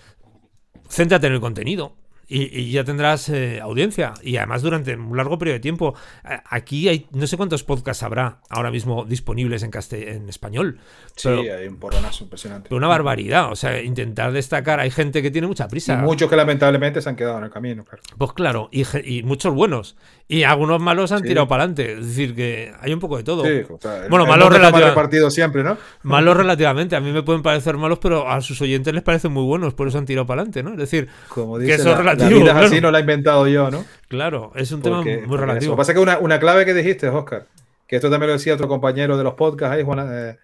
céntrate 0.89 1.27
en 1.27 1.33
el 1.33 1.39
contenido. 1.39 1.95
Y, 2.33 2.43
y 2.57 2.71
ya 2.71 2.85
tendrás 2.85 3.27
eh, 3.27 3.59
audiencia. 3.59 4.13
Y 4.23 4.37
además 4.37 4.61
durante 4.61 4.95
un 4.95 5.17
largo 5.17 5.37
periodo 5.37 5.55
de 5.55 5.59
tiempo. 5.59 5.95
A- 6.23 6.41
Aquí 6.55 6.87
hay 6.87 7.07
no 7.11 7.27
sé 7.27 7.35
cuántos 7.35 7.63
podcasts 7.65 8.03
habrá 8.03 8.39
ahora 8.49 8.71
mismo 8.71 9.03
disponibles 9.03 9.63
en, 9.63 9.71
en 10.07 10.29
español. 10.29 10.79
Sí, 11.17 11.27
Pero, 11.27 11.41
hay 11.57 11.67
un 11.67 11.75
porronazo 11.77 12.23
impresionante. 12.23 12.69
pero 12.69 12.77
una 12.77 12.87
barbaridad. 12.87 13.51
O 13.51 13.55
sea, 13.55 13.81
intentar 13.81 14.31
destacar. 14.31 14.79
Hay 14.79 14.91
gente 14.91 15.21
que 15.21 15.29
tiene 15.29 15.47
mucha 15.47 15.65
Y 15.65 15.67
prisa. 15.67 15.97
muchos 15.97 16.29
que 16.29 16.35
lamentablemente 16.37 17.01
se 17.01 17.09
han 17.09 17.17
quedado 17.17 17.37
en 17.39 17.43
el 17.43 17.49
camino, 17.49 17.83
claro. 17.83 18.01
Pues 18.17 18.31
claro, 18.33 18.69
y, 18.71 19.23
muchos 19.23 19.53
buenos. 19.53 19.97
Y 20.29 20.43
algunos 20.43 20.79
malos 20.81 21.11
han 21.11 21.19
Sí. 21.23 21.27
tirado 21.27 21.49
para 21.49 21.63
adelante. 21.63 21.99
Es 21.99 22.07
decir, 22.07 22.33
que 22.33 22.71
hay 22.79 22.93
un 22.93 22.99
poco 23.01 23.17
de 23.17 23.23
todo. 23.23 23.43
Sí, 23.43 23.63
o 23.69 23.77
sea, 23.81 24.03
el- 24.05 24.09
Bueno, 24.09 24.23
el 24.23 24.29
malo 24.29 24.45
mundo 24.45 24.55
está 24.55 24.71
mal 24.71 24.79
relativa- 24.79 24.89
repartido 24.89 25.29
siempre, 25.31 25.63
¿no? 25.63 25.77
Malos 26.03 26.37
relativamente. 26.37 26.95
A 26.95 27.01
mí 27.01 27.11
me 27.11 27.23
pueden 27.23 27.41
parecer 27.41 27.75
malos, 27.75 27.99
pero 27.99 28.29
a 28.29 28.39
sus 28.39 28.61
oyentes 28.61 28.93
les 28.93 29.03
parecen 29.03 29.33
muy 29.33 29.43
buenos. 29.43 29.73
Por 29.73 29.89
eso 29.89 29.97
han 29.97 30.05
tirado 30.05 30.25
para 30.25 30.41
adelante, 30.43 30.63
¿no? 30.63 30.71
Es 30.71 30.77
decir, 30.77 31.09
Como 31.27 31.57
que 31.59 31.73
eso 31.73 31.91
es 31.91 31.97
relativo. 31.97 32.20
La 32.21 32.29
vida 32.29 32.51
claro. 32.51 32.67
así, 32.67 32.81
no 32.81 32.91
la 32.91 32.97
he 32.99 33.01
inventado 33.01 33.47
yo, 33.47 33.69
¿no? 33.71 33.85
Claro, 34.07 34.51
es 34.55 34.71
un 34.71 34.81
tema 34.81 35.01
muy 35.01 35.37
relativo. 35.37 35.71
Lo 35.71 35.75
que 35.75 35.81
pasa 35.81 35.91
es 35.91 35.95
que 35.95 36.01
una, 36.01 36.19
una 36.19 36.39
clave 36.39 36.65
que 36.65 36.73
dijiste, 36.73 37.07
Oscar, 37.09 37.47
que 37.87 37.97
esto 37.97 38.09
también 38.09 38.27
lo 38.27 38.33
decía 38.33 38.53
otro 38.53 38.67
compañero 38.67 39.17
de 39.17 39.23
los 39.23 39.33
podcasts 39.33 39.75
ahí, 39.75 39.83
Juan, 39.83 40.07
eh, 40.11 40.37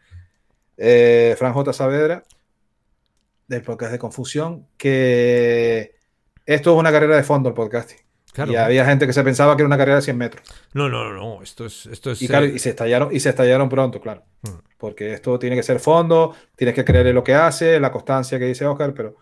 eh, 0.78 1.36
Fran 1.38 1.54
J. 1.54 1.74
Saavedra, 1.74 2.24
del 3.48 3.62
podcast 3.62 3.92
de 3.92 4.00
Confusión, 4.00 4.68
que 4.78 5.96
esto 6.46 6.74
es 6.74 6.80
una 6.80 6.92
carrera 6.92 7.16
de 7.16 7.24
fondo 7.24 7.50
el 7.50 7.56
podcasting. 7.56 8.00
Claro. 8.34 8.52
Y 8.52 8.56
había 8.56 8.86
gente 8.86 9.08
que 9.08 9.14
se 9.14 9.24
pensaba 9.24 9.56
que 9.56 9.64
era 9.64 9.68
una 9.68 9.78
carrera 9.78 9.96
de 9.96 10.04
100 10.04 10.18
metros. 10.18 10.44
No, 10.74 10.90
no, 10.90 11.12
no. 11.12 11.42
Esto 11.42 11.66
es. 11.66 11.88
Esto 11.88 12.12
es 12.12 12.22
Y, 12.22 12.28
claro, 12.28 12.46
eh, 12.46 12.54
y 12.56 12.60
se 12.60 12.70
estallaron, 12.70 13.16
y 13.16 13.20
se 13.20 13.30
estallaron 13.30 13.68
pronto, 13.68 14.00
claro. 14.00 14.24
Mm. 14.44 14.50
Porque 14.78 15.14
esto 15.14 15.40
tiene 15.40 15.56
que 15.56 15.64
ser 15.64 15.80
fondo, 15.80 16.36
tienes 16.56 16.76
que 16.76 16.86
creer 16.86 17.08
en 17.08 17.16
lo 17.16 17.24
que 17.24 17.34
hace, 17.34 17.80
la 17.80 17.92
constancia 17.92 18.38
que 18.38 18.46
dice 18.46 18.66
Oscar, 18.66 18.94
pero, 18.94 19.16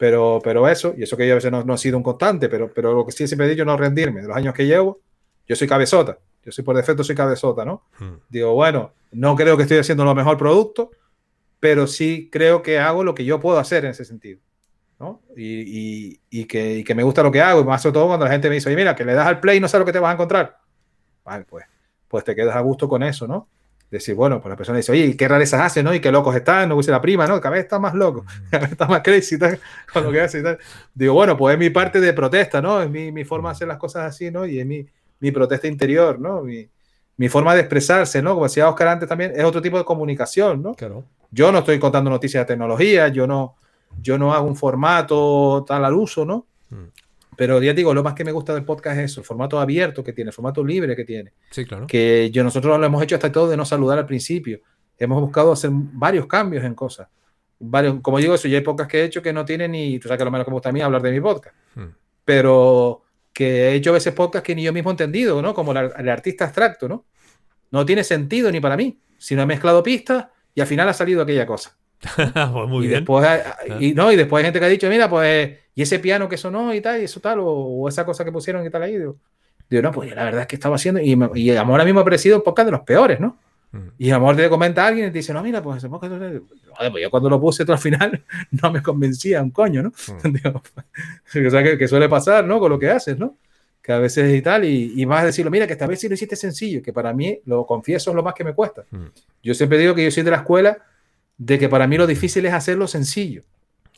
pero, 0.00 0.40
pero 0.42 0.66
eso, 0.66 0.94
y 0.96 1.02
eso 1.02 1.14
que 1.14 1.26
yo 1.26 1.34
a 1.34 1.36
veces 1.36 1.52
no, 1.52 1.62
no 1.62 1.74
ha 1.74 1.78
sido 1.78 1.98
un 1.98 2.02
constante, 2.02 2.48
pero, 2.48 2.72
pero 2.72 2.94
lo 2.94 3.04
que 3.04 3.12
sí 3.12 3.28
siempre 3.28 3.46
he 3.46 3.50
dicho, 3.50 3.66
no 3.66 3.76
rendirme. 3.76 4.22
De 4.22 4.28
los 4.28 4.36
años 4.36 4.54
que 4.54 4.64
llevo, 4.66 4.98
yo 5.46 5.54
soy 5.54 5.68
cabezota. 5.68 6.18
Yo 6.42 6.50
soy 6.50 6.64
por 6.64 6.74
defecto, 6.74 7.04
soy 7.04 7.14
cabezota, 7.14 7.66
¿no? 7.66 7.82
mm. 7.98 8.14
Digo, 8.30 8.54
bueno, 8.54 8.94
no 9.12 9.36
creo 9.36 9.58
que 9.58 9.64
estoy 9.64 9.76
haciendo 9.76 10.06
lo 10.06 10.14
mejor 10.14 10.38
producto, 10.38 10.90
pero 11.60 11.86
sí 11.86 12.30
creo 12.32 12.62
que 12.62 12.78
hago 12.78 13.04
lo 13.04 13.14
que 13.14 13.26
yo 13.26 13.38
puedo 13.40 13.58
hacer 13.58 13.84
en 13.84 13.90
ese 13.90 14.06
sentido. 14.06 14.40
¿no? 14.98 15.20
Y, 15.36 15.60
y- 16.12 16.20
y 16.30 16.44
que, 16.46 16.78
y 16.78 16.84
que 16.84 16.94
me 16.94 17.02
gusta 17.02 17.22
lo 17.22 17.30
que 17.30 17.42
hago, 17.42 17.60
y 17.60 17.64
más 17.64 17.82
sobre 17.82 17.92
todo 17.94 18.06
cuando 18.06 18.24
la 18.24 18.32
gente 18.32 18.48
me 18.48 18.54
dice, 18.54 18.68
oye, 18.70 18.76
mira, 18.76 18.96
que 18.96 19.04
le 19.04 19.12
das 19.12 19.26
al 19.26 19.38
play 19.40 19.58
y 19.58 19.60
no 19.60 19.68
sabes 19.68 19.82
lo 19.82 19.86
que 19.86 19.92
te 19.92 19.98
vas 19.98 20.10
a 20.10 20.14
encontrar. 20.14 20.56
Vale, 21.24 21.44
pues, 21.44 21.66
pues 22.08 22.24
te 22.24 22.34
quedas 22.34 22.56
a 22.56 22.60
gusto 22.60 22.88
con 22.88 23.02
eso, 23.02 23.26
¿no? 23.26 23.48
Decir, 23.90 24.14
bueno, 24.14 24.40
pues 24.40 24.50
la 24.50 24.56
persona 24.56 24.76
dice, 24.76 24.92
oye, 24.92 25.06
¿y 25.06 25.14
qué 25.14 25.26
rarezas 25.26 25.60
hace, 25.60 25.82
no? 25.82 25.92
Y 25.92 26.00
qué 26.00 26.12
locos 26.12 26.36
están, 26.36 26.68
no 26.68 26.76
dice 26.76 26.92
la 26.92 27.00
prima, 27.00 27.26
¿no? 27.26 27.40
Cada 27.40 27.54
vez 27.54 27.64
está 27.64 27.80
más 27.80 27.92
loco, 27.94 28.24
cada 28.50 28.62
vez 28.62 28.72
está 28.72 28.86
más 28.86 29.02
crazy 29.02 29.36
tal, 29.36 29.58
con 29.92 30.04
lo 30.04 30.12
que 30.12 30.20
hace 30.20 30.38
y 30.38 30.42
tal. 30.42 30.58
Digo, 30.94 31.14
bueno, 31.14 31.36
pues 31.36 31.54
es 31.54 31.58
mi 31.58 31.70
parte 31.70 32.00
de 32.00 32.12
protesta, 32.12 32.62
¿no? 32.62 32.80
Es 32.80 32.88
mi, 32.88 33.10
mi 33.10 33.24
forma 33.24 33.48
de 33.48 33.52
hacer 33.52 33.68
las 33.68 33.78
cosas 33.78 34.04
así, 34.04 34.30
¿no? 34.30 34.46
Y 34.46 34.60
es 34.60 34.66
mi, 34.66 34.86
mi 35.18 35.32
protesta 35.32 35.66
interior, 35.66 36.20
¿no? 36.20 36.42
Mi, 36.42 36.68
mi 37.16 37.28
forma 37.28 37.54
de 37.54 37.60
expresarse, 37.60 38.22
¿no? 38.22 38.34
Como 38.34 38.46
decía 38.46 38.68
Oscar 38.68 38.88
antes 38.88 39.08
también, 39.08 39.32
es 39.34 39.44
otro 39.44 39.60
tipo 39.60 39.76
de 39.76 39.84
comunicación, 39.84 40.62
¿no? 40.62 40.74
Claro. 40.74 41.04
Yo 41.30 41.52
no 41.52 41.58
estoy 41.58 41.78
contando 41.78 42.10
noticias 42.10 42.42
de 42.42 42.46
tecnología, 42.46 43.08
yo 43.08 43.26
no, 43.26 43.56
yo 44.00 44.16
no 44.18 44.32
hago 44.32 44.46
un 44.46 44.56
formato 44.56 45.64
tal 45.66 45.84
al 45.84 45.94
uso, 45.94 46.24
¿no? 46.24 46.46
Pero 47.36 47.62
ya 47.62 47.72
digo, 47.72 47.94
lo 47.94 48.02
más 48.02 48.14
que 48.14 48.24
me 48.24 48.32
gusta 48.32 48.52
del 48.54 48.64
podcast 48.64 48.98
es 48.98 49.10
eso, 49.12 49.20
el 49.20 49.26
formato 49.26 49.58
abierto 49.58 50.02
que 50.04 50.12
tiene, 50.12 50.28
el 50.30 50.34
formato 50.34 50.62
libre 50.64 50.94
que 50.96 51.04
tiene. 51.04 51.32
Sí, 51.50 51.64
claro. 51.64 51.86
Que 51.86 52.30
yo 52.30 52.44
nosotros 52.44 52.78
lo 52.78 52.84
hemos 52.86 53.02
hecho 53.02 53.14
hasta 53.16 53.32
todo 53.32 53.48
de 53.48 53.56
no 53.56 53.64
saludar 53.64 53.98
al 53.98 54.06
principio. 54.06 54.60
Hemos 54.98 55.20
buscado 55.20 55.52
hacer 55.52 55.70
varios 55.72 56.26
cambios 56.26 56.64
en 56.64 56.74
cosas. 56.74 57.08
Varios, 57.58 58.00
como 58.02 58.18
digo, 58.18 58.34
eso, 58.34 58.48
yo 58.48 58.56
hay 58.58 58.62
podcasts 58.64 58.90
que 58.90 59.00
he 59.00 59.04
hecho 59.04 59.22
que 59.22 59.32
no 59.32 59.44
tienen 59.44 59.72
ni, 59.72 59.98
tú 59.98 60.08
sabes 60.08 60.18
que 60.18 60.24
lo 60.24 60.30
menos 60.30 60.44
que 60.44 60.50
me 60.50 60.54
gusta 60.54 60.68
a 60.70 60.72
mí 60.72 60.80
hablar 60.82 61.02
de 61.02 61.10
mi 61.12 61.20
podcast, 61.20 61.54
Mm. 61.76 61.84
pero 62.24 63.02
que 63.32 63.68
he 63.70 63.74
hecho 63.74 63.90
a 63.90 63.94
veces 63.94 64.12
podcasts 64.12 64.46
que 64.46 64.54
ni 64.54 64.62
yo 64.62 64.72
mismo 64.72 64.90
he 64.90 64.92
entendido, 64.92 65.40
¿no? 65.40 65.54
Como 65.54 65.72
la- 65.72 65.86
el 65.98 66.08
artista 66.08 66.44
abstracto, 66.44 66.88
¿no? 66.88 67.04
No 67.70 67.86
tiene 67.86 68.02
sentido 68.04 68.50
ni 68.50 68.60
para 68.60 68.76
mí, 68.76 68.98
sino 69.18 69.42
he 69.42 69.46
mezclado 69.46 69.82
pistas 69.82 70.26
y 70.54 70.60
al 70.60 70.66
final 70.66 70.88
ha 70.88 70.92
salido 70.92 71.22
aquella 71.22 71.46
cosa. 71.46 71.76
Pues 72.52 72.68
muy 72.68 72.84
y 72.86 72.88
bien. 72.88 73.00
Después, 73.00 73.26
hay- 73.26 73.42
y, 73.90 73.94
no, 73.94 74.10
y 74.12 74.16
después 74.16 74.40
hay 74.40 74.46
gente 74.46 74.58
que 74.58 74.64
ha 74.66 74.68
dicho, 74.68 74.88
mira, 74.88 75.08
pues, 75.08 75.58
y 75.74 75.82
ese 75.82 75.98
piano 75.98 76.28
que 76.28 76.36
sonó 76.36 76.72
y 76.74 76.80
tal, 76.80 77.00
y 77.00 77.04
eso 77.04 77.20
tal, 77.20 77.40
o, 77.40 77.46
o 77.46 77.88
esa 77.88 78.04
cosa 78.04 78.24
que 78.24 78.32
pusieron 78.32 78.64
y 78.64 78.70
tal 78.70 78.82
ahí. 78.82 78.96
Digo, 78.98 79.16
digo, 79.68 79.82
no, 79.82 79.92
pues 79.92 80.14
la 80.14 80.24
verdad 80.24 80.42
es 80.42 80.46
que 80.46 80.56
estaba 80.56 80.76
haciendo, 80.76 81.00
y, 81.00 81.14
me- 81.16 81.30
y 81.34 81.50
Amor 81.56 81.80
a 81.80 81.84
mí 81.84 81.92
me 81.92 82.00
ha 82.00 82.04
parecido 82.04 82.36
un 82.38 82.42
podcast 82.42 82.66
de 82.66 82.72
los 82.72 82.80
peores, 82.82 83.20
¿no? 83.20 83.36
Mm. 83.72 83.78
Y 83.98 84.10
Amor 84.10 84.34
te 84.36 84.48
comenta 84.48 84.84
a 84.84 84.88
alguien 84.88 85.06
y 85.08 85.10
te 85.12 85.18
dice, 85.18 85.32
no, 85.32 85.42
mira, 85.42 85.62
pues 85.62 85.84
pues 85.88 87.02
yo 87.02 87.10
cuando 87.10 87.28
lo 87.30 87.40
puse 87.40 87.64
todo 87.64 87.74
al 87.74 87.78
final 87.82 88.24
no 88.50 88.72
me 88.72 88.82
convencía 88.82 89.42
un 89.42 89.50
coño, 89.50 89.82
¿no? 89.82 89.92
Digo, 90.24 90.62
o 91.46 91.50
sea, 91.50 91.62
que, 91.62 91.78
que 91.78 91.86
suele 91.88 92.08
pasar, 92.08 92.44
¿no? 92.46 92.58
Con 92.58 92.70
lo 92.70 92.78
que 92.78 92.90
haces, 92.90 93.18
¿no? 93.18 93.36
Que 93.82 93.92
a 93.92 93.98
veces 93.98 94.34
y 94.34 94.42
tal, 94.42 94.64
y, 94.64 94.92
y 94.96 95.04
vas 95.04 95.22
a 95.22 95.26
decirlo, 95.26 95.50
mira, 95.50 95.66
que 95.66 95.72
esta 95.74 95.86
vez 95.86 96.00
sí 96.00 96.08
lo 96.08 96.14
hiciste 96.14 96.36
sencillo, 96.36 96.82
que 96.82 96.92
para 96.92 97.12
mí, 97.12 97.40
lo 97.46 97.64
confieso, 97.64 98.10
es 98.10 98.16
lo 98.16 98.22
más 98.22 98.34
que 98.34 98.44
me 98.44 98.54
cuesta. 98.54 98.84
Mm. 98.90 99.04
Yo 99.42 99.54
siempre 99.54 99.78
digo 99.78 99.94
que 99.94 100.04
yo 100.04 100.10
soy 100.10 100.22
de 100.22 100.30
la 100.32 100.38
escuela 100.38 100.78
de 101.42 101.58
que 101.58 101.70
para 101.70 101.86
mí 101.86 101.96
lo 101.96 102.06
difícil 102.06 102.44
es 102.44 102.52
hacerlo 102.52 102.86
sencillo. 102.86 103.44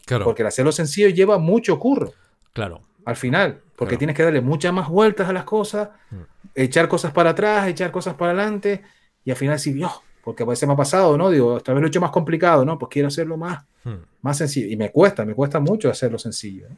Claro, 0.06 0.24
Porque 0.24 0.42
el 0.42 0.48
hacerlo 0.48 0.70
sencillo 0.70 1.08
lleva 1.08 1.38
mucho 1.38 1.76
curro 1.78 2.12
claro. 2.52 2.82
al 3.04 3.16
final, 3.16 3.60
porque 3.76 3.90
Claro. 3.90 3.98
tienes 3.98 4.16
que 4.16 4.22
darle 4.22 4.40
muchas 4.40 4.72
más 4.72 4.88
vueltas 4.88 5.28
a 5.28 5.32
las 5.32 5.42
cosas, 5.44 5.88
Mm. 6.10 6.16
echar 6.54 6.86
cosas 6.88 7.12
para 7.12 7.30
atrás, 7.30 7.66
echar 7.68 7.90
cosas 7.90 8.14
para 8.14 8.30
adelante, 8.32 8.82
y 9.24 9.30
al 9.32 9.36
final 9.36 9.58
sí, 9.58 9.72
Dios, 9.72 9.90
porque 10.22 10.44
a 10.44 10.46
veces 10.46 10.66
me 10.68 10.74
ha 10.74 10.76
pasado, 10.76 11.18
¿no? 11.18 11.30
Digo, 11.30 11.56
esta 11.56 11.72
vez 11.72 11.80
lo 11.80 11.86
he 11.86 11.88
hecho 11.88 12.00
más 12.00 12.10
complicado, 12.12 12.64
¿no? 12.64 12.78
Pues 12.78 12.90
quiero 12.90 13.08
hacerlo 13.08 13.36
más, 13.36 13.64
Mm. 13.84 13.90
más 14.22 14.38
sencillo. 14.38 14.68
Y 14.68 14.76
me 14.76 14.90
cuesta, 14.92 15.24
me 15.24 15.34
cuesta 15.34 15.58
mucho 15.58 15.90
hacerlo 15.90 16.16
sencillo. 16.18 16.68
¿no? 16.68 16.76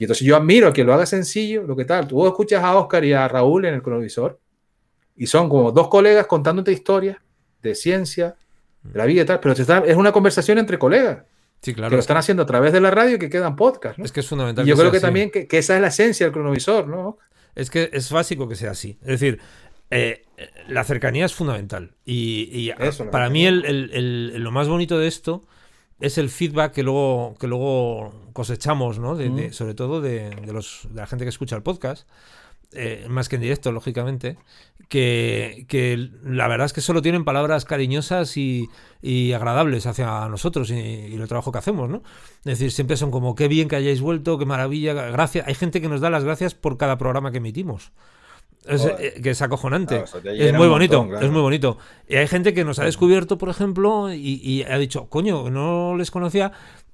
Y 0.00 0.04
entonces 0.04 0.26
yo 0.26 0.36
admiro 0.36 0.66
a 0.66 0.72
quien 0.72 0.86
lo 0.88 0.94
haga 0.94 1.06
sencillo, 1.06 1.62
lo 1.62 1.76
que 1.76 1.84
tal. 1.84 2.08
Tú 2.08 2.26
escuchas 2.26 2.64
a 2.64 2.76
Oscar 2.76 3.04
y 3.04 3.12
a 3.12 3.28
Raúl 3.28 3.66
en 3.66 3.74
el 3.74 3.82
cronovisor, 3.82 4.38
y 5.16 5.26
son 5.28 5.48
como 5.48 5.70
dos 5.70 5.86
colegas 5.88 6.26
contándote 6.26 6.72
historias 6.72 7.18
de 7.62 7.74
ciencia, 7.76 8.34
de 8.82 8.98
la 8.98 9.04
vida 9.06 9.22
y 9.22 9.24
tal, 9.24 9.40
pero 9.40 9.54
es 9.54 9.96
una 9.96 10.12
conversación 10.12 10.58
entre 10.58 10.78
colegas 10.78 11.24
Sí, 11.60 11.70
que 11.72 11.76
claro. 11.76 11.94
lo 11.94 12.00
están 12.00 12.16
haciendo 12.16 12.42
a 12.42 12.46
través 12.46 12.72
de 12.72 12.80
la 12.80 12.90
radio 12.90 13.16
y 13.16 13.18
que 13.20 13.30
quedan 13.30 13.54
podcast. 13.54 13.96
¿no? 13.98 14.04
Es 14.04 14.10
que 14.10 14.18
es 14.20 14.26
fundamental. 14.28 14.66
Y 14.66 14.68
yo 14.70 14.76
creo 14.76 14.90
que 14.90 14.96
así. 14.96 15.06
también 15.06 15.30
que, 15.30 15.46
que 15.46 15.58
esa 15.58 15.76
es 15.76 15.80
la 15.80 15.88
esencia 15.88 16.26
del 16.26 16.32
cronovisor, 16.32 16.88
¿no? 16.88 17.18
Es 17.54 17.70
que 17.70 17.88
es 17.92 18.10
básico 18.10 18.48
que 18.48 18.56
sea 18.56 18.72
así. 18.72 18.98
Es 19.02 19.20
decir, 19.20 19.38
eh, 19.90 20.24
la 20.68 20.82
cercanía 20.82 21.24
es 21.24 21.34
fundamental. 21.34 21.92
Y, 22.04 22.70
Eso, 22.80 23.08
para 23.10 23.30
mí 23.30 23.42
cercanía. 23.44 23.48
el- 23.70 23.90
el- 23.92 24.32
el- 24.34 24.42
lo 24.42 24.50
más 24.50 24.66
bonito 24.66 24.98
de 24.98 25.06
esto 25.06 25.44
es 26.00 26.18
el 26.18 26.30
feedback 26.30 26.72
que 26.72 26.82
luego, 26.82 27.36
que 27.38 27.46
luego 27.46 28.12
cosechamos, 28.32 28.98
¿no? 28.98 29.14
De- 29.14 29.28
de- 29.30 29.52
sobre 29.52 29.74
todo 29.74 30.00
de, 30.00 30.30
de 30.30 30.52
los, 30.52 30.88
de 30.90 30.96
la 31.00 31.06
gente 31.06 31.24
que 31.24 31.28
escucha 31.28 31.54
el 31.54 31.62
podcast. 31.62 32.08
Eh, 32.74 33.06
más 33.08 33.28
que 33.28 33.36
en 33.36 33.42
directo, 33.42 33.72
lógicamente, 33.72 34.36
que, 34.88 35.66
que 35.68 36.10
la 36.24 36.48
verdad 36.48 36.66
es 36.66 36.72
que 36.72 36.80
solo 36.80 37.02
tienen 37.02 37.24
palabras 37.24 37.64
cariñosas 37.64 38.36
y, 38.36 38.68
y 39.00 39.32
agradables 39.32 39.86
hacia 39.86 40.28
nosotros 40.28 40.70
y, 40.70 40.74
y 40.74 41.14
el 41.14 41.28
trabajo 41.28 41.52
que 41.52 41.58
hacemos, 41.58 41.88
¿no? 41.88 42.02
Es 42.38 42.58
decir, 42.58 42.72
siempre 42.72 42.96
son 42.96 43.10
como, 43.10 43.34
qué 43.34 43.48
bien 43.48 43.68
que 43.68 43.76
hayáis 43.76 44.00
vuelto, 44.00 44.38
qué 44.38 44.46
maravilla, 44.46 44.94
gracias. 44.94 45.46
Hay 45.46 45.54
gente 45.54 45.80
que 45.80 45.88
nos 45.88 46.00
da 46.00 46.10
las 46.10 46.24
gracias 46.24 46.54
por 46.54 46.76
cada 46.76 46.98
programa 46.98 47.30
que 47.30 47.38
emitimos. 47.38 47.92
Es, 48.66 48.84
eh, 48.84 49.20
que 49.22 49.30
es 49.30 49.42
acojonante. 49.42 50.04
Es 50.24 50.54
muy 50.54 50.68
bonito, 50.68 50.98
montón, 50.98 51.08
claro. 51.08 51.26
es 51.26 51.32
muy 51.32 51.40
bonito. 51.40 51.78
Y 52.08 52.16
hay 52.16 52.28
gente 52.28 52.54
que 52.54 52.64
nos 52.64 52.78
ha 52.78 52.84
descubierto, 52.84 53.36
por 53.38 53.48
ejemplo, 53.48 54.12
y, 54.12 54.40
y 54.42 54.62
ha 54.62 54.78
dicho, 54.78 55.08
coño, 55.08 55.50
no 55.50 55.96
les 55.96 56.10
conocía, 56.10 56.52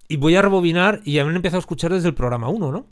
y 0.09 0.17
voy 0.17 0.35
a 0.37 0.43
rebobinar 0.43 1.01
y 1.05 1.19
han 1.19 1.35
empezado 1.37 1.59
a 1.59 1.61
escuchar 1.61 1.93
desde 1.93 2.09
el 2.09 2.15
programa 2.15 2.49
1, 2.49 2.73
¿no? 2.73 2.87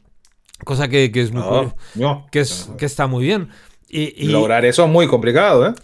Cosa 0.64 0.88
que, 0.88 1.12
que 1.12 1.20
es 1.22 1.32
muy 1.32 1.42
No, 1.42 1.48
curioso, 1.48 1.76
no. 1.96 2.26
que, 2.32 2.40
es, 2.40 2.70
que 2.78 2.86
está 2.86 3.06
muy 3.06 3.24
bien. 3.24 3.48
Y, 3.88 4.24
y- 4.24 4.28
Lograr 4.28 4.64
eso 4.64 4.84
es 4.84 4.90
muy 4.90 5.06
complicado, 5.06 5.66
¿eh? 5.68 5.74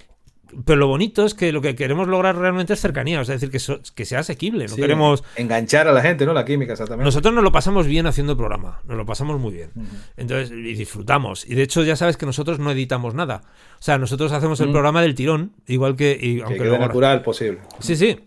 pero 0.66 0.80
lo 0.80 0.86
bonito 0.86 1.24
es 1.24 1.32
que 1.32 1.50
lo 1.50 1.62
que 1.62 1.74
queremos 1.74 2.08
lograr 2.08 2.36
realmente 2.36 2.74
es 2.74 2.80
cercanía, 2.80 3.20
es 3.22 3.28
decir, 3.28 3.50
que, 3.50 3.58
so- 3.58 3.80
que 3.94 4.04
sea 4.04 4.18
asequible. 4.20 4.64
No 4.66 4.74
Sí, 4.74 4.80
queremos. 4.82 5.24
Enganchar 5.36 5.88
a 5.88 5.92
la 5.92 6.02
gente, 6.02 6.26
¿no? 6.26 6.34
La 6.34 6.44
química, 6.44 6.72
exactamente. 6.72 7.04
Nosotros 7.06 7.32
nos 7.32 7.42
lo 7.42 7.52
pasamos 7.52 7.86
bien 7.86 8.06
haciendo 8.06 8.32
el 8.32 8.38
programa, 8.38 8.80
nos 8.86 8.96
lo 8.98 9.06
pasamos 9.06 9.40
muy 9.40 9.52
bien. 9.54 9.70
Entonces, 10.18 10.50
y 10.50 10.74
disfrutamos. 10.74 11.46
Y 11.48 11.54
de 11.54 11.62
hecho, 11.62 11.82
ya 11.84 11.96
sabes 11.96 12.16
que 12.18 12.26
nosotros 12.26 12.58
no 12.58 12.70
editamos 12.70 13.14
nada. 13.14 13.42
O 13.78 13.82
sea, 13.82 13.96
nosotros 13.98 14.30
hacemos 14.32 14.60
el 14.60 14.70
programa 14.72 15.00
del 15.00 15.14
tirón, 15.14 15.52
igual 15.66 15.96
que. 15.96 16.18
y- 16.20 16.36
que 16.36 16.42
aunque 16.42 16.58
quede 16.58 16.68
luego- 16.68 16.86
natural 16.86 17.22
posible. 17.22 17.60
Sí, 17.78 17.96
sí. 17.96 18.18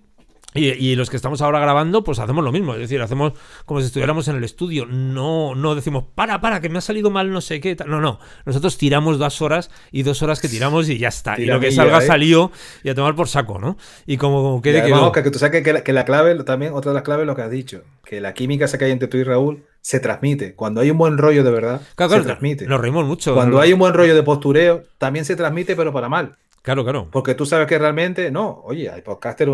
Y, 0.55 0.67
y 0.69 0.95
los 0.95 1.09
que 1.09 1.17
estamos 1.17 1.41
ahora 1.41 1.59
grabando, 1.59 2.03
pues 2.03 2.19
hacemos 2.19 2.43
lo 2.43 2.51
mismo. 2.51 2.73
Es 2.73 2.79
decir, 2.79 3.01
hacemos 3.01 3.33
como 3.65 3.81
si 3.81 3.87
estuviéramos 3.87 4.27
en 4.27 4.37
el 4.37 4.43
estudio. 4.43 4.85
No, 4.85 5.53
no 5.53 5.75
decimos, 5.75 6.05
para, 6.15 6.39
para, 6.39 6.61
que 6.61 6.69
me 6.69 6.77
ha 6.77 6.81
salido 6.81 7.11
mal 7.11 7.31
no 7.31 7.41
sé 7.41 7.59
qué. 7.59 7.75
tal". 7.75 7.89
No, 7.89 7.99
no. 7.99 8.19
Nosotros 8.45 8.77
tiramos 8.77 9.19
dos 9.19 9.41
horas 9.41 9.69
y 9.91 10.03
dos 10.03 10.21
horas 10.23 10.39
que 10.39 10.47
tiramos 10.47 10.89
y 10.89 10.97
ya 10.97 11.09
está. 11.09 11.39
Y 11.39 11.45
lo 11.45 11.59
que 11.59 11.71
salga 11.71 11.99
¿eh? 11.99 12.07
salió 12.07 12.51
y 12.83 12.89
a 12.89 12.95
tomar 12.95 13.15
por 13.15 13.27
saco, 13.27 13.59
¿no? 13.59 13.77
Y 14.05 14.17
como, 14.17 14.41
como 14.41 14.61
quede, 14.61 14.83
quedó. 14.83 15.07
Oscar, 15.07 15.23
que 15.23 15.31
tú 15.31 15.39
sabes 15.39 15.51
que, 15.51 15.63
que 15.63 15.73
la, 15.73 15.83
que 15.83 15.93
la 15.93 16.05
clave, 16.05 16.41
también, 16.43 16.73
otra 16.73 16.91
de 16.91 16.95
las 16.95 17.03
claves 17.03 17.23
es 17.23 17.27
lo 17.27 17.35
que 17.35 17.41
has 17.41 17.51
dicho, 17.51 17.83
que 18.05 18.21
la 18.21 18.33
química 18.33 18.65
esa 18.65 18.77
que 18.77 18.85
hay 18.85 18.91
entre 18.91 19.07
tú 19.07 19.17
y 19.17 19.23
Raúl 19.23 19.65
se 19.81 19.99
transmite. 19.99 20.55
Cuando 20.55 20.81
hay 20.81 20.89
un 20.89 20.97
buen 20.97 21.17
rollo 21.17 21.43
de 21.43 21.51
verdad, 21.51 21.81
Claro, 21.95 22.09
se 22.09 22.15
claro, 22.15 22.23
transmite. 22.23 22.65
Nos 22.65 22.79
reímos 22.79 23.05
mucho. 23.05 23.33
Cuando 23.33 23.59
hay 23.59 23.73
un 23.73 23.79
buen 23.79 23.93
rollo 23.93 24.15
de 24.15 24.23
postureo, 24.23 24.83
también 24.97 25.25
se 25.25 25.35
transmite, 25.35 25.75
pero 25.75 25.93
para 25.93 26.09
mal. 26.09 26.37
Claro, 26.61 26.83
claro. 26.83 27.09
Porque 27.11 27.35
tú 27.35 27.45
sabes 27.45 27.67
que 27.67 27.77
realmente, 27.77 28.31
no, 28.31 28.61
oye, 28.63 28.89
hay 28.89 29.01
podcasters, 29.01 29.51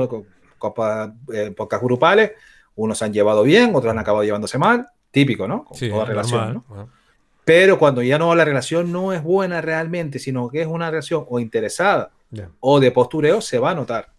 con- 0.61 0.71
copa- 0.73 1.13
eh, 1.33 1.51
podcast 1.51 1.83
grupales, 1.83 2.31
unos 2.75 2.97
se 2.97 3.05
han 3.05 3.13
llevado 3.13 3.43
bien, 3.43 3.75
otros 3.75 3.91
han 3.91 3.99
acabado 3.99 4.23
llevándose 4.23 4.57
mal, 4.57 4.87
típico, 5.11 5.47
¿no? 5.47 5.65
Con 5.65 5.77
Sí, 5.77 5.89
toda 5.89 6.05
relación, 6.05 6.39
normal. 6.39 6.53
¿no? 6.53 6.65
Bueno, 6.67 6.89
Pero 7.43 7.77
cuando 7.79 8.01
ya 8.03 8.17
no 8.19 8.33
la 8.35 8.45
relación 8.45 8.91
no 8.91 9.11
es 9.13 9.23
buena 9.23 9.61
realmente, 9.61 10.19
sino 10.19 10.47
que 10.49 10.61
es 10.61 10.67
una 10.67 10.89
relación 10.91 11.25
o 11.27 11.39
interesada 11.39 12.11
o 12.61 12.79
de 12.79 12.91
postureo, 12.91 13.41
se 13.41 13.59
va 13.59 13.71
a 13.71 13.75
notar. 13.75 14.09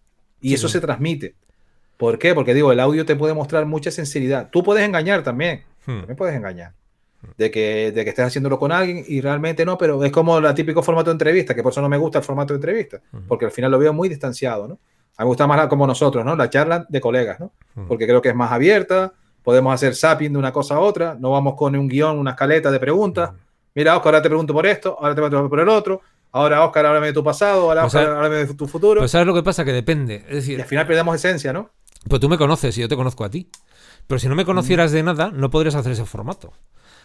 Y 0.41 0.49
Sí, 0.49 0.55
eso 0.55 0.69
se 0.69 0.81
transmite. 0.81 1.35
¿Por 1.97 2.19
qué? 2.19 2.35
Porque 2.35 2.53
digo, 2.53 2.73
el 2.73 2.81
audio 2.81 3.07
te 3.07 3.15
puede 3.17 3.33
mostrar 3.33 3.65
mucha 3.65 3.91
sinceridad. 3.93 4.49
Tú 4.51 4.63
puedes 4.65 4.85
engañar 4.85 5.23
también. 5.23 5.63
Hmm. 5.87 5.99
También 5.99 6.17
puedes 6.17 6.35
engañar. 6.37 6.73
De 7.39 7.53
que, 7.53 7.93
de 7.93 8.03
que 8.03 8.11
estés 8.11 8.27
haciéndolo 8.27 8.59
con 8.59 8.73
alguien 8.73 9.05
y 9.07 9.21
realmente 9.21 9.65
no, 9.65 9.79
pero 9.79 10.03
es 10.05 10.11
como 10.11 10.39
el 10.39 10.55
típico 10.55 10.83
formato 10.83 11.11
de 11.11 11.13
entrevista, 11.15 11.55
que 11.55 11.63
por 11.63 11.71
eso 11.71 11.81
no 11.81 11.89
me 11.89 11.97
gusta 11.97 12.19
el 12.19 12.25
formato 12.25 12.53
de 12.53 12.57
entrevista, 12.57 13.01
Ujú. 13.13 13.23
porque 13.29 13.45
al 13.45 13.53
final 13.53 13.71
lo 13.71 13.79
veo 13.79 13.93
muy 13.93 14.09
distanciado, 14.09 14.67
¿no? 14.67 14.79
A 15.17 15.23
mí 15.23 15.27
me 15.27 15.29
gusta 15.29 15.47
más 15.47 15.57
la- 15.59 15.69
como 15.69 15.87
nosotros, 15.87 16.25
¿no? 16.25 16.35
La 16.37 16.49
charla 16.51 16.87
de 16.89 17.01
colegas, 17.01 17.39
¿no? 17.41 17.53
Ujú. 17.77 17.89
Porque 17.89 18.07
creo 18.07 18.21
que 18.23 18.31
es 18.31 18.35
más 18.35 18.51
abierta, 18.53 19.13
podemos 19.43 19.73
hacer 19.75 19.95
zapping 19.95 20.33
de 20.33 20.39
una 20.39 20.53
cosa 20.53 20.77
a 20.77 20.81
otra, 20.81 21.17
no 21.19 21.31
vamos 21.33 21.55
con 21.57 21.75
un 21.77 21.89
guion, 21.89 22.19
una 22.19 22.31
escaleta 22.33 22.71
de 22.71 22.79
preguntas. 22.81 23.31
Mira, 23.75 23.97
Oscar, 23.97 24.15
ahora 24.15 24.23
te 24.23 24.29
pregunto 24.29 24.53
por 24.53 24.67
esto, 24.67 24.97
ahora 25.01 25.15
te 25.15 25.21
pregunto 25.23 25.49
por 25.49 25.61
el 25.61 25.69
otro, 25.69 26.01
ahora 26.33 26.65
Oscar, 26.65 26.87
háblame 26.87 27.09
de 27.09 27.13
tu 27.13 27.25
pasado, 27.25 27.63
ahora 27.63 27.83
Pues, 27.83 27.95
Oscar, 27.95 28.11
a- 28.11 28.17
háblame 28.17 28.37
de 28.37 28.55
tu 28.55 28.67
futuro. 28.67 29.01
Pues 29.01 29.11
sabes 29.11 29.27
lo 29.27 29.35
que 29.35 29.43
pasa, 29.43 29.65
que 29.65 29.73
depende. 29.73 30.17
Es 30.29 30.31
y 30.31 30.35
decir, 30.35 30.61
al 30.61 30.67
final 30.67 30.87
perdemos 30.87 31.15
esencia, 31.15 31.53
¿no? 31.53 31.71
pues 32.09 32.21
tú 32.21 32.29
me 32.29 32.37
conoces 32.37 32.77
y 32.77 32.81
yo 32.81 32.89
te 32.89 32.97
conozco 32.97 33.23
a 33.25 33.31
ti. 33.31 33.49
Pero 34.09 34.19
si 34.19 34.29
no 34.29 34.35
me 34.35 34.45
conocieras 34.45 34.91
de 34.91 35.03
nada, 35.05 35.31
no 35.33 35.51
podrías 35.51 35.77
hacer 35.77 35.93
ese 35.93 36.05
formato. 36.05 36.53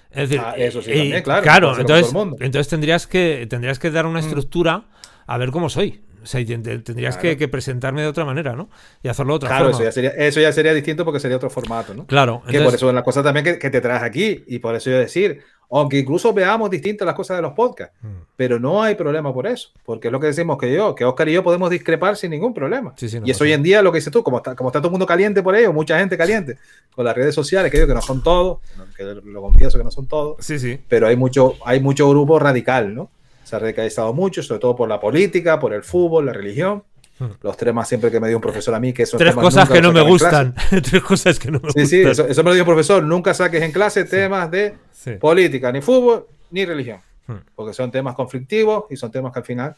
Es 0.10 0.30
decir, 0.30 0.42
Ah, 0.44 0.56
eso 0.58 0.82
sí, 0.82 0.90
eh, 0.92 0.98
también, 0.98 1.24
claro, 1.24 1.44
Claro, 1.44 1.80
entonces, 1.80 2.12
entonces 2.40 2.68
tendrías 2.68 3.06
que 3.06 3.46
tendrías 3.50 3.78
que 3.78 3.92
dar 3.92 4.06
una 4.08 4.20
Mm. 4.20 4.24
estructura 4.24 4.86
a 5.28 5.38
ver 5.38 5.52
cómo 5.52 5.70
soy. 5.70 6.04
O 6.28 6.30
sea, 6.30 6.46
tendrías 6.46 7.16
Claro. 7.16 7.22
que, 7.22 7.38
que 7.38 7.48
presentarme 7.48 8.02
de 8.02 8.08
otra 8.08 8.26
manera, 8.26 8.54
¿no? 8.54 8.70
Y 9.02 9.08
hacerlo 9.08 9.34
de 9.34 9.36
otra 9.38 9.50
Claro, 9.50 9.66
forma. 9.72 9.78
eso 9.78 9.84
ya, 9.86 9.92
sería, 9.94 10.10
eso 10.12 10.42
ya 10.42 10.52
sería 10.52 10.74
distinto 10.74 11.06
porque 11.06 11.22
sería 11.22 11.38
otro 11.38 11.50
formato, 11.50 11.94
¿no? 11.94 12.06
Claro, 12.06 12.44
que 12.50 12.60
por 12.60 12.76
eso 12.76 12.90
es 12.90 12.94
la 12.96 13.04
cosa 13.04 13.24
también 13.24 13.46
que, 13.46 13.58
que 13.58 13.70
te 13.70 13.80
traes 13.80 14.04
aquí 14.04 14.44
y 14.48 14.60
por 14.60 14.76
eso 14.76 14.90
yo 14.90 15.00
decir, 15.00 15.40
aunque 15.70 16.00
incluso 16.00 16.34
veamos 16.34 16.70
distintas 16.70 17.06
las 17.06 17.16
cosas 17.16 17.38
de 17.38 17.42
los 17.42 17.54
podcasts, 17.54 17.96
Mm. 18.02 18.08
pero 18.36 18.60
no 18.60 18.84
hay 18.84 18.96
problema 18.96 19.34
por 19.34 19.48
eso, 19.48 19.70
porque 19.86 20.08
es 20.10 20.12
lo 20.12 20.20
que 20.20 20.28
decimos 20.28 20.58
que 20.58 20.74
yo, 20.74 20.96
que 20.96 21.04
Oscar 21.06 21.28
y 21.30 21.34
yo 21.34 21.44
podemos 21.44 21.70
discrepar 21.70 22.16
sin 22.18 22.32
ningún 22.32 22.54
problema. 22.54 22.94
Sí, 22.98 23.08
sí, 23.10 23.20
no 23.20 23.26
y 23.28 23.32
eso 23.32 23.44
hoy 23.46 23.54
en 23.54 23.64
día 23.64 23.82
lo 23.82 23.92
que 23.92 23.98
dices 23.98 24.12
tú, 24.14 24.24
como 24.24 24.38
está, 24.38 24.56
como 24.56 24.70
está 24.70 24.80
todo 24.80 24.88
el 24.90 24.92
mundo 24.92 25.06
caliente 25.06 25.42
por 25.44 25.56
ello, 25.56 25.72
mucha 25.74 25.98
gente 26.00 26.18
caliente 26.18 26.58
con 26.96 27.06
las 27.06 27.16
redes 27.16 27.34
sociales, 27.36 27.72
que 27.72 27.78
digo 27.78 27.88
que 27.88 27.94
no 27.94 28.02
son 28.02 28.22
todos, 28.24 28.60
que 28.98 29.04
lo 29.04 29.42
confieso 29.42 29.78
que 29.78 29.84
no 29.84 29.92
son 29.92 30.08
todos, 30.08 30.38
Sí, 30.46 30.58
sí. 30.60 30.80
pero 30.90 31.08
hay 31.08 31.16
mucho, 31.16 31.56
hay 31.66 31.80
mucho 31.80 32.10
grupo 32.10 32.38
radical, 32.40 32.94
¿no? 32.94 33.10
Se 33.48 33.56
ha 33.56 33.60
radicalizado 33.60 34.14
mucho, 34.14 34.44
sobre 34.44 34.60
todo 34.60 34.76
por 34.76 34.90
la 34.90 35.00
política, 35.00 35.58
por 35.58 35.74
el 35.74 35.82
fútbol, 35.84 36.26
la 36.26 36.34
religión. 36.34 36.84
Hmm. 37.18 37.28
Los 37.42 37.56
temas 37.56 37.88
siempre 37.88 38.12
que 38.12 38.20
me 38.20 38.28
dio 38.28 38.36
un 38.38 38.42
profesor 38.42 38.76
a 38.76 38.80
mí, 38.80 38.92
que 38.92 39.04
esos 39.04 39.18
Tres 39.18 39.32
temas 39.32 39.46
cosas 39.46 39.64
nunca 39.70 39.74
que 39.76 39.82
no 39.82 39.94
me 39.94 40.02
gustan. 40.02 40.54
Tres 40.84 41.02
cosas 41.02 41.40
que 41.40 41.50
no 41.50 41.60
me 41.64 41.72
Sí, 41.72 41.80
gustan. 41.80 41.88
sí, 41.88 42.02
eso, 42.02 42.28
eso 42.28 42.44
me 42.44 42.50
lo 42.50 42.56
dijo 42.56 42.64
el 42.70 42.76
profesor. 42.76 43.02
Nunca 43.04 43.34
saques 43.34 43.62
en 43.64 43.72
clase 43.72 44.04
temas 44.04 44.52
de 44.52 44.76
Sí. 44.92 45.12
política, 45.14 45.72
ni 45.72 45.80
fútbol, 45.82 46.28
ni 46.52 46.66
religión. 46.66 47.00
Hmm. 47.26 47.38
Porque 47.56 47.74
son 47.74 47.90
temas 47.90 48.16
conflictivos 48.16 48.84
y 48.90 48.98
son 48.98 49.12
temas 49.12 49.32
que 49.32 49.40
al 49.40 49.46
final 49.46 49.76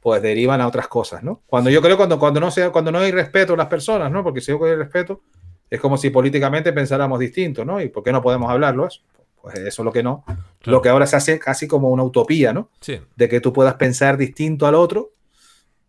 pues 0.00 0.22
derivan 0.22 0.60
a 0.60 0.68
otras 0.68 0.86
cosas, 0.86 1.24
¿no? 1.24 1.42
Cuando 1.48 1.70
yo 1.70 1.82
creo 1.82 1.96
cuando, 1.96 2.20
cuando, 2.20 2.38
no, 2.38 2.52
sea, 2.52 2.70
cuando 2.70 2.92
no 2.92 3.00
hay 3.00 3.10
respeto 3.10 3.54
a 3.54 3.56
las 3.56 3.66
personas, 3.66 4.12
¿no? 4.12 4.22
Porque 4.22 4.40
si 4.40 4.52
yo 4.52 4.64
hay 4.64 4.76
respeto, 4.76 5.22
es 5.68 5.80
como 5.80 5.98
si 5.98 6.10
políticamente 6.10 6.72
pensáramos 6.72 7.18
distinto, 7.18 7.64
¿no? 7.64 7.80
¿Y 7.80 7.88
por 7.88 8.04
qué 8.04 8.12
no 8.12 8.22
podemos 8.22 8.48
hablarlo? 8.48 8.86
Eso? 8.86 9.00
Pues 9.42 9.56
eso 9.58 9.82
es 9.82 9.84
lo 9.84 9.92
que 9.92 10.02
no. 10.02 10.24
Lo 10.64 10.82
que 10.82 10.88
ahora 10.88 11.06
se 11.06 11.16
hace 11.16 11.38
casi 11.38 11.66
como 11.68 11.88
una 11.90 12.02
utopía, 12.02 12.52
¿no? 12.52 12.70
Sí. 12.80 13.00
De 13.16 13.28
que 13.28 13.40
tú 13.40 13.52
puedas 13.52 13.74
pensar 13.74 14.16
distinto 14.18 14.66
al 14.66 14.74
otro 14.74 15.12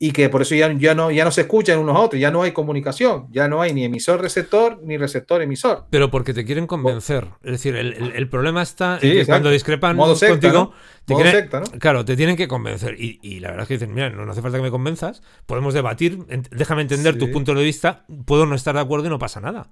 y 0.02 0.12
que 0.14 0.30
por 0.30 0.42
eso 0.42 0.56
ya, 0.56 0.72
ya, 0.72 0.96
no, 0.96 1.12
ya 1.12 1.26
no 1.26 1.32
se 1.32 1.42
escuchan 1.42 1.78
unos 1.78 1.94
a 1.98 2.00
otros, 2.00 2.22
ya 2.22 2.32
no 2.32 2.42
hay 2.44 2.54
comunicación, 2.54 3.28
ya 3.32 3.50
no 3.50 3.62
hay 3.62 3.74
ni 3.74 3.84
emisor-receptor 3.84 4.80
ni 4.82 4.96
receptor-emisor. 4.98 5.88
Pero 5.90 6.10
porque 6.10 6.34
te 6.34 6.46
quieren 6.46 6.68
convencer. 6.68 7.28
Es 7.44 7.52
decir, 7.52 7.76
el, 7.76 7.92
el, 7.94 8.12
el 8.14 8.30
problema 8.30 8.62
está 8.62 8.98
Sí, 9.02 9.08
en 9.08 9.14
que 9.18 9.26
cuando 9.26 9.50
discrepan 9.50 9.98
Modo 9.98 10.16
secta, 10.16 10.32
contigo, 10.36 10.54
¿no? 10.54 10.72
te 11.04 11.14
Modo 11.16 11.24
quieren- 11.24 11.42
secta, 11.42 11.60
¿no? 11.60 11.66
claro, 11.80 12.06
te 12.06 12.16
tienen 12.16 12.38
que 12.38 12.48
convencer. 12.48 12.96
Y, 12.98 13.20
y 13.22 13.42
la 13.42 13.50
verdad 13.50 13.64
es 13.64 13.68
que 13.68 13.74
dicen, 13.74 13.94
mira, 13.94 14.10
no, 14.10 14.26
no 14.26 14.32
hace 14.32 14.42
falta 14.42 14.58
que 14.58 14.64
me 14.64 14.72
convenzas, 14.72 15.22
podemos 15.46 15.74
debatir, 15.74 16.20
en- 16.30 16.44
déjame 16.50 16.84
entender 16.84 17.16
Sí. 17.16 17.20
tu 17.20 17.32
punto 17.32 17.54
de 17.54 17.64
vista, 17.64 18.06
puedo 18.26 18.46
no 18.46 18.56
estar 18.56 18.76
de 18.76 18.82
acuerdo 18.82 19.08
y 19.08 19.10
no 19.10 19.20
pasa 19.20 19.42
nada. 19.42 19.70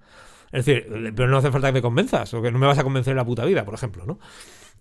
Es 0.51 0.65
decir, 0.65 1.13
pero 1.15 1.27
no 1.29 1.37
hace 1.37 1.51
falta 1.51 1.67
que 1.67 1.73
me 1.73 1.81
convenzas, 1.81 2.33
o 2.33 2.41
que 2.41 2.51
no 2.51 2.59
me 2.59 2.67
vas 2.67 2.77
a 2.79 2.83
convencer 2.83 3.11
en 3.11 3.17
la 3.17 3.25
puta 3.25 3.43
vida, 3.45 3.65
por 3.65 3.73
ejemplo, 3.73 4.05
¿no? 4.05 4.19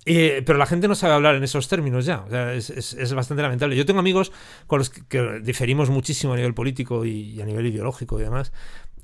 Eh, 0.05 0.41
pero 0.45 0.57
la 0.57 0.65
gente 0.65 0.87
no 0.87 0.95
sabe 0.95 1.13
hablar 1.13 1.35
en 1.35 1.43
esos 1.43 1.67
términos 1.67 2.05
ya. 2.05 2.21
O 2.21 2.29
sea, 2.29 2.53
es, 2.53 2.69
es- 2.69 2.93
es 2.93 3.13
bastante 3.13 3.43
lamentable. 3.43 3.75
Yo 3.75 3.85
tengo 3.85 3.99
amigos 3.99 4.31
con 4.65 4.79
los 4.79 4.89
que, 4.89 5.01
que 5.07 5.39
diferimos 5.41 5.89
muchísimo 5.89 6.33
a 6.33 6.35
nivel 6.37 6.53
político 6.53 7.03
y, 7.05 7.31
y 7.31 7.41
a 7.41 7.45
nivel 7.45 7.65
ideológico 7.67 8.19
y 8.19 8.23
demás. 8.23 8.53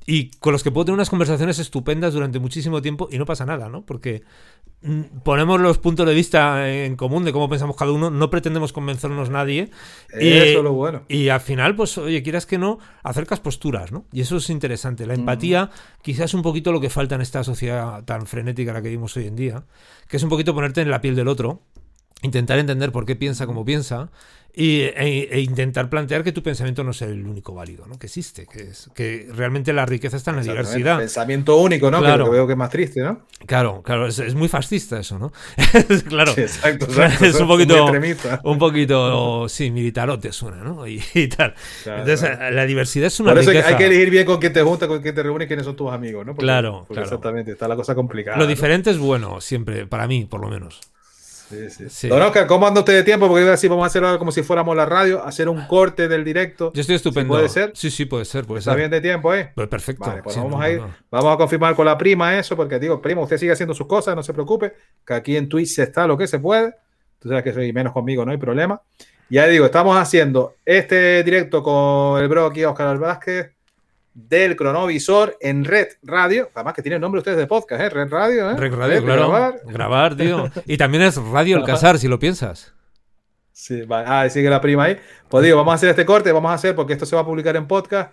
Y 0.06 0.30
con 0.32 0.52
los 0.52 0.62
que 0.62 0.70
puedo 0.70 0.84
tener 0.84 0.94
unas 0.96 1.08
conversaciones 1.08 1.58
estupendas 1.58 2.12
durante 2.12 2.38
muchísimo 2.38 2.82
tiempo 2.82 3.08
y 3.10 3.16
no 3.18 3.24
pasa 3.24 3.46
nada, 3.46 3.70
¿no? 3.70 3.86
Porque 3.86 4.22
mm, 4.82 5.20
ponemos 5.24 5.58
los 5.60 5.78
puntos 5.78 6.06
de 6.06 6.12
vista 6.12 6.70
en 6.70 6.96
común 6.96 7.24
de 7.24 7.32
cómo 7.32 7.48
pensamos 7.48 7.74
cada 7.74 7.90
uno, 7.90 8.10
no 8.10 8.28
pretendemos 8.28 8.74
convencernos 8.74 9.30
nadie. 9.30 9.70
y- 10.20 10.28
Eso 10.28 10.58
es 10.58 10.62
lo 10.64 10.74
bueno. 10.74 11.04
y 11.08 11.30
al 11.30 11.40
final, 11.40 11.74
pues, 11.74 11.96
oye, 11.96 12.22
quieras 12.22 12.44
que 12.44 12.58
no, 12.58 12.78
acercas 13.02 13.40
posturas, 13.40 13.92
¿no? 13.92 14.04
Y 14.12 14.20
eso 14.20 14.36
es 14.36 14.50
interesante. 14.50 15.06
La 15.06 15.14
empatía, 15.14 15.70
quizás 16.02 16.26
es 16.26 16.34
un 16.34 16.42
poquito 16.42 16.70
lo 16.70 16.80
que 16.82 16.90
falta 16.90 17.14
en 17.14 17.22
esta 17.22 17.42
sociedad 17.42 18.04
tan 18.04 18.26
frenética 18.26 18.72
en 18.72 18.74
la 18.74 18.82
que 18.82 18.88
vivimos 18.90 19.16
hoy 19.16 19.26
en 19.26 19.36
día, 19.36 19.64
que 20.06 20.18
es 20.18 20.22
un 20.22 20.28
poquito 20.28 20.54
ponerte 20.54 20.82
en 20.82 20.90
la 20.90 21.00
piel 21.00 21.14
del 21.16 21.28
otro, 21.28 21.62
intentar 22.20 22.58
entender 22.58 22.92
por 22.92 23.06
qué 23.06 23.16
piensa 23.16 23.46
como 23.46 23.64
piensa 23.64 24.10
y, 24.56 24.82
e, 24.82 25.28
e 25.32 25.40
intentar 25.40 25.90
plantear 25.90 26.22
que 26.22 26.30
tu 26.30 26.42
pensamiento 26.42 26.84
no 26.84 26.92
es 26.92 27.02
el 27.02 27.26
único 27.26 27.54
válido, 27.54 27.86
¿no? 27.86 27.98
Que 27.98 28.06
existe, 28.06 28.46
que, 28.46 28.62
es, 28.62 28.88
que 28.94 29.28
realmente 29.34 29.72
la 29.72 29.84
riqueza 29.84 30.16
está 30.16 30.30
en 30.30 30.36
la 30.36 30.42
diversidad. 30.42 30.98
Pensamiento 30.98 31.56
único, 31.56 31.90
¿no? 31.90 31.98
Que 31.98 32.04
Claro. 32.06 32.24
lo 32.26 32.30
que 32.30 32.36
veo 32.36 32.46
que 32.46 32.52
es 32.52 32.58
más 32.58 32.70
triste, 32.70 33.00
¿no? 33.02 33.22
Claro, 33.46 33.82
claro, 33.82 34.06
es, 34.06 34.18
es 34.20 34.34
muy 34.36 34.48
fascista 34.48 35.00
eso, 35.00 35.18
¿no? 35.18 35.32
claro. 36.08 36.32
Sí, 36.34 36.42
exacto, 36.42 36.84
exacto. 36.86 37.24
es 37.26 37.40
un 37.40 37.48
poquito, 37.48 37.86
un 38.44 38.58
poquito, 38.58 39.48
sí, 39.48 39.70
militarote 39.72 40.30
suena, 40.32 40.58
¿no? 40.62 40.86
Y, 40.86 41.02
y 41.14 41.26
tal. 41.28 41.54
Claro, 41.82 42.00
Entonces, 42.02 42.30
claro. 42.30 42.54
la 42.54 42.66
diversidad 42.66 43.06
es 43.08 43.18
una 43.20 43.32
Por 43.32 43.40
eso 43.40 43.50
hay 43.50 43.56
que- 43.56 43.60
riqueza. 43.62 43.76
hay 43.76 43.78
que 43.78 43.86
elegir 43.86 44.10
bien 44.10 44.24
con 44.26 44.38
quién 44.38 44.52
te 44.52 44.62
juntas, 44.62 44.88
con 44.88 45.02
quién 45.02 45.14
te 45.14 45.22
reúnes, 45.24 45.48
quiénes 45.48 45.66
son 45.66 45.74
tus 45.74 45.90
amigos, 45.90 46.24
¿no? 46.24 46.32
Porque- 46.32 46.44
Claro, 46.46 46.84
porque. 46.86 47.02
Exactamente, 47.02 47.50
está 47.52 47.66
la 47.66 47.74
cosa 47.76 47.94
complicada. 47.94 48.36
Lo 48.36 48.44
¿no? 48.44 48.48
diferente 48.48 48.90
es 48.90 48.98
bueno, 48.98 49.40
siempre, 49.40 49.86
para 49.86 50.06
mí, 50.06 50.26
por 50.26 50.40
lo 50.40 50.48
menos. 50.48 50.80
Sí, 51.48 51.70
sí. 51.70 51.84
Sí. 51.88 52.08
Don 52.08 52.20
Oscar, 52.22 52.46
¿cómo 52.46 52.66
anda 52.66 52.80
usted 52.80 52.94
de 52.94 53.02
tiempo? 53.02 53.28
Porque 53.28 53.42
iba 53.42 53.50
a 53.50 53.52
decir, 53.52 53.68
vamos 53.70 53.84
a 53.84 53.86
hacerlo 53.86 54.18
como 54.18 54.32
si 54.32 54.42
fuéramos 54.42 54.74
la 54.76 54.86
radio, 54.86 55.24
hacer 55.24 55.48
un 55.48 55.66
corte 55.66 56.08
del 56.08 56.24
directo. 56.24 56.72
Yo 56.74 56.80
estoy 56.80 56.96
estupendo. 56.96 57.34
¿Puede 57.34 57.48
ser? 57.48 57.72
Sí, 57.74 57.90
sí, 57.90 58.06
puede 58.06 58.24
ser. 58.24 58.44
Puede 58.44 58.60
¿Está 58.60 58.72
ser. 58.72 58.78
bien 58.78 58.90
de 58.90 59.00
tiempo, 59.00 59.34
eh? 59.34 59.52
Pues 59.54 59.68
perfecto. 59.68 60.04
Vale, 60.08 60.22
pues 60.22 60.34
Sí, 60.34 60.40
vamos 60.40 60.58
no, 60.58 60.62
a 60.64 60.70
ir. 60.70 60.78
no, 60.80 60.86
no. 60.86 60.94
Vamos 61.10 61.34
a 61.34 61.36
confirmar 61.36 61.74
con 61.74 61.86
la 61.86 61.98
prima 61.98 62.38
eso, 62.38 62.56
porque 62.56 62.78
digo, 62.78 63.00
prima, 63.02 63.20
usted 63.20 63.36
sigue 63.38 63.52
haciendo 63.52 63.74
sus 63.74 63.86
cosas, 63.86 64.16
no 64.16 64.22
se 64.22 64.32
preocupe, 64.32 64.72
que 65.06 65.14
aquí 65.14 65.36
en 65.36 65.48
Twitch 65.48 65.68
se 65.68 65.82
está 65.84 66.06
lo 66.06 66.16
que 66.16 66.26
se 66.26 66.38
puede. 66.38 66.74
Tú 67.18 67.28
sabes 67.28 67.44
que 67.44 67.52
soy 67.52 67.72
menos 67.72 67.92
conmigo, 67.92 68.24
no 68.24 68.32
hay 68.32 68.38
problema. 68.38 68.80
Ya 69.30 69.46
digo, 69.46 69.64
estamos 69.64 69.96
haciendo 69.96 70.56
este 70.66 71.22
directo 71.24 71.62
con 71.62 72.22
el 72.22 72.28
bro 72.28 72.46
aquí, 72.46 72.64
Oscar 72.64 72.98
Vázquez, 72.98 73.52
del 74.14 74.56
cronovisor 74.56 75.36
en 75.40 75.64
Red 75.64 75.88
Radio. 76.02 76.48
Además 76.54 76.74
que 76.74 76.82
tiene 76.82 76.96
el 76.96 77.00
nombre 77.00 77.18
ustedes 77.18 77.36
de 77.36 77.46
podcast, 77.46 77.82
¿eh? 77.82 77.90
Red 77.90 78.08
Radio, 78.08 78.50
¿eh? 78.50 78.56
Rec 78.56 78.72
Radio, 78.72 78.94
Red, 78.94 79.04
claro. 79.04 79.28
grabar. 79.28 79.60
Grabar. 79.66 80.16
tío. 80.16 80.50
Y 80.66 80.76
también 80.76 81.02
es 81.02 81.16
Radio 81.16 81.56
El 81.56 81.64
Casar, 81.64 81.98
si 81.98 82.08
lo 82.08 82.18
piensas. 82.18 82.72
Sí, 83.52 83.82
vale. 83.82 84.06
Ah, 84.08 84.28
sigue 84.30 84.48
la 84.48 84.60
prima 84.60 84.84
ahí. 84.84 84.98
Pues 85.28 85.44
digo, 85.44 85.56
vamos 85.56 85.72
a 85.72 85.74
hacer 85.74 85.90
este 85.90 86.06
corte, 86.06 86.32
vamos 86.32 86.50
a 86.50 86.54
hacer, 86.54 86.74
porque 86.74 86.92
esto 86.92 87.06
se 87.06 87.14
va 87.14 87.22
a 87.22 87.24
publicar 87.24 87.54
en 87.56 87.66
podcast, 87.66 88.12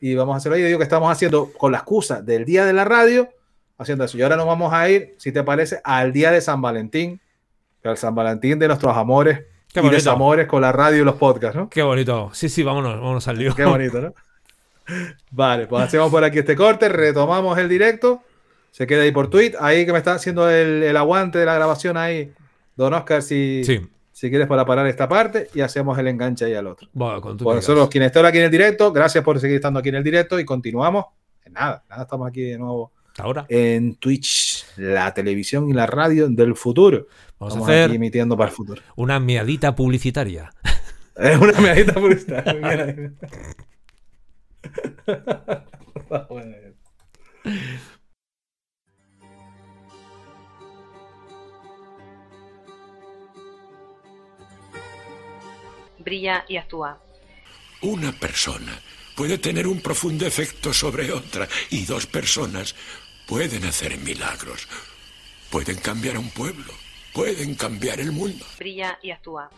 y 0.00 0.14
vamos 0.14 0.34
a 0.34 0.36
hacerlo 0.38 0.56
ahí. 0.56 0.62
Digo 0.62 0.78
que 0.78 0.84
estamos 0.84 1.10
haciendo 1.10 1.50
con 1.52 1.72
la 1.72 1.78
excusa 1.78 2.22
del 2.22 2.44
día 2.44 2.64
de 2.64 2.72
la 2.72 2.84
radio, 2.84 3.28
haciendo 3.76 4.04
eso. 4.04 4.16
Y 4.16 4.22
ahora 4.22 4.36
nos 4.36 4.46
vamos 4.46 4.72
a 4.72 4.88
ir, 4.88 5.14
si 5.18 5.32
te 5.32 5.42
parece, 5.42 5.80
al 5.84 6.12
día 6.12 6.30
de 6.30 6.40
San 6.40 6.62
Valentín, 6.62 7.20
al 7.84 7.96
San 7.96 8.14
Valentín 8.14 8.58
de 8.58 8.66
nuestros 8.66 8.96
amores 8.96 9.42
Qué 9.72 9.80
y 9.80 9.88
desamores 9.88 10.46
con 10.46 10.62
la 10.62 10.72
radio 10.72 11.02
y 11.02 11.04
los 11.04 11.16
podcasts, 11.16 11.56
¿no? 11.56 11.68
Qué 11.68 11.82
bonito. 11.82 12.30
Sí, 12.32 12.48
sí, 12.48 12.62
vámonos, 12.62 12.94
vámonos 12.94 13.28
al 13.28 13.38
lío. 13.38 13.54
Qué 13.54 13.64
bonito, 13.64 14.00
¿no? 14.00 14.14
Vale, 15.30 15.66
pues 15.66 15.84
hacemos 15.84 16.10
por 16.10 16.24
aquí 16.24 16.38
este 16.38 16.56
corte, 16.56 16.88
retomamos 16.88 17.58
el 17.58 17.68
directo, 17.68 18.22
se 18.70 18.86
queda 18.86 19.02
ahí 19.02 19.12
por 19.12 19.28
tweet, 19.28 19.52
ahí 19.60 19.84
que 19.86 19.92
me 19.92 19.98
está 19.98 20.12
haciendo 20.14 20.48
el, 20.50 20.82
el 20.82 20.96
aguante 20.96 21.38
de 21.38 21.46
la 21.46 21.54
grabación 21.54 21.96
ahí, 21.96 22.32
don 22.76 22.94
Oscar, 22.94 23.22
si, 23.22 23.62
Sí. 23.64 23.80
si 24.12 24.30
quieres 24.30 24.46
para 24.48 24.64
parar 24.64 24.86
esta 24.86 25.08
parte 25.08 25.48
y 25.54 25.60
hacemos 25.60 25.98
el 25.98 26.06
enganche 26.08 26.44
ahí 26.46 26.54
al 26.54 26.66
otro. 26.66 26.88
Bueno, 26.92 27.20
con 27.20 27.36
tu 27.36 27.44
Por 27.44 27.56
nosotros, 27.56 27.88
quienes 27.88 28.06
están 28.08 28.24
aquí 28.26 28.38
en 28.38 28.44
el 28.44 28.50
directo, 28.50 28.92
gracias 28.92 29.22
por 29.24 29.38
seguir 29.40 29.56
estando 29.56 29.80
aquí 29.80 29.88
en 29.90 29.96
el 29.96 30.04
directo 30.04 30.38
y 30.40 30.44
continuamos. 30.44 31.06
Nada, 31.50 31.82
nada, 31.88 32.02
estamos 32.02 32.28
aquí 32.28 32.42
de 32.42 32.58
nuevo 32.58 32.92
Ahora 33.20 33.46
en 33.48 33.96
Twitch, 33.96 34.64
la 34.76 35.12
televisión 35.12 35.68
y 35.68 35.72
la 35.72 35.86
radio 35.86 36.28
del 36.28 36.54
futuro. 36.54 37.08
vamos 37.38 37.54
Estamos 37.54 37.68
a 37.68 37.72
hacer 37.72 37.84
aquí 37.86 37.96
emitiendo 37.96 38.36
para 38.36 38.50
el 38.50 38.54
futuro. 38.56 38.80
una 38.96 39.18
miadita 39.18 39.74
publicitaria. 39.74 40.52
Es 41.16 41.36
una 41.36 41.60
medallita 41.60 41.94
publicitaria. 41.94 43.12
Bueno, 46.30 46.56
Brilla 55.98 56.44
y 56.48 56.56
actúa. 56.56 56.98
Una 57.82 58.12
persona 58.12 58.80
puede 59.14 59.38
tener 59.38 59.66
un 59.66 59.80
profundo 59.80 60.26
efecto 60.26 60.72
sobre 60.72 61.12
otra 61.12 61.46
y 61.70 61.84
dos 61.84 62.06
personas 62.06 62.74
pueden 63.26 63.64
hacer 63.64 63.98
milagros. 63.98 64.66
Pueden 65.50 65.76
cambiar 65.76 66.16
a 66.16 66.20
un 66.20 66.30
pueblo, 66.30 66.72
pueden 67.12 67.54
cambiar 67.54 68.00
el 68.00 68.12
mundo. 68.12 68.46
Brilla 68.58 68.98
y 69.02 69.10
actúa. 69.10 69.50